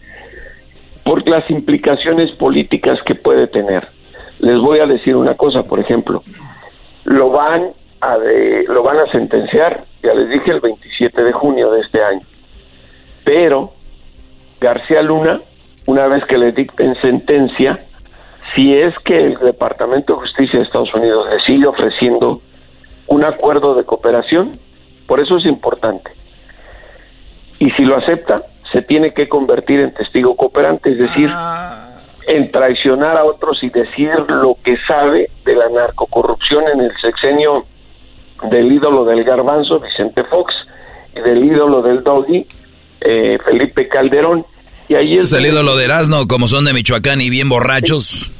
por 1.04 1.26
las 1.28 1.48
implicaciones 1.50 2.34
políticas 2.36 2.98
que 3.04 3.14
puede 3.14 3.46
tener. 3.46 3.88
Les 4.40 4.58
voy 4.60 4.78
a 4.80 4.86
decir 4.86 5.16
una 5.16 5.34
cosa, 5.34 5.62
por 5.64 5.80
ejemplo, 5.80 6.22
lo 7.04 7.30
van 7.30 7.70
a 8.00 8.18
de- 8.18 8.64
lo 8.68 8.82
van 8.82 8.98
a 8.98 9.06
sentenciar, 9.10 9.84
ya 10.02 10.14
les 10.14 10.28
dije 10.30 10.50
el 10.50 10.60
27 10.60 11.22
de 11.22 11.32
junio 11.32 11.70
de 11.72 11.80
este 11.80 12.02
año. 12.02 12.22
Pero 13.24 13.72
García 14.60 15.02
Luna, 15.02 15.40
una 15.86 16.06
vez 16.06 16.24
que 16.24 16.38
le 16.38 16.52
dicten 16.52 16.94
sentencia, 17.00 17.84
si 18.54 18.74
es 18.74 18.94
que 19.04 19.16
el 19.16 19.38
Departamento 19.38 20.14
de 20.14 20.20
Justicia 20.20 20.58
de 20.58 20.64
Estados 20.64 20.92
Unidos 20.94 21.26
le 21.30 21.40
sigue 21.40 21.66
ofreciendo 21.66 22.40
un 23.06 23.24
acuerdo 23.24 23.74
de 23.74 23.84
cooperación, 23.84 24.58
por 25.06 25.20
eso 25.20 25.36
es 25.36 25.44
importante. 25.44 26.10
Y 27.58 27.70
si 27.72 27.82
lo 27.84 27.96
acepta, 27.96 28.42
se 28.72 28.82
tiene 28.82 29.12
que 29.12 29.28
convertir 29.28 29.80
en 29.80 29.94
testigo 29.94 30.36
cooperante, 30.36 30.92
es 30.92 30.98
decir, 30.98 31.28
en 32.26 32.50
traicionar 32.52 33.16
a 33.16 33.24
otros 33.24 33.58
y 33.62 33.70
decir 33.70 34.10
lo 34.28 34.56
que 34.62 34.76
sabe 34.86 35.28
de 35.44 35.54
la 35.54 35.68
narcocorrupción 35.68 36.64
en 36.74 36.80
el 36.82 36.92
sexenio 37.00 37.66
del 38.50 38.72
ídolo 38.72 39.04
del 39.04 39.24
garbanzo, 39.24 39.80
Vicente 39.80 40.24
Fox, 40.24 40.54
y 41.16 41.20
del 41.20 41.44
ídolo 41.44 41.82
del 41.82 42.02
doggy, 42.02 42.46
eh, 43.00 43.38
Felipe 43.44 43.88
Calderón. 43.88 44.46
Y 44.88 44.94
ahí 44.94 45.18
es 45.18 45.32
Es 45.32 45.38
el 45.38 45.46
ídolo 45.46 45.76
de 45.76 45.84
Erasno, 45.84 46.26
como 46.26 46.46
son 46.46 46.64
de 46.64 46.72
Michoacán 46.72 47.20
y 47.20 47.30
bien 47.30 47.48
borrachos. 47.48 48.30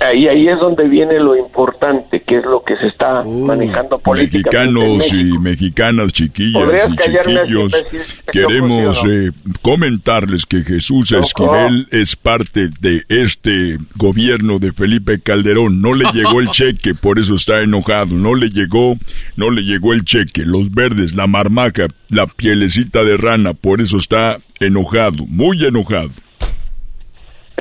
Ahí, 0.00 0.28
ahí 0.28 0.48
es 0.48 0.58
donde 0.58 0.88
viene 0.88 1.18
lo 1.18 1.36
importante, 1.36 2.22
que 2.22 2.38
es 2.38 2.44
lo 2.44 2.62
que 2.62 2.76
se 2.76 2.86
está 2.86 3.22
manejando 3.22 3.98
políticamente. 3.98 4.80
en 4.80 4.96
Mexicanos 4.96 5.12
y 5.12 5.38
mexicanas, 5.38 6.12
chiquillas 6.12 6.62
¿Podrías 6.62 6.88
y 6.88 6.92
así, 6.92 7.12
chiquillos, 7.12 7.86
queremos 8.32 9.04
eh, 9.06 9.30
comentarles 9.62 10.46
que 10.46 10.62
Jesús 10.62 11.12
Esquivel 11.12 11.86
es 11.90 12.16
parte 12.16 12.68
de 12.80 13.04
este 13.08 13.78
gobierno 13.96 14.58
de 14.58 14.72
Felipe 14.72 15.20
Calderón. 15.20 15.80
No 15.80 15.94
le 15.94 16.10
llegó 16.12 16.40
el 16.40 16.48
cheque, 16.50 16.94
por 16.94 17.18
eso 17.18 17.34
está 17.34 17.60
enojado. 17.60 18.14
No 18.14 18.34
le 18.34 18.50
llegó, 18.50 18.96
no 19.36 19.50
le 19.50 19.62
llegó 19.62 19.92
el 19.92 20.04
cheque. 20.04 20.44
Los 20.44 20.70
verdes, 20.70 21.14
la 21.14 21.26
marmaja, 21.26 21.86
la 22.08 22.26
pielecita 22.26 23.02
de 23.02 23.16
rana, 23.16 23.54
por 23.54 23.80
eso 23.80 23.98
está 23.98 24.38
enojado, 24.60 25.26
muy 25.26 25.62
enojado. 25.64 26.10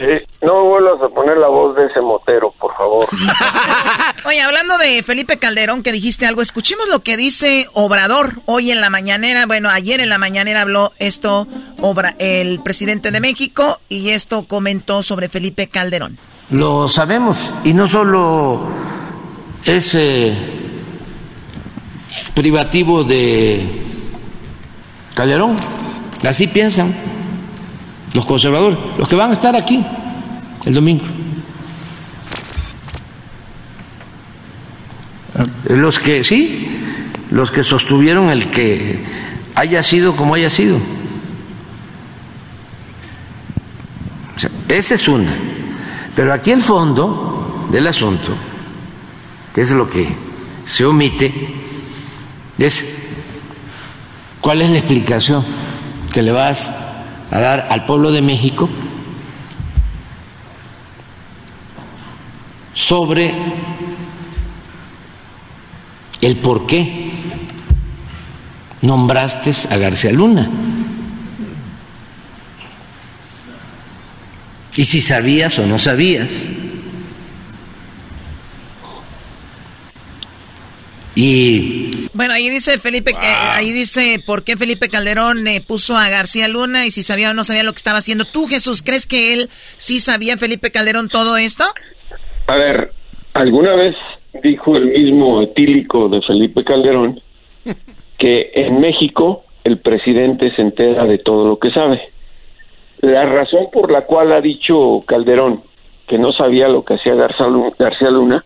Eh, 0.01 0.25
no 0.41 0.63
vuelvas 0.63 1.01
a 1.01 1.09
poner 1.13 1.35
la 1.35 1.49
voz 1.49 1.75
de 1.75 1.85
ese 1.87 1.99
motero, 1.99 2.53
por 2.57 2.73
favor. 2.77 3.05
Oye, 4.25 4.41
hablando 4.41 4.77
de 4.77 5.03
Felipe 5.03 5.39
Calderón, 5.39 5.83
que 5.83 5.91
dijiste 5.91 6.25
algo, 6.25 6.41
escuchemos 6.41 6.87
lo 6.87 7.01
que 7.01 7.17
dice 7.17 7.67
Obrador 7.73 8.41
hoy 8.45 8.71
en 8.71 8.79
la 8.79 8.89
mañanera. 8.89 9.45
Bueno, 9.45 9.69
ayer 9.69 9.99
en 9.99 10.07
la 10.07 10.17
mañanera 10.17 10.61
habló 10.61 10.91
esto 10.99 11.47
Obra, 11.81 12.15
el 12.17 12.61
presidente 12.61 13.11
de 13.11 13.19
México 13.19 13.79
y 13.89 14.11
esto 14.11 14.45
comentó 14.47 15.03
sobre 15.03 15.27
Felipe 15.27 15.67
Calderón. 15.67 16.17
Lo 16.49 16.87
sabemos 16.87 17.53
y 17.65 17.73
no 17.73 17.85
solo 17.85 18.67
es 19.65 19.95
eh, 19.95 20.33
privativo 22.33 23.03
de 23.03 23.67
Calderón, 25.13 25.57
así 26.23 26.47
piensan 26.47 27.18
los 28.13 28.25
conservadores, 28.25 28.77
los 28.97 29.07
que 29.07 29.15
van 29.15 29.31
a 29.31 29.33
estar 29.33 29.55
aquí 29.55 29.83
el 30.65 30.73
domingo. 30.73 31.05
Los 35.69 35.99
que, 35.99 36.23
sí, 36.23 36.67
los 37.31 37.51
que 37.51 37.63
sostuvieron 37.63 38.29
el 38.29 38.49
que 38.51 39.03
haya 39.55 39.83
sido 39.83 40.15
como 40.15 40.33
haya 40.33 40.49
sido. 40.49 40.77
O 44.35 44.39
sea, 44.39 44.49
esa 44.67 44.95
es 44.95 45.07
una. 45.07 45.33
Pero 46.15 46.33
aquí 46.33 46.51
el 46.51 46.61
fondo 46.61 47.67
del 47.71 47.87
asunto, 47.87 48.31
que 49.53 49.61
es 49.61 49.71
lo 49.71 49.89
que 49.89 50.09
se 50.65 50.85
omite, 50.85 51.33
es 52.57 52.85
cuál 54.41 54.61
es 54.61 54.69
la 54.71 54.79
explicación 54.79 55.45
que 56.11 56.21
le 56.21 56.31
vas 56.31 56.73
a 57.31 57.39
dar 57.39 57.67
al 57.69 57.85
pueblo 57.85 58.11
de 58.11 58.21
México 58.21 58.69
sobre 62.73 63.33
el 66.21 66.37
por 66.37 66.65
qué 66.65 67.11
nombraste 68.81 69.51
a 69.69 69.77
García 69.77 70.11
Luna. 70.11 70.49
Y 74.75 74.85
si 74.85 75.01
sabías 75.01 75.59
o 75.59 75.67
no 75.67 75.77
sabías. 75.77 76.49
Y 81.21 82.07
Bueno, 82.13 82.33
ahí 82.33 82.49
dice 82.49 82.77
Felipe, 82.79 83.11
que- 83.11 83.17
ahí 83.27 83.71
dice 83.73 84.23
por 84.25 84.45
qué 84.45 84.55
Felipe 84.55 84.87
Calderón 84.87 85.45
eh, 85.47 85.61
puso 85.65 85.97
a 85.97 86.09
García 86.09 86.47
Luna 86.47 86.85
y 86.85 86.91
si 86.91 87.03
sabía 87.03 87.31
o 87.31 87.33
no 87.33 87.43
sabía 87.43 87.63
lo 87.63 87.71
que 87.71 87.77
estaba 87.77 87.97
haciendo. 87.97 88.23
¿Tú, 88.23 88.47
Jesús, 88.47 88.81
crees 88.81 89.05
que 89.05 89.33
él 89.33 89.49
sí 89.77 89.99
sabía, 89.99 90.37
Felipe 90.37 90.71
Calderón, 90.71 91.09
todo 91.09 91.35
esto? 91.35 91.65
A 92.47 92.55
ver, 92.55 92.91
alguna 93.33 93.75
vez 93.75 93.95
dijo 94.43 94.77
el 94.77 94.85
mismo 94.85 95.41
etílico 95.41 96.07
de 96.07 96.21
Felipe 96.21 96.63
Calderón 96.63 97.19
que 98.17 98.51
en 98.53 98.79
México 98.79 99.43
el 99.65 99.79
presidente 99.79 100.55
se 100.55 100.61
entera 100.61 101.03
de 101.05 101.17
todo 101.17 101.49
lo 101.49 101.59
que 101.59 101.69
sabe. 101.71 101.99
La 103.01 103.25
razón 103.25 103.67
por 103.73 103.91
la 103.91 104.05
cual 104.05 104.31
ha 104.31 104.39
dicho 104.41 105.03
Calderón 105.05 105.63
que 106.07 106.17
no 106.17 106.31
sabía 106.31 106.69
lo 106.69 106.83
que 106.85 106.93
hacía 106.95 107.13
García 107.13 108.09
Luna 108.09 108.43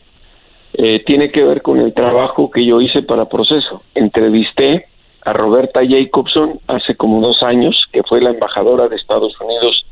eh, 0.73 1.03
tiene 1.05 1.31
que 1.31 1.43
ver 1.43 1.61
con 1.61 1.79
el 1.79 1.93
trabajo 1.93 2.49
que 2.49 2.65
yo 2.65 2.81
hice 2.81 3.03
para 3.03 3.25
proceso. 3.25 3.83
Entrevisté 3.93 4.87
a 5.23 5.33
Roberta 5.33 5.81
Jacobson 5.87 6.59
hace 6.67 6.95
como 6.95 7.21
dos 7.21 7.43
años, 7.43 7.75
que 7.91 8.03
fue 8.03 8.21
la 8.21 8.31
embajadora 8.31 8.87
de 8.87 8.95
Estados 8.95 9.39
Unidos 9.39 9.85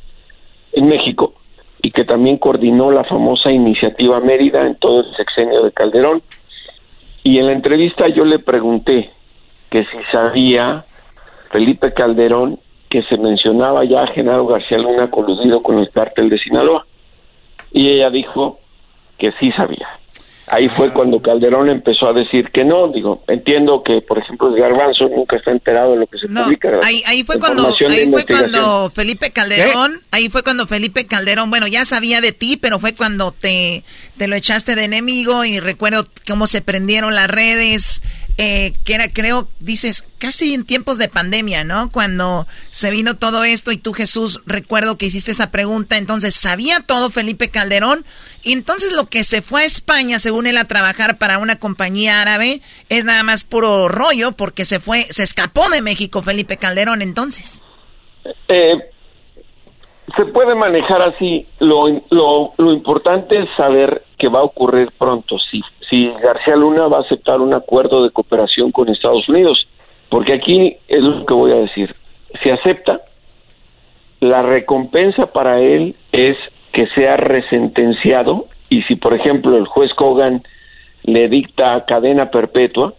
en 0.74 0.88
México 0.88 1.34
y 1.82 1.92
que 1.92 2.04
también 2.04 2.38
coordinó 2.38 2.92
la 2.92 3.04
famosa 3.04 3.52
iniciativa 3.52 4.20
Mérida 4.20 4.66
en 4.68 4.76
todo 4.76 5.02
el 5.02 5.16
sexenio 5.16 5.64
de 5.64 5.72
Calderón. 5.72 6.22
Y 7.24 7.38
en 7.40 7.48
la 7.48 7.54
entrevista 7.54 8.08
yo 8.08 8.26
le 8.26 8.40
pregunté 8.40 9.12
que 9.70 9.84
si 9.86 9.98
sabía 10.12 10.86
Felipe 11.52 11.94
Calderón 11.94 12.60
que 12.90 13.04
se 13.04 13.18
mencionaba 13.18 13.86
ya 13.86 14.04
a 14.04 14.08
Genaro 14.08 14.46
García 14.48 14.78
Luna 14.78 15.10
coludido 15.10 15.64
con 15.64 15.80
el 15.80 15.90
cártel 15.92 16.30
de 16.30 16.38
Sinaloa. 16.40 16.86
Y 17.72 17.90
ella 17.90 18.10
dijo 18.10 18.60
que 19.18 19.32
sí 19.40 19.52
sabía. 19.54 19.88
Ahí 20.52 20.68
fue 20.68 20.92
cuando 20.92 21.22
Calderón 21.22 21.70
empezó 21.70 22.10
a 22.10 22.14
decir 22.14 22.50
que 22.52 22.66
no. 22.66 22.90
Digo, 22.90 23.24
entiendo 23.30 23.84
que, 23.84 24.02
por 24.02 24.18
ejemplo, 24.18 24.54
el 24.54 24.62
Garbanzo 24.62 25.08
nunca 25.08 25.38
está 25.38 25.52
enterado 25.52 25.94
de 25.94 26.00
lo 26.00 26.08
que 26.08 26.18
se 26.18 26.28
publica. 26.28 26.78
Ahí, 26.84 27.02
ahí 27.08 27.24
fue 27.24 27.40
cuando, 27.40 27.74
ahí 27.88 28.12
fue 28.12 28.26
cuando 28.26 28.90
Felipe 28.90 29.32
Calderón, 29.32 30.02
ahí 30.12 30.28
fue 30.28 30.44
cuando 30.44 30.68
Felipe 30.68 31.08
Calderón, 31.08 31.50
bueno, 31.50 31.68
ya 31.68 31.86
sabía 31.86 32.20
de 32.20 32.34
ti, 32.34 32.58
pero 32.58 32.80
fue 32.80 32.94
cuando 32.94 33.32
te, 33.32 33.86
te 34.22 34.28
lo 34.28 34.36
echaste 34.36 34.76
de 34.76 34.84
enemigo 34.84 35.46
y 35.46 35.60
recuerdo 35.60 36.06
cómo 36.28 36.46
se 36.46 36.62
prendieron 36.62 37.16
las 37.16 37.28
redes, 37.28 38.04
eh, 38.38 38.74
que 38.84 38.94
era, 38.94 39.12
creo, 39.12 39.50
dices, 39.60 40.06
casi 40.20 40.54
en 40.54 40.64
tiempos 40.64 41.00
de 41.00 41.08
pandemia, 41.10 41.64
¿no? 41.64 41.90
Cuando 41.90 42.46
se 42.70 42.92
vino 42.92 43.16
todo 43.16 43.44
esto 43.44 43.72
y 43.72 43.78
tú, 43.78 43.94
Jesús, 43.94 44.40
recuerdo 44.46 44.96
que 44.96 45.08
hiciste 45.08 45.32
esa 45.32 45.50
pregunta, 45.50 45.98
entonces, 45.98 46.36
¿sabía 46.36 46.82
todo 46.82 47.10
Felipe 47.10 47.50
Calderón? 47.50 48.06
Y 48.44 48.54
entonces 48.54 48.92
lo 48.92 49.08
que 49.08 49.24
se 49.24 49.42
fue 49.42 49.64
a 49.64 49.66
España, 49.66 50.20
según 50.20 50.46
él, 50.46 50.58
a 50.58 50.66
trabajar 50.66 51.18
para 51.18 51.40
una 51.40 51.56
compañía 51.56 52.22
árabe, 52.22 52.62
es 52.90 53.06
nada 53.06 53.24
más 53.24 53.44
puro 53.44 53.88
rollo, 53.88 54.34
porque 54.34 54.66
se 54.66 54.80
fue, 54.80 55.08
se 55.10 55.24
escapó 55.24 55.68
de 55.72 55.82
México 55.82 56.22
Felipe 56.22 56.58
Calderón, 56.58 57.02
entonces. 57.02 57.64
Eh, 58.50 58.74
se 60.16 60.26
puede 60.26 60.56
manejar 60.56 61.02
así. 61.02 61.46
Lo, 61.60 61.88
lo, 62.10 62.54
lo 62.58 62.74
importante 62.74 63.40
es 63.40 63.50
saber 63.56 64.04
que 64.18 64.28
va 64.28 64.40
a 64.40 64.44
ocurrir 64.44 64.90
pronto. 64.98 65.38
Si, 65.40 65.62
si 65.90 66.12
García 66.22 66.56
Luna 66.56 66.88
va 66.88 66.98
a 66.98 67.02
aceptar 67.02 67.40
un 67.42 67.54
acuerdo 67.54 68.04
de 68.04 68.12
cooperación 68.12 68.72
con 68.72 68.90
Estados 68.90 69.28
Unidos, 69.30 69.68
porque 70.10 70.34
aquí 70.34 70.78
es 70.88 71.02
lo 71.02 71.26
que 71.26 71.34
voy 71.34 71.52
a 71.52 71.56
decir. 71.56 71.94
Si 72.44 72.50
acepta, 72.50 73.02
la 74.20 74.42
recompensa 74.42 75.28
para 75.28 75.60
él 75.60 75.96
es 76.12 76.38
que 76.74 76.88
sea 76.88 77.18
resentenciado 77.18 78.46
y 78.70 78.84
si, 78.84 78.96
por 78.96 79.14
ejemplo, 79.14 79.58
el 79.58 79.66
juez 79.66 79.94
Kogan 79.94 80.44
le 81.04 81.28
dicta 81.28 81.84
cadena 81.86 82.30
perpetua, 82.30 82.94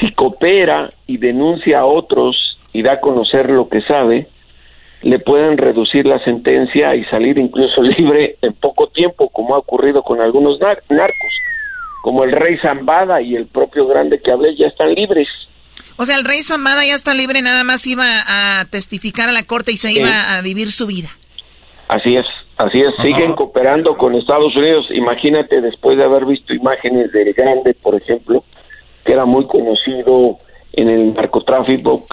si 0.00 0.12
coopera 0.12 0.90
y 1.06 1.18
denuncia 1.18 1.80
a 1.80 1.86
otros 1.86 2.58
y 2.72 2.82
da 2.82 2.94
a 2.94 3.00
conocer 3.00 3.50
lo 3.50 3.68
que 3.68 3.80
sabe, 3.82 4.28
le 5.02 5.18
pueden 5.18 5.58
reducir 5.58 6.06
la 6.06 6.22
sentencia 6.24 6.94
y 6.94 7.04
salir 7.06 7.38
incluso 7.38 7.82
libre 7.98 8.36
en 8.40 8.54
poco 8.54 8.88
tiempo, 8.88 9.28
como 9.28 9.54
ha 9.54 9.58
ocurrido 9.58 10.02
con 10.02 10.20
algunos 10.20 10.58
narcos, 10.60 11.34
como 12.02 12.24
el 12.24 12.32
rey 12.32 12.56
Zambada 12.58 13.20
y 13.20 13.36
el 13.36 13.46
propio 13.46 13.86
grande 13.86 14.20
que 14.20 14.32
hablé, 14.32 14.56
ya 14.56 14.68
están 14.68 14.94
libres. 14.94 15.28
O 15.96 16.04
sea, 16.04 16.16
el 16.16 16.24
rey 16.24 16.42
Zambada 16.42 16.84
ya 16.84 16.94
está 16.94 17.14
libre, 17.14 17.42
nada 17.42 17.64
más 17.64 17.86
iba 17.86 18.04
a 18.26 18.64
testificar 18.66 19.28
a 19.28 19.32
la 19.32 19.42
corte 19.44 19.72
y 19.72 19.76
se 19.76 19.92
iba 19.92 20.36
a 20.36 20.40
vivir 20.40 20.70
su 20.70 20.86
vida. 20.86 21.08
Así 21.88 22.16
es, 22.16 22.26
así 22.56 22.80
es, 22.80 22.94
siguen 22.96 23.34
cooperando 23.34 23.96
con 23.96 24.14
Estados 24.14 24.56
Unidos. 24.56 24.86
Imagínate, 24.90 25.60
después 25.60 25.98
de 25.98 26.04
haber 26.04 26.24
visto 26.24 26.54
imágenes 26.54 27.12
del 27.12 27.32
grande, 27.34 27.74
por 27.74 27.94
ejemplo, 27.94 28.44
que 29.04 29.12
era 29.12 29.24
muy 29.24 29.46
conocido 29.46 30.38
en 30.72 30.88
el 30.88 31.14
narcotráfico 31.14 32.04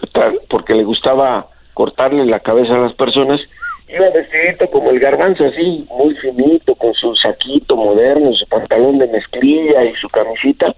porque 0.50 0.74
le 0.74 0.84
gustaba 0.84 1.48
cortarle 1.80 2.26
la 2.26 2.42
cabeza 2.42 2.76
a 2.76 2.80
las 2.80 2.94
personas, 2.94 3.40
iba 3.88 4.10
vestidito 4.10 4.70
como 4.70 4.90
el 4.90 5.00
garbanzo, 5.00 5.46
así, 5.46 5.88
muy 5.90 6.14
finito, 6.16 6.76
con 6.76 6.94
su 6.94 7.16
saquito 7.16 7.78
moderno, 7.78 8.34
su 8.34 8.46
pantalón 8.48 8.98
de 8.98 9.08
mezclilla 9.08 9.86
y 9.86 9.96
su 9.96 10.08
camisita, 10.10 10.76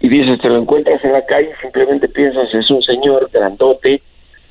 y 0.00 0.08
dices, 0.10 0.38
te 0.42 0.50
lo 0.50 0.58
encuentras 0.58 1.02
en 1.02 1.14
la 1.14 1.24
calle, 1.24 1.48
simplemente 1.62 2.10
piensas, 2.10 2.52
es 2.52 2.70
un 2.70 2.82
señor 2.82 3.30
grandote, 3.32 4.02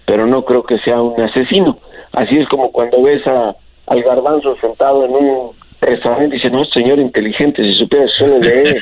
pero 0.07 0.25
no 0.25 0.43
creo 0.45 0.63
que 0.63 0.79
sea 0.79 0.99
un 0.99 1.21
asesino. 1.21 1.77
Así 2.11 2.35
es 2.39 2.49
como 2.49 2.71
cuando 2.71 3.03
ves 3.03 3.21
a, 3.27 3.55
al 3.85 4.01
garbanzo 4.01 4.57
sentado 4.59 5.05
en 5.05 5.11
un 5.11 5.51
restaurante 5.79 6.37
y 6.37 6.39
dice, 6.39 6.49
no, 6.49 6.65
señor 6.65 6.97
inteligente, 6.97 7.61
si 7.61 7.77
supieras 7.77 8.09
solo 8.17 8.39
lee 8.39 8.79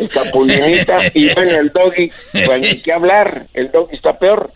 el 0.00 0.08
capulinita 0.08 0.96
y 1.12 1.26
ven 1.36 1.54
el 1.60 1.68
doggy, 1.68 2.10
pues 2.46 2.60
ni 2.62 2.80
qué 2.80 2.94
hablar, 2.94 3.48
el 3.52 3.70
doggy 3.70 3.96
está 3.96 4.18
peor. 4.18 4.50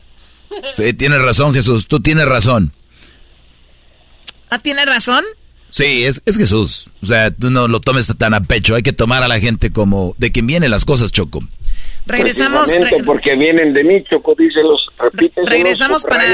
Sí, 0.72 0.92
tienes 0.94 1.20
razón, 1.20 1.54
Jesús, 1.54 1.86
tú 1.86 2.00
tienes 2.00 2.26
razón. 2.26 2.72
¿Ah, 4.50 4.58
tienes 4.58 4.86
razón? 4.86 5.24
Sí, 5.70 6.04
es, 6.04 6.22
es 6.24 6.38
Jesús. 6.38 6.90
O 7.02 7.06
sea, 7.06 7.30
tú 7.30 7.50
no 7.50 7.68
lo 7.68 7.80
tomes 7.80 8.10
tan 8.16 8.34
a 8.34 8.40
pecho. 8.40 8.74
Hay 8.74 8.82
que 8.82 8.92
tomar 8.92 9.22
a 9.22 9.28
la 9.28 9.38
gente 9.40 9.70
como 9.70 10.14
de 10.18 10.32
quien 10.32 10.46
vienen 10.46 10.70
las 10.70 10.84
cosas, 10.84 11.12
Choco. 11.12 11.40
Regresamos. 12.06 12.72
porque 13.04 13.34
vienen 13.36 13.74
de 13.74 13.82
mí, 13.82 14.04
Choco, 14.08 14.34
díselos, 14.38 14.88
repíteselos. 14.98 15.50
Regresamos 15.50 16.04
para. 16.04 16.24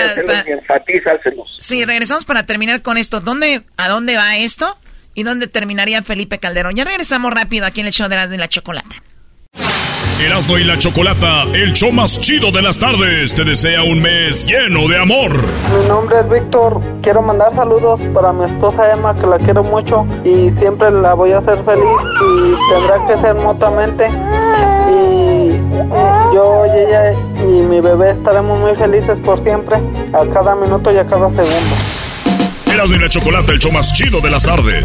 sí, 1.59 1.85
regresamos 1.85 2.25
para 2.25 2.45
terminar 2.45 2.83
con 2.83 2.99
esto. 2.99 3.21
¿Dónde, 3.21 3.63
¿A 3.79 3.89
dónde 3.89 4.17
va 4.17 4.37
esto? 4.37 4.79
¿Y 5.15 5.25
dónde 5.25 5.47
terminaría 5.47 6.03
Felipe 6.03 6.39
Calderón? 6.39 6.77
Ya 6.77 6.85
regresamos 6.85 7.33
rápido 7.33 7.67
aquí 7.67 7.81
en 7.81 7.87
el 7.87 7.93
show 7.93 8.09
de 8.09 8.15
Erasmo 8.15 8.35
y 8.35 8.39
la 8.39 8.49
Chocolata. 8.49 9.03
Erasmo 10.25 10.57
y 10.57 10.63
la 10.63 10.79
Chocolata, 10.79 11.43
el 11.53 11.73
show 11.73 11.91
más 11.91 12.21
chido 12.21 12.53
de 12.53 12.63
las 12.63 12.79
tardes, 12.79 13.35
te 13.35 13.43
desea 13.43 13.83
un 13.83 14.01
mes 14.01 14.47
lleno 14.47 14.87
de 14.87 14.97
amor. 14.97 15.33
Mi 15.33 15.89
nombre 15.89 16.21
es 16.21 16.31
Víctor, 16.31 16.81
quiero 17.03 17.23
mandar 17.23 17.53
saludos 17.57 18.01
para 18.15 18.33
mi 18.33 18.45
esposa 18.45 18.93
Emma, 18.93 19.17
que 19.17 19.27
la 19.27 19.39
quiero 19.39 19.65
mucho 19.65 20.07
y 20.25 20.51
siempre 20.61 20.93
la 20.93 21.15
voy 21.15 21.33
a 21.33 21.39
hacer 21.39 21.65
feliz 21.65 21.99
y 22.21 22.73
tendrá 22.73 23.05
que 23.09 23.21
ser 23.21 23.35
mutuamente. 23.35 24.07
Y 24.89 25.59
yo 26.33 26.67
y 26.67 26.79
ella 26.79 27.13
y 27.41 27.67
mi 27.67 27.81
bebé 27.81 28.13
estaremos 28.13 28.61
muy 28.61 28.77
felices 28.77 29.19
por 29.25 29.43
siempre, 29.43 29.77
a 30.13 30.25
cada 30.33 30.55
minuto 30.55 30.93
y 30.93 30.99
a 30.99 31.05
cada 31.05 31.29
segundo. 31.31 31.77
Erasmo 32.73 32.95
y 32.95 32.99
la 33.01 33.09
Chocolata, 33.09 33.51
el 33.51 33.59
show 33.59 33.73
más 33.73 33.93
chido 33.93 34.21
de 34.21 34.31
las 34.31 34.45
tardes. 34.45 34.85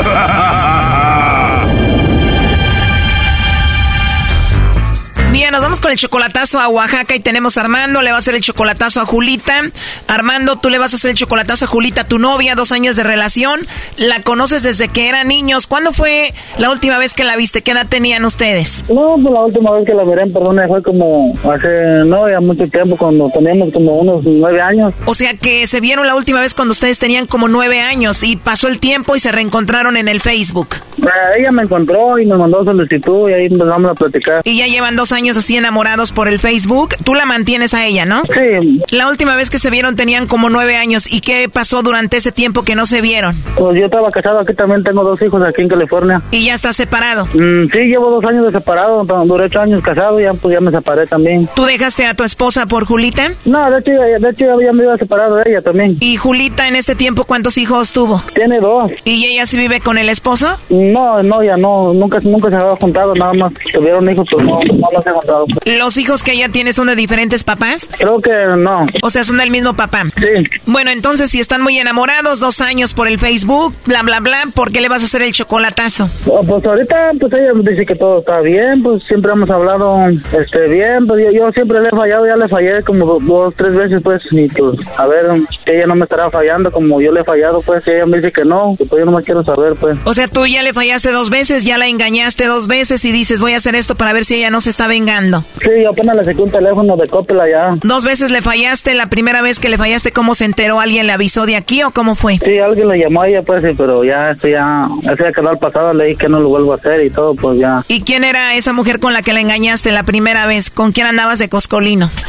El 5.91 5.97
chocolatazo 5.97 6.61
a 6.61 6.69
Oaxaca 6.69 7.15
y 7.15 7.19
tenemos 7.19 7.57
a 7.57 7.61
Armando, 7.61 8.01
le 8.01 8.11
va 8.11 8.15
a 8.15 8.19
hacer 8.19 8.33
el 8.33 8.39
chocolatazo 8.39 9.01
a 9.01 9.05
Julita. 9.05 9.61
Armando, 10.07 10.55
tú 10.55 10.69
le 10.69 10.79
vas 10.79 10.93
a 10.93 10.95
hacer 10.95 11.11
el 11.11 11.17
chocolatazo 11.17 11.65
a 11.65 11.67
Julita, 11.67 12.07
tu 12.07 12.17
novia, 12.17 12.55
dos 12.55 12.71
años 12.71 12.95
de 12.95 13.03
relación. 13.03 13.59
La 13.97 14.21
conoces 14.21 14.63
desde 14.63 14.87
que 14.87 15.09
eran 15.09 15.27
niños. 15.27 15.67
¿Cuándo 15.67 15.91
fue 15.91 16.33
la 16.57 16.71
última 16.71 16.97
vez 16.97 17.13
que 17.13 17.25
la 17.25 17.35
viste? 17.35 17.61
¿Qué 17.61 17.71
edad 17.71 17.87
tenían 17.89 18.23
ustedes? 18.23 18.85
No, 18.87 19.15
pues 19.21 19.33
la 19.33 19.41
última 19.41 19.71
vez 19.73 19.85
que 19.85 19.93
la 19.93 20.05
veré 20.05 20.21
en 20.21 20.31
persona 20.31 20.65
fue 20.69 20.81
como 20.81 21.37
hace, 21.53 22.05
no, 22.05 22.29
ya 22.29 22.39
mucho 22.39 22.65
tiempo, 22.69 22.95
cuando 22.95 23.29
teníamos 23.29 23.73
como 23.73 23.95
unos 23.97 24.25
nueve 24.25 24.61
años. 24.61 24.93
O 25.03 25.13
sea 25.13 25.33
que 25.33 25.67
se 25.67 25.81
vieron 25.81 26.07
la 26.07 26.15
última 26.15 26.39
vez 26.39 26.53
cuando 26.53 26.71
ustedes 26.71 26.99
tenían 26.99 27.25
como 27.25 27.49
nueve 27.49 27.81
años 27.81 28.23
y 28.23 28.37
pasó 28.37 28.69
el 28.69 28.79
tiempo 28.79 29.17
y 29.17 29.19
se 29.19 29.33
reencontraron 29.33 29.97
en 29.97 30.07
el 30.07 30.21
Facebook. 30.21 30.69
Eh, 30.99 31.39
ella 31.39 31.51
me 31.51 31.63
encontró 31.63 32.17
y 32.17 32.25
me 32.25 32.37
mandó 32.37 32.63
solicitud 32.63 33.29
y 33.29 33.33
ahí 33.33 33.45
empezamos 33.47 33.91
a 33.91 33.93
platicar. 33.93 34.41
Y 34.45 34.57
ya 34.57 34.67
llevan 34.67 34.95
dos 34.95 35.11
años 35.11 35.35
así 35.35 35.57
enamorados 35.57 35.80
por 36.13 36.27
el 36.27 36.37
Facebook. 36.37 36.89
Tú 37.03 37.15
la 37.15 37.25
mantienes 37.25 37.73
a 37.73 37.87
ella, 37.87 38.05
¿no? 38.05 38.21
Sí. 38.21 38.81
La 38.91 39.09
última 39.09 39.35
vez 39.35 39.49
que 39.49 39.57
se 39.57 39.71
vieron 39.71 39.95
tenían 39.95 40.27
como 40.27 40.47
nueve 40.49 40.77
años. 40.77 41.11
¿Y 41.11 41.21
qué 41.21 41.49
pasó 41.49 41.81
durante 41.81 42.17
ese 42.17 42.31
tiempo 42.31 42.61
que 42.61 42.75
no 42.75 42.85
se 42.85 43.01
vieron? 43.01 43.35
Pues 43.55 43.79
yo 43.79 43.85
estaba 43.85 44.11
casado, 44.11 44.39
aquí 44.39 44.53
también 44.53 44.83
tengo 44.83 45.03
dos 45.03 45.19
hijos 45.23 45.41
aquí 45.43 45.63
en 45.63 45.69
California. 45.69 46.21
¿Y 46.29 46.45
ya 46.45 46.53
estás 46.53 46.75
separado? 46.75 47.25
Mm, 47.33 47.67
sí, 47.71 47.79
llevo 47.79 48.11
dos 48.11 48.23
años 48.25 48.45
de 48.45 48.59
separado, 48.59 49.03
duré 49.25 49.45
ocho 49.45 49.59
años 49.59 49.83
casado 49.83 50.19
y 50.19 50.23
ya, 50.23 50.33
pues, 50.33 50.53
ya 50.53 50.61
me 50.61 50.69
separé 50.69 51.07
también. 51.07 51.49
¿Tú 51.55 51.65
dejaste 51.65 52.05
a 52.05 52.13
tu 52.13 52.23
esposa 52.23 52.67
por 52.67 52.85
Julita? 52.85 53.31
No, 53.45 53.71
de 53.71 53.79
hecho, 53.79 53.91
de 53.91 54.29
hecho 54.29 54.61
ya 54.61 54.71
me 54.71 54.83
iba 54.83 54.97
separado 54.97 55.37
de 55.37 55.49
ella 55.49 55.61
también. 55.61 55.97
¿Y 55.99 56.15
Julita 56.17 56.67
en 56.67 56.75
este 56.75 56.93
tiempo 56.93 57.23
cuántos 57.23 57.57
hijos 57.57 57.91
tuvo? 57.91 58.21
Tiene 58.35 58.59
dos. 58.59 58.91
¿Y 59.03 59.25
ella 59.25 59.47
sí 59.47 59.57
vive 59.57 59.79
con 59.79 59.97
el 59.97 60.09
esposo? 60.09 60.59
No, 60.69 61.23
no, 61.23 61.43
ya 61.43 61.57
no, 61.57 61.91
nunca, 61.93 62.19
nunca 62.21 62.51
se 62.51 62.55
había 62.55 62.75
juntado, 62.75 63.15
nada 63.15 63.33
más 63.33 63.51
tuvieron 63.73 64.09
hijos, 64.11 64.27
pero 64.29 64.43
no, 64.43 64.59
no, 64.59 65.01
se 65.01 65.27
todo. 65.27 65.45
¿Los 65.77 65.97
hijos 65.97 66.23
que 66.23 66.33
ella 66.33 66.49
tiene 66.49 66.73
son 66.73 66.87
de 66.87 66.95
diferentes 66.95 67.43
papás? 67.43 67.89
Creo 67.97 68.19
que 68.21 68.31
no. 68.57 68.85
O 69.01 69.09
sea, 69.09 69.23
son 69.23 69.37
del 69.37 69.51
mismo 69.51 69.75
papá. 69.75 70.03
Sí. 70.15 70.59
Bueno, 70.65 70.91
entonces 70.91 71.29
si 71.29 71.39
están 71.39 71.61
muy 71.61 71.77
enamorados, 71.77 72.39
dos 72.39 72.61
años 72.61 72.93
por 72.93 73.07
el 73.07 73.19
Facebook, 73.19 73.73
bla, 73.85 74.01
bla, 74.03 74.19
bla, 74.19 74.43
¿por 74.53 74.71
qué 74.71 74.81
le 74.81 74.89
vas 74.89 75.01
a 75.03 75.05
hacer 75.05 75.21
el 75.21 75.31
chocolatazo? 75.31 76.09
Oh, 76.27 76.41
Pues 76.43 76.65
ahorita, 76.65 76.95
pues 77.19 77.33
ella 77.33 77.51
dice 77.69 77.85
que 77.85 77.95
todo 77.95 78.19
está 78.19 78.41
bien, 78.41 78.81
pues 78.83 79.03
siempre 79.03 79.31
hemos 79.33 79.49
hablado 79.49 79.97
este 80.39 80.67
bien, 80.67 81.05
pues 81.07 81.23
yo, 81.23 81.31
yo 81.31 81.51
siempre 81.51 81.79
le 81.81 81.87
he 81.87 81.91
fallado, 81.91 82.25
ya 82.27 82.35
le 82.35 82.47
fallé 82.47 82.81
como 82.83 83.05
do- 83.05 83.19
dos, 83.21 83.53
tres 83.55 83.73
veces, 83.73 84.01
pues, 84.03 84.23
y 84.31 84.47
pues, 84.49 84.77
a 84.97 85.07
ver, 85.07 85.25
que 85.65 85.75
ella 85.77 85.87
no 85.87 85.95
me 85.95 86.03
estará 86.03 86.29
fallando 86.29 86.71
como 86.71 87.01
yo 87.01 87.11
le 87.11 87.21
he 87.21 87.23
fallado, 87.23 87.61
pues, 87.61 87.87
y 87.87 87.91
ella 87.91 88.05
me 88.05 88.17
dice 88.17 88.31
que 88.31 88.43
no, 88.43 88.73
pues 88.77 88.89
yo 88.91 89.05
no 89.05 89.11
me 89.17 89.23
quiero 89.23 89.43
saber, 89.43 89.75
pues. 89.75 89.97
O 90.03 90.13
sea, 90.13 90.27
tú 90.27 90.45
ya 90.45 90.61
le 90.63 90.73
fallaste 90.73 91.11
dos 91.11 91.29
veces, 91.29 91.63
ya 91.63 91.77
la 91.77 91.87
engañaste 91.87 92.45
dos 92.45 92.67
veces 92.67 93.03
y 93.05 93.11
dices, 93.11 93.41
voy 93.41 93.53
a 93.53 93.57
hacer 93.57 93.75
esto 93.75 93.95
para 93.95 94.13
ver 94.13 94.25
si 94.25 94.35
ella 94.35 94.49
no 94.49 94.61
se 94.61 94.69
está 94.69 94.87
vengando. 94.87 95.43
Sí, 95.61 95.69
yo 95.83 95.91
apenas 95.91 96.15
le 96.17 96.25
saqué 96.25 96.41
un 96.41 96.49
teléfono 96.51 96.97
de 96.97 97.07
Coppel 97.07 97.39
allá. 97.39 97.69
Dos 97.83 98.03
veces 98.03 98.31
le 98.31 98.41
fallaste, 98.41 98.95
la 98.95 99.07
primera 99.07 99.41
vez 99.41 99.59
que 99.59 99.69
le 99.69 99.77
fallaste, 99.77 100.11
¿cómo 100.11 100.33
se 100.33 100.45
enteró? 100.45 100.79
¿Alguien 100.79 101.05
le 101.05 101.13
avisó 101.13 101.45
de 101.45 101.55
aquí 101.55 101.83
o 101.83 101.91
cómo 101.91 102.15
fue? 102.15 102.37
Sí, 102.37 102.57
alguien 102.57 102.87
le 102.87 102.97
llamó 102.97 103.21
a 103.21 103.27
ella, 103.27 103.41
pues, 103.43 103.63
sí, 103.63 103.69
pero 103.77 104.03
ya, 104.03 104.31
esto 104.31 104.47
ya, 104.47 104.87
eso 105.03 105.23
ya 105.23 105.31
quedó 105.31 105.49
al 105.49 105.57
pasado, 105.59 105.93
le 105.93 106.05
dije 106.05 106.21
que 106.21 106.29
no 106.29 106.39
lo 106.39 106.49
vuelvo 106.49 106.73
a 106.73 106.77
hacer 106.77 107.05
y 107.05 107.11
todo, 107.11 107.35
pues 107.35 107.59
ya. 107.59 107.83
¿Y 107.87 108.01
quién 108.01 108.23
era 108.23 108.55
esa 108.55 108.73
mujer 108.73 108.99
con 108.99 109.13
la 109.13 109.21
que 109.21 109.33
la 109.33 109.41
engañaste 109.41 109.91
la 109.91 110.03
primera 110.03 110.47
vez? 110.47 110.69
¿Con 110.71 110.91
quién 110.91 111.07
andabas 111.07 111.39
de 111.39 111.49
coscolino? 111.49 112.09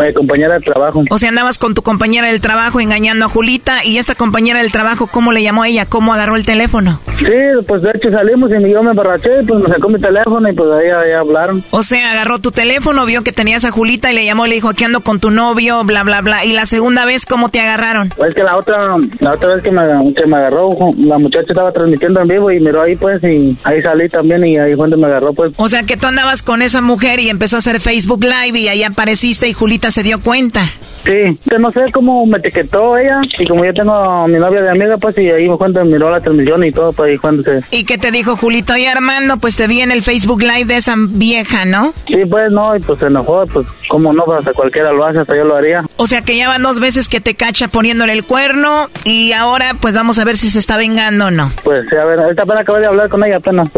Mi 0.00 0.12
compañera 0.12 0.54
de 0.54 0.60
trabajo. 0.60 1.02
O 1.10 1.18
sea, 1.18 1.28
andabas 1.28 1.58
con 1.58 1.74
tu 1.74 1.82
compañera 1.82 2.26
del 2.26 2.40
trabajo 2.40 2.80
engañando 2.80 3.26
a 3.26 3.28
Julita 3.28 3.84
y 3.84 3.98
esta 3.98 4.14
compañera 4.14 4.60
del 4.60 4.72
trabajo, 4.72 5.06
¿cómo 5.06 5.30
le 5.32 5.42
llamó 5.42 5.62
a 5.62 5.68
ella? 5.68 5.86
¿Cómo 5.86 6.12
agarró 6.12 6.36
el 6.36 6.44
teléfono? 6.44 7.00
Sí, 7.18 7.26
pues 7.68 7.82
de 7.82 7.90
hecho 7.94 8.10
salimos 8.10 8.50
y 8.52 8.70
yo 8.70 8.82
me 8.82 8.90
emborraché 8.90 9.42
y 9.42 9.46
pues 9.46 9.60
me 9.60 9.68
sacó 9.68 9.88
mi 9.88 10.00
teléfono 10.00 10.48
y 10.48 10.52
pues 10.54 10.68
ahí 10.70 11.12
hablaron. 11.12 11.62
O 11.76 11.82
sea, 11.82 12.12
agarró 12.12 12.38
tu 12.38 12.52
teléfono, 12.52 13.04
vio 13.04 13.24
que 13.24 13.32
tenías 13.32 13.64
a 13.64 13.72
Julita 13.72 14.12
y 14.12 14.14
le 14.14 14.24
llamó 14.24 14.46
le 14.46 14.54
dijo, 14.54 14.68
aquí 14.68 14.84
ando 14.84 15.00
con 15.00 15.18
tu 15.18 15.32
novio, 15.32 15.82
bla, 15.82 16.04
bla, 16.04 16.20
bla. 16.20 16.44
Y 16.44 16.52
la 16.52 16.66
segunda 16.66 17.04
vez, 17.04 17.26
¿cómo 17.26 17.48
te 17.48 17.58
agarraron? 17.58 18.12
Es 18.24 18.32
que 18.32 18.44
la 18.44 18.56
otra, 18.56 18.94
la 19.18 19.32
otra 19.32 19.56
vez 19.56 19.64
que 19.64 19.72
me, 19.72 19.82
que 20.14 20.24
me 20.24 20.36
agarró, 20.36 20.70
la 20.98 21.18
muchacha 21.18 21.46
estaba 21.48 21.72
transmitiendo 21.72 22.20
en 22.20 22.28
vivo 22.28 22.52
y 22.52 22.60
miró 22.60 22.82
ahí 22.82 22.94
pues 22.94 23.20
y 23.24 23.56
ahí 23.64 23.82
salí 23.82 24.08
también 24.08 24.46
y 24.46 24.56
ahí 24.56 24.74
fue 24.74 24.88
donde 24.88 24.98
me 24.98 25.08
agarró 25.08 25.32
pues. 25.32 25.52
O 25.56 25.68
sea, 25.68 25.82
que 25.82 25.96
tú 25.96 26.06
andabas 26.06 26.44
con 26.44 26.62
esa 26.62 26.80
mujer 26.80 27.18
y 27.18 27.28
empezó 27.28 27.56
a 27.56 27.58
hacer 27.58 27.80
Facebook 27.80 28.22
Live 28.22 28.56
y 28.56 28.68
ahí 28.68 28.84
apareciste 28.84 29.48
y 29.48 29.52
Julita 29.52 29.90
se 29.90 30.04
dio 30.04 30.20
cuenta. 30.20 30.62
Sí, 31.04 31.38
que 31.50 31.58
no 31.58 31.70
sé 31.70 31.82
cómo 31.92 32.24
me 32.24 32.38
etiquetó 32.38 32.96
ella 32.96 33.20
y 33.38 33.46
como 33.46 33.64
yo 33.64 33.74
tengo 33.74 33.92
a 33.92 34.26
mi 34.26 34.38
novia 34.38 34.62
de 34.62 34.70
amiga 34.70 34.96
pues 34.96 35.18
y 35.18 35.28
ahí 35.28 35.46
fue 35.46 35.58
cuando 35.58 35.84
miró 35.84 36.10
la 36.10 36.20
transmisión 36.20 36.64
y 36.64 36.70
todo 36.70 36.92
pues 36.92 37.10
ahí 37.10 37.18
cuando 37.18 37.42
se... 37.42 37.60
¿Y 37.72 37.84
qué 37.84 37.98
te 37.98 38.10
dijo 38.10 38.36
Julito? 38.36 38.72
Oye, 38.72 38.88
Armando, 38.88 39.36
pues 39.36 39.56
te 39.56 39.66
vi 39.66 39.80
en 39.80 39.90
el 39.90 40.02
Facebook 40.02 40.40
Live 40.40 40.64
de 40.64 40.76
esa 40.76 40.94
vieja, 40.96 41.63
¿no? 41.64 41.92
Sí, 42.06 42.16
pues 42.30 42.52
no, 42.52 42.76
y 42.76 42.80
pues 42.80 42.98
se 42.98 43.06
enojó, 43.06 43.44
pues 43.52 43.66
cómo 43.88 44.12
no, 44.12 44.24
pues 44.24 44.40
hasta 44.40 44.52
cualquiera 44.52 44.92
lo 44.92 45.04
hace, 45.04 45.20
hasta 45.20 45.36
yo 45.36 45.44
lo 45.44 45.56
haría. 45.56 45.82
O 45.96 46.06
sea, 46.06 46.22
que 46.22 46.36
ya 46.36 46.48
van 46.48 46.62
dos 46.62 46.80
veces 46.80 47.08
que 47.08 47.20
te 47.20 47.34
cacha 47.34 47.68
poniéndole 47.68 48.12
el 48.12 48.24
cuerno 48.24 48.88
y 49.04 49.32
ahora 49.32 49.74
pues 49.80 49.94
vamos 49.96 50.18
a 50.18 50.24
ver 50.24 50.36
si 50.36 50.50
se 50.50 50.58
está 50.58 50.76
vengando 50.76 51.26
o 51.26 51.30
no. 51.30 51.50
Pues 51.62 51.82
sí, 51.88 51.96
a 51.96 52.04
ver, 52.04 52.20
ahorita 52.20 52.42
apenas 52.42 52.62
acabé 52.62 52.80
de 52.80 52.86
hablar 52.86 53.08
con 53.08 53.24
ella 53.24 53.36
apenas. 53.36 53.68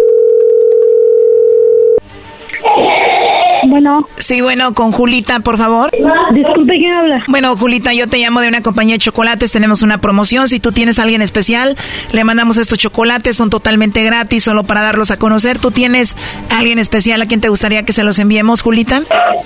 Bueno. 3.68 4.06
Sí, 4.16 4.40
bueno, 4.40 4.74
con 4.74 4.92
Julita, 4.92 5.40
por 5.40 5.58
favor. 5.58 5.90
Disculpe, 6.32 6.72
¿quién 6.78 6.92
habla? 6.92 7.24
Bueno, 7.28 7.56
Julita, 7.56 7.92
yo 7.92 8.08
te 8.08 8.18
llamo 8.18 8.40
de 8.40 8.48
una 8.48 8.62
compañía 8.62 8.94
de 8.94 9.00
chocolates. 9.00 9.52
Tenemos 9.52 9.82
una 9.82 9.98
promoción. 9.98 10.48
Si 10.48 10.60
tú 10.60 10.72
tienes 10.72 10.98
a 10.98 11.02
alguien 11.02 11.22
especial, 11.22 11.76
le 12.12 12.24
mandamos 12.24 12.56
estos 12.56 12.78
chocolates. 12.78 13.36
Son 13.36 13.50
totalmente 13.50 14.02
gratis, 14.04 14.44
solo 14.44 14.64
para 14.64 14.82
darlos 14.82 15.10
a 15.10 15.18
conocer. 15.18 15.58
¿Tú 15.58 15.70
tienes 15.70 16.16
a 16.50 16.58
alguien 16.58 16.78
especial 16.78 17.20
a 17.22 17.26
quien 17.26 17.40
te 17.40 17.48
gustaría 17.48 17.84
que 17.84 17.92
se 17.92 18.04
los 18.04 18.18
enviemos, 18.18 18.62
Julita? 18.62 19.02
A 19.08 19.36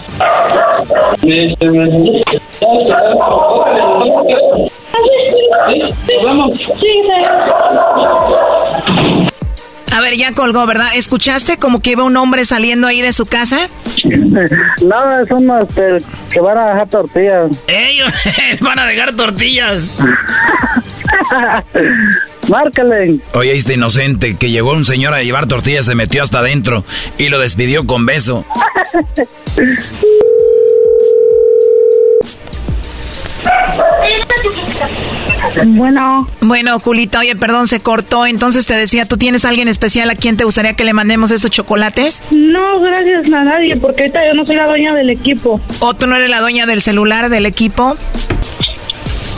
ver, 10.11 10.19
ya 10.19 10.33
colgó, 10.33 10.67
¿verdad? 10.67 10.89
¿Escuchaste 10.95 11.57
como 11.57 11.81
que 11.81 11.91
iba 11.93 12.05
un 12.05 12.17
hombre 12.17 12.45
saliendo 12.45 12.87
ahí 12.87 13.01
de 13.01 13.13
su 13.13 13.27
casa? 13.27 13.69
Nada, 14.85 15.27
son 15.27 15.51
este, 15.61 15.99
que 16.31 16.41
van 16.41 16.59
a 16.59 16.67
dejar 16.71 16.89
tortillas. 16.89 17.51
Ellos 17.67 18.13
van 18.61 18.79
a 18.79 18.87
dejar 18.87 19.15
tortillas. 19.15 19.83
Márcale. 22.49 23.21
Oye, 23.35 23.55
este 23.55 23.75
inocente 23.75 24.37
que 24.37 24.51
llegó 24.51 24.73
un 24.73 24.85
señor 24.85 25.15
a 25.15 25.23
llevar 25.23 25.47
tortillas, 25.47 25.87
se 25.87 25.95
metió 25.95 26.23
hasta 26.23 26.41
adentro 26.41 26.85
y 27.19 27.29
lo 27.29 27.39
despidió 27.39 27.87
con 27.87 28.07
beso. 28.07 28.45
Bueno. 35.67 36.29
Bueno, 36.41 36.79
Julita, 36.81 37.21
oye, 37.21 37.37
perdón, 37.37 37.67
se 37.67 37.81
cortó. 37.81 38.27
Entonces 38.27 38.67
te 38.67 38.75
decía, 38.75 39.07
¿tú 39.07 39.17
tienes 39.17 39.45
a 39.45 39.49
alguien 39.49 39.69
especial 39.69 40.11
a 40.11 40.15
quien 40.15 40.37
te 40.37 40.45
gustaría 40.45 40.75
que 40.75 40.85
le 40.85 40.93
mandemos 40.93 41.31
estos 41.31 41.51
chocolates? 41.51 42.23
No, 42.31 42.81
gracias 42.81 43.33
a 43.33 43.45
nadie, 43.45 43.77
porque 43.77 44.03
ahorita 44.03 44.27
yo 44.27 44.35
no 44.35 44.45
soy 44.45 44.57
la 44.57 44.67
dueña 44.67 44.95
del 44.95 45.11
equipo. 45.11 45.61
¿O 45.81 45.95
tú 45.95 46.07
no 46.07 46.17
eres 46.17 46.29
la 46.29 46.41
dueña 46.41 46.67
del 46.67 46.83
celular 46.83 47.29
del 47.29 47.47
equipo? 47.47 47.97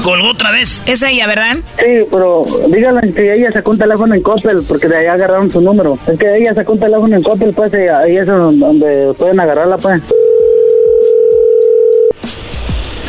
Colgó 0.03 0.31
otra 0.31 0.51
vez. 0.51 0.83
Es 0.87 1.03
ella, 1.03 1.29
¿verdad? 1.29 1.59
Sí, 1.79 2.07
pero 2.11 2.43
díganle 2.69 3.13
que 3.13 3.35
ella 3.35 3.53
sacó 3.53 3.71
un 3.71 3.79
teléfono 3.79 4.15
en 4.15 4.23
Coppel 4.23 4.57
porque 4.67 4.89
de 4.89 4.97
ahí 4.97 5.07
agarraron 5.07 5.49
su 5.49 5.61
número. 5.61 5.97
Es 6.11 6.19
que 6.19 6.27
ella 6.39 6.53
sacó 6.55 6.73
un 6.73 6.81
teléfono 6.81 7.15
en 7.17 7.23
Coppel, 7.23 7.53
pues, 7.55 7.73
y 7.73 7.89
ahí 7.89 8.17
es 8.17 8.27
donde 8.27 9.15
pueden 9.17 9.39
agarrarla, 9.39 9.79
pues. 9.79 10.03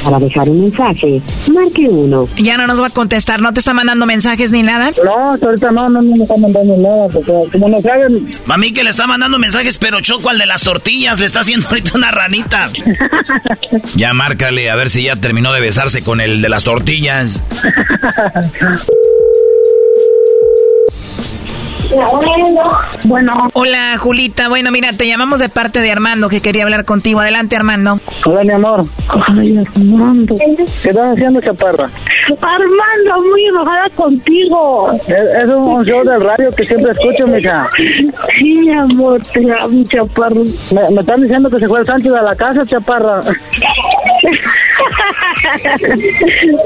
Para 0.03 0.19
dejar 0.19 0.49
un 0.49 0.61
mensaje, 0.61 1.21
marque 1.53 1.87
uno. 1.89 2.27
Ya 2.37 2.57
no 2.57 2.67
nos 2.67 2.81
va 2.81 2.87
a 2.87 2.89
contestar, 2.89 3.41
¿no 3.41 3.53
te 3.53 3.59
está 3.59 3.73
mandando 3.73 4.05
mensajes 4.05 4.51
ni 4.51 4.63
nada? 4.63 4.91
No, 5.03 5.31
ahorita 5.31 5.71
no, 5.71 5.87
no, 5.87 6.01
no 6.01 6.15
me 6.15 6.23
está 6.23 6.35
mandando 6.37 6.75
nada, 6.77 7.07
porque 7.07 7.31
como 7.51 7.69
no 7.69 7.81
saben... 7.81 8.29
A 8.47 8.57
mí 8.57 8.73
que 8.73 8.83
le 8.83 8.89
está 8.89 9.07
mandando 9.07 9.39
mensajes, 9.39 9.77
pero 9.77 10.01
Choco 10.01 10.29
al 10.29 10.37
de 10.37 10.45
las 10.45 10.61
tortillas 10.61 11.19
le 11.19 11.25
está 11.25 11.39
haciendo 11.41 11.67
ahorita 11.67 11.91
una 11.95 12.11
ranita. 12.11 12.69
Ya 13.95 14.13
márcale 14.13 14.69
a 14.69 14.75
ver 14.75 14.89
si 14.89 15.03
ya 15.03 15.15
terminó 15.15 15.51
de 15.53 15.61
besarse 15.61 16.03
con 16.03 16.19
el 16.21 16.41
de 16.41 16.49
las 16.49 16.63
tortillas. 16.63 17.43
Bueno. 23.05 23.49
Hola, 23.53 23.97
Julita. 23.97 24.49
Bueno, 24.49 24.71
mira, 24.71 24.93
te 24.93 25.07
llamamos 25.07 25.39
de 25.39 25.49
parte 25.49 25.81
de 25.81 25.91
Armando, 25.91 26.29
que 26.29 26.41
quería 26.41 26.63
hablar 26.63 26.85
contigo. 26.85 27.19
Adelante, 27.19 27.55
Armando. 27.55 27.99
Hola, 28.25 28.43
mi 28.43 28.53
amor. 28.53 28.81
Ay, 29.09 29.57
Armando. 29.57 30.35
¿Qué 30.35 30.63
estás 30.63 31.13
haciendo, 31.13 31.41
chaparra? 31.41 31.89
Armando, 32.41 33.29
muy 33.29 33.45
enojada 33.45 33.89
contigo. 33.95 34.91
Es, 35.07 35.43
es 35.43 35.49
un 35.49 35.83
show 35.85 36.03
del 36.03 36.21
radio 36.21 36.49
que 36.55 36.65
siempre 36.65 36.91
escucho, 36.91 37.27
mija. 37.27 37.67
Sí, 38.37 38.53
mi 38.55 38.71
amor, 38.71 39.21
te 39.21 39.39
amo, 39.59 39.83
chaparro. 39.83 40.43
Me, 40.71 40.89
me 40.91 41.01
están 41.01 41.21
diciendo 41.21 41.49
que 41.49 41.59
se 41.59 41.67
fue 41.67 41.81
el 41.81 41.85
Sánchez 41.85 42.13
a 42.13 42.21
la 42.21 42.35
casa, 42.35 42.65
chaparra. 42.65 43.19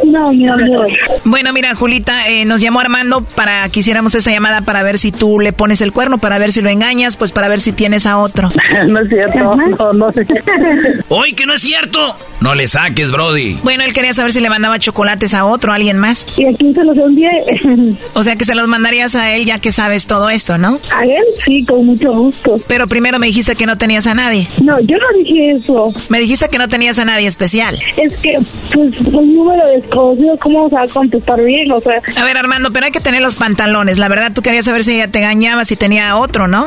no, 0.06 0.32
mi 0.32 0.48
amor. 0.48 0.88
Bueno, 1.26 1.52
mira, 1.54 1.76
Julita, 1.76 2.28
eh, 2.28 2.46
nos 2.46 2.62
llamó 2.62 2.80
Armando 2.80 3.22
para 3.36 3.68
que 3.70 3.80
hiciéramos 3.80 4.14
esa 4.16 4.32
llamada 4.32 4.62
para 4.62 4.84
ver 4.84 4.98
si 4.98 5.07
tú 5.12 5.40
le 5.40 5.54
pones 5.54 5.82
el 5.82 5.92
cuerno, 5.92 6.18
para 6.18 6.38
ver 6.38 6.52
si 6.52 6.62
lo 6.62 6.70
engañas, 6.70 7.18
pues 7.18 7.32
para 7.32 7.48
ver 7.48 7.62
si 7.62 7.72
tienes 7.72 8.06
a 8.06 8.18
otro. 8.18 8.50
no 8.88 9.02
es 9.02 9.10
cierto, 9.10 9.56
no, 9.56 9.94
no 9.94 10.12
sé. 10.12 10.26
¡Hoy 11.10 11.34
que 11.34 11.46
no 11.46 11.54
es 11.54 11.62
cierto! 11.62 12.16
No 12.40 12.54
le 12.54 12.68
saques, 12.68 13.12
Brody. 13.12 13.58
Bueno, 13.64 13.84
él 13.84 13.94
quería 13.94 14.14
saber 14.14 14.32
si 14.32 14.40
le 14.40 14.50
mandaba 14.50 14.78
chocolates 14.78 15.34
a 15.34 15.46
otro, 15.46 15.72
a 15.72 15.76
alguien 15.76 15.98
más. 15.98 16.28
¿Y 16.38 16.46
a 16.46 16.54
quién 16.54 16.74
se 16.74 16.84
los 16.84 16.96
envié? 16.98 17.30
o 18.14 18.24
sea 18.24 18.36
que 18.36 18.46
se 18.46 18.54
los 18.54 18.68
mandarías 18.68 19.16
a 19.16 19.36
él 19.36 19.46
ya 19.46 19.60
que 19.60 19.72
sabes 19.72 20.06
todo 20.06 20.30
esto, 20.30 20.58
¿no? 20.58 20.80
A 20.96 21.04
él 21.04 21.24
sí, 21.44 21.66
con 21.66 21.86
mucho 21.86 22.12
gusto. 22.12 22.56
Pero 22.68 22.88
primero 22.88 23.18
me 23.18 23.28
dijiste 23.28 23.56
que 23.56 23.66
no 23.66 23.78
tenías 23.78 24.06
a 24.06 24.14
nadie. 24.14 24.48
No, 24.62 24.80
yo 24.82 24.98
no 24.98 25.18
dije 25.18 25.52
eso. 25.54 25.92
Me 26.10 26.20
dijiste 26.20 26.50
que 26.50 26.58
no 26.58 26.68
tenías 26.68 27.00
a 27.00 27.06
nadie 27.06 27.28
especial. 27.28 27.78
Es 27.98 28.18
que, 28.18 28.38
pues, 28.74 29.00
un 29.14 29.36
número 29.36 29.66
desconocido, 29.68 30.38
¿cómo 30.38 30.70
se 30.70 30.76
va 30.76 30.84
a 30.84 30.88
contestar 30.88 31.42
bien? 31.42 31.72
O 31.72 31.80
sea... 31.80 31.96
A 32.18 32.24
ver, 32.24 32.38
Armando, 32.38 32.72
pero 32.72 32.86
hay 32.86 32.92
que 32.92 33.00
tener 33.00 33.22
los 33.22 33.36
pantalones. 33.36 33.98
La 33.98 34.08
verdad, 34.08 34.32
tú 34.34 34.42
querías 34.42 34.66
saber 34.66 34.84
si 34.84 34.97
ella 34.98 35.08
te 35.12 35.20
engañaba, 35.20 35.66
si 35.66 35.76
tenía 35.76 36.18
otro, 36.18 36.48
¿no? 36.48 36.66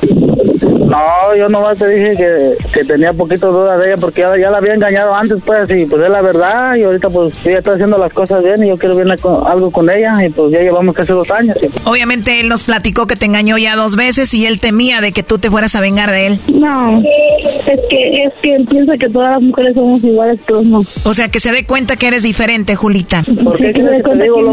No, 0.90 1.36
yo 1.38 1.48
nomás 1.48 1.78
te 1.78 1.86
dije 1.86 2.16
que, 2.16 2.56
que 2.72 2.84
tenía 2.84 3.12
poquito 3.12 3.52
duda 3.52 3.76
de 3.76 3.86
ella 3.92 3.94
porque 4.00 4.22
ya, 4.22 4.36
ya 4.36 4.50
la 4.50 4.58
había 4.58 4.74
engañado 4.74 5.14
antes, 5.14 5.38
pues, 5.46 5.70
y 5.70 5.86
pues 5.86 6.02
es 6.02 6.10
la 6.10 6.20
verdad, 6.20 6.74
y 6.74 6.82
ahorita 6.82 7.08
pues 7.10 7.46
ella 7.46 7.58
está 7.58 7.74
haciendo 7.74 7.96
las 7.96 8.12
cosas 8.12 8.42
bien 8.42 8.64
y 8.64 8.68
yo 8.70 8.76
quiero 8.76 8.96
ver 8.96 9.06
algo 9.46 9.70
con 9.70 9.88
ella, 9.88 10.24
y 10.26 10.30
pues 10.30 10.50
ya 10.50 10.58
llevamos 10.58 10.96
casi 10.96 11.12
dos 11.12 11.30
años. 11.30 11.56
y- 11.62 11.88
Obviamente 11.88 12.40
él 12.40 12.48
nos 12.48 12.64
platicó 12.64 13.06
que 13.06 13.14
te 13.14 13.24
engañó 13.26 13.56
ya 13.56 13.76
dos 13.76 13.94
veces 13.94 14.34
y 14.34 14.46
él 14.46 14.58
temía 14.58 15.00
de 15.00 15.12
que 15.12 15.22
tú 15.22 15.38
te 15.38 15.48
fueras 15.48 15.76
a 15.76 15.80
vengar 15.80 16.10
de 16.10 16.26
él. 16.26 16.40
No, 16.54 17.00
es 17.00 17.80
que, 17.88 18.24
es 18.24 18.34
que 18.42 18.56
él 18.56 18.64
piensa 18.68 18.94
que 18.98 19.08
todas 19.08 19.30
las 19.34 19.42
mujeres 19.42 19.74
somos 19.76 20.02
iguales, 20.02 20.40
pero 20.44 20.62
no. 20.62 20.80
O 21.04 21.14
sea, 21.14 21.28
que 21.28 21.38
se 21.38 21.52
dé 21.52 21.64
cuenta 21.66 21.94
que 21.94 22.08
eres 22.08 22.24
diferente, 22.24 22.74
Julita? 22.74 23.22
Porque 23.44 23.70
que 23.72 23.80
te 23.80 24.22
digo, 24.22 24.38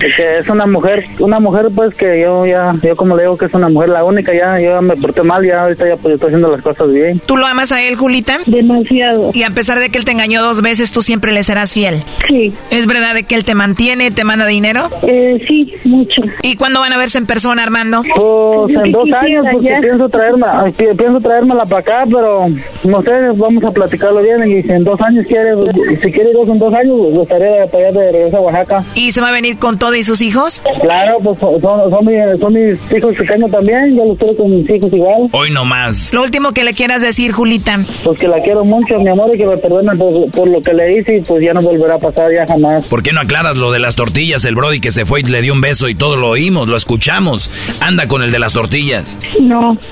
que 0.00 0.38
es 0.38 0.48
una 0.48 0.66
mujer, 0.66 1.04
una 1.18 1.40
mujer 1.40 1.66
pues 1.74 1.83
que 1.92 2.20
yo 2.20 2.46
ya, 2.46 2.72
yo 2.82 2.96
como 2.96 3.16
le 3.16 3.24
digo 3.24 3.36
que 3.36 3.46
es 3.46 3.54
una 3.54 3.68
mujer 3.68 3.90
la 3.90 4.04
única, 4.04 4.32
ya 4.32 4.60
yo 4.60 4.80
me 4.80 4.96
porté 4.96 5.22
mal, 5.22 5.44
ya 5.44 5.62
ahorita 5.62 5.88
ya 5.88 5.96
pues 5.96 6.14
estoy 6.14 6.28
haciendo 6.28 6.50
las 6.50 6.62
cosas 6.62 6.90
bien. 6.92 7.20
¿Tú 7.26 7.36
lo 7.36 7.46
amas 7.46 7.72
a 7.72 7.82
él, 7.82 7.96
Julita? 7.96 8.38
Demasiado. 8.46 9.30
Y 9.34 9.42
a 9.42 9.50
pesar 9.50 9.78
de 9.78 9.90
que 9.90 9.98
él 9.98 10.04
te 10.04 10.12
engañó 10.12 10.42
dos 10.42 10.62
veces, 10.62 10.92
tú 10.92 11.02
siempre 11.02 11.32
le 11.32 11.42
serás 11.42 11.74
fiel. 11.74 12.02
Sí. 12.28 12.52
¿Es 12.70 12.86
verdad 12.86 13.14
de 13.14 13.24
que 13.24 13.34
él 13.34 13.44
te 13.44 13.54
mantiene, 13.54 14.10
te 14.10 14.24
manda 14.24 14.46
dinero? 14.46 14.88
Eh, 15.02 15.44
sí, 15.46 15.74
mucho. 15.84 16.22
¿Y 16.42 16.56
cuándo 16.56 16.80
van 16.80 16.92
a 16.92 16.98
verse 16.98 17.18
en 17.18 17.26
persona, 17.26 17.62
Armando? 17.62 18.02
Pues 18.02 18.76
en 18.76 18.92
dos 18.92 19.08
años, 19.12 19.46
porque 19.52 19.70
pienso 19.82 20.08
traerme, 20.08 20.46
pienso 20.72 21.20
traérmela 21.20 21.64
para 21.64 21.80
acá, 21.80 22.04
pero 22.06 22.46
no 22.84 23.02
sé, 23.02 23.10
vamos 23.36 23.64
a 23.64 23.70
platicarlo 23.70 24.22
bien 24.22 24.50
y 24.50 24.62
si 24.62 24.70
en 24.70 24.84
dos 24.84 25.00
años 25.00 25.26
quiere, 25.26 25.54
si 26.00 26.12
quiere 26.12 26.30
ir 26.30 26.36
en 26.48 26.58
dos 26.58 26.74
años, 26.74 26.96
gustaría 27.12 27.66
para 27.66 27.88
allá 27.88 28.00
de 28.00 28.12
regreso 28.12 28.36
a 28.36 28.40
Oaxaca. 28.40 28.84
¿Y 28.94 29.12
se 29.12 29.20
va 29.20 29.28
a 29.28 29.32
venir 29.32 29.58
con 29.58 29.78
todo 29.78 29.94
y 29.94 30.04
sus 30.04 30.20
hijos? 30.22 30.62
Claro, 30.80 31.18
pues 31.22 31.38
son, 31.38 31.60
son, 31.90 32.06
mis, 32.06 32.40
son 32.40 32.52
mis 32.52 32.94
hijos 32.94 33.16
pequeños 33.16 33.50
también, 33.50 33.96
yo 33.96 34.04
los 34.04 34.18
quiero 34.18 34.36
con 34.36 34.50
mis 34.50 34.68
hijos 34.70 34.92
igual. 34.92 35.28
Hoy 35.32 35.50
no 35.50 35.64
más. 35.64 36.12
Lo 36.12 36.22
último 36.22 36.52
que 36.52 36.64
le 36.64 36.74
quieras 36.74 37.02
decir, 37.02 37.32
Julita. 37.32 37.78
Pues 38.04 38.18
que 38.18 38.28
la 38.28 38.40
quiero 38.42 38.64
mucho, 38.64 38.98
mi 38.98 39.10
amor, 39.10 39.34
y 39.34 39.38
que 39.38 39.46
me 39.46 39.56
perdone 39.56 39.96
por, 39.96 40.30
por 40.30 40.48
lo 40.48 40.60
que 40.62 40.72
le 40.72 40.98
hice 40.98 41.16
y 41.16 41.20
pues 41.20 41.42
ya 41.42 41.52
no 41.52 41.62
volverá 41.62 41.94
a 41.94 41.98
pasar 41.98 42.32
ya 42.32 42.46
jamás. 42.46 42.86
¿Por 42.86 43.02
qué 43.02 43.12
no 43.12 43.20
aclaras 43.20 43.56
lo 43.56 43.72
de 43.72 43.78
las 43.78 43.96
tortillas? 43.96 44.44
El 44.44 44.54
Brody 44.54 44.80
que 44.80 44.90
se 44.90 45.06
fue 45.06 45.20
y 45.20 45.22
le 45.24 45.42
dio 45.42 45.52
un 45.52 45.60
beso 45.60 45.88
y 45.88 45.94
todo 45.94 46.16
lo 46.16 46.28
oímos, 46.28 46.68
lo 46.68 46.76
escuchamos. 46.76 47.50
Anda 47.80 48.06
con 48.06 48.22
el 48.22 48.30
de 48.30 48.38
las 48.38 48.52
tortillas. 48.52 49.18
No. 49.40 49.78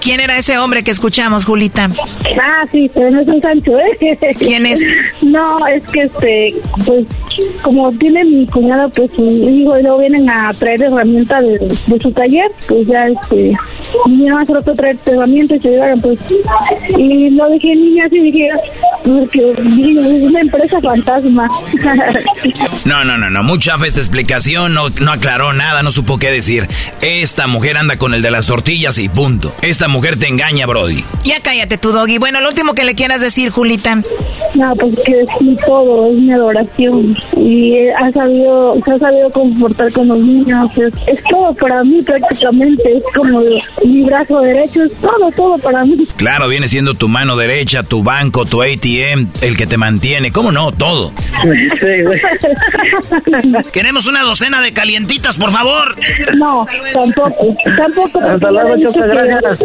¿Quién 0.00 0.20
era 0.20 0.36
ese 0.36 0.58
hombre 0.58 0.84
que 0.84 0.90
escuchamos, 0.90 1.44
Julita? 1.44 1.88
Ah, 2.40 2.64
sí, 2.70 2.90
pero 2.94 3.10
no 3.10 3.20
es 3.20 3.28
un 3.28 3.40
Sancho, 3.40 3.72
¿eh? 3.78 4.18
¿Quién 4.38 4.66
es? 4.66 4.84
No, 5.22 5.66
es 5.66 5.82
que 5.84 6.02
este, 6.02 6.54
pues, 6.84 7.06
como 7.62 7.90
tiene 7.92 8.24
mi 8.24 8.46
cuñada, 8.46 8.88
pues, 8.88 9.10
su 9.12 9.22
hijo 9.22 9.73
y 9.78 9.82
luego 9.82 9.98
vienen 9.98 10.28
a 10.28 10.52
traer 10.52 10.82
herramientas 10.82 11.42
de, 11.42 12.00
su 12.00 12.12
taller, 12.12 12.50
pues 12.68 12.86
ya, 12.86 13.08
este, 13.08 13.52
mi 14.06 14.28
mamá 14.28 14.44
se 14.44 14.54
lo 14.54 14.62
traer 14.62 14.98
herramientas 15.06 15.58
y 15.58 15.60
se 15.60 15.68
llevaron, 15.68 16.00
pues, 16.00 16.18
y 16.98 17.30
lo 17.30 17.48
dejé 17.50 17.74
niña 17.74 18.06
así, 18.06 18.20
dije, 18.20 18.48
porque 19.04 19.50
es 19.52 20.22
una 20.22 20.40
empresa 20.40 20.80
fantasma. 20.80 21.48
no, 22.84 23.04
no, 23.04 23.16
no, 23.16 23.30
no, 23.30 23.42
mucha 23.42 23.78
fe 23.78 23.88
esta 23.88 24.00
explicación, 24.00 24.74
no, 24.74 24.88
no 25.00 25.12
aclaró 25.12 25.52
nada, 25.52 25.82
no 25.82 25.90
supo 25.90 26.18
qué 26.18 26.30
decir. 26.30 26.66
Esta 27.02 27.46
mujer 27.46 27.76
anda 27.76 27.96
con 27.96 28.14
el 28.14 28.22
de 28.22 28.30
las 28.30 28.46
tortillas 28.46 28.98
y 28.98 29.08
punto. 29.08 29.54
Esta 29.62 29.88
mujer 29.88 30.18
te 30.18 30.28
engaña, 30.28 30.66
Brody. 30.66 31.04
Ya 31.24 31.40
cállate 31.40 31.78
tu 31.78 31.90
doggy. 31.90 32.18
Bueno, 32.18 32.40
lo 32.40 32.48
último 32.48 32.74
que 32.74 32.84
le 32.84 32.94
quieras 32.94 33.20
decir, 33.20 33.50
Julita. 33.50 33.96
No, 34.54 34.74
pues 34.76 34.94
que 35.04 35.20
es 35.20 35.30
mi 35.40 35.56
todo, 35.56 36.06
es 36.10 36.14
mi 36.14 36.32
adoración. 36.32 37.16
Y 37.36 37.88
ha 37.88 38.10
sabido, 38.12 38.76
se 38.84 38.92
ha 38.92 38.98
sabido 38.98 39.30
comportar 39.64 39.92
con 39.92 40.08
los 40.08 40.18
niños. 40.18 40.70
Es, 41.06 41.22
todo 41.30 41.54
para 41.54 41.82
mí 41.82 42.02
prácticamente. 42.02 42.98
Es 42.98 43.02
como 43.14 43.40
mi 43.84 44.04
brazo 44.04 44.40
derecho, 44.40 44.82
es 44.82 44.94
todo, 44.96 45.30
todo 45.34 45.58
para 45.58 45.84
mí. 45.84 45.96
Claro, 46.16 46.48
viene 46.48 46.68
siendo 46.68 46.94
tu 46.94 47.08
mano 47.08 47.36
derecha, 47.36 47.82
tu 47.82 48.02
banco, 48.02 48.44
tu 48.44 48.62
ATM, 48.62 49.28
el 49.40 49.56
que 49.56 49.66
te 49.66 49.78
mantiene. 49.78 50.32
¿Cómo 50.32 50.52
no? 50.52 50.72
Todo. 50.72 51.12
Queremos 53.72 54.06
una 54.06 54.22
docena 54.22 54.60
de 54.60 54.72
calientitas, 54.72 55.38
por 55.38 55.50
favor. 55.50 55.96
No, 56.36 56.66
tampoco. 56.92 57.56
Tampoco. 57.76 58.20
Hasta 58.20 58.50
luego, 58.50 58.76
muchas 58.76 59.08
gracias. 59.08 59.64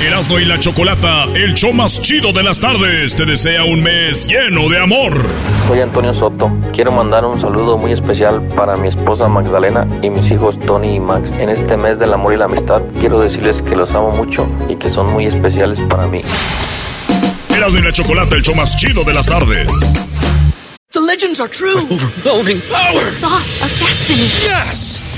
Erasmo 0.00 0.38
y 0.38 0.44
la 0.44 0.60
Chocolata, 0.60 1.24
el 1.34 1.54
show 1.54 1.72
más 1.72 2.00
chido 2.00 2.32
de 2.32 2.44
las 2.44 2.60
tardes, 2.60 3.16
te 3.16 3.24
desea 3.24 3.64
un 3.64 3.82
mes 3.82 4.28
lleno 4.28 4.68
de 4.68 4.80
amor. 4.80 5.26
Soy 5.66 5.80
Antonio 5.80 6.14
Soto. 6.14 6.52
Quiero 6.72 6.92
mandar 6.92 7.24
un 7.24 7.40
saludo 7.40 7.76
muy 7.76 7.92
especial 7.92 8.40
para 8.54 8.76
mi 8.76 8.88
esposa 8.88 9.26
Magdalena 9.26 9.88
y 10.00 10.08
mis 10.08 10.30
hijos 10.30 10.56
Tony 10.60 10.94
y 10.94 11.00
Max. 11.00 11.30
En 11.40 11.48
este 11.50 11.76
mes 11.76 11.98
del 11.98 12.12
amor 12.12 12.32
y 12.32 12.36
la 12.36 12.44
amistad, 12.44 12.80
quiero 13.00 13.20
decirles 13.20 13.60
que 13.62 13.74
los 13.74 13.90
amo 13.90 14.12
mucho 14.12 14.46
y 14.68 14.76
que 14.76 14.88
son 14.90 15.12
muy 15.12 15.26
especiales 15.26 15.80
para 15.88 16.06
mí. 16.06 16.20
Erasmo 17.54 17.80
y 17.80 17.82
la 17.82 17.92
Chocolata, 17.92 18.36
el 18.36 18.42
show 18.42 18.54
más 18.54 18.76
chido 18.76 19.02
de 19.02 19.14
las 19.14 19.26
tardes. 19.26 19.68
The 20.92 21.00
legends 21.00 21.40
are 21.40 21.50
true. 21.50 21.76
overwhelming 21.90 22.62
power. 22.70 23.02
sauce 23.02 23.60
of 23.60 23.68
destiny. 23.78 24.28
Yes. 24.46 25.17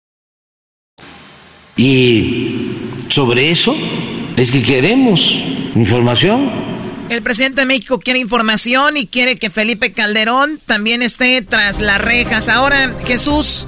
Y 1.77 2.71
sobre 3.09 3.51
eso 3.51 3.75
es 4.37 4.51
que 4.51 4.61
queremos 4.61 5.41
información. 5.75 6.49
El 7.09 7.21
presidente 7.21 7.61
de 7.61 7.67
México 7.67 7.99
quiere 7.99 8.19
información 8.19 8.95
y 8.95 9.05
quiere 9.05 9.37
que 9.37 9.49
Felipe 9.49 9.91
Calderón 9.91 10.61
también 10.65 11.01
esté 11.01 11.41
tras 11.41 11.79
las 11.79 11.99
rejas. 11.99 12.47
Ahora, 12.47 12.95
Jesús, 13.05 13.67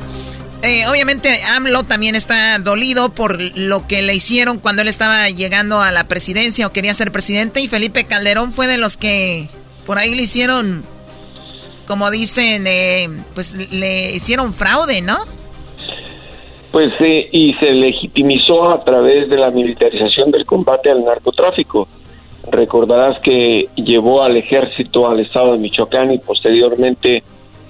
eh, 0.61 0.87
obviamente 0.87 1.43
AMLO 1.43 1.83
también 1.83 2.15
está 2.15 2.57
dolido 2.59 3.13
por 3.13 3.41
lo 3.41 3.85
que 3.85 4.01
le 4.01 4.15
hicieron 4.15 4.59
cuando 4.59 4.81
él 4.81 4.87
estaba 4.87 5.29
llegando 5.29 5.81
a 5.81 5.91
la 5.91 6.07
presidencia 6.07 6.65
o 6.65 6.71
quería 6.71 6.93
ser 6.93 7.11
presidente 7.11 7.59
y 7.59 7.67
Felipe 7.67 8.05
Calderón 8.05 8.53
fue 8.53 8.67
de 8.67 8.77
los 8.77 8.95
que 8.95 9.49
por 9.85 9.97
ahí 9.97 10.15
le 10.15 10.21
hicieron, 10.21 10.85
como 11.85 12.09
dicen, 12.11 12.63
eh, 12.65 13.09
pues 13.35 13.53
le 13.55 14.13
hicieron 14.13 14.53
fraude, 14.53 15.01
¿no? 15.01 15.25
Pues 16.73 16.91
sí, 16.97 17.27
y 17.31 17.53
se 17.59 17.71
legitimizó 17.71 18.71
a 18.71 18.83
través 18.83 19.29
de 19.29 19.37
la 19.37 19.51
militarización 19.51 20.31
del 20.31 20.43
combate 20.43 20.89
al 20.89 21.05
narcotráfico. 21.05 21.87
Recordarás 22.49 23.19
que 23.19 23.69
llevó 23.75 24.23
al 24.23 24.37
ejército 24.37 25.07
al 25.07 25.19
estado 25.19 25.51
de 25.51 25.59
Michoacán 25.59 26.11
y 26.11 26.17
posteriormente 26.17 27.21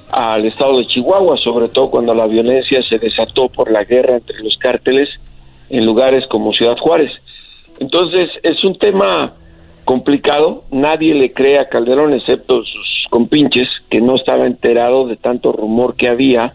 al 0.09 0.45
estado 0.45 0.77
de 0.77 0.87
Chihuahua, 0.87 1.35
sobre 1.35 1.67
todo 1.67 1.89
cuando 1.89 2.13
la 2.13 2.27
violencia 2.27 2.81
se 2.81 2.97
desató 2.97 3.49
por 3.49 3.69
la 3.69 3.83
guerra 3.83 4.15
entre 4.15 4.41
los 4.41 4.55
cárteles 4.57 5.09
en 5.69 5.85
lugares 5.85 6.25
como 6.27 6.53
Ciudad 6.53 6.77
Juárez. 6.77 7.11
Entonces 7.79 8.29
es 8.41 8.63
un 8.63 8.77
tema 8.77 9.33
complicado, 9.83 10.63
nadie 10.71 11.13
le 11.13 11.33
cree 11.33 11.59
a 11.59 11.67
Calderón 11.67 12.13
excepto 12.13 12.63
sus 12.63 13.07
compinches, 13.09 13.67
que 13.89 13.99
no 13.99 14.15
estaba 14.15 14.47
enterado 14.47 15.05
de 15.07 15.17
tanto 15.17 15.51
rumor 15.51 15.97
que 15.97 16.07
había 16.07 16.53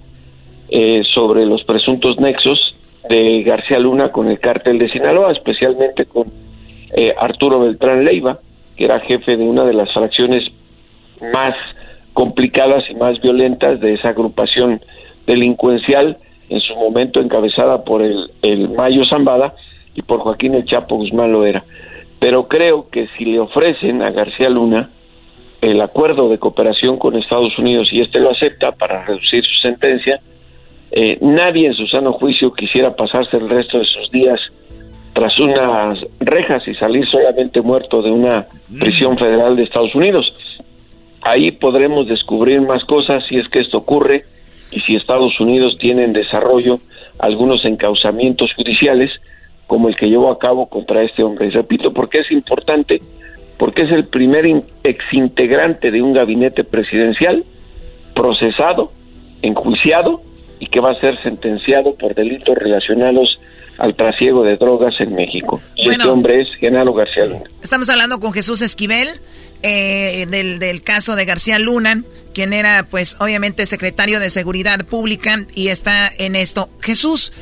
eh, 0.70 1.02
sobre 1.14 1.46
los 1.46 1.64
presuntos 1.64 2.18
nexos 2.20 2.76
de 3.08 3.42
García 3.42 3.78
Luna 3.78 4.12
con 4.12 4.28
el 4.28 4.38
cártel 4.38 4.78
de 4.78 4.90
Sinaloa, 4.90 5.32
especialmente 5.32 6.06
con 6.06 6.30
eh, 6.94 7.14
Arturo 7.18 7.60
Beltrán 7.60 8.04
Leiva, 8.04 8.38
que 8.76 8.84
era 8.84 9.00
jefe 9.00 9.36
de 9.36 9.44
una 9.44 9.64
de 9.64 9.74
las 9.74 9.92
fracciones 9.92 10.44
más 11.32 11.54
complicadas 12.12 12.84
y 12.90 12.94
más 12.94 13.20
violentas 13.20 13.80
de 13.80 13.94
esa 13.94 14.10
agrupación 14.10 14.80
delincuencial, 15.26 16.18
en 16.48 16.60
su 16.60 16.74
momento 16.74 17.20
encabezada 17.20 17.84
por 17.84 18.02
el, 18.02 18.30
el 18.42 18.70
Mayo 18.70 19.04
Zambada 19.04 19.54
y 19.94 20.02
por 20.02 20.20
Joaquín 20.20 20.54
El 20.54 20.64
Chapo 20.64 20.96
Guzmán 20.96 21.32
Loera. 21.32 21.64
Pero 22.18 22.48
creo 22.48 22.88
que 22.90 23.08
si 23.16 23.24
le 23.24 23.38
ofrecen 23.38 24.02
a 24.02 24.10
García 24.10 24.48
Luna 24.48 24.90
el 25.60 25.80
acuerdo 25.80 26.28
de 26.28 26.38
cooperación 26.38 26.98
con 26.98 27.16
Estados 27.16 27.58
Unidos 27.58 27.88
y 27.92 28.00
este 28.00 28.20
lo 28.20 28.30
acepta 28.30 28.72
para 28.72 29.04
reducir 29.04 29.44
su 29.44 29.60
sentencia, 29.60 30.20
eh, 30.90 31.18
nadie 31.20 31.66
en 31.66 31.74
su 31.74 31.86
sano 31.86 32.12
juicio 32.12 32.52
quisiera 32.52 32.94
pasarse 32.96 33.36
el 33.36 33.48
resto 33.48 33.78
de 33.78 33.84
sus 33.84 34.10
días 34.10 34.40
tras 35.12 35.38
unas 35.38 35.98
rejas 36.20 36.66
y 36.68 36.74
salir 36.74 37.04
solamente 37.06 37.60
muerto 37.60 38.02
de 38.02 38.10
una 38.10 38.46
prisión 38.78 39.18
federal 39.18 39.56
de 39.56 39.64
Estados 39.64 39.94
Unidos. 39.94 40.32
Ahí 41.22 41.50
podremos 41.50 42.06
descubrir 42.06 42.60
más 42.60 42.84
cosas 42.84 43.24
si 43.28 43.36
es 43.36 43.48
que 43.48 43.60
esto 43.60 43.78
ocurre 43.78 44.24
y 44.70 44.80
si 44.80 44.94
Estados 44.94 45.38
Unidos 45.40 45.76
tiene 45.78 46.04
en 46.04 46.12
desarrollo 46.12 46.78
algunos 47.18 47.64
encauzamientos 47.64 48.52
judiciales 48.54 49.10
como 49.66 49.88
el 49.88 49.96
que 49.96 50.08
llevó 50.08 50.30
a 50.30 50.38
cabo 50.38 50.68
contra 50.68 51.02
este 51.02 51.22
hombre. 51.22 51.48
Y 51.48 51.50
repito, 51.50 51.92
porque 51.92 52.20
es 52.20 52.30
importante, 52.30 53.02
porque 53.58 53.82
es 53.82 53.90
el 53.90 54.06
primer 54.06 54.46
in- 54.46 54.64
exintegrante 54.84 55.90
de 55.90 56.00
un 56.00 56.12
gabinete 56.12 56.62
presidencial 56.64 57.44
procesado, 58.14 58.92
enjuiciado 59.42 60.22
y 60.60 60.66
que 60.66 60.80
va 60.80 60.92
a 60.92 61.00
ser 61.00 61.20
sentenciado 61.22 61.94
por 61.94 62.14
delitos 62.14 62.54
relacionados 62.56 63.38
al 63.78 63.94
trasiego 63.94 64.42
de 64.42 64.56
drogas 64.56 64.94
en 65.00 65.14
México. 65.14 65.60
Este 65.76 66.08
hombre 66.08 66.42
es 66.42 66.48
Genaro 66.58 66.92
García 66.92 67.26
Luna. 67.26 67.44
Estamos 67.62 67.88
hablando 67.88 68.18
con 68.18 68.32
Jesús 68.32 68.60
Esquivel 68.60 69.08
eh, 69.62 70.26
del, 70.28 70.58
del 70.58 70.82
caso 70.82 71.14
de 71.14 71.24
García 71.24 71.58
Luna, 71.58 72.02
quien 72.34 72.52
era 72.52 72.86
pues 72.90 73.16
obviamente 73.20 73.66
secretario 73.66 74.18
de 74.18 74.30
Seguridad 74.30 74.84
Pública 74.84 75.46
y 75.54 75.68
está 75.68 76.10
en 76.18 76.34
esto. 76.34 76.68
Jesús, 76.82 77.32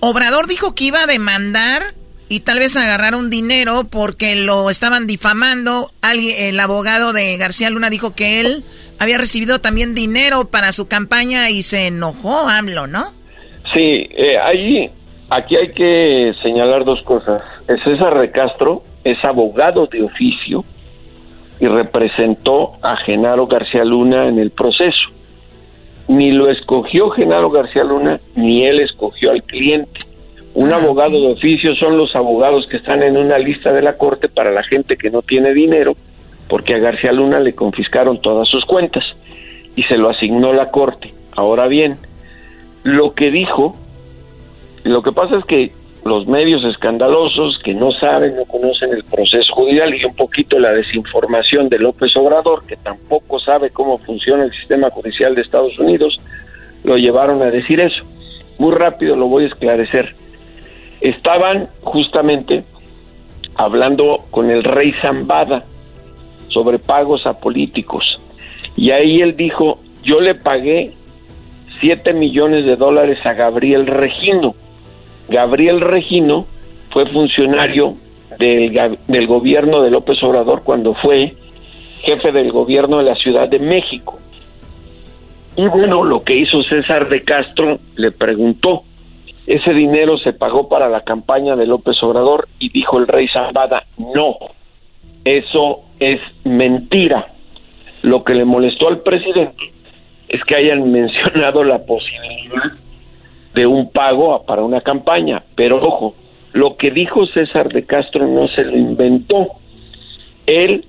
Obrador 0.00 0.48
dijo 0.48 0.74
que 0.74 0.84
iba 0.84 1.04
a 1.04 1.06
demandar 1.06 1.94
y 2.28 2.40
tal 2.40 2.60
vez 2.60 2.76
agarrar 2.76 3.14
un 3.14 3.28
dinero 3.28 3.88
porque 3.90 4.36
lo 4.36 4.70
estaban 4.70 5.06
difamando. 5.06 5.92
Alguien, 6.00 6.36
el 6.38 6.60
abogado 6.60 7.12
de 7.12 7.36
García 7.36 7.70
Luna 7.70 7.90
dijo 7.90 8.14
que 8.14 8.40
él 8.40 8.64
había 9.00 9.16
recibido 9.16 9.60
también 9.60 9.94
dinero 9.94 10.50
para 10.50 10.72
su 10.72 10.86
campaña 10.86 11.48
y 11.48 11.62
se 11.62 11.86
enojó, 11.86 12.46
AMLO, 12.48 12.86
¿no? 12.86 13.04
Sí, 13.72 14.06
eh, 14.10 14.38
ahí, 14.38 14.90
aquí 15.30 15.56
hay 15.56 15.72
que 15.72 16.34
señalar 16.42 16.84
dos 16.84 17.02
cosas. 17.02 17.42
César 17.82 18.20
de 18.20 18.30
Castro 18.30 18.82
es 19.02 19.16
abogado 19.24 19.86
de 19.86 20.02
oficio 20.02 20.64
y 21.60 21.66
representó 21.66 22.72
a 22.82 22.96
Genaro 22.98 23.46
García 23.46 23.84
Luna 23.84 24.28
en 24.28 24.38
el 24.38 24.50
proceso. 24.50 25.08
Ni 26.08 26.32
lo 26.32 26.50
escogió 26.50 27.08
Genaro 27.10 27.50
García 27.50 27.84
Luna, 27.84 28.20
ni 28.34 28.66
él 28.66 28.80
escogió 28.80 29.30
al 29.30 29.42
cliente. 29.44 29.98
Un 30.52 30.72
abogado 30.72 31.18
de 31.18 31.32
oficio 31.32 31.74
son 31.76 31.96
los 31.96 32.14
abogados 32.14 32.66
que 32.68 32.76
están 32.76 33.02
en 33.02 33.16
una 33.16 33.38
lista 33.38 33.72
de 33.72 33.80
la 33.80 33.96
corte 33.96 34.28
para 34.28 34.50
la 34.50 34.64
gente 34.64 34.96
que 34.96 35.08
no 35.08 35.22
tiene 35.22 35.54
dinero, 35.54 35.94
porque 36.50 36.74
a 36.74 36.78
García 36.78 37.12
Luna 37.12 37.38
le 37.38 37.54
confiscaron 37.54 38.20
todas 38.20 38.48
sus 38.48 38.64
cuentas 38.66 39.04
y 39.76 39.84
se 39.84 39.96
lo 39.96 40.10
asignó 40.10 40.52
la 40.52 40.70
corte. 40.70 41.14
Ahora 41.36 41.68
bien, 41.68 41.96
lo 42.82 43.14
que 43.14 43.30
dijo, 43.30 43.76
lo 44.82 45.00
que 45.02 45.12
pasa 45.12 45.38
es 45.38 45.44
que 45.44 45.72
los 46.04 46.26
medios 46.26 46.64
escandalosos 46.64 47.60
que 47.62 47.72
no 47.72 47.92
saben, 47.92 48.34
no 48.34 48.44
conocen 48.46 48.92
el 48.92 49.04
proceso 49.04 49.54
judicial 49.54 49.94
y 49.94 50.04
un 50.04 50.16
poquito 50.16 50.58
la 50.58 50.72
desinformación 50.72 51.68
de 51.68 51.78
López 51.78 52.16
Obrador, 52.16 52.66
que 52.66 52.76
tampoco 52.76 53.38
sabe 53.38 53.70
cómo 53.70 53.98
funciona 53.98 54.44
el 54.44 54.52
sistema 54.52 54.90
judicial 54.90 55.36
de 55.36 55.42
Estados 55.42 55.78
Unidos, 55.78 56.20
lo 56.82 56.96
llevaron 56.96 57.42
a 57.42 57.50
decir 57.50 57.78
eso. 57.80 58.04
Muy 58.58 58.74
rápido 58.74 59.14
lo 59.14 59.28
voy 59.28 59.44
a 59.44 59.48
esclarecer. 59.48 60.16
Estaban 61.00 61.68
justamente 61.82 62.64
hablando 63.54 64.24
con 64.30 64.50
el 64.50 64.64
rey 64.64 64.92
Zambada 65.00 65.64
sobre 66.50 66.78
pagos 66.78 67.26
a 67.26 67.40
políticos. 67.40 68.20
Y 68.76 68.90
ahí 68.90 69.20
él 69.20 69.36
dijo, 69.36 69.80
yo 70.02 70.20
le 70.20 70.34
pagué 70.34 70.92
7 71.80 72.12
millones 72.12 72.64
de 72.64 72.76
dólares 72.76 73.18
a 73.24 73.32
Gabriel 73.32 73.86
Regino. 73.86 74.54
Gabriel 75.28 75.80
Regino 75.80 76.46
fue 76.90 77.06
funcionario 77.06 77.94
del, 78.38 78.98
del 79.06 79.26
gobierno 79.26 79.82
de 79.82 79.90
López 79.90 80.22
Obrador 80.22 80.62
cuando 80.62 80.94
fue 80.94 81.34
jefe 82.02 82.32
del 82.32 82.52
gobierno 82.52 82.98
de 82.98 83.04
la 83.04 83.14
Ciudad 83.14 83.48
de 83.48 83.58
México. 83.58 84.18
Y 85.56 85.66
bueno, 85.68 86.04
lo 86.04 86.22
que 86.22 86.36
hizo 86.36 86.62
César 86.62 87.08
de 87.08 87.22
Castro, 87.22 87.78
le 87.96 88.12
preguntó, 88.12 88.84
ese 89.46 89.74
dinero 89.74 90.16
se 90.18 90.32
pagó 90.32 90.68
para 90.68 90.88
la 90.88 91.02
campaña 91.02 91.56
de 91.56 91.66
López 91.66 92.00
Obrador 92.02 92.48
y 92.58 92.70
dijo 92.70 92.98
el 92.98 93.08
rey 93.08 93.26
Zambada, 93.28 93.84
no, 93.98 94.36
eso 95.24 95.82
es 96.00 96.20
mentira. 96.44 97.28
Lo 98.02 98.24
que 98.24 98.34
le 98.34 98.44
molestó 98.44 98.88
al 98.88 99.00
presidente 99.00 99.72
es 100.28 100.42
que 100.44 100.56
hayan 100.56 100.90
mencionado 100.92 101.62
la 101.62 101.84
posibilidad 101.84 102.72
de 103.54 103.66
un 103.66 103.90
pago 103.90 104.44
para 104.46 104.62
una 104.62 104.80
campaña, 104.80 105.42
pero 105.54 105.76
ojo, 105.76 106.14
lo 106.52 106.76
que 106.76 106.90
dijo 106.90 107.26
César 107.26 107.68
de 107.68 107.84
Castro 107.84 108.26
no 108.26 108.48
se 108.48 108.64
lo 108.64 108.76
inventó. 108.76 109.48
Él, 110.46 110.84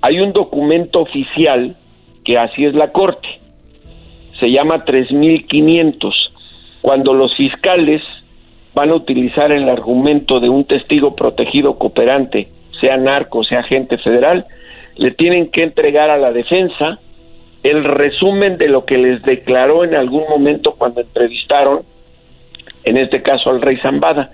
hay 0.00 0.20
un 0.20 0.32
documento 0.32 1.00
oficial 1.00 1.76
que 2.24 2.38
así 2.38 2.64
es 2.64 2.74
la 2.74 2.90
corte, 2.90 3.28
se 4.40 4.50
llama 4.50 4.84
3500. 4.84 6.32
Cuando 6.80 7.14
los 7.14 7.34
fiscales 7.36 8.02
van 8.74 8.90
a 8.90 8.94
utilizar 8.94 9.52
el 9.52 9.68
argumento 9.68 10.40
de 10.40 10.48
un 10.48 10.64
testigo 10.64 11.14
protegido 11.14 11.78
cooperante, 11.78 12.48
sea 12.84 12.96
narco, 12.98 13.42
sea 13.44 13.60
agente 13.60 13.96
federal, 13.96 14.44
le 14.96 15.10
tienen 15.12 15.50
que 15.50 15.62
entregar 15.62 16.10
a 16.10 16.18
la 16.18 16.32
defensa 16.32 16.98
el 17.62 17.82
resumen 17.82 18.58
de 18.58 18.68
lo 18.68 18.84
que 18.84 18.98
les 18.98 19.22
declaró 19.22 19.84
en 19.84 19.94
algún 19.94 20.24
momento 20.28 20.74
cuando 20.76 21.00
entrevistaron, 21.00 21.80
en 22.84 22.98
este 22.98 23.22
caso 23.22 23.48
al 23.48 23.62
rey 23.62 23.78
Zambada. 23.78 24.32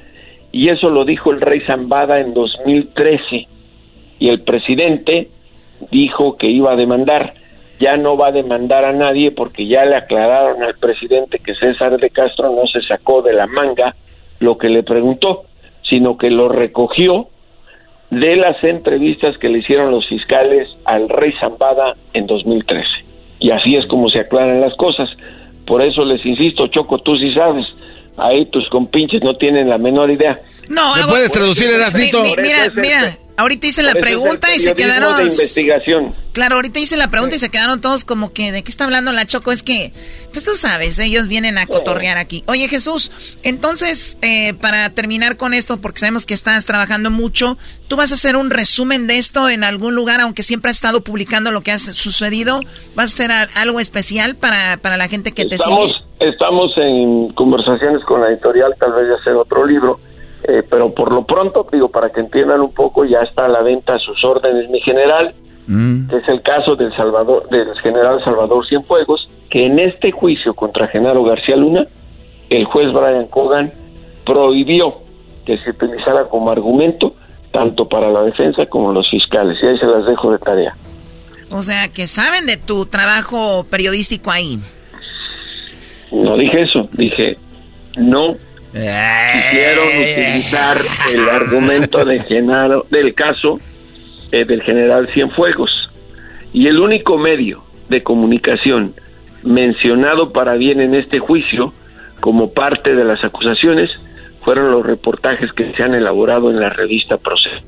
Y 0.51 0.69
eso 0.69 0.91
lo 0.91 1.05
dijo 1.05 1.31
el 1.31 1.41
rey 1.41 1.61
Zambada 1.61 2.19
en 2.19 2.35
2013. 2.35 3.47
Y 4.19 4.29
el 4.29 4.43
presidente 4.43 5.29
dijo 5.93 6.37
que 6.37 6.49
iba 6.49 6.73
a 6.73 6.77
demandar. 6.77 7.35
Ya 7.79 7.97
no 7.97 8.17
va 8.17 8.29
a 8.29 8.33
demandar 8.33 8.85
a 8.85 8.93
nadie 8.93 9.31
porque 9.31 9.69
ya 9.69 9.85
le 9.85 9.95
aclararon 9.95 10.65
al 10.65 10.75
presidente 10.75 11.39
que 11.39 11.55
César 11.55 11.99
de 11.99 12.11
Castro 12.11 12.51
no 12.51 12.67
se 12.67 12.83
sacó 12.83 13.23
de 13.23 13.33
la 13.33 13.47
manga 13.47 13.95
lo 14.41 14.59
que 14.59 14.69
le 14.69 14.83
preguntó, 14.83 15.45
sino 15.89 16.19
que 16.19 16.31
lo 16.31 16.49
recogió 16.49 17.29
de 18.11 18.37
las 18.37 18.63
entrevistas 18.65 19.37
que 19.39 19.49
le 19.49 19.59
hicieron 19.59 19.91
los 19.93 20.07
fiscales 20.09 20.69
al 20.85 21.09
rey 21.09 21.33
Zambada 21.41 21.95
en 22.13 22.27
2013. 22.27 22.85
Y 23.39 23.51
así 23.51 23.77
es 23.77 23.87
como 23.87 24.09
se 24.11 24.21
aclaran 24.21 24.61
las 24.61 24.75
cosas. 24.77 25.09
Por 25.67 25.83
eso 25.83 26.05
les 26.05 26.25
insisto, 26.27 26.67
Choco, 26.69 26.99
tú 26.99 27.17
sí 27.17 27.33
sabes. 27.33 27.67
Ahí 28.17 28.45
tus 28.47 28.69
compinches 28.69 29.23
no 29.23 29.35
tienen 29.37 29.69
la 29.69 29.79
menor 29.79 30.11
idea. 30.11 30.39
No, 30.69 30.95
¿Me 30.95 31.03
hago- 31.03 31.11
puedes 31.13 31.33
traducir, 31.33 31.71
Erasnito? 31.71 32.23
Mi- 32.23 32.37
mi- 32.37 32.43
Mira, 32.43 32.59
mira, 32.77 33.01
el- 33.07 33.15
ahorita 33.41 33.67
hice 33.67 33.83
la 33.83 33.93
pregunta 33.93 34.55
y 34.55 34.59
se 34.59 34.75
quedaron... 34.75 35.17
de 35.17 35.25
investigación. 35.25 36.15
Claro, 36.33 36.57
ahorita 36.57 36.79
hice 36.79 36.97
la 36.97 37.11
pregunta 37.11 37.37
y 37.37 37.39
se 37.39 37.51
quedaron 37.51 37.81
todos 37.81 38.05
como 38.05 38.33
que, 38.33 38.53
¿de 38.53 38.63
qué 38.63 38.71
está 38.71 38.85
hablando 38.85 39.13
la 39.13 39.27
Choco? 39.27 39.51
Es 39.51 39.63
que, 39.63 39.93
pues 40.33 40.45
tú 40.45 40.55
sabes, 40.55 40.99
ellos 40.99 41.27
vienen 41.27 41.59
a 41.59 41.67
cotorrear 41.67 42.19
aquí. 42.19 42.45
Oye, 42.47 42.69
Jesús, 42.69 43.11
entonces, 43.43 44.17
eh, 44.23 44.55
para 44.55 44.91
terminar 44.91 45.37
con 45.37 45.55
esto, 45.55 45.81
porque 45.81 46.01
sabemos 46.01 46.27
que 46.27 46.35
estás 46.35 46.67
trabajando 46.67 47.11
mucho, 47.11 47.59
¿tú 47.89 47.97
vas 47.97 48.13
a 48.13 48.15
hacer 48.15 48.37
un 48.37 48.51
resumen 48.51 49.07
de 49.07 49.17
esto 49.17 49.49
en 49.49 49.65
algún 49.65 49.95
lugar, 49.95 50.21
aunque 50.21 50.43
siempre 50.43 50.71
has 50.71 50.77
estado 50.77 51.03
publicando 51.03 51.51
lo 51.51 51.63
que 51.63 51.73
ha 51.73 51.79
sucedido? 51.79 52.61
¿Vas 52.95 53.11
a 53.11 53.25
hacer 53.25 53.49
algo 53.57 53.81
especial 53.81 54.37
para, 54.37 54.77
para 54.77 54.97
la 54.97 55.09
gente 55.09 55.33
que 55.33 55.47
te 55.47 55.59
sigue? 55.59 55.65
Estamos, 55.65 56.05
estamos 56.21 56.73
en 56.77 57.33
conversaciones 57.33 58.05
con 58.05 58.21
la 58.21 58.29
editorial, 58.29 58.75
tal 58.79 58.93
vez 58.93 59.09
de 59.09 59.15
hacer 59.17 59.33
otro 59.35 59.67
libro, 59.67 59.99
eh, 60.51 60.63
pero 60.69 60.93
por 60.93 61.13
lo 61.13 61.25
pronto, 61.25 61.67
digo, 61.71 61.89
para 61.89 62.11
que 62.11 62.21
entiendan 62.21 62.61
un 62.61 62.73
poco, 62.73 63.05
ya 63.05 63.21
está 63.21 63.45
a 63.45 63.49
la 63.49 63.63
venta 63.63 63.95
a 63.95 63.99
sus 63.99 64.25
órdenes 64.25 64.69
mi 64.71 64.81
general, 64.81 65.35
que 65.67 66.17
es 66.17 66.29
el 66.29 66.43
caso 66.43 66.75
del 66.75 66.93
Salvador, 66.97 67.49
del 67.49 67.73
general 67.81 68.23
Salvador 68.25 68.67
Cienfuegos, 68.67 69.31
que 69.49 69.67
en 69.67 69.79
este 69.79 70.11
juicio 70.11 70.55
contra 70.55 70.89
Genaro 70.89 71.23
García 71.23 71.55
Luna, 71.55 71.87
el 72.49 72.65
juez 72.65 72.93
Brian 72.93 73.29
Cogan 73.29 73.73
prohibió 74.27 74.95
que 75.47 75.59
se 75.59 75.71
utilizara 75.71 76.25
como 76.25 76.51
argumento 76.51 77.15
tanto 77.53 77.89
para 77.89 78.11
la 78.11 78.23
defensa 78.23 78.67
como 78.67 78.93
los 78.93 79.09
fiscales. 79.09 79.59
Y 79.63 79.67
ahí 79.67 79.79
se 79.79 79.87
las 79.87 80.07
dejo 80.07 80.33
de 80.33 80.39
tarea. 80.39 80.75
O 81.51 81.63
sea, 81.63 81.87
que 81.89 82.09
saben 82.09 82.47
de 82.47 82.57
tu 82.57 82.87
trabajo 82.87 83.65
periodístico 83.71 84.33
ahí. 84.33 84.59
No 86.11 86.37
dije 86.37 86.63
eso, 86.63 86.89
dije 86.93 87.39
no 87.97 88.37
quisieron 88.73 89.89
utilizar 89.89 90.81
el 91.13 91.29
argumento 91.29 92.05
de 92.05 92.21
Genaro, 92.21 92.87
del 92.91 93.15
caso 93.15 93.61
eh, 94.33 94.45
del 94.45 94.63
general 94.63 95.09
Cienfuegos. 95.13 95.71
Y 96.53 96.67
el 96.67 96.79
único 96.79 97.19
medio 97.19 97.63
de 97.89 98.03
comunicación 98.03 98.95
mencionado 99.43 100.33
para 100.33 100.55
bien 100.55 100.81
en 100.81 100.95
este 100.95 101.19
juicio 101.19 101.73
como 102.21 102.53
parte 102.53 102.95
de 102.95 103.05
las 103.05 103.25
acusaciones 103.25 103.91
fueron 104.45 104.71
los 104.71 104.85
reportajes 104.85 105.53
que 105.53 105.73
se 105.73 105.83
han 105.83 105.95
elaborado 105.95 106.51
en 106.51 106.61
la 106.61 106.71
revista 106.71 107.17
Proceso. 107.17 107.65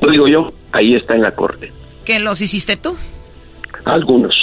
Lo 0.00 0.10
digo 0.10 0.28
yo, 0.28 0.52
ahí 0.72 0.94
está 0.94 1.14
en 1.14 1.22
la 1.22 1.32
corte. 1.32 1.72
¿Que 2.04 2.18
los 2.18 2.40
hiciste 2.40 2.76
tú? 2.76 2.96
Algunos. 3.84 4.34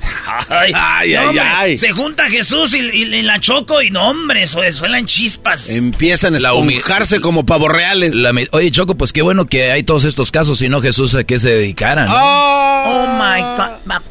Ay, 0.48 0.72
Ay, 0.74 1.12
no, 1.12 1.18
ay, 1.20 1.26
hombre, 1.26 1.42
ay. 1.42 1.76
Se 1.78 1.90
junta 1.92 2.24
Jesús 2.24 2.74
y, 2.74 2.80
y- 2.80 3.14
y 3.14 3.22
la 3.22 3.40
Choco 3.40 3.82
y 3.82 3.90
no, 3.90 4.08
hombre, 4.10 4.46
su- 4.46 4.60
suenan 4.72 5.06
chispas. 5.06 5.70
Empiezan 5.70 6.34
a 6.34 6.38
esponjarse 6.38 7.20
como 7.20 7.44
pavos 7.46 7.70
reales. 7.72 8.14
La 8.14 8.32
Oye, 8.52 8.70
Choco, 8.70 8.94
pues 8.96 9.12
qué 9.12 9.22
bueno 9.22 9.46
que 9.46 9.70
hay 9.72 9.82
todos 9.82 10.04
estos 10.04 10.30
casos, 10.30 10.58
si 10.58 10.68
no 10.68 10.80
Jesús 10.80 11.14
a 11.14 11.24
qué 11.24 11.38
se 11.38 11.50
dedicara, 11.50 12.04
¿no? 12.04 12.14
Oh 12.14 13.06
my 13.18 13.40
God. 13.42 14.02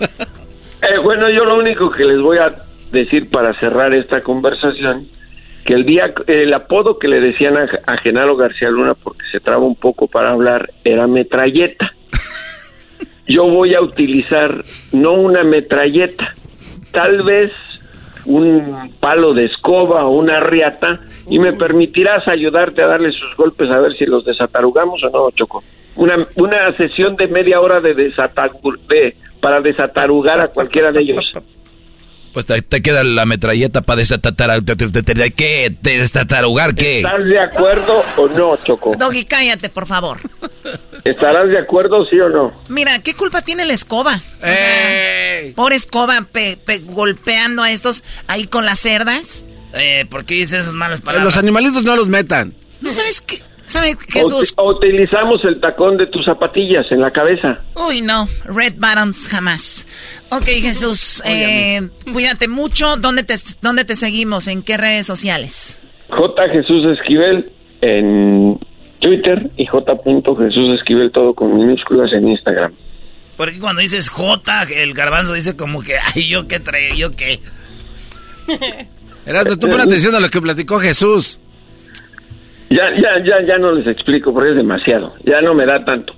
Eh, 0.82 0.98
bueno, 1.02 1.28
yo 1.30 1.44
lo 1.44 1.56
único 1.58 1.90
que 1.90 2.04
les 2.04 2.20
voy 2.20 2.38
a 2.38 2.54
decir 2.92 3.28
para 3.30 3.58
cerrar 3.58 3.92
esta 3.94 4.22
conversación, 4.22 5.08
que 5.64 5.72
el 5.74 5.84
día, 5.84 6.12
el 6.28 6.52
apodo 6.54 6.98
que 6.98 7.08
le 7.08 7.18
decían 7.20 7.56
a, 7.56 7.66
a 7.92 7.96
Genaro 7.98 8.36
García 8.36 8.68
Luna, 8.70 8.94
porque 8.94 9.22
se 9.32 9.40
traba 9.40 9.64
un 9.64 9.74
poco 9.74 10.06
para 10.06 10.30
hablar, 10.30 10.70
era 10.84 11.06
metralleta. 11.08 11.92
Yo 13.26 13.44
voy 13.48 13.74
a 13.74 13.80
utilizar 13.80 14.62
no 14.92 15.14
una 15.14 15.42
metralleta, 15.44 16.34
tal 16.92 17.22
vez 17.22 17.52
un 18.24 18.92
palo 19.00 19.34
de 19.34 19.44
escoba 19.46 20.04
o 20.06 20.10
una 20.10 20.40
riata 20.40 21.00
y 21.28 21.38
me 21.38 21.52
permitirás 21.52 22.26
ayudarte 22.28 22.82
a 22.82 22.86
darle 22.86 23.12
sus 23.12 23.36
golpes 23.36 23.70
a 23.70 23.78
ver 23.80 23.92
si 23.96 24.06
los 24.06 24.24
desatarugamos 24.24 25.02
o 25.04 25.10
no, 25.10 25.30
Choco. 25.32 25.62
Una, 25.96 26.26
una 26.36 26.76
sesión 26.76 27.16
de 27.16 27.26
media 27.28 27.60
hora 27.60 27.80
de, 27.80 27.96
desatagu- 27.96 28.78
de 28.88 29.16
para 29.40 29.60
desatarugar 29.60 30.40
a 30.40 30.48
cualquiera 30.48 30.92
de 30.92 31.00
ellos. 31.02 31.32
Pues 32.36 32.44
te, 32.44 32.60
te 32.60 32.82
queda 32.82 33.02
la 33.02 33.24
metralleta 33.24 33.80
para 33.80 33.96
desatatar. 34.00 34.62
¿Qué? 35.34 35.74
¿Te 35.80 35.98
¿Desatarugar 35.98 36.74
qué? 36.74 36.98
¿Estás 36.98 37.24
de 37.24 37.40
acuerdo 37.40 38.04
o 38.14 38.28
no, 38.28 38.54
Choco? 38.62 38.94
Doggy, 38.94 39.24
cállate, 39.24 39.70
por 39.70 39.86
favor. 39.86 40.18
¿Estarás 41.02 41.48
de 41.48 41.58
acuerdo, 41.58 42.04
sí 42.04 42.20
o 42.20 42.28
no? 42.28 42.52
Mira, 42.68 42.98
¿qué 42.98 43.14
culpa 43.14 43.40
tiene 43.40 43.64
la 43.64 43.72
escoba? 43.72 44.20
Por 45.54 45.72
escoba 45.72 46.26
pe- 46.30 46.58
pe- 46.62 46.80
golpeando 46.80 47.62
a 47.62 47.70
estos 47.70 48.04
ahí 48.26 48.46
con 48.46 48.66
las 48.66 48.80
cerdas. 48.80 49.46
Eh, 49.72 50.04
¿Por 50.10 50.26
qué 50.26 50.34
dices 50.34 50.60
esas 50.60 50.74
malas 50.74 51.00
palabras? 51.00 51.24
Los 51.24 51.38
animalitos 51.38 51.84
no 51.84 51.96
los 51.96 52.06
metan. 52.06 52.52
¿No 52.82 52.92
sabes 52.92 53.22
qué? 53.22 53.40
¿Sabes, 53.64 53.96
Jesús? 54.08 54.54
o 54.56 54.70
utilizamos 54.70 55.40
el 55.44 55.60
tacón 55.60 55.96
de 55.96 56.06
tus 56.06 56.24
zapatillas 56.24 56.86
en 56.92 57.00
la 57.00 57.10
cabeza. 57.10 57.62
Uy, 57.74 58.00
no. 58.00 58.28
Red 58.44 58.74
bottoms 58.76 59.26
jamás. 59.26 59.86
Ok, 60.30 60.44
Jesús, 60.44 61.22
eh, 61.24 61.88
cuídate 62.12 62.48
mucho. 62.48 62.96
¿Dónde 62.96 63.22
te, 63.22 63.34
¿Dónde 63.62 63.84
te 63.84 63.94
seguimos? 63.94 64.48
¿En 64.48 64.62
qué 64.62 64.76
redes 64.76 65.06
sociales? 65.06 65.78
J. 66.08 66.48
Jesús 66.50 66.84
Esquivel 66.98 67.50
en 67.80 68.58
Twitter 69.00 69.50
y 69.56 69.66
J. 69.66 69.92
Jesús 70.04 70.78
Esquivel 70.78 71.12
todo 71.12 71.34
con 71.34 71.56
minúsculas 71.56 72.12
en 72.12 72.28
Instagram. 72.28 72.72
Porque 73.36 73.60
cuando 73.60 73.82
dices 73.82 74.08
J, 74.08 74.62
el 74.74 74.94
garbanzo 74.94 75.34
dice 75.34 75.56
como 75.56 75.82
que, 75.82 75.94
ay, 76.14 76.28
yo 76.28 76.48
qué 76.48 76.58
trae, 76.58 76.96
yo 76.96 77.10
qué. 77.10 77.40
Erasmo, 79.26 79.58
tú 79.58 79.68
pon 79.68 79.80
atención 79.80 80.14
a 80.14 80.20
lo 80.20 80.28
que 80.28 80.40
platicó 80.40 80.78
Jesús. 80.78 81.38
Ya, 82.70 82.84
ya, 82.96 83.24
ya, 83.24 83.46
ya 83.46 83.56
no 83.58 83.72
les 83.72 83.86
explico 83.86 84.32
porque 84.32 84.50
es 84.50 84.56
demasiado. 84.56 85.14
Ya 85.24 85.40
no 85.40 85.54
me 85.54 85.66
da 85.66 85.84
tanto. 85.84 86.14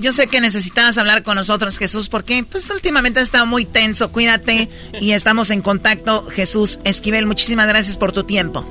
Yo 0.00 0.12
sé 0.12 0.26
que 0.28 0.40
necesitabas 0.40 0.96
hablar 0.98 1.22
con 1.24 1.34
nosotros, 1.36 1.78
Jesús, 1.78 2.08
porque 2.08 2.44
pues 2.48 2.70
últimamente 2.70 3.20
has 3.20 3.26
estado 3.26 3.46
muy 3.46 3.64
tenso. 3.64 4.12
Cuídate 4.12 4.68
y 5.00 5.10
estamos 5.12 5.50
en 5.50 5.60
contacto, 5.62 6.24
Jesús 6.26 6.78
Esquivel. 6.84 7.26
Muchísimas 7.26 7.66
gracias 7.68 7.98
por 7.98 8.12
tu 8.12 8.22
tiempo. 8.24 8.64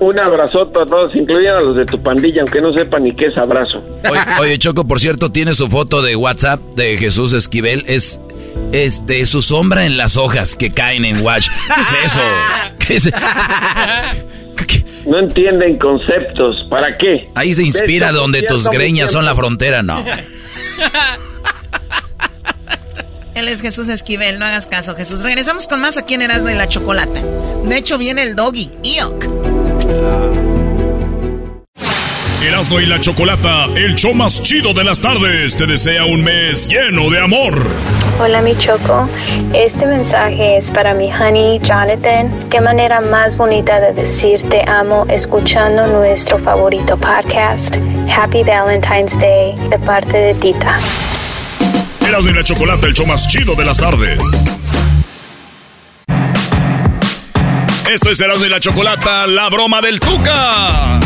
Un 0.00 0.18
abrazote 0.18 0.80
a 0.82 0.86
todos, 0.86 1.14
incluyendo 1.14 1.58
a 1.58 1.62
los 1.62 1.76
de 1.76 1.84
tu 1.86 2.02
pandilla, 2.02 2.40
aunque 2.42 2.60
no 2.60 2.72
sepan 2.72 3.04
ni 3.04 3.14
qué 3.14 3.26
es 3.26 3.36
abrazo. 3.38 3.78
Oye, 4.10 4.20
oye, 4.40 4.58
Choco, 4.58 4.84
por 4.88 4.98
cierto, 4.98 5.30
tiene 5.30 5.54
su 5.54 5.68
foto 5.68 6.02
de 6.02 6.16
WhatsApp 6.16 6.60
de 6.74 6.96
Jesús 6.96 7.32
Esquivel. 7.32 7.84
Es 7.86 8.18
este 8.72 9.24
su 9.26 9.40
sombra 9.42 9.86
en 9.86 9.96
las 9.96 10.16
hojas 10.16 10.56
que 10.56 10.72
caen 10.72 11.04
en 11.04 11.20
Watch. 11.20 11.46
¿Qué 11.68 11.80
es 11.80 12.12
eso? 12.12 12.20
¿Qué 12.80 12.96
es- 12.96 13.10
No 15.06 15.18
entienden 15.20 15.78
conceptos. 15.78 16.56
¿Para 16.68 16.96
qué? 16.98 17.28
Ahí 17.34 17.54
se 17.54 17.62
inspira 17.62 18.10
donde 18.12 18.42
tus 18.42 18.68
greñas 18.68 19.10
son 19.12 19.24
la 19.24 19.34
frontera, 19.34 19.82
no. 19.82 20.04
Él 23.34 23.48
es 23.48 23.62
Jesús 23.62 23.88
Esquivel, 23.88 24.38
no 24.38 24.44
hagas 24.44 24.66
caso, 24.66 24.94
Jesús. 24.94 25.22
Regresamos 25.22 25.66
con 25.66 25.80
más 25.80 25.96
aquí 25.96 26.14
en 26.14 26.22
Erasmo 26.22 26.50
y 26.50 26.54
la 26.54 26.68
Chocolata. 26.68 27.20
De 27.64 27.76
hecho, 27.76 27.98
viene 27.98 28.22
el 28.22 28.36
doggy. 28.36 28.70
Iok. 28.82 29.51
Erasmo 32.42 32.80
y 32.80 32.86
la 32.86 33.00
Chocolata, 33.00 33.66
el 33.76 33.94
show 33.94 34.12
más 34.14 34.42
chido 34.42 34.74
de 34.74 34.82
las 34.82 35.00
tardes, 35.00 35.54
te 35.54 35.64
desea 35.64 36.04
un 36.04 36.24
mes 36.24 36.66
lleno 36.66 37.08
de 37.08 37.20
amor. 37.20 37.68
Hola 38.20 38.42
mi 38.42 38.58
Choco, 38.58 39.08
este 39.54 39.86
mensaje 39.86 40.56
es 40.56 40.68
para 40.72 40.92
mi 40.92 41.08
honey 41.12 41.60
Jonathan. 41.60 42.48
Qué 42.50 42.60
manera 42.60 43.00
más 43.00 43.36
bonita 43.36 43.78
de 43.78 43.92
decir 43.92 44.42
te 44.48 44.68
amo 44.68 45.06
escuchando 45.08 45.86
nuestro 45.86 46.36
favorito 46.40 46.96
podcast. 46.96 47.76
Happy 48.12 48.42
Valentine's 48.42 49.16
Day 49.20 49.54
de 49.70 49.78
parte 49.78 50.16
de 50.16 50.34
Tita. 50.34 50.80
Erasmo 52.04 52.30
y 52.30 52.34
la 52.34 52.42
Chocolata, 52.42 52.88
el 52.88 52.94
show 52.94 53.06
más 53.06 53.28
chido 53.28 53.54
de 53.54 53.64
las 53.64 53.76
tardes. 53.76 54.18
Esto 57.88 58.10
es 58.10 58.20
Erasmo 58.20 58.46
y 58.46 58.48
la 58.48 58.58
Chocolata, 58.58 59.28
la 59.28 59.48
broma 59.48 59.80
del 59.80 60.00
Tuca. 60.00 60.98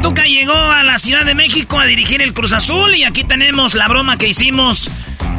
El 0.00 0.04
Tuca 0.04 0.24
llegó 0.24 0.54
a 0.54 0.82
la 0.82 0.98
Ciudad 0.98 1.26
de 1.26 1.34
México 1.34 1.78
a 1.78 1.84
dirigir 1.84 2.22
el 2.22 2.32
Cruz 2.32 2.54
Azul 2.54 2.94
y 2.94 3.04
aquí 3.04 3.22
tenemos 3.22 3.74
la 3.74 3.86
broma 3.86 4.16
que 4.16 4.28
hicimos 4.28 4.90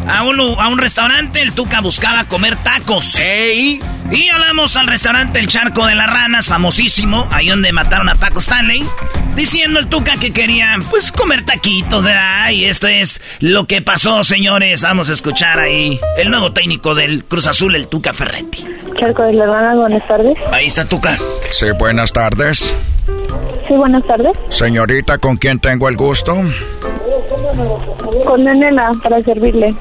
a 0.07 0.21
un, 0.21 0.39
a 0.39 0.67
un 0.67 0.77
restaurante. 0.77 1.41
El 1.41 1.53
Tuca 1.53 1.81
buscaba 1.81 2.25
comer 2.25 2.55
tacos. 2.57 3.17
Y 3.19 4.29
hablamos 4.29 4.75
al 4.75 4.85
restaurante 4.85 5.39
El 5.39 5.47
Charco 5.47 5.87
de 5.87 5.95
las 5.95 6.05
Ranas, 6.05 6.45
famosísimo, 6.45 7.27
ahí 7.31 7.47
donde 7.47 7.71
mataron 7.71 8.07
a 8.07 8.13
Paco 8.13 8.37
Stanley, 8.37 8.85
diciendo 9.35 9.79
el 9.79 9.87
Tuca 9.87 10.17
que 10.17 10.31
quería, 10.31 10.77
pues, 10.91 11.11
comer 11.11 11.43
taquitos, 11.43 12.03
¿verdad? 12.03 12.51
Y 12.51 12.65
esto 12.65 12.87
es 12.87 13.19
lo 13.39 13.65
que 13.65 13.81
pasó, 13.81 14.23
señores. 14.23 14.83
Vamos 14.83 15.09
a 15.09 15.13
escuchar 15.13 15.57
ahí 15.57 15.99
el 16.17 16.29
nuevo 16.29 16.53
técnico 16.53 16.93
del 16.93 17.23
Cruz 17.23 17.47
Azul, 17.47 17.73
el 17.73 17.87
Tuca 17.87 18.13
Ferretti. 18.13 18.63
Charco 18.99 19.23
de 19.23 19.33
la 19.33 19.47
Rana, 19.47 19.73
buenas 19.73 20.07
tardes. 20.07 20.37
Ahí 20.53 20.67
está 20.67 20.87
Tuca. 20.87 21.17
Sí, 21.51 21.65
buenas 21.79 22.13
tardes. 22.13 22.75
Sí, 23.67 23.75
buenas 23.75 24.03
tardes. 24.05 24.37
Señorita, 24.49 25.17
¿con 25.17 25.37
quién 25.37 25.59
tengo 25.59 25.87
el 25.87 25.95
gusto? 25.95 26.35
Con 28.25 28.43
Nenela, 28.43 28.91
para 29.01 29.21
servirle. 29.21 29.75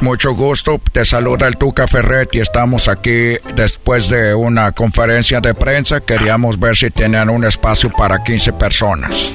Mucho 0.00 0.34
gusto, 0.34 0.78
te 0.92 1.04
saluda 1.04 1.48
el 1.48 1.56
Tuca 1.56 1.86
Ferretti. 1.86 2.38
Estamos 2.38 2.88
aquí 2.88 3.36
después 3.54 4.08
de 4.08 4.34
una 4.34 4.72
conferencia 4.72 5.40
de 5.40 5.54
prensa. 5.54 6.00
Queríamos 6.00 6.60
ver 6.60 6.76
si 6.76 6.90
tenían 6.90 7.30
un 7.30 7.44
espacio 7.44 7.90
para 7.90 8.22
15 8.22 8.52
personas. 8.52 9.34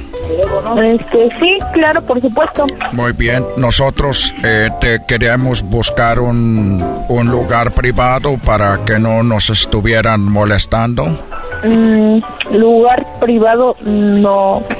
Este, 0.83 1.27
sí, 1.39 1.57
claro, 1.73 2.01
por 2.03 2.21
supuesto. 2.21 2.65
Muy 2.93 3.11
bien, 3.13 3.43
nosotros 3.57 4.33
eh, 4.43 4.69
te 4.79 5.01
queríamos 5.07 5.61
buscar 5.61 6.19
un, 6.19 6.81
un 7.09 7.27
lugar 7.27 7.71
privado 7.71 8.37
para 8.37 8.85
que 8.85 8.99
no 8.99 9.23
nos 9.23 9.49
estuvieran 9.49 10.21
molestando. 10.21 11.17
Mm, 11.63 12.19
lugar 12.55 13.05
privado, 13.19 13.75
no. 13.81 14.63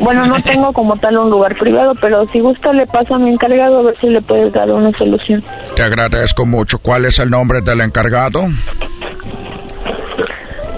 Bueno, 0.00 0.24
no 0.24 0.40
tengo 0.40 0.72
como 0.72 0.96
tal 0.96 1.18
un 1.18 1.28
lugar 1.28 1.54
privado, 1.56 1.92
pero 2.00 2.24
si 2.28 2.40
gusta 2.40 2.72
le 2.72 2.86
paso 2.86 3.16
a 3.16 3.18
mi 3.18 3.30
encargado 3.30 3.80
a 3.80 3.82
ver 3.82 3.96
si 4.00 4.06
le 4.08 4.22
puedes 4.22 4.50
dar 4.50 4.70
una 4.70 4.90
solución. 4.92 5.44
Te 5.76 5.82
agradezco 5.82 6.46
mucho. 6.46 6.78
¿Cuál 6.78 7.04
es 7.04 7.18
el 7.18 7.28
nombre 7.28 7.60
del 7.60 7.82
encargado? 7.82 8.46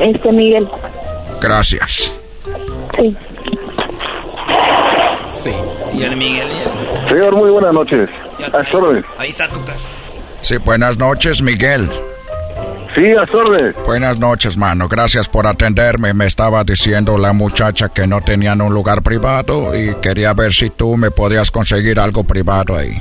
Este, 0.01 0.32
Miguel. 0.32 0.66
Gracias. 1.40 2.12
Sí. 2.97 3.16
Sí. 5.28 5.52
Y 5.94 6.02
el 6.02 6.16
Miguel. 6.16 6.48
Señor, 7.09 7.36
muy 7.36 7.51
buenas 7.51 7.72
noches. 7.72 8.09
A 8.52 8.62
sus 8.64 8.82
órdenes. 8.82 9.05
Ahí 9.18 9.28
está 9.28 9.48
Tuca. 9.48 9.74
Sí, 10.40 10.56
buenas 10.56 10.98
noches, 10.98 11.43
Miguel. 11.43 11.89
Sí, 12.94 13.02
a. 13.12 13.74
Buenas 13.86 14.19
noches, 14.19 14.56
mano. 14.59 14.86
Gracias 14.86 15.28
por 15.28 15.47
atenderme. 15.47 16.12
Me 16.12 16.27
estaba 16.27 16.62
diciendo 16.62 17.16
la 17.16 17.32
muchacha 17.32 17.89
que 17.89 18.06
no 18.06 18.20
tenían 18.20 18.60
un 18.60 18.74
lugar 18.74 19.02
privado 19.02 19.74
y 19.74 19.94
quería 20.02 20.35
ver 20.35 20.52
si 20.52 20.69
tú 20.69 20.97
me 20.97 21.10
podías 21.10 21.51
conseguir 21.51 21.98
algo 21.98 22.24
privado 22.24 22.77
ahí. 22.77 23.01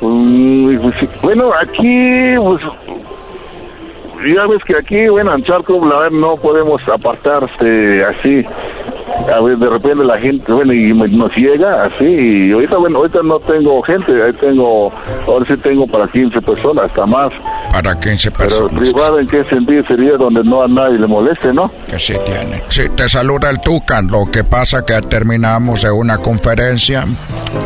Mm, 0.00 0.78
pues, 0.80 0.96
bueno, 1.22 1.50
aquí, 1.54 2.34
pues, 2.36 2.62
ya 4.34 4.46
ves 4.46 4.62
que 4.64 4.76
aquí, 4.76 5.08
bueno, 5.08 5.34
en 5.34 5.42
Charco, 5.42 5.84
la 5.86 5.98
verdad, 6.00 6.18
no 6.18 6.36
podemos 6.36 6.82
apartarse 6.88 8.04
así. 8.04 8.44
A 9.34 9.40
ver, 9.40 9.56
de 9.58 9.68
repente 9.68 10.04
la 10.04 10.18
gente, 10.18 10.52
bueno, 10.52 10.72
y 10.72 10.92
me- 10.92 11.08
nos 11.08 11.34
llega 11.36 11.84
así. 11.84 12.04
Y 12.04 12.52
ahorita, 12.52 12.76
bueno, 12.76 12.98
ahorita 12.98 13.20
no 13.24 13.38
tengo 13.40 13.82
gente, 13.82 14.12
ahí 14.22 14.32
tengo, 14.34 14.92
ahora 15.26 15.44
sí 15.46 15.56
tengo 15.56 15.86
para 15.86 16.06
15 16.06 16.40
personas, 16.42 16.84
hasta 16.84 17.06
más. 17.06 17.32
Para 17.72 17.98
15 17.98 18.30
Pero 18.30 18.48
personas. 18.48 18.80
privado, 18.80 19.18
¿en 19.18 19.26
qué 19.26 19.44
sentido 19.44 19.82
sería 19.84 20.16
donde 20.16 20.42
no 20.44 20.62
a 20.62 20.68
nadie 20.68 20.98
le 20.98 21.06
moleste, 21.06 21.52
no? 21.52 21.70
Que 21.90 21.98
sí 21.98 22.14
tiene. 22.24 22.62
Sí, 22.68 22.82
te 22.94 23.08
saluda 23.08 23.50
el 23.50 23.60
Tucan. 23.60 24.06
Lo 24.08 24.30
que 24.30 24.44
pasa 24.44 24.84
que 24.84 25.00
terminamos 25.02 25.82
de 25.82 25.90
una 25.90 26.18
conferencia 26.18 27.04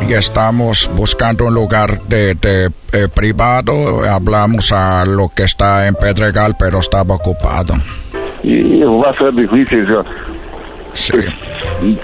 y 0.09 0.13
estamos 0.15 0.91
buscando 0.97 1.47
un 1.47 1.55
lugar 1.55 2.01
de, 2.03 2.35
de, 2.37 2.71
eh, 2.93 3.09
privado. 3.15 4.03
Hablamos 4.09 4.73
a 4.73 5.05
lo 5.05 5.29
que 5.35 5.43
está 5.45 5.87
en 5.87 5.95
Pedregal, 5.95 6.57
pero 6.59 6.79
estaba 6.81 7.15
ocupado. 7.17 7.75
Y 8.43 8.83
va 8.83 9.11
a 9.11 9.19
ser 9.19 9.35
difícil, 9.35 9.87
yo. 9.87 10.03
Sí. 10.95 11.19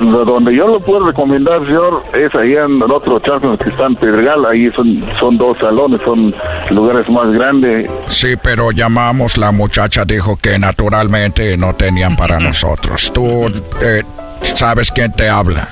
donde 0.01 0.57
yo 0.57 0.67
lo 0.67 0.81
puedo 0.81 1.07
recomendar, 1.07 1.65
señor, 1.67 2.03
es 2.15 2.35
ahí 2.35 2.53
en 2.55 2.83
el 2.83 2.91
otro 2.91 3.19
charco 3.21 3.57
que 3.57 3.71
está 3.71 3.87
en 3.87 3.97
Pedregal. 3.97 4.47
Ahí 4.47 4.71
son, 4.73 5.03
son 5.19 5.37
dos 5.37 5.59
salones, 5.59 6.01
son 6.03 6.35
lugares 6.71 7.09
más 7.09 7.31
grandes. 7.33 7.91
Sí, 8.09 8.35
pero 8.43 8.71
llamamos, 8.71 9.37
la 9.37 9.53
muchacha 9.53 10.05
dijo 10.05 10.37
que 10.37 10.59
naturalmente 10.59 11.57
no 11.57 11.75
tenían 11.75 12.17
para 12.17 12.39
nosotros. 12.39 13.13
¿Tú 13.13 13.47
eh, 13.83 14.03
sabes 14.43 14.91
quién 14.93 15.13
te 15.13 15.29
habla? 15.29 15.69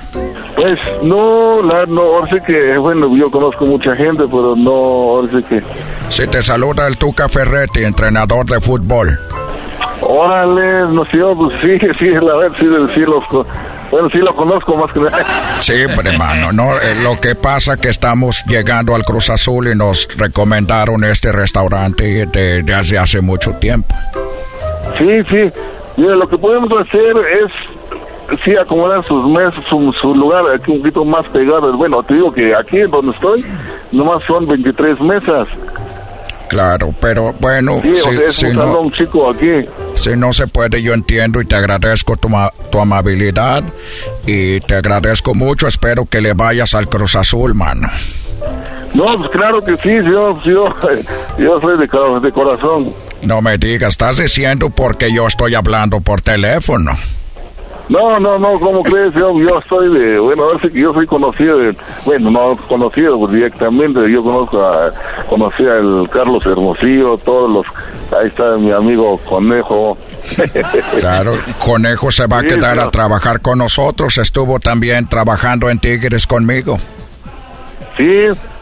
Pues 0.55 0.79
no, 1.03 1.61
la, 1.61 1.85
no, 1.85 2.01
ahora 2.01 2.27
sí 2.29 2.37
que, 2.47 2.77
bueno, 2.77 3.15
yo 3.15 3.25
conozco 3.25 3.65
mucha 3.65 3.93
gente, 3.95 4.23
pero 4.25 4.55
no, 4.55 4.71
ahora 4.71 5.27
sí 5.29 5.43
que... 5.43 5.61
Si 6.09 6.25
te 6.27 6.41
saluda 6.41 6.87
el 6.87 6.97
Tuca 6.97 7.27
Ferretti, 7.27 7.83
entrenador 7.83 8.45
de 8.45 8.61
fútbol. 8.61 9.19
Órale, 10.07 10.93
no 10.93 11.03
sé, 11.05 11.17
pues 11.35 11.59
sí, 11.61 11.87
sí, 11.99 12.05
la 12.09 12.37
verdad, 12.37 12.57
sí, 12.59 12.65
sí 12.93 12.99
los, 13.01 13.23
bueno, 13.89 14.07
sí 14.09 14.19
lo 14.19 14.35
conozco 14.35 14.75
más 14.75 14.93
que 14.93 14.99
nada. 14.99 15.25
Sí, 15.59 15.73
pero 15.95 16.11
hermano, 16.11 16.51
no, 16.51 16.73
eh, 16.73 16.95
lo 17.03 17.19
que 17.19 17.33
pasa 17.33 17.75
que 17.77 17.89
estamos 17.89 18.43
llegando 18.45 18.93
al 18.93 19.03
Cruz 19.03 19.31
Azul 19.31 19.67
y 19.67 19.75
nos 19.75 20.07
recomendaron 20.15 21.03
este 21.05 21.31
restaurante 21.31 22.27
de, 22.27 22.61
de 22.61 22.73
hace, 22.73 22.99
hace 22.99 23.21
mucho 23.21 23.53
tiempo. 23.53 23.95
Sí, 24.99 25.23
sí, 25.29 25.59
mira, 25.97 26.15
lo 26.15 26.27
que 26.27 26.37
podemos 26.37 26.71
hacer 26.71 27.15
es 27.43 28.39
sí 28.43 28.55
acomodar 28.55 29.03
sus 29.05 29.27
mesas, 29.27 29.63
su, 29.69 29.91
su, 30.01 30.13
lugar 30.13 30.43
aquí 30.53 30.71
un 30.71 30.79
poquito 30.79 31.03
más 31.03 31.27
pegado. 31.29 31.71
Bueno, 31.73 32.01
te 32.03 32.15
digo 32.15 32.31
que 32.31 32.55
aquí 32.55 32.79
donde 32.81 33.11
estoy, 33.11 33.43
nomás 33.91 34.23
son 34.23 34.47
23 34.47 35.01
mesas. 35.01 35.47
Claro, 36.47 36.93
pero 36.99 37.33
bueno, 37.39 37.81
sí, 37.81 38.11
si, 38.29 38.53
no, 38.53 38.79
un 38.79 38.91
chico 38.91 39.29
aquí. 39.29 39.67
Si 39.95 40.15
no 40.15 40.31
se 40.31 40.47
puede, 40.47 40.81
yo 40.81 40.93
entiendo 40.93 41.41
y 41.41 41.45
te 41.45 41.55
agradezco 41.55 42.17
tu, 42.17 42.29
tu, 42.71 42.79
amabilidad 42.79 43.63
y 44.25 44.59
te 44.61 44.75
agradezco 44.75 45.33
mucho. 45.33 45.67
Espero 45.67 46.05
que 46.05 46.21
le 46.21 46.33
vayas 46.33 46.73
al 46.75 46.87
Cruz 46.87 47.15
Azul, 47.15 47.55
mano. 47.55 47.89
No, 48.93 49.03
pues 49.17 49.29
claro 49.31 49.59
que 49.61 49.75
sí, 49.77 49.89
yo, 50.09 50.41
yo, 50.43 50.73
yo 51.37 51.59
soy 51.59 51.77
de, 51.77 52.19
de 52.21 52.31
corazón. 52.31 52.93
No 53.23 53.41
me 53.41 53.57
digas, 53.57 53.93
estás 53.93 54.17
diciendo 54.17 54.69
porque 54.69 55.11
yo 55.11 55.27
estoy 55.27 55.55
hablando 55.55 55.99
por 55.99 56.21
teléfono. 56.21 56.91
No, 57.87 58.19
no, 58.19 58.37
no, 58.39 58.59
¿cómo 58.59 58.81
crees? 58.81 59.13
Yo, 59.13 59.31
yo 59.39 59.61
soy 59.69 59.93
de, 59.93 60.19
bueno, 60.19 60.45
a 60.51 60.59
que 60.59 60.81
yo 60.81 60.91
soy 60.91 61.05
conocido, 61.05 61.59
de, 61.59 61.75
bueno, 62.03 62.31
no 62.31 62.57
conocido 62.67 63.19
pues, 63.19 63.33
directamente, 63.33 63.99
yo 64.11 64.23
conozco 64.23 64.59
a, 64.59 64.89
conocí 65.29 65.63
al 65.63 66.09
Carlos 66.09 66.43
Hermosillo, 66.47 67.15
todos 67.19 67.51
los, 67.51 67.67
ahí 68.19 68.27
está 68.27 68.57
mi 68.57 68.71
amigo 68.71 69.17
Conejo. 69.25 69.97
Claro, 70.99 71.33
Conejo 71.63 72.09
se 72.09 72.25
va 72.25 72.39
a 72.39 72.43
quedar 72.43 72.79
a 72.79 72.89
trabajar 72.89 73.41
con 73.41 73.59
nosotros, 73.59 74.17
estuvo 74.17 74.59
también 74.59 75.07
trabajando 75.07 75.69
en 75.69 75.77
Tigres 75.77 76.25
conmigo. 76.25 76.79
Sí, 77.95 78.05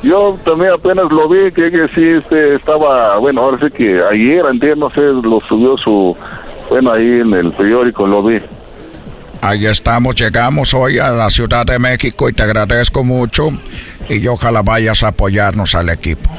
yo 0.04 0.38
también 0.44 0.72
apenas 0.74 1.06
lo 1.12 1.30
vi, 1.30 1.50
que, 1.52 1.72
que 1.72 1.88
sí, 1.96 2.04
este, 2.18 2.56
estaba, 2.56 3.18
bueno, 3.20 3.42
ahora 3.42 3.58
sí 3.60 3.76
que 3.76 4.02
ayer, 4.04 4.44
entiendo, 4.52 4.88
no 4.88 4.90
sé, 4.90 5.02
lo 5.02 5.40
subió 5.48 5.78
su, 5.78 6.16
bueno, 6.70 6.92
ahí 6.92 7.22
en 7.22 7.34
el 7.34 7.52
periódico 7.54 8.06
lo 8.06 8.22
vi. 8.22 8.40
Ahí 9.44 9.66
estamos, 9.66 10.16
llegamos 10.16 10.74
hoy 10.74 11.00
a 11.00 11.10
la 11.10 11.30
Ciudad 11.30 11.66
de 11.66 11.78
México 11.78 12.30
y 12.30 12.34
te 12.34 12.44
agradezco 12.44 13.04
mucho 13.04 13.50
y 14.08 14.26
ojalá 14.26 14.62
vayas 14.62 15.04
a 15.04 15.10
apoyarnos 15.10 15.76
al 15.76 15.90
equipo. 15.90 16.32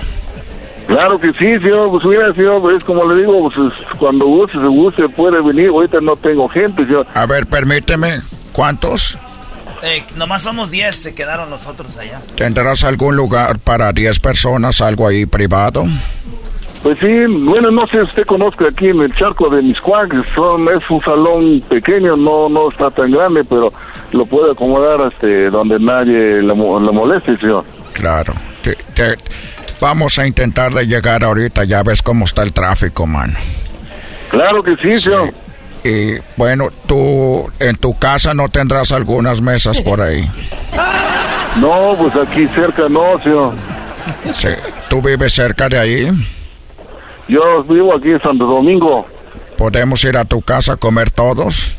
Claro 0.86 1.18
que 1.18 1.30
sí, 1.34 1.58
señor, 1.60 1.90
pues 1.90 2.02
mira, 2.06 2.32
señor, 2.32 2.62
pues 2.62 2.82
como 2.82 3.04
le 3.04 3.20
digo, 3.20 3.50
pues 3.50 3.74
cuando 3.98 4.24
guste, 4.24 4.58
se 4.58 4.66
guste, 4.66 5.08
puede 5.10 5.42
venir, 5.42 5.68
ahorita 5.68 5.98
no 6.00 6.16
tengo 6.16 6.48
gente, 6.48 6.86
señor. 6.86 7.06
A 7.12 7.26
ver, 7.26 7.44
permíteme, 7.44 8.22
¿cuántos? 8.52 9.18
Eh, 9.82 10.02
nomás 10.16 10.40
somos 10.40 10.70
10, 10.70 10.96
se 10.96 11.14
quedaron 11.14 11.50
nosotros 11.50 11.98
allá. 11.98 12.22
¿Tendrás 12.36 12.84
algún 12.84 13.16
lugar 13.16 13.58
para 13.58 13.92
10 13.92 14.18
personas, 14.20 14.80
algo 14.80 15.06
ahí 15.06 15.26
privado? 15.26 15.84
Pues 16.84 16.98
sí, 16.98 17.06
bueno, 17.06 17.70
no 17.70 17.86
sé 17.86 17.92
si 17.92 18.02
usted 18.02 18.26
conozca 18.26 18.66
aquí 18.68 18.88
en 18.88 19.00
el 19.00 19.14
charco 19.14 19.48
de 19.48 19.62
Miscuac, 19.62 20.12
son, 20.34 20.68
es 20.68 20.90
un 20.90 21.00
salón 21.00 21.62
pequeño, 21.62 22.14
no 22.14 22.50
no 22.50 22.70
está 22.70 22.90
tan 22.90 23.10
grande, 23.10 23.40
pero 23.48 23.68
lo 24.12 24.26
puede 24.26 24.52
acomodar 24.52 25.10
este, 25.10 25.48
donde 25.48 25.78
nadie 25.78 26.42
le, 26.42 26.54
moleste, 26.54 27.38
señor. 27.38 27.64
Claro. 27.94 28.34
vamos 29.80 30.18
a 30.18 30.26
intentar 30.26 30.74
de 30.74 30.86
llegar 30.86 31.24
ahorita, 31.24 31.64
ya 31.64 31.82
ves 31.82 32.02
cómo 32.02 32.26
está 32.26 32.42
el 32.42 32.52
tráfico, 32.52 33.06
mano. 33.06 33.38
Claro 34.28 34.62
que 34.62 34.76
sí, 34.76 35.00
señor. 35.00 35.32
Y 35.84 36.18
bueno, 36.36 36.68
tú 36.86 37.50
en 37.60 37.76
tu 37.78 37.94
casa 37.94 38.34
no 38.34 38.50
tendrás 38.50 38.92
algunas 38.92 39.40
mesas 39.40 39.80
por 39.80 40.02
ahí. 40.02 40.28
No, 41.56 41.92
pues 41.96 42.14
aquí 42.16 42.46
cerca 42.46 42.82
no, 42.90 43.18
señor. 43.22 43.54
Sí. 44.34 44.48
¿Tú 44.90 45.00
vives 45.00 45.32
cerca 45.32 45.66
de 45.70 45.78
ahí? 45.78 46.10
Yo 47.28 47.62
vivo 47.64 47.94
aquí 47.94 48.10
en 48.10 48.20
Santo 48.20 48.44
Domingo. 48.44 49.06
¿Podemos 49.56 50.04
ir 50.04 50.16
a 50.16 50.24
tu 50.24 50.42
casa 50.42 50.74
a 50.74 50.76
comer 50.76 51.10
todos? 51.10 51.76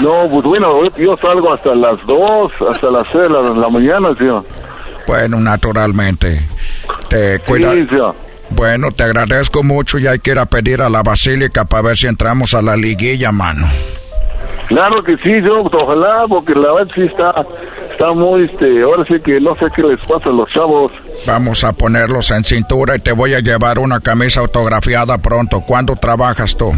No, 0.00 0.28
pues 0.28 0.44
bueno, 0.44 0.84
yo 0.96 1.16
salgo 1.16 1.52
hasta 1.52 1.74
las 1.74 2.04
2, 2.06 2.50
hasta 2.70 2.90
las 2.90 3.06
6 3.08 3.22
de 3.22 3.60
la, 3.60 3.68
mañana, 3.68 4.12
señor. 4.14 4.44
Bueno, 5.06 5.38
naturalmente. 5.38 6.40
Te 7.08 7.38
cuida. 7.40 7.72
Sí, 7.72 7.86
Bueno, 8.50 8.90
te 8.90 9.04
agradezco 9.04 9.62
mucho 9.62 9.98
y 9.98 10.06
hay 10.06 10.18
que 10.18 10.32
ir 10.32 10.38
a 10.38 10.46
pedir 10.46 10.82
a 10.82 10.88
la 10.88 11.02
basílica 11.02 11.64
para 11.64 11.82
ver 11.82 11.96
si 11.96 12.06
entramos 12.06 12.54
a 12.54 12.62
la 12.62 12.76
liguilla, 12.76 13.30
mano. 13.30 13.68
Claro 14.66 15.02
que 15.02 15.16
sí, 15.18 15.30
yo, 15.42 15.60
ojalá, 15.60 16.24
porque 16.28 16.54
la 16.54 16.72
verdad 16.72 16.92
sí 16.94 17.02
está, 17.02 17.34
está 17.94 18.12
muy, 18.12 18.44
este, 18.44 18.82
ahora 18.82 19.04
sí 19.04 19.14
que 19.24 19.40
no 19.40 19.54
sé 19.54 19.66
qué 19.74 19.82
les 19.82 20.00
pasa 20.00 20.28
a 20.28 20.32
los 20.32 20.50
chavos. 20.50 20.92
Vamos 21.26 21.62
a 21.64 21.72
ponerlos 21.72 22.30
en 22.32 22.42
cintura 22.44 22.96
y 22.96 22.98
te 22.98 23.12
voy 23.12 23.34
a 23.34 23.40
llevar 23.40 23.78
una 23.78 24.00
camisa 24.00 24.40
autografiada 24.40 25.16
pronto. 25.18 25.60
¿Cuándo 25.60 25.94
trabajas 25.94 26.56
tú? 26.56 26.72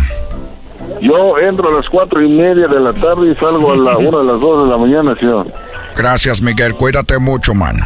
Yo 1.00 1.38
entro 1.38 1.70
a 1.70 1.72
las 1.72 1.88
cuatro 1.88 2.22
y 2.22 2.28
media 2.28 2.68
de 2.68 2.80
la 2.80 2.92
tarde 2.92 3.30
y 3.30 3.34
salgo 3.34 3.72
a 3.72 3.76
la 3.76 3.96
una 3.98 4.18
de 4.18 4.24
las 4.24 4.40
dos 4.40 4.62
de 4.62 4.70
la 4.70 4.76
mañana, 4.76 5.14
señor. 5.14 5.46
Gracias, 5.96 6.42
Miguel. 6.42 6.74
Cuídate 6.74 7.18
mucho, 7.18 7.54
man. 7.54 7.80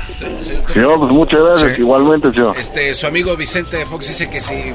Señor, 0.73 0.99
pues 0.99 1.13
muchas 1.13 1.41
gracias. 1.41 1.79
Igualmente, 1.79 2.33
señor. 2.33 2.57
Este, 2.59 2.95
su 2.95 3.07
amigo 3.07 3.37
Vicente 3.37 3.85
Fox 3.87 4.09
dice 4.09 4.29
que 4.29 4.41
si... 4.41 4.73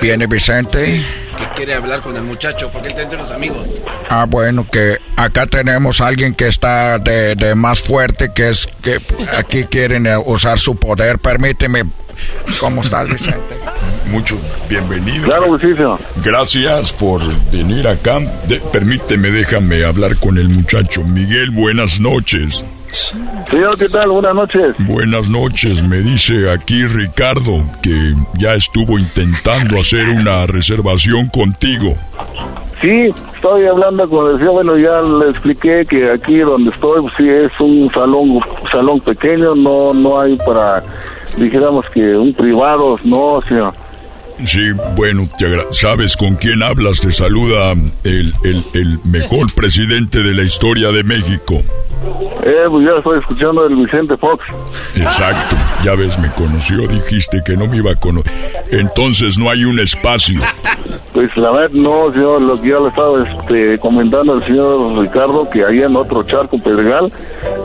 ¿Viene 0.00 0.26
Vicente? 0.26 1.04
que 1.36 1.44
quiere 1.54 1.74
hablar 1.74 2.00
con 2.00 2.16
el 2.16 2.22
muchacho, 2.22 2.70
porque 2.70 2.88
él 2.88 2.92
está 2.92 3.02
entre 3.02 3.18
los 3.18 3.30
amigos. 3.30 3.76
Ah, 4.08 4.26
bueno, 4.28 4.66
que 4.70 4.98
acá 5.16 5.46
tenemos 5.46 6.00
a 6.00 6.06
alguien 6.06 6.34
que 6.34 6.48
está 6.48 6.98
de, 6.98 7.34
de 7.34 7.54
más 7.54 7.80
fuerte, 7.80 8.30
que 8.34 8.50
es 8.50 8.66
que 8.82 9.00
aquí 9.36 9.64
quieren 9.64 10.06
usar 10.24 10.58
su 10.58 10.76
poder. 10.76 11.18
Permíteme. 11.18 11.84
¿Cómo 12.60 12.82
estás, 12.82 13.08
Vicente? 13.08 13.56
Mucho 14.10 14.38
bienvenido. 14.68 15.24
Claro 15.24 15.58
sí, 15.58 15.74
señor. 15.74 15.98
Gracias 16.24 16.92
por 16.92 17.20
venir 17.50 17.86
acá. 17.88 18.20
permíteme, 18.72 19.30
déjame 19.30 19.84
hablar 19.84 20.16
con 20.16 20.38
el 20.38 20.48
muchacho. 20.48 21.02
Miguel, 21.02 21.50
buenas 21.50 22.00
noches. 22.00 22.64
Señor, 22.96 23.78
¿qué 23.78 23.88
tal? 23.88 24.08
Buenas 24.08 24.34
noches. 24.34 24.74
Buenas 24.78 25.28
noches. 25.28 25.82
Me 25.82 25.98
dice 25.98 26.50
aquí 26.50 26.86
Ricardo 26.86 27.62
que 27.82 28.14
ya 28.38 28.54
estuvo 28.54 28.98
intentando 28.98 29.78
hacer 29.78 30.08
una 30.08 30.46
reservación 30.46 31.28
contigo. 31.28 31.94
Sí, 32.80 33.08
estoy 33.34 33.66
hablando 33.66 34.08
con 34.08 34.30
el 34.30 34.38
señor. 34.38 34.54
Bueno, 34.54 34.78
ya 34.78 35.02
le 35.02 35.30
expliqué 35.30 35.84
que 35.86 36.10
aquí 36.10 36.38
donde 36.38 36.70
estoy, 36.70 37.02
pues, 37.02 37.14
sí 37.18 37.28
es 37.28 37.52
un 37.60 37.90
salón, 37.92 38.40
salón 38.72 39.00
pequeño, 39.00 39.54
no, 39.54 39.92
no 39.92 40.20
hay 40.20 40.36
para, 40.36 40.82
dijéramos 41.36 41.84
que 41.90 42.16
un 42.16 42.32
privado, 42.32 42.98
no, 43.04 43.40
señor. 43.42 43.74
Sí, 44.44 44.60
bueno, 44.94 45.24
¿sabes 45.70 46.16
con 46.16 46.36
quién 46.36 46.62
hablas? 46.62 47.00
Te 47.00 47.10
saluda 47.10 47.72
el, 48.04 48.34
el, 48.44 48.64
el 48.74 48.98
mejor 49.04 49.52
presidente 49.54 50.22
de 50.22 50.34
la 50.34 50.42
historia 50.42 50.92
de 50.92 51.02
México. 51.02 51.62
Eh, 52.44 52.66
pues 52.68 52.86
ya 52.86 52.92
estoy 52.98 53.18
escuchando 53.18 53.66
el 53.66 53.74
Vicente 53.74 54.16
Fox. 54.16 54.44
Exacto, 54.94 55.56
ya 55.84 55.94
ves, 55.94 56.18
me 56.18 56.30
conoció, 56.32 56.86
dijiste 56.86 57.42
que 57.44 57.56
no 57.56 57.66
me 57.66 57.78
iba 57.78 57.92
a 57.92 57.96
conocer. 57.96 58.32
Entonces 58.70 59.38
no 59.38 59.50
hay 59.50 59.64
un 59.64 59.80
espacio. 59.80 60.40
Pues 61.12 61.34
la 61.36 61.50
verdad, 61.50 61.70
no, 61.72 62.12
señor, 62.12 62.42
lo 62.42 62.60
que 62.60 62.68
ya 62.68 62.78
le 62.78 62.88
estaba 62.88 63.26
este, 63.26 63.78
comentando 63.78 64.34
al 64.34 64.46
señor 64.46 64.98
Ricardo, 64.98 65.48
que 65.48 65.64
ahí 65.64 65.78
en 65.78 65.96
otro 65.96 66.22
charco 66.24 66.58
Pedregal, 66.58 67.10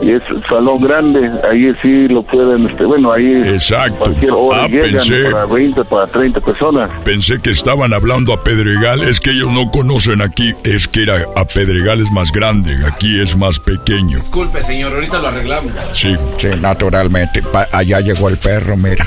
y 0.00 0.12
es 0.12 0.22
salón 0.48 0.80
grande, 0.80 1.30
ahí 1.48 1.70
sí 1.82 2.08
lo 2.08 2.22
pueden, 2.22 2.66
este, 2.66 2.84
bueno, 2.84 3.12
ahí 3.12 3.30
Exacto. 3.30 3.98
cualquier 3.98 4.30
hora 4.32 4.64
ah, 4.64 4.68
pensé, 4.68 5.30
para 5.30 5.46
20, 5.46 5.84
para 5.84 6.06
30 6.06 6.40
personas. 6.40 6.61
Pensé 7.04 7.40
que 7.40 7.50
estaban 7.50 7.92
hablando 7.92 8.32
a 8.32 8.44
Pedregal, 8.44 9.02
es 9.02 9.20
que 9.20 9.30
ellos 9.30 9.50
no 9.50 9.70
conocen 9.70 10.22
aquí, 10.22 10.52
es 10.62 10.86
que 10.86 11.02
era 11.02 11.24
a 11.34 11.44
Pedregal 11.44 12.00
es 12.00 12.10
más 12.12 12.30
grande, 12.30 12.76
aquí 12.86 13.20
es 13.20 13.36
más 13.36 13.58
pequeño. 13.58 14.18
Disculpe, 14.18 14.62
señor, 14.62 14.92
ahorita 14.92 15.18
lo 15.18 15.28
arreglamos. 15.28 15.72
Sí. 15.92 16.14
Sí, 16.38 16.48
naturalmente. 16.60 17.42
allá 17.72 18.00
llegó 18.00 18.28
el 18.28 18.36
perro, 18.36 18.76
mira. 18.76 19.06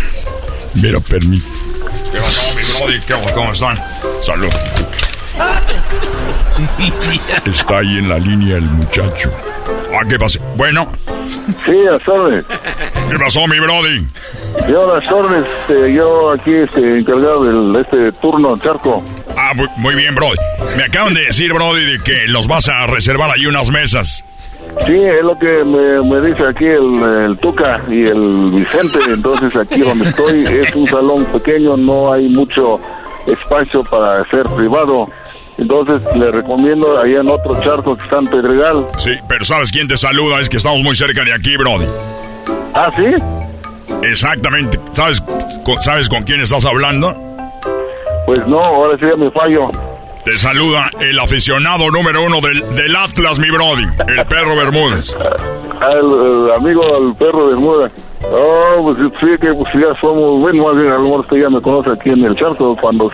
Mira, 0.73 0.99
permíteme. 0.99 1.55
¿Qué 2.11 2.17
pasó, 2.17 2.55
mi 2.55 2.63
brody? 2.63 3.33
¿Cómo 3.33 3.51
están? 3.53 3.79
Salud. 4.21 4.49
Está 7.45 7.77
ahí 7.77 7.97
en 7.97 8.09
la 8.09 8.19
línea 8.19 8.57
el 8.57 8.63
muchacho. 8.63 9.31
Ah, 9.95 10.01
¿qué 10.09 10.17
pasa? 10.19 10.39
Bueno. 10.57 10.91
Sí, 11.65 11.77
a 11.87 12.11
órdenes. 12.11 12.45
¿Qué 13.09 13.17
pasó, 13.17 13.47
mi 13.47 13.59
brody? 13.59 14.05
Yo, 14.67 14.93
las 14.93 15.09
órdenes, 15.09 15.45
este, 15.61 15.93
yo 15.93 16.31
aquí 16.31 16.53
este, 16.53 16.99
encargado 16.99 17.45
del 17.45 17.75
este 17.81 18.11
turno 18.13 18.57
charco. 18.57 19.01
Ah, 19.37 19.53
muy, 19.55 19.67
muy 19.77 19.95
bien, 19.95 20.13
brody. 20.13 20.37
Me 20.77 20.83
acaban 20.83 21.13
de 21.13 21.21
decir, 21.21 21.53
brody, 21.53 21.83
de 21.93 22.03
que 22.03 22.27
los 22.27 22.47
vas 22.47 22.67
a 22.67 22.85
reservar 22.87 23.31
ahí 23.31 23.45
unas 23.45 23.71
mesas. 23.71 24.23
Sí, 24.85 24.93
es 24.93 25.23
lo 25.23 25.37
que 25.37 25.63
me, 25.63 26.01
me 26.03 26.27
dice 26.27 26.43
aquí 26.45 26.65
el, 26.65 27.01
el 27.29 27.37
Tuca 27.37 27.79
y 27.87 28.05
el 28.05 28.51
Vicente. 28.51 28.99
Entonces, 29.07 29.55
aquí 29.55 29.79
donde 29.79 30.09
estoy 30.09 30.43
es 30.43 30.75
un 30.75 30.87
salón 30.87 31.23
pequeño, 31.25 31.77
no 31.77 32.11
hay 32.11 32.27
mucho 32.27 32.81
espacio 33.27 33.83
para 33.83 34.25
ser 34.25 34.43
privado. 34.55 35.07
Entonces, 35.57 36.01
le 36.15 36.31
recomiendo 36.31 36.99
allá 36.99 37.21
en 37.21 37.29
otro 37.29 37.59
charco 37.61 37.95
que 37.95 38.03
está 38.03 38.17
en 38.19 38.27
Pedregal. 38.27 38.85
Sí, 38.97 39.11
pero 39.27 39.45
¿sabes 39.45 39.71
quién 39.71 39.87
te 39.87 39.95
saluda? 39.95 40.39
Es 40.39 40.49
que 40.49 40.57
estamos 40.57 40.81
muy 40.83 40.95
cerca 40.95 41.23
de 41.23 41.33
aquí, 41.33 41.55
brody. 41.57 41.85
¿Ah, 42.73 42.91
sí? 42.95 43.05
Exactamente. 44.03 44.79
¿Sabes 44.91 45.21
con, 45.63 45.79
¿sabes 45.81 46.09
con 46.09 46.23
quién 46.23 46.41
estás 46.41 46.65
hablando? 46.65 47.15
Pues 48.25 48.45
no, 48.47 48.59
ahora 48.59 48.97
sí 48.99 49.05
ya 49.05 49.15
me 49.15 49.31
fallo. 49.31 49.67
Te 50.25 50.33
saluda 50.33 50.89
el 50.99 51.19
aficionado 51.19 51.89
número 51.91 52.23
uno 52.23 52.41
del, 52.41 52.59
del 52.75 52.95
Atlas, 52.95 53.37
mi 53.39 53.49
brody, 53.49 53.83
el 54.07 54.25
perro 54.25 54.55
Bermúdez. 54.55 55.15
Al, 55.81 55.99
el 55.99 56.51
amigo 56.55 56.81
del 56.99 57.15
perro 57.15 57.47
Bermuda. 57.47 57.87
Oh, 58.23 58.81
pues 58.83 58.97
sí, 59.19 59.27
que 59.39 59.53
pues 59.53 59.73
ya 59.73 59.99
somos, 60.01 60.39
bueno, 60.39 60.67
más 60.67 60.77
bien 60.77 60.91
a 60.91 60.95
lo 60.95 61.03
mejor 61.03 61.19
usted 61.21 61.37
ya 61.37 61.49
me 61.49 61.61
conoce 61.61 61.91
aquí 61.91 62.09
en 62.09 62.23
el 62.25 62.35
charco, 62.35 62.75
cuando 62.75 63.11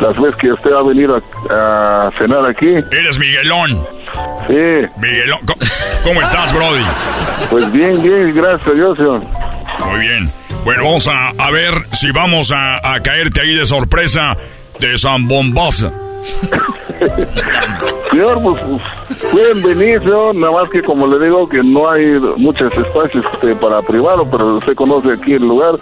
las 0.00 0.20
veces 0.20 0.36
que 0.36 0.52
usted 0.52 0.70
va 0.70 0.80
a 0.80 0.82
venir 0.88 1.10
a, 1.10 2.06
a 2.06 2.10
cenar 2.18 2.46
aquí. 2.46 2.68
Eres 2.68 3.18
Miguelón. 3.18 3.84
Sí. 4.46 4.90
Miguelón, 5.00 5.40
¿cómo, 5.46 5.60
cómo 6.04 6.22
estás, 6.22 6.52
brody? 6.52 6.84
Pues 7.50 7.72
bien, 7.72 8.00
bien, 8.02 8.32
gracias 8.34 8.68
a 8.68 8.72
Dios, 8.72 8.96
señor. 8.96 9.22
Muy 9.90 10.00
bien. 10.00 10.30
Bueno, 10.64 10.84
vamos 10.84 11.08
a, 11.08 11.28
a 11.36 11.50
ver 11.50 11.74
si 11.92 12.10
vamos 12.12 12.52
a, 12.52 12.94
a 12.94 13.00
caerte 13.00 13.40
ahí 13.40 13.54
de 13.54 13.66
sorpresa 13.66 14.36
de 14.78 14.96
San 14.98 15.26
Bombaza. 15.26 15.90
Señor, 18.10 18.40
pues, 18.42 18.62
pues, 18.62 19.24
pueden 19.32 19.62
venir, 19.62 19.98
señor, 20.00 20.34
nada 20.36 20.52
más 20.52 20.68
que 20.70 20.80
como 20.82 21.06
le 21.06 21.24
digo 21.24 21.46
que 21.46 21.62
no 21.62 21.90
hay 21.90 22.18
muchos 22.36 22.70
espacios 22.76 23.24
este, 23.34 23.54
para 23.56 23.82
privado, 23.82 24.28
pero 24.30 24.56
usted 24.56 24.74
conoce 24.74 25.12
aquí 25.12 25.32
el 25.34 25.42
lugar, 25.42 25.74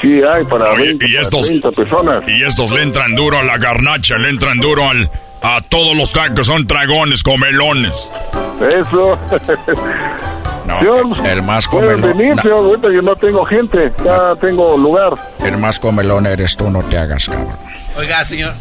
sí 0.00 0.20
hay 0.22 0.44
para, 0.44 0.72
Oye, 0.72 0.86
20, 0.88 1.06
y 1.06 1.10
para 1.10 1.22
estos- 1.22 1.46
30 1.46 1.70
personas. 1.72 2.24
Y 2.26 2.44
estos 2.44 2.70
le 2.72 2.82
entran 2.82 3.14
duro 3.14 3.38
a 3.38 3.42
la 3.42 3.58
garnacha, 3.58 4.16
le 4.16 4.30
entran 4.30 4.58
duro 4.58 4.88
al, 4.88 5.10
a 5.42 5.60
todos 5.68 5.96
los 5.96 6.12
tacos, 6.12 6.46
son 6.46 6.66
dragones, 6.66 7.22
comelones. 7.22 8.12
Eso. 8.60 9.18
señor, 10.66 11.08
pues, 11.08 11.24
el 11.24 11.42
más 11.42 11.68
comelón. 11.68 12.00
venir, 12.16 12.34
na- 12.36 12.42
señor, 12.42 12.58
ahorita 12.58 12.88
yo 12.92 13.02
no 13.02 13.16
tengo 13.16 13.44
gente, 13.44 13.92
ya 14.04 14.34
tengo 14.40 14.76
lugar. 14.76 15.12
El 15.44 15.58
más 15.58 15.78
comelón 15.78 16.26
eres 16.26 16.56
tú, 16.56 16.70
no 16.70 16.82
te 16.82 16.96
hagas, 16.98 17.26
cabrón. 17.28 17.48
Oiga, 17.96 18.24
señor, 18.24 18.52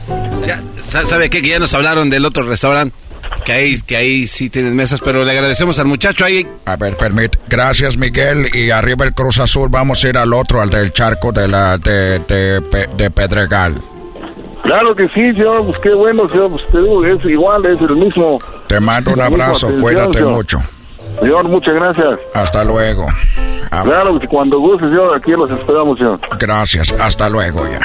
ya, 0.45 0.61
sa- 0.87 1.05
¿sabe 1.05 1.29
qué? 1.29 1.41
Que 1.41 1.49
ya 1.49 1.59
nos 1.59 1.73
hablaron 1.73 2.09
del 2.09 2.25
otro 2.25 2.43
restaurante, 2.43 2.95
que 3.45 3.51
ahí, 3.53 3.81
que 3.81 3.97
ahí 3.97 4.27
sí 4.27 4.49
tienen 4.49 4.75
mesas, 4.75 5.01
pero 5.03 5.23
le 5.23 5.31
agradecemos 5.31 5.79
al 5.79 5.85
muchacho 5.87 6.25
ahí. 6.25 6.45
A 6.65 6.75
ver, 6.75 6.95
permite. 6.97 7.39
Gracias, 7.47 7.97
Miguel. 7.97 8.49
Y 8.55 8.69
arriba 8.69 9.05
el 9.05 9.13
Cruz 9.13 9.39
Azul, 9.39 9.69
vamos 9.69 10.03
a 10.03 10.09
ir 10.09 10.17
al 10.17 10.33
otro, 10.33 10.61
al 10.61 10.69
del 10.69 10.93
charco 10.93 11.31
de 11.31 11.47
la 11.47 11.77
de, 11.77 12.19
de, 12.19 12.87
de 12.95 13.09
Pedregal. 13.09 13.75
Claro 14.61 14.95
que 14.95 15.03
sí, 15.09 15.33
señor, 15.33 15.65
pues 15.65 15.77
qué 15.79 15.93
bueno, 15.93 16.25
señor, 16.29 16.51
pues 16.51 16.65
te 16.71 16.77
digo, 16.77 17.05
es 17.05 17.25
igual, 17.25 17.65
es 17.65 17.81
el 17.81 17.95
mismo. 17.97 18.39
Te 18.67 18.79
mando 18.79 19.11
un 19.11 19.21
abrazo, 19.21 19.69
cuídate 19.81 20.19
señor. 20.19 20.31
mucho. 20.31 20.63
Señor, 21.23 21.47
muchas 21.47 21.73
gracias. 21.75 22.19
Hasta 22.33 22.63
luego. 22.65 23.07
Ah, 23.71 23.81
Claro, 23.83 24.19
cuando 24.29 24.59
guste, 24.59 24.85
señor, 24.89 25.15
aquí 25.17 25.31
los 25.31 25.49
esperamos, 25.49 25.97
señor. 25.97 26.19
Gracias, 26.37 26.91
hasta 26.99 27.29
luego 27.29 27.65
ya. 27.67 27.79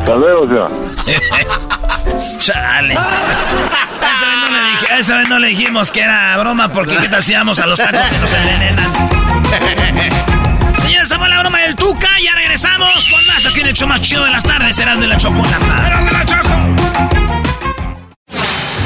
Hasta 0.00 0.14
luego, 0.16 0.42
señor. 0.48 0.70
Chale. 2.38 2.94
Esa 2.94 4.26
vez, 4.26 4.38
no 4.40 4.50
le 4.50 4.60
dije- 4.70 4.98
esa 4.98 5.16
vez 5.18 5.28
no 5.28 5.38
le 5.38 5.48
dijimos 5.48 5.92
que 5.92 6.00
era 6.02 6.36
broma 6.38 6.68
porque 6.68 6.96
qué 6.98 7.08
tal 7.08 7.22
si 7.22 7.32
íbamos 7.32 7.58
a 7.60 7.66
los 7.66 7.78
tacos 7.78 8.00
que 8.10 8.18
nos 8.18 8.32
envenenan. 8.32 8.90
Señores, 10.82 11.02
esa 11.06 11.18
fue 11.18 11.28
la 11.28 11.40
broma 11.40 11.60
del 11.60 11.76
Tuca. 11.76 12.08
Ya 12.24 12.34
regresamos 12.34 13.06
con 13.10 13.26
más 13.26 13.46
aquí 13.46 13.60
en 13.60 13.66
el 13.68 13.74
show 13.74 13.86
más 13.88 14.00
chido 14.00 14.24
de 14.24 14.30
las 14.30 14.42
tardes. 14.42 14.74
Serán 14.76 15.00
de 15.00 15.06
la 15.06 15.16
chocolata. 15.16 15.56
De 16.04 16.12
la 16.12 16.24
choco. 16.26 17.29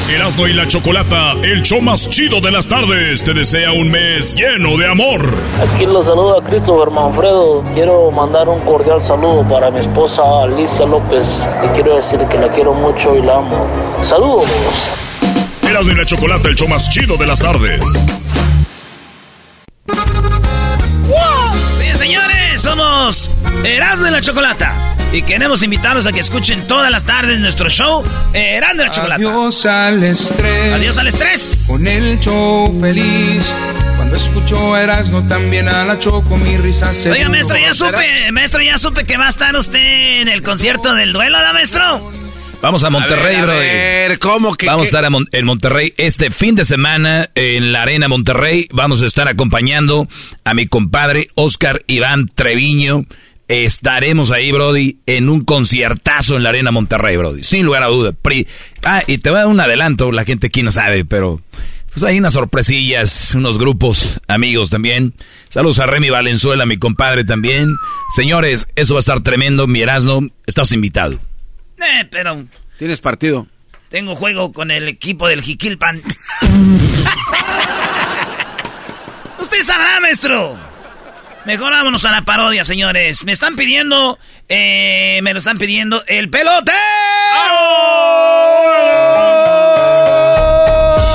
Erasmo 0.07 0.47
y 0.47 0.53
la 0.53 0.67
Chocolata, 0.67 1.31
el 1.41 1.63
show 1.63 1.81
más 1.81 2.07
chido 2.07 2.39
de 2.39 2.51
las 2.51 2.67
tardes, 2.67 3.23
te 3.23 3.33
desea 3.33 3.71
un 3.71 3.89
mes 3.89 4.35
lleno 4.35 4.77
de 4.77 4.87
amor. 4.87 5.33
Aquí 5.59 5.87
los 5.87 6.05
saluda 6.05 6.43
Christopher 6.43 6.91
Manfredo. 6.91 7.63
Quiero 7.73 8.11
mandar 8.11 8.47
un 8.47 8.59
cordial 8.61 9.01
saludo 9.01 9.47
para 9.47 9.71
mi 9.71 9.79
esposa 9.79 10.21
Alicia 10.43 10.85
López. 10.85 11.47
Y 11.63 11.67
quiero 11.69 11.95
decir 11.95 12.19
que 12.29 12.37
la 12.37 12.49
quiero 12.49 12.75
mucho 12.75 13.15
y 13.15 13.23
la 13.23 13.37
amo. 13.37 13.67
Saludos. 14.03 14.91
Erasmo 15.67 15.91
y 15.91 15.95
la 15.95 16.05
Chocolata, 16.05 16.49
el 16.49 16.55
show 16.55 16.67
más 16.67 16.87
chido 16.87 17.17
de 17.17 17.25
las 17.25 17.39
tardes. 17.39 17.81
Sí, 21.79 21.97
señores, 21.97 22.61
somos 22.61 23.31
Erasmo 23.63 24.05
de 24.05 24.11
la 24.11 24.21
Chocolata. 24.21 24.84
Y 25.15 25.23
queremos 25.23 25.63
invitarlos 25.63 26.05
a 26.07 26.11
que 26.11 26.19
escuchen 26.19 26.67
todas 26.67 26.91
las 26.91 27.05
tardes 27.05 27.39
nuestro 27.39 27.69
show 27.69 28.03
Erasmo 28.33 28.79
de 28.79 28.83
la 28.83 28.91
Chocolata. 28.91 29.15
Adiós 29.15 29.65
al 29.65 30.03
estrés. 30.03 30.73
Adiós 30.73 30.97
al 30.97 31.07
estrés. 31.07 31.63
Con 31.67 31.87
el 31.87 32.19
show 32.19 32.77
feliz. 32.81 33.49
Cuando 33.95 34.17
escucho 34.17 34.75
Erasmo 34.75 35.25
también 35.25 35.69
a 35.69 35.85
la 35.85 35.97
Choco, 35.99 36.35
mi 36.35 36.57
risa 36.57 36.93
se. 36.93 37.11
Oiga, 37.11 37.29
maestro, 37.29 37.57
ya 37.57 37.73
supe, 37.73 38.29
maestro, 38.33 38.61
ya 38.61 38.77
supe 38.77 39.05
que 39.05 39.15
va 39.15 39.27
a 39.27 39.29
estar 39.29 39.55
usted 39.55 40.19
en 40.21 40.27
el 40.27 40.43
concierto 40.43 40.93
del 40.93 41.13
duelo, 41.13 41.39
¿da, 41.39 41.53
maestro? 41.53 42.11
Vamos 42.61 42.83
a 42.83 42.89
Monterrey, 42.89 43.37
A 43.37 43.45
ver, 43.45 43.49
a 43.55 43.59
ver, 43.59 44.19
¿cómo 44.19 44.55
que 44.55 44.65
Vamos 44.65 44.81
qué? 44.81 44.85
a 44.87 44.89
estar 44.89 45.05
a 45.05 45.09
Mon- 45.09 45.27
en 45.31 45.45
Monterrey 45.45 45.93
este 45.97 46.29
fin 46.29 46.55
de 46.55 46.65
semana 46.65 47.29
en 47.35 47.71
la 47.71 47.83
Arena 47.83 48.09
Monterrey. 48.09 48.67
Vamos 48.73 49.01
a 49.01 49.05
estar 49.05 49.29
acompañando 49.29 50.09
a 50.43 50.53
mi 50.53 50.67
compadre 50.67 51.27
Oscar 51.35 51.79
Iván 51.87 52.27
Treviño. 52.27 53.05
Estaremos 53.47 54.31
ahí, 54.31 54.51
Brody, 54.51 54.99
en 55.05 55.29
un 55.29 55.45
conciertazo 55.45 56.35
en 56.35 56.43
la 56.43 56.49
Arena 56.49 56.71
Monterrey, 56.71 57.15
Brody. 57.15 57.43
Sin 57.43 57.65
lugar 57.65 57.83
a 57.83 57.87
duda. 57.87 58.11
Pri- 58.11 58.47
ah, 58.83 59.03
y 59.05 59.19
te 59.19 59.29
voy 59.29 59.37
a 59.37 59.41
dar 59.43 59.51
un 59.51 59.59
adelanto, 59.59 60.11
la 60.11 60.25
gente 60.25 60.47
aquí 60.47 60.63
no 60.63 60.71
sabe, 60.71 61.05
pero 61.05 61.41
pues 61.93 62.03
hay 62.03 62.17
unas 62.17 62.33
sorpresillas, 62.33 63.35
unos 63.35 63.57
grupos 63.59 64.19
amigos 64.27 64.69
también. 64.69 65.13
Saludos 65.49 65.79
a 65.79 65.85
Remy 65.85 66.09
Valenzuela, 66.09 66.65
mi 66.65 66.77
compadre 66.77 67.23
también. 67.23 67.75
Señores, 68.15 68.67
eso 68.75 68.95
va 68.95 68.97
a 68.97 69.01
estar 69.01 69.21
tremendo. 69.21 69.67
Mi 69.67 69.83
estás 70.47 70.71
invitado. 70.71 71.13
Eh, 71.77 72.05
pero 72.11 72.43
Tienes 72.77 72.99
partido. 72.99 73.47
tengo 73.89 74.15
juego 74.15 74.51
con 74.51 74.71
el 74.71 74.87
equipo 74.87 75.27
del 75.27 75.41
Jiquilpan. 75.43 76.01
Usted 79.39 79.61
sabrá, 79.61 79.99
maestro. 80.01 80.57
Mejor 81.45 81.73
vámonos 81.73 82.03
a 82.05 82.11
la 82.11 82.23
parodia, 82.23 82.65
señores. 82.65 83.23
Me 83.23 83.31
están 83.31 83.55
pidiendo, 83.55 84.17
eh, 84.49 85.19
me 85.21 85.31
lo 85.31 85.39
están 85.39 85.59
pidiendo 85.59 86.03
el 86.07 86.29
pelote. 86.31 86.71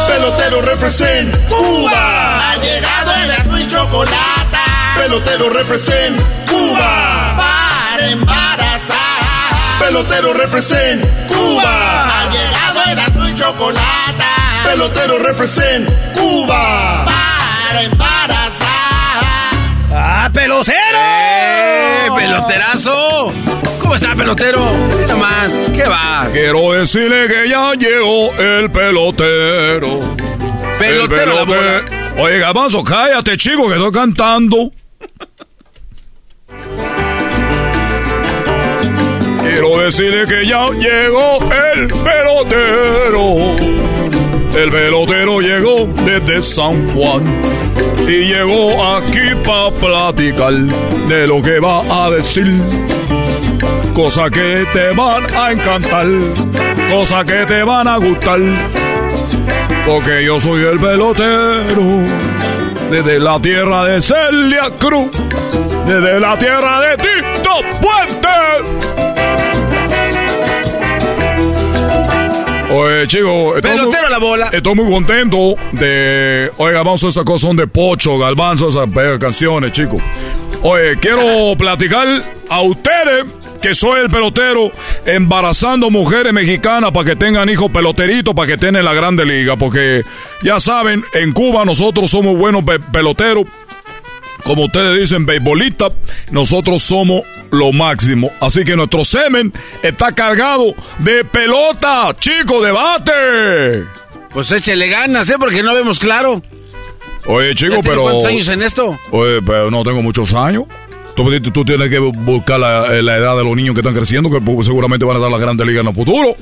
Pelotero 0.07 0.62
represent 0.62 1.35
Cuba. 1.48 2.51
Ha 2.51 2.57
llegado 2.57 3.12
el 3.12 3.31
azul 3.32 3.61
y 3.61 3.66
chocolate. 3.66 4.59
Pelotero 4.98 5.51
represent 5.51 6.20
Cuba. 6.48 7.36
Para 7.36 8.07
embarazar. 8.07 8.98
Pelotero 9.81 10.32
represent 10.32 11.05
Cuba. 11.27 12.20
Ha 12.20 12.31
llegado 12.31 12.82
el 12.93 12.98
azul 13.01 13.28
y 13.31 13.35
chocolate. 13.35 14.24
Pelotero 14.65 15.19
represent 15.19 15.90
Cuba. 16.15 17.05
Para 17.05 17.82
embarazar. 17.82 18.19
¡Ah, 20.31 20.32
pelotero! 20.32 20.97
¡Eh, 20.97 22.09
peloterazo! 22.16 23.32
¿Cómo 23.81 23.97
está, 23.97 24.15
pelotero? 24.15 24.70
Mira 25.01 25.16
más, 25.16 25.52
¿qué 25.74 25.82
va? 25.82 26.28
Quiero 26.31 26.73
decirle 26.73 27.27
que 27.27 27.48
ya 27.48 27.74
llegó 27.74 28.32
el 28.39 28.70
pelotero. 28.70 29.98
Pelotero, 30.78 31.35
la 31.35 31.43
bola. 31.43 31.82
Oiga, 32.16 32.52
Manso, 32.52 32.85
cállate, 32.85 33.36
chico, 33.36 33.69
que 33.69 33.74
estoy 33.74 33.90
cantando. 33.90 34.70
Quiero 39.40 39.81
decirle 39.81 40.27
que 40.28 40.47
ya 40.47 40.70
llegó 40.70 41.39
el 41.74 41.89
pelotero. 41.89 43.89
El 44.55 44.70
pelotero 44.70 45.40
llegó 45.40 45.89
desde 46.05 46.43
San 46.43 46.89
Juan 46.93 47.22
y 48.06 48.32
llegó 48.32 48.97
aquí 48.97 49.35
para 49.44 49.70
platicar 49.70 50.52
de 50.52 51.27
lo 51.27 51.40
que 51.40 51.60
va 51.60 51.82
a 51.89 52.10
decir. 52.10 52.60
cosas 53.94 54.31
que 54.31 54.66
te 54.72 54.93
van 54.93 55.24
a 55.35 55.52
encantar, 55.52 56.06
cosas 56.90 57.24
que 57.24 57.47
te 57.47 57.62
van 57.62 57.86
a 57.86 57.97
gustar. 57.98 58.40
Porque 59.86 60.24
yo 60.24 60.40
soy 60.40 60.64
el 60.64 60.81
pelotero, 60.81 61.82
desde 62.90 63.18
la 63.20 63.39
tierra 63.39 63.85
de 63.85 64.02
Celia 64.02 64.70
Cruz, 64.78 65.10
desde 65.86 66.18
la 66.18 66.36
tierra 66.39 66.81
de 66.81 66.97
Tito 66.97 67.55
Puente. 67.81 68.89
Oye, 72.72 73.06
chico, 73.09 73.56
estoy 73.56 73.72
Pelotero 73.72 74.02
muy- 74.02 74.10
la 74.10 74.18
bola. 74.18 74.48
Estoy 74.52 74.74
muy 74.76 74.90
contento 74.92 75.55
de. 75.72 76.51
Oiga, 76.56 76.78
vamos 76.78 77.02
a 77.02 77.09
esas 77.09 77.24
cosas 77.24 77.40
son 77.42 77.56
de 77.56 77.66
Pocho, 77.66 78.16
Galvanzo, 78.18 78.68
esas 78.68 78.88
canciones, 79.18 79.72
chicos. 79.72 80.01
Oye, 80.62 80.97
quiero 81.01 81.56
platicar 81.59 82.06
a 82.48 82.60
ustedes 82.62 83.24
que 83.60 83.74
soy 83.74 84.01
el 84.01 84.10
pelotero 84.10 84.70
embarazando 85.05 85.90
mujeres 85.90 86.32
mexicanas 86.32 86.92
para 86.92 87.06
que 87.06 87.16
tengan 87.16 87.48
hijos 87.51 87.70
peloteritos 87.72 88.34
para 88.34 88.47
que 88.47 88.52
estén 88.55 88.76
en 88.76 88.84
la 88.84 88.94
grande 88.94 89.24
liga. 89.24 89.56
Porque 89.56 90.02
ya 90.42 90.60
saben, 90.60 91.02
en 91.14 91.32
Cuba 91.32 91.64
nosotros 91.64 92.10
somos 92.10 92.36
buenos 92.36 92.62
pe- 92.62 92.78
peloteros. 92.78 93.44
Como 94.44 94.64
ustedes 94.64 94.98
dicen, 95.00 95.26
beisbolistas, 95.26 95.92
nosotros 96.30 96.82
somos 96.82 97.22
lo 97.50 97.72
máximo. 97.72 98.30
Así 98.40 98.64
que 98.64 98.76
nuestro 98.76 99.04
semen 99.04 99.52
está 99.82 100.12
cargado 100.12 100.74
de 100.98 101.24
pelota. 101.24 102.14
Chico, 102.18 102.62
debate. 102.62 103.84
Pues 104.32 104.50
échele 104.52 104.88
ganas, 104.88 105.28
¿eh? 105.30 105.34
Porque 105.38 105.62
no 105.62 105.74
vemos 105.74 105.98
claro. 105.98 106.42
Oye, 107.26 107.48
¿Ya 107.48 107.54
chico, 107.54 107.70
tiene 107.74 107.88
pero... 107.88 108.02
¿Cuántos 108.02 108.24
años 108.26 108.48
en 108.48 108.62
esto? 108.62 108.98
Oye, 109.10 109.42
pero 109.42 109.70
no 109.70 109.82
tengo 109.84 110.02
muchos 110.02 110.32
años. 110.34 110.64
Tú, 111.14 111.28
tú- 111.40 111.50
tú 111.50 111.64
tienes 111.64 111.90
que 111.90 111.98
buscar 111.98 112.58
la, 112.60 112.96
eh, 112.96 113.02
la 113.02 113.16
edad 113.16 113.36
de 113.36 113.44
los 113.44 113.54
niños 113.56 113.74
que 113.74 113.80
están 113.80 113.94
creciendo, 113.94 114.30
que 114.30 114.40
pues, 114.40 114.66
seguramente 114.66 115.04
van 115.04 115.16
a 115.16 115.20
dar 115.20 115.30
la 115.30 115.38
grande 115.38 115.66
liga 115.66 115.80
en 115.80 115.88
el 115.88 115.94
futuro. 115.94 116.34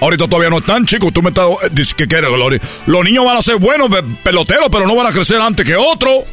Ahorita 0.00 0.26
todavía 0.26 0.50
no 0.50 0.58
están, 0.58 0.84
chicos. 0.84 1.12
Tú 1.12 1.22
me 1.22 1.28
estás... 1.30 1.48
eh, 1.62 1.68
dices 1.70 1.94
que 1.94 2.06
quieres, 2.08 2.28
los, 2.30 2.52
los 2.86 3.04
niños 3.04 3.24
van 3.24 3.36
a 3.36 3.42
ser 3.42 3.56
buenos 3.56 3.88
pe- 3.88 4.02
peloteros, 4.24 4.68
pero 4.70 4.86
no 4.86 4.94
van 4.96 5.06
a 5.06 5.12
crecer 5.12 5.40
antes 5.40 5.64
que 5.64 5.76
otros. 5.76 6.24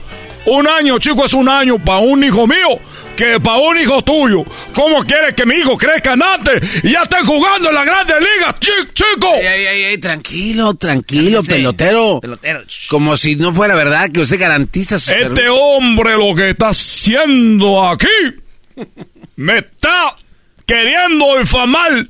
Un 0.49 0.67
año, 0.67 0.97
chico, 0.99 1.25
es 1.25 1.33
un 1.33 1.47
año 1.49 1.77
para 1.83 1.99
un 1.99 2.23
hijo 2.23 2.47
mío 2.47 2.79
que 3.15 3.39
para 3.39 3.57
un 3.57 3.77
hijo 3.77 4.01
tuyo. 4.01 4.43
¿Cómo 4.73 5.03
quieres 5.03 5.33
que 5.33 5.45
mi 5.45 5.55
hijo 5.55 5.77
crezca 5.77 6.13
antes 6.13 6.83
y 6.83 6.91
ya 6.91 7.03
estén 7.03 7.25
jugando 7.25 7.69
en 7.69 7.75
la 7.75 7.83
grande 7.85 8.13
liga, 8.19 8.55
chi- 8.59 8.71
chico? 8.93 9.29
Ay, 9.35 9.65
ay, 9.65 9.83
ay, 9.85 9.97
tranquilo, 9.97 10.73
tranquilo, 10.75 11.43
pelotero. 11.43 12.19
Pelotero. 12.21 12.61
Como 12.89 13.15
si 13.17 13.35
no 13.35 13.53
fuera 13.53 13.75
verdad 13.75 14.09
que 14.11 14.21
usted 14.21 14.39
garantiza 14.39 14.97
su 14.99 15.11
Este 15.11 15.23
servicio. 15.23 15.55
hombre 15.55 16.17
lo 16.17 16.33
que 16.35 16.49
está 16.51 16.69
haciendo 16.69 17.87
aquí 17.87 18.07
me 19.35 19.59
está 19.59 20.15
queriendo 20.65 21.39
infamar. 21.39 22.07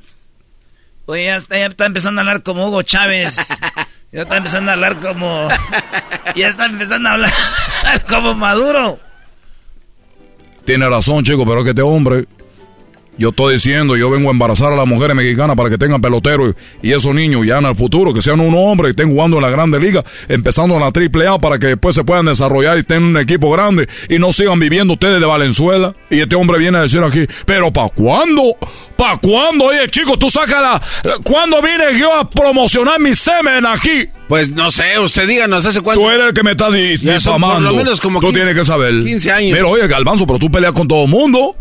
Oye, 1.10 1.24
ya 1.26 1.38
está, 1.38 1.58
ya 1.58 1.66
está 1.66 1.88
empezando 1.88 2.20
a 2.20 2.22
hablar 2.22 2.44
como 2.44 2.68
Hugo 2.68 2.84
Chávez. 2.84 3.36
Ya 4.12 4.24
está 4.24 4.38
empezando 4.38 4.72
a 4.72 4.74
hablar 4.74 5.00
como. 5.00 5.48
Ya 6.36 6.48
está 6.48 6.66
empezando 6.66 7.10
a 7.10 7.14
hablar 7.14 7.32
como 8.10 8.34
Maduro. 8.34 9.00
Tiene 10.66 10.90
razón, 10.90 11.24
chico, 11.24 11.46
pero 11.46 11.60
es 11.60 11.66
que 11.66 11.70
este 11.70 11.84
hombre, 11.84 12.26
yo 13.20 13.30
estoy 13.30 13.54
diciendo, 13.54 13.96
yo 13.98 14.10
vengo 14.10 14.30
a 14.30 14.32
embarazar 14.32 14.74
a 14.74 14.76
las 14.76 14.88
mujeres 14.88 15.16
mexicanas 15.16 15.56
para 15.56 15.70
que 15.70 15.78
tengan 15.78 16.02
peloteros 16.02 16.56
y, 16.82 16.90
y 16.90 16.94
esos 16.94 17.14
niños 17.14 17.46
ya 17.46 17.58
en 17.58 17.66
el 17.66 17.76
futuro, 17.76 18.14
que 18.14 18.22
sean 18.22 18.40
unos 18.40 18.60
hombres 18.64 18.88
que 18.88 19.02
estén 19.02 19.14
jugando 19.14 19.38
en 19.38 19.44
la 19.44 19.50
grande 19.50 19.80
liga, 19.80 20.04
empezando 20.28 20.76
en 20.76 20.82
la 20.82 20.92
triple 20.92 21.28
A 21.28 21.38
para 21.38 21.60
que 21.60 21.68
después 21.68 21.94
se 21.96 22.04
puedan 22.04 22.26
desarrollar 22.26 22.78
y 22.78 22.84
tengan 22.84 23.04
un 23.10 23.18
equipo 23.18 23.52
grande 23.52 23.88
y 24.08 24.18
no 24.20 24.32
sigan 24.34 24.60
viviendo 24.60 24.94
ustedes 24.94 25.20
de 25.20 25.26
Valenzuela. 25.26 25.94
Y 26.10 26.22
este 26.22 26.36
hombre 26.36 26.58
viene 26.60 26.78
a 26.78 26.82
decir 26.82 27.04
aquí, 27.04 27.28
pero 27.46 27.72
¿para 27.72 27.90
cuándo? 27.90 28.56
¿Para 28.96 29.18
cuándo? 29.18 29.66
Oye, 29.66 29.90
chico, 29.90 30.18
tú 30.18 30.30
sacas 30.30 30.62
la... 30.62 30.82
¿Cuándo 31.24 31.62
vine 31.62 32.00
yo 32.00 32.14
a 32.14 32.30
promocionar 32.30 33.00
mi 33.00 33.16
semen 33.16 33.66
aquí? 33.66 34.08
Pues 34.30 34.50
no 34.50 34.72
sé, 34.72 34.98
usted 35.00 35.28
díganos 35.28 35.66
hace 35.66 35.82
cuánto. 35.82 36.02
Tú 36.02 36.10
eres 36.10 36.28
el 36.28 36.34
que 36.34 36.44
me 36.44 36.52
está 36.52 36.70
difamando. 36.72 37.56
por 37.56 37.62
lo 37.62 37.74
menos 37.74 38.00
como 38.00 38.20
Tú 38.20 38.28
15 38.28 38.40
tienes 38.40 38.56
que 38.56 38.66
saber. 38.66 39.04
15 39.04 39.32
años. 39.32 39.58
Mira, 39.58 39.68
oye, 39.68 39.88
Galvanzo, 39.88 40.26
pero 40.26 40.40
tú 40.40 40.52
peleas 40.52 40.74
con 40.74 40.88
todo 40.88 41.04
el 41.04 41.10
mundo. 41.10 41.56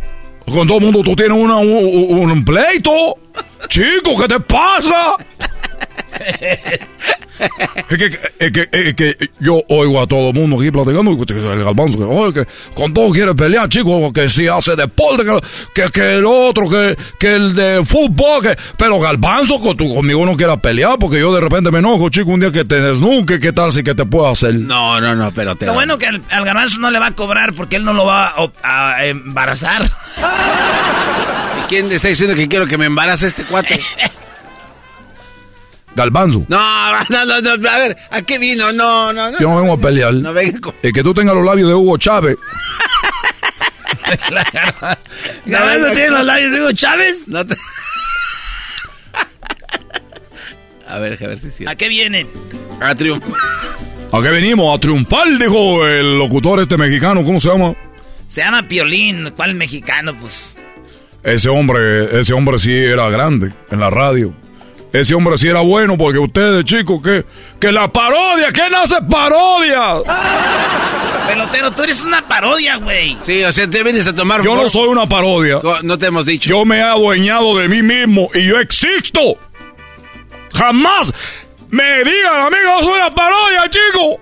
Con 0.50 0.66
todo 0.66 0.78
el 0.78 0.84
mundo 0.84 1.02
tú 1.02 1.14
tienes 1.16 1.36
una- 1.36 1.56
un, 1.58 2.30
un 2.30 2.44
pleito. 2.44 2.90
Chico, 3.68 4.18
¿qué 4.20 4.28
te 4.28 4.40
pasa? 4.40 5.16
Es, 7.88 7.98
que, 7.98 8.06
es, 8.38 8.52
que, 8.52 8.68
es 8.72 8.94
que 8.94 9.16
yo 9.38 9.62
oigo 9.68 10.02
a 10.02 10.06
todo 10.06 10.28
el 10.28 10.34
mundo 10.34 10.56
aquí 10.56 10.70
platicando. 10.70 11.12
El 11.52 11.64
Galvanzo, 11.64 11.98
que, 11.98 12.04
oye, 12.04 12.32
que 12.32 12.46
con 12.74 12.92
todo 12.92 13.10
quiere 13.10 13.34
pelear, 13.34 13.68
chico. 13.68 14.12
Que 14.12 14.28
si 14.28 14.48
hace 14.48 14.74
deporte, 14.76 15.24
que, 15.24 15.82
que, 15.82 15.90
que 15.90 16.16
el 16.16 16.26
otro, 16.26 16.68
que, 16.68 16.96
que 17.18 17.34
el 17.34 17.54
de 17.54 17.84
fútbol. 17.84 18.42
Que, 18.42 18.56
pero 18.76 18.98
Galvanzo, 18.98 19.60
con, 19.60 19.76
tú 19.76 19.94
conmigo 19.94 20.24
no 20.26 20.36
quieras 20.36 20.58
pelear 20.60 20.98
porque 20.98 21.20
yo 21.20 21.32
de 21.32 21.40
repente 21.40 21.70
me 21.70 21.78
enojo, 21.78 22.08
chico. 22.08 22.30
Un 22.30 22.40
día 22.40 22.52
que 22.52 22.64
te 22.64 22.80
desnuque, 22.80 23.40
¿qué 23.40 23.52
tal 23.52 23.72
si 23.72 23.82
que 23.82 23.94
te 23.94 24.04
puedo 24.04 24.28
hacer? 24.28 24.54
No, 24.54 25.00
no, 25.00 25.14
no, 25.14 25.30
pero 25.32 25.56
te. 25.56 25.66
Lo 25.66 25.74
bueno 25.74 25.98
que 25.98 26.06
al, 26.06 26.22
al 26.30 26.44
garbanzo 26.44 26.80
no 26.80 26.90
le 26.90 26.98
va 26.98 27.06
a 27.08 27.14
cobrar 27.14 27.52
porque 27.54 27.76
él 27.76 27.84
no 27.84 27.92
lo 27.92 28.06
va 28.06 28.32
a, 28.62 28.94
a 28.96 29.06
embarazar. 29.06 29.82
¿Y 31.58 31.68
quién 31.68 31.90
está 31.92 32.08
diciendo 32.08 32.34
que 32.36 32.48
quiero 32.48 32.66
que 32.66 32.78
me 32.78 32.86
embarace 32.86 33.26
este 33.28 33.44
cuate? 33.44 33.80
Galvanzo. 35.98 36.44
No, 36.48 36.58
no, 37.10 37.24
no, 37.26 37.40
no, 37.40 37.68
a 37.68 37.78
ver, 37.78 37.96
¿a 38.10 38.22
qué 38.22 38.38
vino? 38.38 38.72
No, 38.72 39.12
no, 39.12 39.30
no. 39.32 39.38
Yo 39.40 39.48
no 39.48 39.60
vengo 39.60 39.74
a 39.74 39.78
pelear. 39.78 40.14
No 40.14 40.32
venga 40.32 40.60
con- 40.60 40.74
Es 40.82 40.92
que 40.92 41.02
tú 41.02 41.12
tengas 41.12 41.34
los 41.34 41.44
labios 41.44 41.68
de 41.68 41.74
Hugo 41.74 41.98
Chávez. 41.98 42.36
¿Garbanzo 45.46 45.90
tiene 45.92 46.10
los 46.10 46.24
labios 46.24 46.52
de 46.52 46.60
Hugo 46.60 46.72
Chávez? 46.72 47.28
No 47.28 47.46
te- 47.46 47.56
A 50.88 50.98
ver, 50.98 51.22
a 51.22 51.28
ver 51.28 51.38
si 51.38 51.50
sí. 51.50 51.64
¿A 51.66 51.74
qué 51.74 51.88
viene? 51.88 52.26
A 52.80 52.94
triunfar. 52.94 53.32
¿A 54.10 54.22
qué 54.22 54.30
venimos? 54.30 54.74
A 54.74 54.80
triunfar, 54.80 55.26
dijo 55.38 55.86
el 55.86 56.16
locutor 56.18 56.60
este 56.60 56.78
mexicano. 56.78 57.22
¿Cómo 57.24 57.38
se 57.40 57.50
llama? 57.50 57.74
Se 58.28 58.40
llama 58.40 58.66
Piolín. 58.66 59.30
¿Cuál 59.36 59.54
mexicano? 59.54 60.16
Pues. 60.18 60.54
Ese 61.22 61.48
hombre, 61.50 62.18
ese 62.20 62.32
hombre 62.32 62.58
sí 62.58 62.72
era 62.74 63.10
grande 63.10 63.52
en 63.70 63.80
la 63.80 63.90
radio. 63.90 64.32
Ese 64.92 65.14
hombre 65.14 65.36
sí 65.36 65.48
era 65.48 65.60
bueno 65.60 65.98
porque 65.98 66.18
ustedes, 66.18 66.64
chicos, 66.64 67.02
que, 67.02 67.24
que 67.60 67.72
la 67.72 67.92
parodia, 67.92 68.48
¿quién 68.52 68.74
hace 68.74 68.96
parodia? 69.02 70.02
Pelotero, 71.26 71.70
tú 71.72 71.82
eres 71.82 72.04
una 72.04 72.26
parodia, 72.26 72.76
güey. 72.76 73.16
Sí, 73.20 73.44
o 73.44 73.52
sea, 73.52 73.68
te 73.68 73.82
vienes 73.82 74.06
a 74.06 74.14
tomar. 74.14 74.42
Yo 74.42 74.56
no 74.56 74.68
soy 74.68 74.88
una 74.88 75.06
parodia. 75.06 75.60
No 75.82 75.98
te 75.98 76.06
hemos 76.06 76.24
dicho. 76.24 76.48
Yo 76.48 76.64
me 76.64 76.78
he 76.78 76.82
adueñado 76.82 77.58
de 77.58 77.68
mí 77.68 77.82
mismo 77.82 78.30
y 78.32 78.46
yo 78.46 78.58
existo. 78.58 79.36
Jamás 80.54 81.12
me 81.68 81.98
digan, 81.98 82.34
amigo, 82.46 82.80
soy 82.80 82.94
una 82.94 83.14
parodia, 83.14 83.68
chico. 83.68 84.20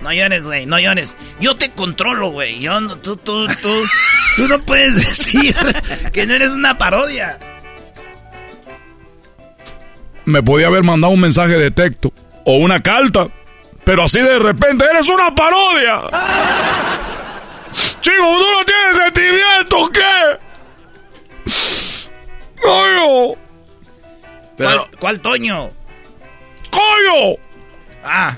No 0.00 0.12
llores, 0.12 0.46
güey, 0.46 0.64
no 0.64 0.78
llores. 0.78 1.18
Yo 1.40 1.56
te 1.56 1.70
controlo, 1.72 2.30
güey. 2.30 2.60
Yo 2.60 2.80
no, 2.80 2.96
tú, 2.96 3.16
tú, 3.16 3.46
tú, 3.60 3.84
tú 4.36 4.48
no 4.48 4.58
puedes 4.60 4.96
decir 5.06 5.54
que 6.12 6.24
no 6.26 6.34
eres 6.34 6.52
una 6.52 6.78
parodia. 6.78 7.38
Me 10.28 10.42
podía 10.42 10.66
haber 10.66 10.84
mandado 10.84 11.12
un 11.12 11.20
mensaje 11.20 11.56
de 11.56 11.70
texto 11.70 12.12
o 12.44 12.56
una 12.56 12.80
carta, 12.80 13.28
pero 13.84 14.04
así 14.04 14.20
de 14.20 14.38
repente 14.38 14.84
eres 14.84 15.08
una 15.08 15.34
parodia. 15.34 16.02
Chico, 18.00 18.16
tú 18.16 18.46
no 18.58 18.64
tienes 18.64 18.96
sentimientos, 19.04 19.90
¿qué? 19.90 20.38
¡Coño! 22.62 23.38
Pero, 24.56 24.70
¿Cuál, 24.70 24.90
cuál 24.98 25.20
Toño? 25.20 25.70
¡Coño! 26.70 27.36
Ah, 28.04 28.36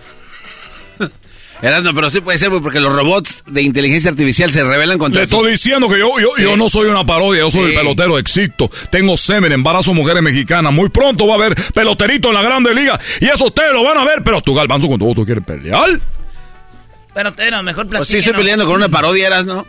Erasmo, 1.62 1.92
pero 1.94 2.08
sí 2.08 2.20
puede 2.20 2.38
ser, 2.38 2.48
güey, 2.48 2.62
porque 2.62 2.80
los 2.80 2.92
robots 2.92 3.42
de 3.46 3.60
inteligencia 3.62 4.10
artificial 4.10 4.50
se 4.50 4.64
rebelan 4.64 4.96
contra 4.98 5.20
Le 5.20 5.24
estoy 5.24 5.40
sus- 5.40 5.50
diciendo 5.50 5.88
que 5.88 5.98
yo, 5.98 6.18
yo, 6.18 6.28
Sí. 6.36 6.42
yo 6.42 6.56
no 6.56 6.68
soy 6.70 6.88
una 6.88 7.04
parodia, 7.04 7.40
yo 7.40 7.50
soy 7.50 7.62
Sí. 7.64 7.68
el 7.68 7.74
pelotero, 7.74 8.18
existo. 8.18 8.70
Tengo 8.90 9.16
semen, 9.16 9.52
embarazo 9.52 9.92
mujeres 9.92 10.22
mexicanas. 10.22 10.72
Muy 10.72 10.88
pronto 10.88 11.26
va 11.26 11.34
a 11.34 11.36
haber 11.36 11.54
peloterito 11.74 12.28
en 12.28 12.34
la 12.34 12.42
grande 12.42 12.74
liga. 12.74 12.98
Y 13.20 13.26
eso 13.26 13.44
ustedes 13.46 13.72
lo 13.72 13.84
van 13.84 13.98
a 13.98 14.04
ver, 14.04 14.22
pero 14.24 14.40
tú, 14.40 14.54
Galvanzo, 14.54 14.88
con 14.88 14.98
todo, 14.98 15.14
¿tú 15.14 15.24
quieres 15.26 15.44
pelear? 15.44 16.00
pelotero, 17.14 17.62
mejor 17.62 17.88
Pues 17.88 18.08
sí, 18.08 18.18
estoy 18.18 18.32
peleando 18.34 18.64
con 18.64 18.76
una 18.76 18.88
parodia, 18.88 19.26
Erasmo. 19.26 19.66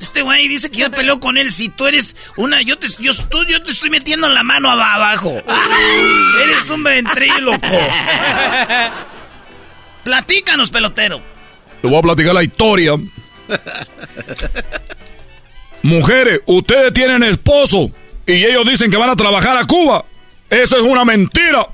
Este 0.00 0.22
güey 0.22 0.48
dice 0.48 0.70
que 0.70 0.78
yo 0.78 0.90
peleo 0.90 1.20
con 1.20 1.36
él. 1.36 1.52
Si 1.52 1.68
tú 1.68 1.86
eres 1.86 2.16
una. 2.36 2.62
Yo 2.62 2.78
te, 2.78 2.88
yo, 2.98 3.12
tú- 3.28 3.44
yo 3.46 3.62
te 3.62 3.70
estoy 3.70 3.90
metiendo 3.90 4.28
la 4.28 4.42
mano 4.42 4.70
aba- 4.70 4.94
abajo. 4.94 5.40
eres 6.42 6.68
un 6.70 6.82
ventríloco. 6.82 7.58
Platícanos, 10.04 10.70
pelotero. 10.70 11.20
Te 11.82 11.88
voy 11.88 11.98
a 11.98 12.02
platicar 12.02 12.34
la 12.34 12.42
historia. 12.44 12.92
Mujeres, 15.82 16.40
ustedes 16.46 16.92
tienen 16.92 17.22
esposo 17.24 17.90
y 18.26 18.44
ellos 18.44 18.64
dicen 18.66 18.90
que 18.90 18.96
van 18.96 19.10
a 19.10 19.16
trabajar 19.16 19.56
a 19.56 19.64
Cuba. 19.64 20.04
Eso 20.48 20.76
es 20.76 20.82
una 20.82 21.04
mentira. 21.04 21.66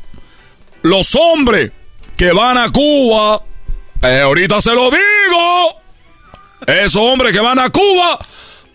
Los 0.82 1.14
hombres 1.14 1.70
que 2.16 2.32
van 2.32 2.58
a 2.58 2.70
Cuba, 2.70 3.42
eh, 4.02 4.20
ahorita 4.22 4.60
se 4.60 4.74
lo 4.74 4.90
digo, 4.90 5.80
esos 6.66 6.96
hombres 7.02 7.32
que 7.32 7.40
van 7.40 7.58
a 7.58 7.70
Cuba 7.70 8.26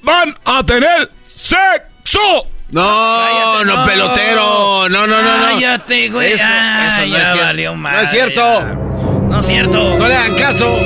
van 0.04 0.34
a 0.46 0.66
tener 0.66 1.12
sexo. 1.28 2.48
No, 2.72 3.64
no, 3.66 3.86
pelotero. 3.86 4.88
No, 4.90 5.06
no, 5.06 5.22
no, 5.22 5.38
no. 5.38 5.46
Cállate, 5.46 6.10
güey. 6.10 6.34
Eso, 6.34 6.44
Ah, 6.48 6.88
eso 6.90 7.02
no 7.02 7.08
ya 7.08 7.18
es 7.18 7.28
cierto. 7.30 7.46
valió 7.46 7.76
No 7.76 8.00
es 8.00 8.12
cierto. 8.12 9.15
No 9.36 9.42
es 9.42 9.48
cierto. 9.48 9.98
No 9.98 10.08
le 10.08 10.16
hagan 10.16 10.36
caso. 10.36 10.80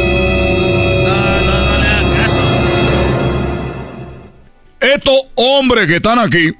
Estos 4.79 5.19
hombres 5.35 5.85
que 5.85 5.97
están 5.97 6.17
aquí, 6.17 6.51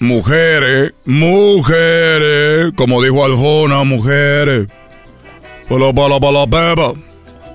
mujeres, 0.00 0.92
mujeres, 1.06 2.74
como 2.76 3.02
dijo 3.02 3.24
Aljona, 3.24 3.84
mujeres. 3.84 4.68
Para, 5.66 5.94
para, 5.94 6.20
para, 6.20 6.46
pepa. 6.46 6.92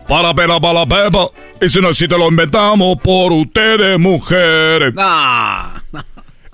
Para, 0.08 0.34
para, 0.34 0.60
para, 0.60 0.86
pepa. 0.88 1.30
Y 1.62 1.70
si 1.70 1.80
no 1.80 1.90
existe, 1.90 2.18
lo 2.18 2.28
inventamos 2.28 2.98
por 3.04 3.32
ustedes, 3.34 4.00
mujeres. 4.00 4.96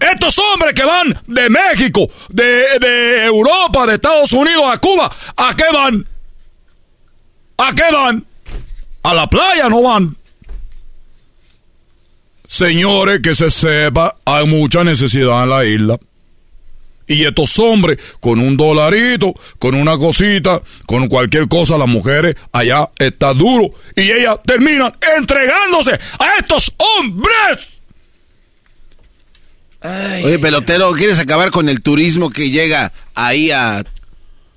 Estos 0.02 0.38
hombres 0.38 0.74
que 0.74 0.84
van 0.84 1.18
de 1.28 1.50
México, 1.50 2.10
de, 2.28 2.78
de 2.82 3.24
Europa, 3.24 3.86
de 3.86 3.94
Estados 3.94 4.34
Unidos 4.34 4.66
a 4.68 4.78
Cuba, 4.80 5.10
¿a 5.38 5.56
qué 5.56 5.64
van? 5.72 6.06
¿A 7.58 7.74
qué 7.74 7.84
van? 7.92 8.26
A 9.04 9.14
la 9.14 9.28
playa 9.28 9.70
no 9.70 9.82
van. 9.82 10.16
Señores, 12.48 13.22
que 13.22 13.36
se 13.36 13.50
sepa, 13.52 14.16
hay 14.26 14.46
mucha 14.46 14.84
necesidad 14.84 15.44
en 15.44 15.50
la 15.50 15.66
isla. 15.66 16.00
Y 17.08 17.24
estos 17.26 17.60
hombres, 17.60 18.00
con 18.20 18.40
un 18.40 18.58
dolarito, 18.58 19.34
con 19.60 19.76
una 19.76 19.98
cosita, 19.98 20.62
con 20.88 21.08
cualquier 21.08 21.48
cosa, 21.48 21.78
las 21.78 21.88
mujeres 21.88 22.36
allá 22.52 22.90
está 22.98 23.34
duro. 23.34 23.72
Y 23.96 24.12
ellas 24.12 24.38
terminan 24.46 24.94
entregándose 25.18 25.92
a 25.94 26.40
estos 26.40 26.74
hombres. 26.78 27.70
Oye, 30.24 30.40
pelotero, 30.40 30.92
¿quieres 30.94 31.20
acabar 31.20 31.52
con 31.52 31.70
el 31.70 31.82
turismo 31.82 32.32
que 32.32 32.50
llega 32.50 32.92
ahí 33.14 33.52
a 33.52 33.84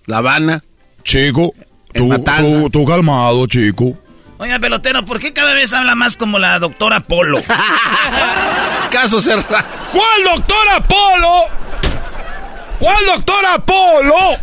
La 0.07 0.19
Habana? 0.19 0.65
Chico, 1.05 1.55
tú, 1.93 2.09
tú, 2.23 2.71
tú 2.71 2.85
calmado, 2.85 3.47
chico. 3.47 3.97
Oiga, 4.39 4.59
pelotero, 4.61 5.05
¿por 5.05 5.19
qué 5.19 5.33
cada 5.33 5.53
vez 5.53 5.73
habla 5.73 5.97
más 5.97 6.17
como 6.17 6.39
la 6.39 6.59
doctora 6.61 7.01
Polo? 7.01 7.43
Caso 8.91 9.21
cerrado. 9.21 9.67
¿Cuál 9.91 10.25
doctora 10.37 10.81
Polo? 10.85 11.41
¿Cuál 12.79 13.07
doctora 13.07 13.59
Polo? 13.59 14.39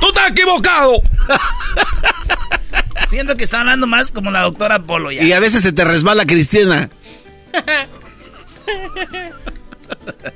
Tú 0.00 0.08
estás 0.08 0.30
equivocado. 0.30 1.02
Siento 3.08 3.36
que 3.36 3.44
está 3.44 3.60
hablando 3.60 3.86
más 3.86 4.10
como 4.10 4.30
la 4.30 4.40
doctora 4.40 4.78
Polo 4.78 5.12
ya. 5.12 5.22
Y 5.22 5.32
a 5.32 5.40
veces 5.40 5.62
se 5.62 5.72
te 5.72 5.84
resbala 5.84 6.24
Cristina. 6.24 6.88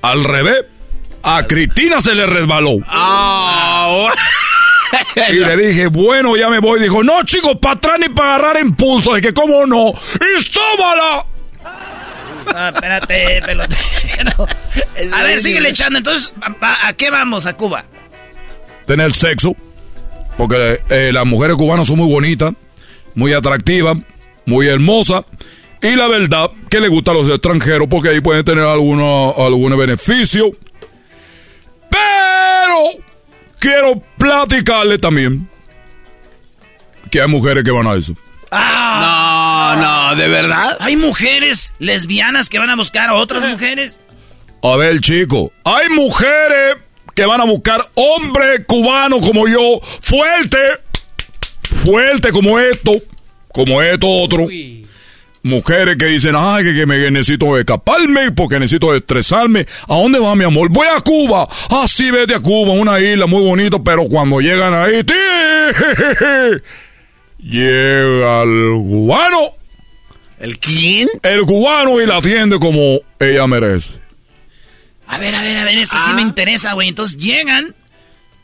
Al 0.03 0.25
revés, 0.25 0.67
a 1.23 1.47
Cristina 1.47 2.03
se 2.03 2.15
le 2.15 2.27
resbaló. 2.27 2.79
Ah, 2.87 4.13
Y 5.31 5.35
le 5.35 5.57
dije, 5.57 5.87
bueno, 5.87 6.37
ya 6.37 6.49
me 6.49 6.59
voy. 6.59 6.81
Dijo, 6.81 7.03
no, 7.03 7.23
chicos, 7.25 7.57
para 7.61 7.75
atrás 7.75 7.97
ni 7.99 8.09
para 8.09 8.37
agarrar 8.37 8.63
impulso. 8.63 9.15
Dije, 9.15 9.33
¿cómo 9.33 9.67
no? 9.67 9.91
¡Y 9.91 10.43
sóbala! 10.43 11.27
Ah, 12.55 12.71
espérate, 12.73 13.43
pelotero. 13.45 14.47
A 15.13 15.23
ver, 15.25 15.41
síguele 15.41 15.71
echando. 15.71 15.99
Entonces, 15.99 16.33
¿a, 16.61 16.93
qué 16.93 17.11
vamos 17.11 17.47
a 17.47 17.57
Cuba? 17.57 17.85
Tener 18.87 19.13
sexo. 19.15 19.57
Porque 20.37 20.81
eh, 20.91 21.11
las 21.13 21.27
mujeres 21.27 21.57
cubanas 21.57 21.89
son 21.89 21.97
muy 21.97 22.13
bonitas, 22.13 22.53
muy 23.15 23.33
atractivas, 23.33 23.97
muy 24.45 24.69
hermosas. 24.69 25.25
Y 25.83 25.97
la 25.97 26.09
verdad, 26.09 26.51
que 26.69 26.81
le 26.81 26.89
gusta 26.89 27.11
a 27.13 27.15
los 27.15 27.29
extranjeros 27.29 27.89
porque 27.89 28.11
ahí 28.11 28.21
pueden 28.21 28.45
tener 28.45 28.65
algunos 28.65 29.37
algún 29.37 29.77
beneficio. 29.77 30.51
Pero 31.91 33.06
quiero 33.59 34.03
platicarle 34.19 34.99
también 34.99 35.49
que 37.11 37.21
hay 37.21 37.29
mujeres 37.29 37.65
que 37.65 37.71
van 37.71 37.87
a 37.87 37.95
eso. 37.95 38.15
Ah. 38.51 39.77
No, 39.77 39.83
no, 39.83 40.17
¿de 40.17 40.29
verdad? 40.29 40.77
¿Hay 40.81 40.97
mujeres 40.97 41.73
lesbianas 41.79 42.49
que 42.49 42.59
van 42.59 42.71
a 42.71 42.77
buscar 42.77 43.09
a 43.09 43.15
otras 43.15 43.45
mujeres? 43.45 44.01
A 44.63 44.77
ver, 44.77 45.01
chico, 45.01 45.53
hay 45.65 45.89
mujeres 45.91 46.77
que 47.15 47.27
van 47.27 47.41
a 47.41 47.45
buscar 47.45 47.91
hombre 47.95 48.65
cubano 48.65 49.19
como 49.21 49.49
yo, 49.49 49.81
fuerte, 50.01 50.59
fuerte 51.85 52.31
como 52.31 52.59
esto, 52.59 52.93
como 53.53 53.83
esto 53.83 54.09
otro. 54.09 54.49
Mujeres 55.47 55.97
que 55.97 56.07
dicen, 56.07 56.35
ay, 56.37 56.65
que, 56.65 56.75
que 56.75 56.87
me 56.87 57.11
necesito 57.11 57.57
escaparme 57.57 58.33
porque 58.33 58.59
necesito 58.59 58.95
estresarme. 58.95 59.67
¿A 59.89 59.95
dónde 59.97 60.19
va 60.19 60.35
mi 60.35 60.45
amor? 60.45 60.69
Voy 60.71 60.87
a 60.89 61.01
Cuba. 61.01 61.49
Ah, 61.71 61.87
sí, 61.89 62.11
vete 62.11 62.35
a 62.35 62.41
Cuba, 62.41 62.73
una 62.73 62.99
isla 63.01 63.27
muy 63.27 63.43
bonita, 63.43 63.79
pero 63.83 64.05
cuando 64.09 64.41
llegan 64.41 64.75
ahí, 64.75 65.05
¡tí! 65.05 65.15
llega 67.39 68.43
el 68.43 68.73
cubano. 68.73 69.51
¿El 70.39 70.59
quién? 70.59 71.09
El 71.23 71.43
cubano 71.43 72.01
y 72.01 72.07
la 72.07 72.19
atiende 72.19 72.59
como 72.59 73.01
ella 73.19 73.47
merece. 73.47 73.91
A 75.09 75.19
ver, 75.19 75.35
a 75.35 75.43
ver, 75.43 75.57
a 75.59 75.65
ver, 75.65 75.79
este 75.79 75.97
sí 75.99 76.13
me 76.15 76.23
interesa, 76.23 76.73
güey. 76.75 76.89
Entonces 76.89 77.17
llegan 77.17 77.75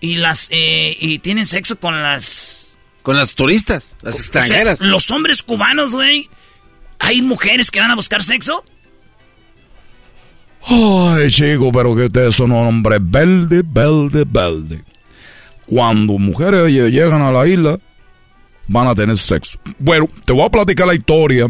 y 0.01 0.17
las 0.17 0.49
eh, 0.51 0.97
y 1.01 1.19
tienen 1.19 1.47
sexo 1.47 1.79
con 1.79 2.03
las 2.03 2.77
Con 3.03 3.17
las 3.17 3.35
turistas, 3.35 3.95
las 4.03 4.15
o 4.15 4.19
sea, 4.19 4.23
extranjeras. 4.23 4.81
los 4.81 5.11
hombres 5.11 5.43
cubanos, 5.43 5.93
güey. 5.93 6.29
¿Hay 7.05 7.21
mujeres 7.21 7.71
que 7.71 7.81
van 7.81 7.91
a 7.91 7.97
buscar 7.97 8.23
sexo? 8.23 8.65
Ay, 10.65 11.31
chico, 11.31 11.73
pero 11.73 11.95
que 11.97 12.05
ustedes 12.05 12.37
son 12.37 12.53
hombres 12.53 13.01
verde, 13.03 13.63
verde, 13.67 14.25
verde. 14.27 14.83
Cuando 15.67 16.13
mujeres 16.19 16.61
lle- 16.71 16.91
llegan 16.91 17.21
a 17.21 17.33
la 17.33 17.47
isla, 17.49 17.79
van 18.69 18.87
a 18.87 18.95
tener 18.95 19.17
sexo. 19.19 19.59
Bueno, 19.79 20.09
te 20.25 20.33
voy 20.33 20.45
a 20.45 20.51
platicar 20.51 20.87
la 20.87 20.95
historia. 20.95 21.49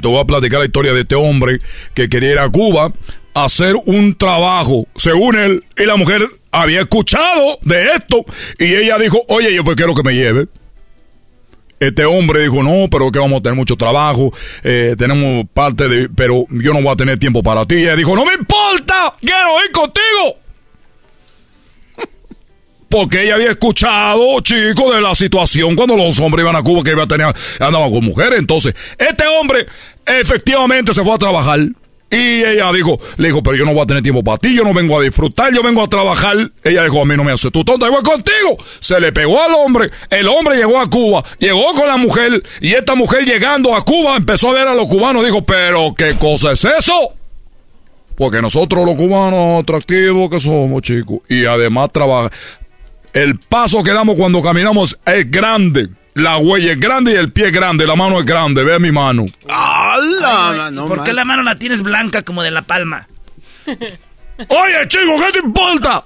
Te 0.00 0.08
voy 0.08 0.20
a 0.20 0.24
platicar 0.26 0.60
la 0.60 0.66
historia 0.66 0.92
de 0.92 1.00
este 1.00 1.14
hombre 1.14 1.60
que 1.94 2.08
quería 2.10 2.32
ir 2.32 2.38
a 2.38 2.50
Cuba 2.50 2.92
a 3.34 3.44
hacer 3.44 3.76
un 3.86 4.14
trabajo, 4.14 4.86
según 4.96 5.36
él, 5.36 5.64
y 5.78 5.84
la 5.86 5.96
mujer 5.96 6.20
había 6.50 6.80
escuchado 6.80 7.58
de 7.62 7.92
esto, 7.94 8.24
y 8.58 8.74
ella 8.74 8.98
dijo, 8.98 9.22
oye, 9.28 9.54
yo 9.54 9.64
pues 9.64 9.76
quiero 9.76 9.94
que 9.94 10.02
me 10.02 10.14
lleve. 10.14 10.48
Este 11.82 12.04
hombre 12.04 12.42
dijo, 12.42 12.62
no, 12.62 12.88
pero 12.88 13.10
que 13.10 13.18
vamos 13.18 13.40
a 13.40 13.42
tener 13.42 13.56
mucho 13.56 13.74
trabajo, 13.74 14.32
eh, 14.62 14.94
tenemos 14.96 15.46
parte 15.52 15.88
de, 15.88 16.08
pero 16.08 16.46
yo 16.48 16.72
no 16.72 16.80
voy 16.80 16.92
a 16.92 16.96
tener 16.96 17.18
tiempo 17.18 17.42
para 17.42 17.66
ti. 17.66 17.74
Y 17.74 17.82
ella 17.82 17.96
dijo, 17.96 18.14
no 18.14 18.24
me 18.24 18.34
importa, 18.34 19.16
quiero 19.20 19.64
ir 19.64 19.72
contigo. 19.72 20.38
Porque 22.88 23.24
ella 23.24 23.34
había 23.34 23.50
escuchado, 23.50 24.40
chicos, 24.42 24.94
de 24.94 25.00
la 25.00 25.12
situación 25.16 25.74
cuando 25.74 25.96
los 25.96 26.20
hombres 26.20 26.44
iban 26.44 26.54
a 26.54 26.62
Cuba, 26.62 26.84
que 26.84 26.92
iba 26.92 27.02
a 27.02 27.08
tener, 27.08 27.34
andaban 27.58 27.90
con 27.90 28.04
mujeres. 28.04 28.38
Entonces, 28.38 28.76
este 28.96 29.26
hombre 29.26 29.66
efectivamente 30.06 30.94
se 30.94 31.02
fue 31.02 31.14
a 31.14 31.18
trabajar. 31.18 31.58
Y 32.12 32.44
ella 32.44 32.70
dijo, 32.74 33.00
le 33.16 33.28
dijo, 33.28 33.42
pero 33.42 33.56
yo 33.56 33.64
no 33.64 33.72
voy 33.72 33.84
a 33.84 33.86
tener 33.86 34.02
tiempo 34.02 34.22
para 34.22 34.36
ti, 34.36 34.54
yo 34.54 34.64
no 34.64 34.74
vengo 34.74 35.00
a 35.00 35.02
disfrutar, 35.02 35.50
yo 35.54 35.62
vengo 35.62 35.82
a 35.82 35.88
trabajar. 35.88 36.36
Ella 36.62 36.84
dijo, 36.84 37.00
a 37.00 37.06
mí 37.06 37.16
no 37.16 37.24
me 37.24 37.32
hace 37.32 37.50
tú 37.50 37.64
tonta, 37.64 37.86
yo 37.86 37.92
voy 37.92 38.02
contigo. 38.02 38.58
Se 38.80 39.00
le 39.00 39.12
pegó 39.12 39.42
al 39.42 39.54
hombre, 39.54 39.90
el 40.10 40.28
hombre 40.28 40.56
llegó 40.56 40.78
a 40.78 40.90
Cuba, 40.90 41.24
llegó 41.38 41.72
con 41.72 41.88
la 41.88 41.96
mujer, 41.96 42.42
y 42.60 42.74
esta 42.74 42.94
mujer 42.94 43.24
llegando 43.24 43.74
a 43.74 43.80
Cuba 43.80 44.16
empezó 44.16 44.50
a 44.50 44.52
ver 44.52 44.68
a 44.68 44.74
los 44.74 44.88
cubanos, 44.88 45.24
dijo, 45.24 45.42
pero 45.42 45.94
¿qué 45.96 46.14
cosa 46.16 46.52
es 46.52 46.62
eso? 46.66 47.14
Porque 48.14 48.42
nosotros 48.42 48.84
los 48.84 48.96
cubanos 48.96 49.62
atractivos 49.62 50.28
que 50.28 50.38
somos, 50.38 50.82
chicos, 50.82 51.20
y 51.30 51.46
además 51.46 51.90
trabaja. 51.92 52.30
El 53.14 53.38
paso 53.38 53.82
que 53.82 53.92
damos 53.92 54.16
cuando 54.16 54.42
caminamos 54.42 54.98
es 55.06 55.30
grande. 55.30 55.88
La 56.14 56.36
huella 56.36 56.72
es 56.72 56.80
grande 56.80 57.12
y 57.12 57.16
el 57.16 57.32
pie 57.32 57.46
es 57.46 57.52
grande, 57.52 57.86
la 57.86 57.96
mano 57.96 58.18
es 58.18 58.24
grande. 58.26 58.62
Ve 58.64 58.78
mi 58.78 58.92
mano. 58.92 59.24
¡Hala! 59.48 60.70
¿Por 60.86 61.04
qué 61.04 61.12
la 61.12 61.24
mano 61.24 61.42
la 61.42 61.54
tienes 61.56 61.82
blanca 61.82 62.22
como 62.22 62.42
de 62.42 62.50
la 62.50 62.62
palma? 62.62 63.08
Oye, 63.66 64.88
chico, 64.88 65.12
¿qué 65.26 65.32
te 65.40 65.46
importa? 65.46 66.04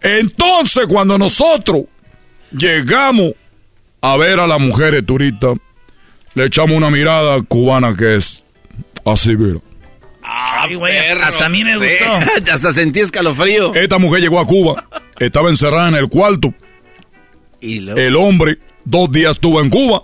Entonces, 0.00 0.86
cuando 0.88 1.16
nosotros 1.16 1.82
llegamos 2.50 3.32
a 4.00 4.16
ver 4.16 4.40
a 4.40 4.46
las 4.46 4.60
mujeres 4.60 5.06
turistas, 5.06 5.56
le 6.34 6.46
echamos 6.46 6.72
una 6.76 6.90
mirada 6.90 7.40
cubana 7.42 7.96
que 7.96 8.16
es 8.16 8.42
así, 9.06 9.36
mira. 9.36 9.60
Ay, 10.24 10.74
güey, 10.74 10.98
hasta, 10.98 11.26
hasta 11.26 11.46
a 11.46 11.48
mí 11.48 11.64
me 11.64 11.76
Sí, 11.76 11.84
gustó. 11.84 12.52
Hasta 12.52 12.72
sentí 12.72 13.00
escalofrío. 13.00 13.74
Esta 13.74 13.98
mujer 13.98 14.20
llegó 14.20 14.38
a 14.38 14.46
Cuba, 14.46 14.84
estaba 15.18 15.48
encerrada 15.48 15.88
en 15.88 15.96
el 15.96 16.08
cuarto. 16.08 16.54
El 17.62 18.16
hombre 18.16 18.58
dos 18.84 19.10
días 19.10 19.32
estuvo 19.32 19.60
en 19.60 19.70
Cuba 19.70 20.02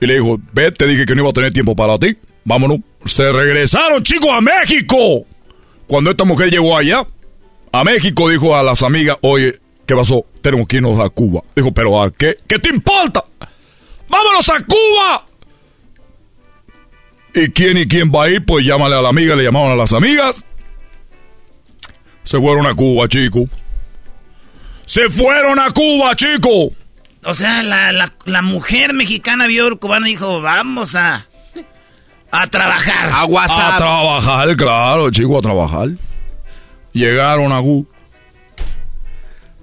y 0.00 0.06
le 0.06 0.14
dijo, 0.14 0.40
ve, 0.52 0.72
te 0.72 0.86
dije 0.86 1.04
que 1.04 1.14
no 1.14 1.20
iba 1.20 1.30
a 1.30 1.34
tener 1.34 1.52
tiempo 1.52 1.76
para 1.76 1.98
ti, 1.98 2.16
vámonos. 2.44 2.80
Se 3.04 3.30
regresaron, 3.30 4.02
chicos, 4.02 4.30
a 4.30 4.40
México. 4.40 5.26
Cuando 5.86 6.10
esta 6.10 6.24
mujer 6.24 6.50
llegó 6.50 6.76
allá, 6.76 7.06
a 7.72 7.84
México, 7.84 8.28
dijo 8.28 8.56
a 8.56 8.62
las 8.62 8.82
amigas, 8.82 9.16
oye, 9.22 9.54
¿qué 9.86 9.94
pasó? 9.94 10.24
Tenemos 10.40 10.66
que 10.66 10.76
irnos 10.76 10.98
a 10.98 11.08
Cuba. 11.08 11.42
Dijo, 11.54 11.72
pero 11.72 12.02
¿a 12.02 12.10
qué? 12.10 12.36
¿Qué 12.46 12.58
te 12.58 12.70
importa? 12.70 13.24
¡Vámonos 14.08 14.48
a 14.48 14.64
Cuba! 14.64 15.26
¿Y 17.34 17.48
quién 17.50 17.78
y 17.78 17.86
quién 17.86 18.10
va 18.10 18.24
a 18.24 18.30
ir? 18.30 18.44
Pues 18.44 18.66
llámale 18.66 18.96
a 18.96 19.02
la 19.02 19.08
amiga, 19.08 19.36
le 19.36 19.44
llamaron 19.44 19.72
a 19.72 19.76
las 19.76 19.92
amigas. 19.92 20.44
Se 22.24 22.38
fueron 22.38 22.66
a 22.66 22.74
Cuba, 22.74 23.08
chico. 23.08 23.48
Se 24.86 25.08
fueron 25.10 25.58
a 25.58 25.70
Cuba, 25.70 26.14
chico. 26.16 26.72
O 27.24 27.34
sea, 27.34 27.62
la, 27.62 27.92
la, 27.92 28.12
la 28.24 28.42
mujer 28.42 28.94
mexicana 28.94 29.46
vio 29.46 29.66
al 29.66 29.78
cubano 29.78 30.06
y 30.06 30.10
dijo, 30.10 30.40
vamos 30.40 30.94
a... 30.94 31.26
A 32.30 32.46
trabajar. 32.46 33.10
A 33.12 33.24
WhatsApp. 33.26 33.74
A 33.74 33.76
trabajar, 33.76 34.56
claro, 34.56 35.10
chico, 35.10 35.38
a 35.38 35.42
trabajar. 35.42 35.90
Llegaron 36.92 37.52
a 37.52 37.60
Cuba. 37.60 37.86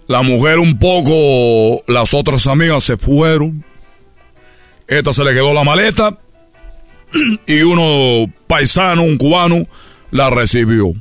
La 0.07 0.21
mujer 0.23 0.57
un 0.59 0.79
poco, 0.79 1.83
las 1.87 2.13
otras 2.13 2.47
amigas 2.47 2.83
se 2.83 2.97
fueron. 2.97 3.63
Esta 4.87 5.13
se 5.13 5.23
le 5.23 5.33
quedó 5.33 5.53
la 5.53 5.63
maleta 5.63 6.17
y 7.45 7.61
uno 7.61 8.31
paisano, 8.47 9.03
un 9.03 9.17
cubano, 9.17 9.67
la 10.09 10.31
recibió. 10.31 10.93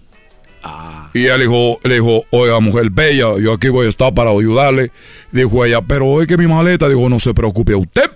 Y 1.19 1.27
él 1.27 1.40
dijo, 1.40 1.81
le 1.82 1.95
dijo, 1.95 2.24
oiga, 2.31 2.61
mujer 2.61 2.90
bella, 2.90 3.36
yo 3.40 3.55
aquí 3.55 3.70
voy 3.70 3.86
a 3.86 3.89
estar 3.89 4.15
para 4.15 4.31
ayudarle. 4.31 4.93
Dijo 5.32 5.65
ella, 5.65 5.82
pero 5.82 6.07
hoy 6.07 6.28
que 6.28 6.36
mi 6.36 6.47
maleta, 6.47 6.89
dijo, 6.89 7.09
no 7.09 7.19
se 7.19 7.35
preocupe 7.35 7.74
usted. 7.74 8.09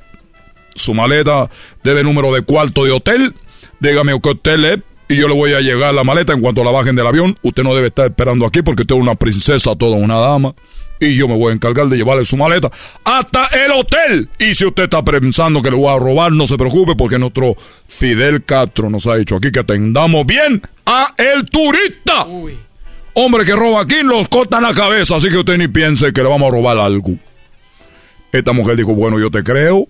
Su 0.76 0.94
maleta 0.94 1.50
debe 1.82 2.04
número 2.04 2.32
de 2.32 2.42
cuarto 2.42 2.84
de 2.84 2.92
hotel. 2.92 3.34
Dígame 3.80 4.20
qué 4.20 4.28
hotel 4.28 4.64
es 4.64 4.78
y 5.08 5.16
yo 5.16 5.26
le 5.26 5.34
voy 5.34 5.52
a 5.52 5.58
llegar 5.58 5.92
la 5.92 6.04
maleta 6.04 6.32
en 6.32 6.40
cuanto 6.40 6.62
la 6.62 6.70
bajen 6.70 6.94
del 6.94 7.08
avión. 7.08 7.34
Usted 7.42 7.64
no 7.64 7.74
debe 7.74 7.88
estar 7.88 8.06
esperando 8.06 8.46
aquí 8.46 8.62
porque 8.62 8.82
usted 8.82 8.94
es 8.94 9.00
una 9.00 9.16
princesa, 9.16 9.74
toda 9.74 9.96
una 9.96 10.14
dama. 10.18 10.54
Y 11.00 11.16
yo 11.16 11.26
me 11.26 11.36
voy 11.36 11.50
a 11.50 11.54
encargar 11.54 11.88
de 11.88 11.96
llevarle 11.96 12.24
su 12.24 12.36
maleta 12.36 12.70
hasta 13.02 13.48
el 13.64 13.72
hotel. 13.72 14.28
Y 14.38 14.54
si 14.54 14.64
usted 14.64 14.84
está 14.84 15.02
pensando 15.02 15.60
que 15.60 15.72
le 15.72 15.76
voy 15.76 15.92
a 15.92 15.98
robar, 15.98 16.30
no 16.30 16.46
se 16.46 16.56
preocupe 16.56 16.94
porque 16.94 17.18
nuestro 17.18 17.56
Fidel 17.88 18.44
Castro 18.44 18.88
nos 18.88 19.08
ha 19.08 19.16
dicho 19.16 19.34
aquí 19.34 19.50
que 19.50 19.58
atendamos 19.58 20.24
bien 20.24 20.62
a 20.86 21.08
el 21.18 21.50
turista. 21.50 22.28
Hombre 23.14 23.44
que 23.44 23.54
roba 23.54 23.82
aquí 23.82 23.96
nos 24.02 24.28
cortan 24.28 24.62
la 24.62 24.72
cabeza, 24.72 25.16
así 25.16 25.28
que 25.28 25.36
usted 25.36 25.58
ni 25.58 25.68
piense 25.68 26.12
que 26.12 26.22
le 26.22 26.28
vamos 26.28 26.48
a 26.48 26.52
robar 26.52 26.78
algo. 26.78 27.12
Esta 28.32 28.52
mujer 28.52 28.76
dijo, 28.76 28.94
bueno, 28.94 29.20
yo 29.20 29.30
te 29.30 29.42
creo. 29.42 29.86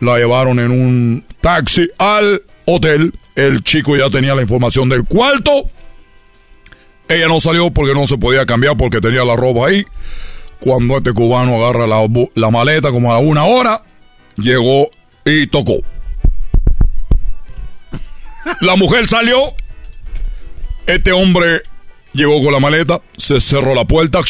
La 0.00 0.18
llevaron 0.18 0.60
en 0.60 0.70
un 0.70 1.24
taxi 1.40 1.88
al 1.98 2.42
hotel. 2.66 3.14
El 3.34 3.62
chico 3.62 3.96
ya 3.96 4.10
tenía 4.10 4.34
la 4.34 4.42
información 4.42 4.88
del 4.88 5.04
cuarto. 5.04 5.70
Ella 7.08 7.26
no 7.26 7.40
salió 7.40 7.70
porque 7.72 7.94
no 7.94 8.06
se 8.06 8.18
podía 8.18 8.44
cambiar 8.44 8.76
porque 8.76 9.00
tenía 9.00 9.24
la 9.24 9.34
ropa 9.34 9.68
ahí. 9.68 9.86
Cuando 10.60 10.98
este 10.98 11.14
cubano 11.14 11.56
agarra 11.56 11.86
la, 11.86 12.06
la 12.34 12.50
maleta 12.50 12.90
como 12.90 13.12
a 13.12 13.18
una 13.18 13.44
hora, 13.44 13.82
llegó 14.36 14.90
y 15.24 15.46
tocó. 15.46 15.78
La 18.60 18.76
mujer 18.76 19.08
salió. 19.08 19.54
Este 20.86 21.12
hombre 21.12 21.62
llegó 22.12 22.42
con 22.42 22.52
la 22.52 22.60
maleta, 22.60 23.00
se 23.16 23.40
cerró 23.40 23.74
la 23.74 23.84
puerta. 23.84 24.20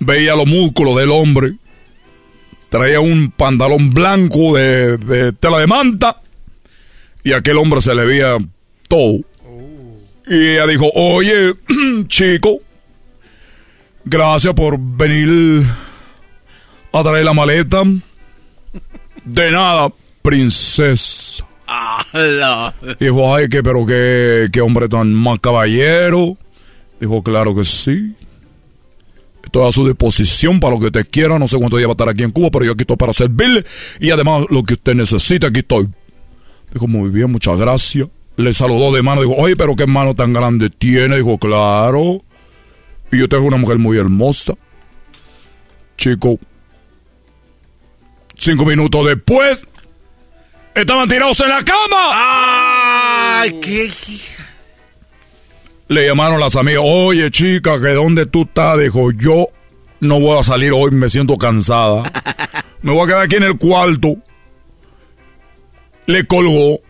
Veía 0.00 0.34
los 0.34 0.46
músculos 0.46 0.96
del 0.96 1.10
hombre. 1.10 1.54
Traía 2.68 3.00
un 3.00 3.30
pantalón 3.30 3.90
blanco 3.90 4.56
de, 4.56 5.32
tela 5.38 5.58
de 5.58 5.66
manta. 5.66 6.20
Y 7.22 7.32
aquel 7.32 7.58
hombre 7.58 7.80
se 7.80 7.94
le 7.94 8.04
veía 8.04 8.36
todo. 8.88 9.20
Y 10.26 10.48
ella 10.48 10.66
dijo, 10.66 10.86
oye, 10.94 11.54
chico, 12.08 12.60
gracias 14.04 14.54
por 14.54 14.78
venir 14.78 15.64
a 16.92 17.02
traer 17.02 17.24
la 17.24 17.32
maleta. 17.32 17.82
De 19.24 19.50
nada, 19.50 19.90
princesa. 20.22 21.46
Dijo, 23.00 23.34
ay, 23.34 23.48
que, 23.48 23.62
pero 23.62 23.86
qué, 23.86 24.48
qué 24.52 24.60
hombre 24.60 24.88
tan 24.88 25.12
más 25.12 25.38
caballero. 25.40 26.36
Dijo, 27.00 27.22
claro 27.22 27.54
que 27.54 27.64
sí. 27.64 28.14
Estoy 29.42 29.68
a 29.68 29.72
su 29.72 29.86
disposición 29.86 30.58
para 30.60 30.74
lo 30.74 30.80
que 30.80 30.86
usted 30.86 31.06
quiera. 31.10 31.38
No 31.38 31.46
sé 31.48 31.56
cuánto 31.58 31.76
días 31.76 31.88
va 31.88 31.92
a 31.92 31.94
estar 31.94 32.08
aquí 32.08 32.22
en 32.22 32.30
Cuba, 32.30 32.50
pero 32.50 32.64
yo 32.64 32.72
aquí 32.72 32.82
estoy 32.82 32.96
para 32.96 33.12
servirle. 33.12 33.64
Y 34.00 34.10
además, 34.10 34.46
lo 34.50 34.62
que 34.62 34.74
usted 34.74 34.94
necesita, 34.94 35.48
aquí 35.48 35.60
estoy. 35.60 35.88
Dijo, 36.72 36.86
muy 36.88 37.10
bien, 37.10 37.30
muchas 37.30 37.58
gracias. 37.58 38.08
Le 38.36 38.52
saludó 38.52 38.92
de 38.92 39.02
mano. 39.02 39.22
Dijo, 39.22 39.34
oye, 39.36 39.56
pero 39.56 39.76
qué 39.76 39.86
mano 39.86 40.14
tan 40.14 40.32
grande 40.32 40.70
tiene. 40.70 41.16
Dijo, 41.16 41.38
claro. 41.38 42.22
Y 43.12 43.18
yo 43.18 43.28
tengo 43.28 43.44
una 43.44 43.56
mujer 43.56 43.78
muy 43.78 43.98
hermosa. 43.98 44.54
Chico. 45.96 46.38
Cinco 48.36 48.64
minutos 48.64 49.06
después. 49.06 49.64
Estaban 50.74 51.08
tirados 51.08 51.38
en 51.40 51.48
la 51.48 51.62
cama. 51.62 53.40
Ay, 53.40 53.60
qué 53.60 53.90
Le 55.88 56.06
llamaron 56.06 56.40
las 56.40 56.56
amigas, 56.56 56.82
oye 56.84 57.30
chica, 57.30 57.80
que 57.80 57.88
dónde 57.88 58.26
tú 58.26 58.42
estás, 58.42 58.80
dijo, 58.80 59.12
yo 59.12 59.48
no 60.00 60.18
voy 60.18 60.38
a 60.38 60.42
salir 60.42 60.72
hoy, 60.72 60.90
me 60.90 61.08
siento 61.08 61.36
cansada. 61.36 62.10
Me 62.82 62.92
voy 62.92 63.04
a 63.04 63.06
quedar 63.06 63.22
aquí 63.22 63.36
en 63.36 63.44
el 63.44 63.56
cuarto. 63.56 64.16
Le 66.06 66.26
colgó 66.26 66.80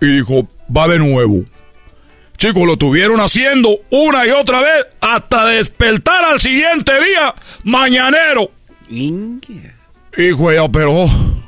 y 0.00 0.06
dijo, 0.06 0.48
va 0.74 0.88
de 0.88 0.98
nuevo. 0.98 1.44
Chicos, 2.38 2.66
lo 2.66 2.76
tuvieron 2.76 3.20
haciendo 3.20 3.68
una 3.90 4.26
y 4.26 4.30
otra 4.30 4.60
vez 4.62 4.86
hasta 5.00 5.46
despertar 5.46 6.24
al 6.24 6.40
siguiente 6.40 6.92
día, 7.04 7.34
mañanero. 7.64 8.50
Dijo 10.16 10.50
ella, 10.50 10.68
pero... 10.70 11.41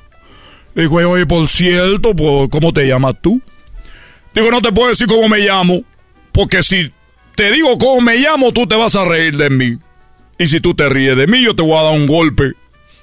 Dijo 0.75 0.95
oye, 0.97 1.27
por 1.27 1.49
cierto, 1.49 2.15
pues, 2.15 2.49
¿cómo 2.51 2.73
te 2.73 2.87
llamas 2.87 3.15
tú? 3.21 3.41
Digo, 4.35 4.51
no 4.51 4.61
te 4.61 4.73
puedo 4.73 4.89
decir 4.89 5.07
cómo 5.07 5.29
me 5.29 5.39
llamo, 5.39 5.85
porque 6.33 6.63
si 6.63 6.93
te 7.37 7.53
digo 7.53 7.79
cómo 7.79 8.01
me 8.01 8.17
llamo, 8.17 8.53
tú 8.53 8.67
te 8.67 8.75
vas 8.75 8.97
a 8.97 9.05
reír 9.05 9.37
de 9.37 9.51
mí. 9.51 9.79
Y 10.39 10.47
si 10.47 10.61
tú 10.61 10.75
te 10.75 10.89
ríes 10.89 11.17
de 11.17 11.27
mí, 11.29 11.45
yo 11.45 11.55
te 11.55 11.63
voy 11.63 11.79
a 11.79 11.83
dar 11.83 11.95
un 11.95 12.07
golpe, 12.07 12.53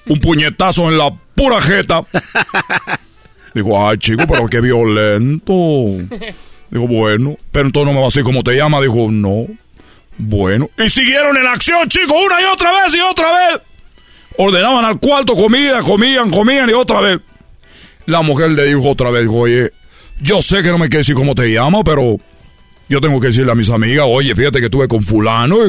un 0.07 0.19
puñetazo 0.21 0.89
en 0.89 0.97
la 0.97 1.13
pura 1.35 1.61
jeta. 1.61 2.03
Digo, 3.53 3.87
ay, 3.87 3.97
chico, 3.97 4.23
pero 4.27 4.47
qué 4.47 4.59
violento. 4.61 5.53
Digo, 6.69 6.87
bueno, 6.87 7.37
pero 7.51 7.65
entonces 7.65 7.87
no 7.87 7.93
me 7.93 7.99
va 7.99 8.05
a 8.05 8.07
decir 8.07 8.23
cómo 8.23 8.43
te 8.43 8.55
llama. 8.55 8.81
Dijo, 8.81 9.11
no. 9.11 9.47
Bueno. 10.17 10.69
Y 10.77 10.89
siguieron 10.89 11.37
en 11.37 11.47
acción, 11.47 11.87
chicos, 11.87 12.15
una 12.25 12.41
y 12.41 12.45
otra 12.45 12.71
vez 12.71 12.95
y 12.95 12.99
otra 12.99 13.27
vez. 13.27 13.61
Ordenaban 14.37 14.85
al 14.85 14.99
cuarto 14.99 15.35
comida, 15.35 15.81
comían, 15.81 16.31
comían 16.31 16.69
y 16.69 16.73
otra 16.73 17.01
vez. 17.01 17.19
La 18.11 18.21
mujer 18.21 18.51
le 18.51 18.65
dijo 18.65 18.89
otra 18.89 19.09
vez, 19.09 19.25
oye, 19.31 19.71
yo 20.19 20.41
sé 20.41 20.61
que 20.61 20.69
no 20.69 20.77
me 20.77 20.89
quieres 20.89 21.07
decir 21.07 21.15
cómo 21.15 21.33
te 21.33 21.45
llamo, 21.45 21.81
pero 21.81 22.17
yo 22.89 22.99
tengo 22.99 23.21
que 23.21 23.27
decirle 23.27 23.53
a 23.53 23.55
mis 23.55 23.69
amigas, 23.69 24.05
oye, 24.05 24.35
fíjate 24.35 24.59
que 24.59 24.65
estuve 24.65 24.89
con 24.89 25.01
fulano, 25.01 25.59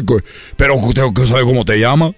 pero 0.56 0.74
tengo 0.92 1.14
que 1.14 1.24
saber 1.28 1.44
cómo 1.44 1.64
te 1.64 1.78
llama. 1.78 2.12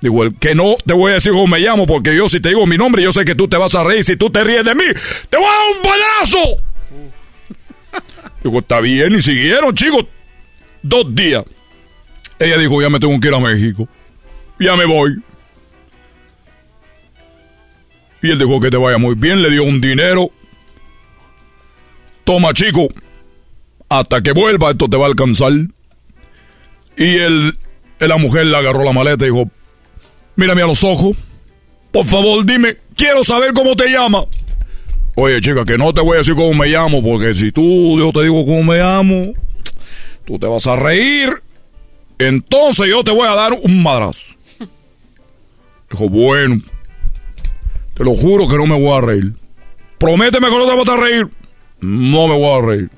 Digo, 0.00 0.22
que 0.40 0.54
no 0.54 0.76
te 0.86 0.94
voy 0.94 1.10
a 1.10 1.14
decir 1.16 1.32
cómo 1.32 1.48
me 1.48 1.58
llamo, 1.58 1.86
porque 1.86 2.16
yo 2.16 2.30
si 2.30 2.40
te 2.40 2.48
digo 2.48 2.66
mi 2.66 2.78
nombre, 2.78 3.02
yo 3.02 3.12
sé 3.12 3.26
que 3.26 3.34
tú 3.34 3.46
te 3.46 3.58
vas 3.58 3.74
a 3.74 3.84
reír. 3.84 4.02
Si 4.04 4.16
tú 4.16 4.30
te 4.30 4.42
ríes 4.42 4.64
de 4.64 4.74
mí, 4.74 4.84
te 5.28 5.36
voy 5.36 5.46
a 5.46 5.50
dar 5.50 5.76
un 5.76 5.82
payaso. 5.82 6.62
Digo, 8.42 8.60
está 8.60 8.80
bien, 8.80 9.14
y 9.14 9.20
siguieron, 9.20 9.74
chicos. 9.74 10.06
Dos 10.82 11.14
días. 11.14 11.44
Ella 12.38 12.56
dijo, 12.56 12.80
ya 12.80 12.88
me 12.88 13.00
tengo 13.00 13.20
que 13.20 13.28
ir 13.28 13.34
a 13.34 13.40
México. 13.40 13.86
Ya 14.58 14.76
me 14.76 14.86
voy. 14.86 15.20
Y 18.22 18.30
él 18.30 18.38
dijo 18.38 18.60
que 18.60 18.70
te 18.70 18.76
vaya 18.76 18.98
muy 18.98 19.14
bien, 19.14 19.42
le 19.42 19.50
dio 19.50 19.62
un 19.62 19.80
dinero. 19.80 20.30
Toma, 22.24 22.52
chico. 22.52 22.88
Hasta 23.88 24.20
que 24.20 24.32
vuelva, 24.32 24.70
esto 24.70 24.88
te 24.88 24.96
va 24.96 25.04
a 25.04 25.08
alcanzar. 25.08 25.52
Y 26.96 27.16
él, 27.16 27.56
la 28.00 28.16
mujer 28.16 28.46
le 28.46 28.56
agarró 28.56 28.84
la 28.84 28.92
maleta 28.92 29.24
y 29.24 29.30
dijo, 29.30 29.50
mírame 30.36 30.62
a 30.62 30.66
los 30.66 30.82
ojos. 30.84 31.16
Por 31.92 32.04
favor, 32.04 32.44
dime, 32.44 32.76
quiero 32.96 33.24
saber 33.24 33.52
cómo 33.54 33.74
te 33.76 33.88
llamas. 33.88 34.26
Oye, 35.14 35.40
chica, 35.40 35.64
que 35.64 35.78
no 35.78 35.92
te 35.94 36.00
voy 36.00 36.14
a 36.14 36.18
decir 36.18 36.34
cómo 36.34 36.54
me 36.54 36.66
llamo, 36.68 37.02
porque 37.02 37.34
si 37.34 37.50
tú, 37.50 37.98
yo 37.98 38.12
te 38.12 38.22
digo 38.22 38.44
cómo 38.44 38.62
me 38.62 38.78
llamo, 38.78 39.32
tú 40.24 40.38
te 40.38 40.46
vas 40.46 40.66
a 40.66 40.76
reír. 40.76 41.42
Entonces 42.18 42.88
yo 42.88 43.02
te 43.02 43.10
voy 43.10 43.26
a 43.26 43.34
dar 43.34 43.52
un 43.52 43.82
madrazo. 43.82 44.34
Dijo, 45.90 46.08
bueno, 46.08 46.60
te 47.98 48.04
lo 48.04 48.14
juro 48.14 48.46
que 48.46 48.56
no 48.56 48.64
me 48.64 48.80
voy 48.80 48.96
a 48.96 49.00
reír. 49.00 49.32
Prométeme 49.98 50.48
que 50.48 50.56
no 50.56 50.66
te 50.68 50.76
vas 50.76 50.88
a 50.88 50.96
reír. 50.96 51.26
No 51.80 52.28
me 52.28 52.34
voy 52.34 52.58
a 52.58 52.64
reír. 52.64 52.90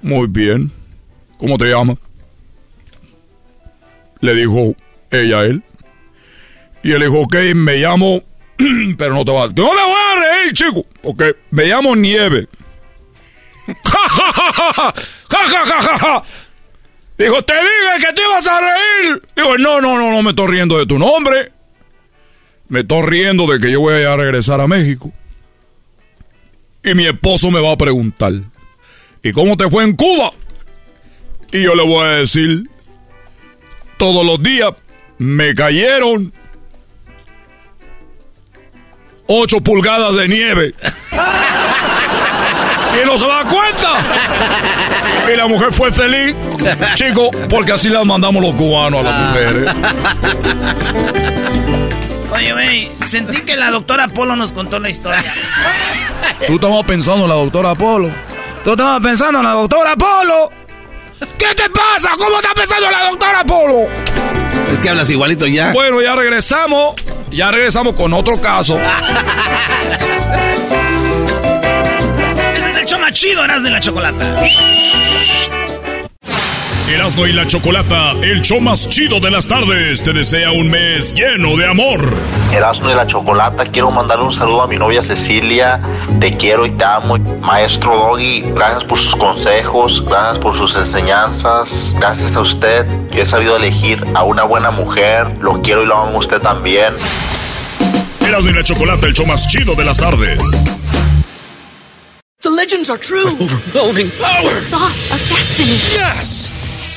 Muy 0.00 0.26
bien. 0.26 0.72
¿Cómo 1.36 1.58
te 1.58 1.66
llamas? 1.66 1.98
Le 4.20 4.34
dijo 4.34 4.74
ella 5.10 5.40
a 5.40 5.44
él. 5.44 5.62
Y 6.82 6.92
él 6.92 7.02
dijo, 7.02 7.20
ok, 7.20 7.36
me 7.54 7.76
llamo... 7.76 8.22
pero 8.96 9.14
no 9.14 9.24
te 9.24 9.32
vas. 9.32 9.54
No 9.54 9.64
me 9.64 9.82
voy 9.82 9.94
a 10.16 10.20
reír, 10.20 10.54
chico. 10.54 10.86
Porque 11.02 11.36
me 11.50 11.66
llamo 11.66 11.94
Nieve. 11.94 12.48
¡Ja, 13.66 14.08
ja, 14.08 14.32
ja, 14.32 14.52
ja, 14.52 14.72
ja! 14.72 14.94
¡Ja, 15.28 15.48
ja, 15.48 15.66
ja, 15.66 15.82
ja, 15.82 15.98
ja! 15.98 16.24
Dijo, 17.18 17.42
te 17.42 17.52
dije 17.52 18.06
que 18.06 18.12
te 18.14 18.22
ibas 18.22 18.48
a 18.48 18.60
reír. 18.60 19.22
Digo, 19.36 19.58
no, 19.58 19.78
no, 19.82 19.98
no, 19.98 20.10
no 20.10 20.22
me 20.22 20.30
estoy 20.30 20.46
riendo 20.46 20.78
de 20.78 20.86
tu 20.86 20.98
nombre. 20.98 21.52
Me 22.70 22.80
estoy 22.80 23.02
riendo 23.02 23.46
de 23.48 23.60
que 23.60 23.70
yo 23.72 23.80
voy 23.80 24.04
a 24.04 24.16
regresar 24.16 24.60
a 24.60 24.68
México. 24.68 25.10
Y 26.84 26.94
mi 26.94 27.04
esposo 27.04 27.50
me 27.50 27.60
va 27.60 27.72
a 27.72 27.76
preguntar, 27.76 28.32
¿y 29.22 29.32
cómo 29.32 29.56
te 29.56 29.68
fue 29.68 29.82
en 29.84 29.96
Cuba? 29.96 30.30
Y 31.52 31.64
yo 31.64 31.74
le 31.74 31.84
voy 31.84 32.06
a 32.06 32.10
decir, 32.12 32.70
todos 33.98 34.24
los 34.24 34.40
días 34.40 34.70
me 35.18 35.52
cayeron 35.54 36.32
8 39.26 39.60
pulgadas 39.62 40.14
de 40.14 40.28
nieve. 40.28 40.72
y 43.02 43.06
no 43.06 43.18
se 43.18 43.26
da 43.26 43.48
cuenta. 43.48 44.04
Y 45.32 45.36
la 45.36 45.48
mujer 45.48 45.72
fue 45.72 45.90
feliz, 45.90 46.36
chico, 46.94 47.32
porque 47.48 47.72
así 47.72 47.88
las 47.88 48.06
mandamos 48.06 48.40
los 48.42 48.54
cubanos 48.54 49.00
a 49.00 49.02
las 49.02 49.28
mujeres. 49.28 49.74
Oye, 52.32 52.52
güey, 52.52 52.90
sentí 53.04 53.40
que 53.42 53.56
la 53.56 53.70
doctora 53.70 54.08
Polo 54.08 54.36
nos 54.36 54.52
contó 54.52 54.78
la 54.78 54.88
historia. 54.88 55.24
Tú 56.46 56.54
estabas 56.54 56.84
pensando 56.86 57.24
en 57.24 57.28
la 57.28 57.34
doctora 57.36 57.74
Polo. 57.74 58.10
Tú 58.64 58.70
estabas 58.70 59.00
pensando 59.00 59.40
en 59.40 59.44
la 59.44 59.52
doctora 59.52 59.96
Polo. 59.96 60.50
¿Qué 61.38 61.54
te 61.54 61.68
pasa? 61.70 62.10
¿Cómo 62.18 62.36
estás 62.36 62.54
pensando 62.54 62.86
en 62.86 62.92
la 62.92 63.04
doctora 63.08 63.44
Polo? 63.44 63.88
Es 64.72 64.80
que 64.80 64.88
hablas 64.88 65.10
igualito 65.10 65.46
ya. 65.46 65.72
Bueno, 65.72 66.00
ya 66.00 66.14
regresamos. 66.14 66.94
Ya 67.30 67.50
regresamos 67.50 67.94
con 67.94 68.12
otro 68.12 68.40
caso. 68.40 68.78
Ese 72.56 72.82
es 72.82 72.92
el 72.92 73.00
más 73.00 73.12
chido, 73.12 73.44
Erasmo 73.44 73.64
de 73.64 73.70
la 73.70 73.80
Chocolata. 73.80 74.42
Erasmo 76.92 77.24
y 77.24 77.32
la 77.32 77.46
Chocolata, 77.46 78.10
el 78.20 78.42
show 78.42 78.60
más 78.60 78.88
chido 78.88 79.20
de 79.20 79.30
las 79.30 79.46
tardes, 79.46 80.02
te 80.02 80.12
desea 80.12 80.50
un 80.50 80.68
mes 80.68 81.14
lleno 81.14 81.56
de 81.56 81.64
amor. 81.68 82.00
Erasmo 82.52 82.90
y 82.90 82.94
la 82.94 83.06
Chocolata, 83.06 83.64
quiero 83.66 83.92
mandarle 83.92 84.24
un 84.24 84.32
saludo 84.32 84.62
a 84.62 84.66
mi 84.66 84.76
novia 84.76 85.00
Cecilia. 85.00 85.80
Te 86.18 86.36
quiero 86.36 86.66
y 86.66 86.76
te 86.76 86.84
amo, 86.84 87.16
maestro 87.16 87.96
Doggy. 87.96 88.42
Gracias 88.42 88.84
por 88.84 88.98
sus 88.98 89.14
consejos, 89.14 90.04
gracias 90.04 90.38
por 90.38 90.58
sus 90.58 90.74
enseñanzas. 90.74 91.94
Gracias 91.96 92.34
a 92.34 92.40
usted, 92.40 92.86
yo 93.12 93.22
he 93.22 93.26
sabido 93.26 93.56
elegir 93.56 94.04
a 94.14 94.24
una 94.24 94.42
buena 94.42 94.72
mujer. 94.72 95.28
Lo 95.40 95.62
quiero 95.62 95.84
y 95.84 95.86
lo 95.86 95.96
amo 95.96 96.16
a 96.16 96.20
usted 96.20 96.38
también. 96.38 96.92
Erasmo 98.26 98.50
y 98.50 98.52
la 98.52 98.64
Chocolata, 98.64 99.06
el 99.06 99.14
show 99.14 99.26
más 99.26 99.46
chido 99.46 99.76
de 99.76 99.84
las 99.84 99.96
tardes. 99.96 100.38
The 102.42 102.50
legends 102.50 102.90
are 102.90 102.98
true. 102.98 103.36
Overwhelming 103.38 104.10
power! 104.18 104.42
The 104.42 104.50
sauce 104.50 105.10
of 105.12 105.20
destiny. 105.28 105.76
Yes! 105.94 106.50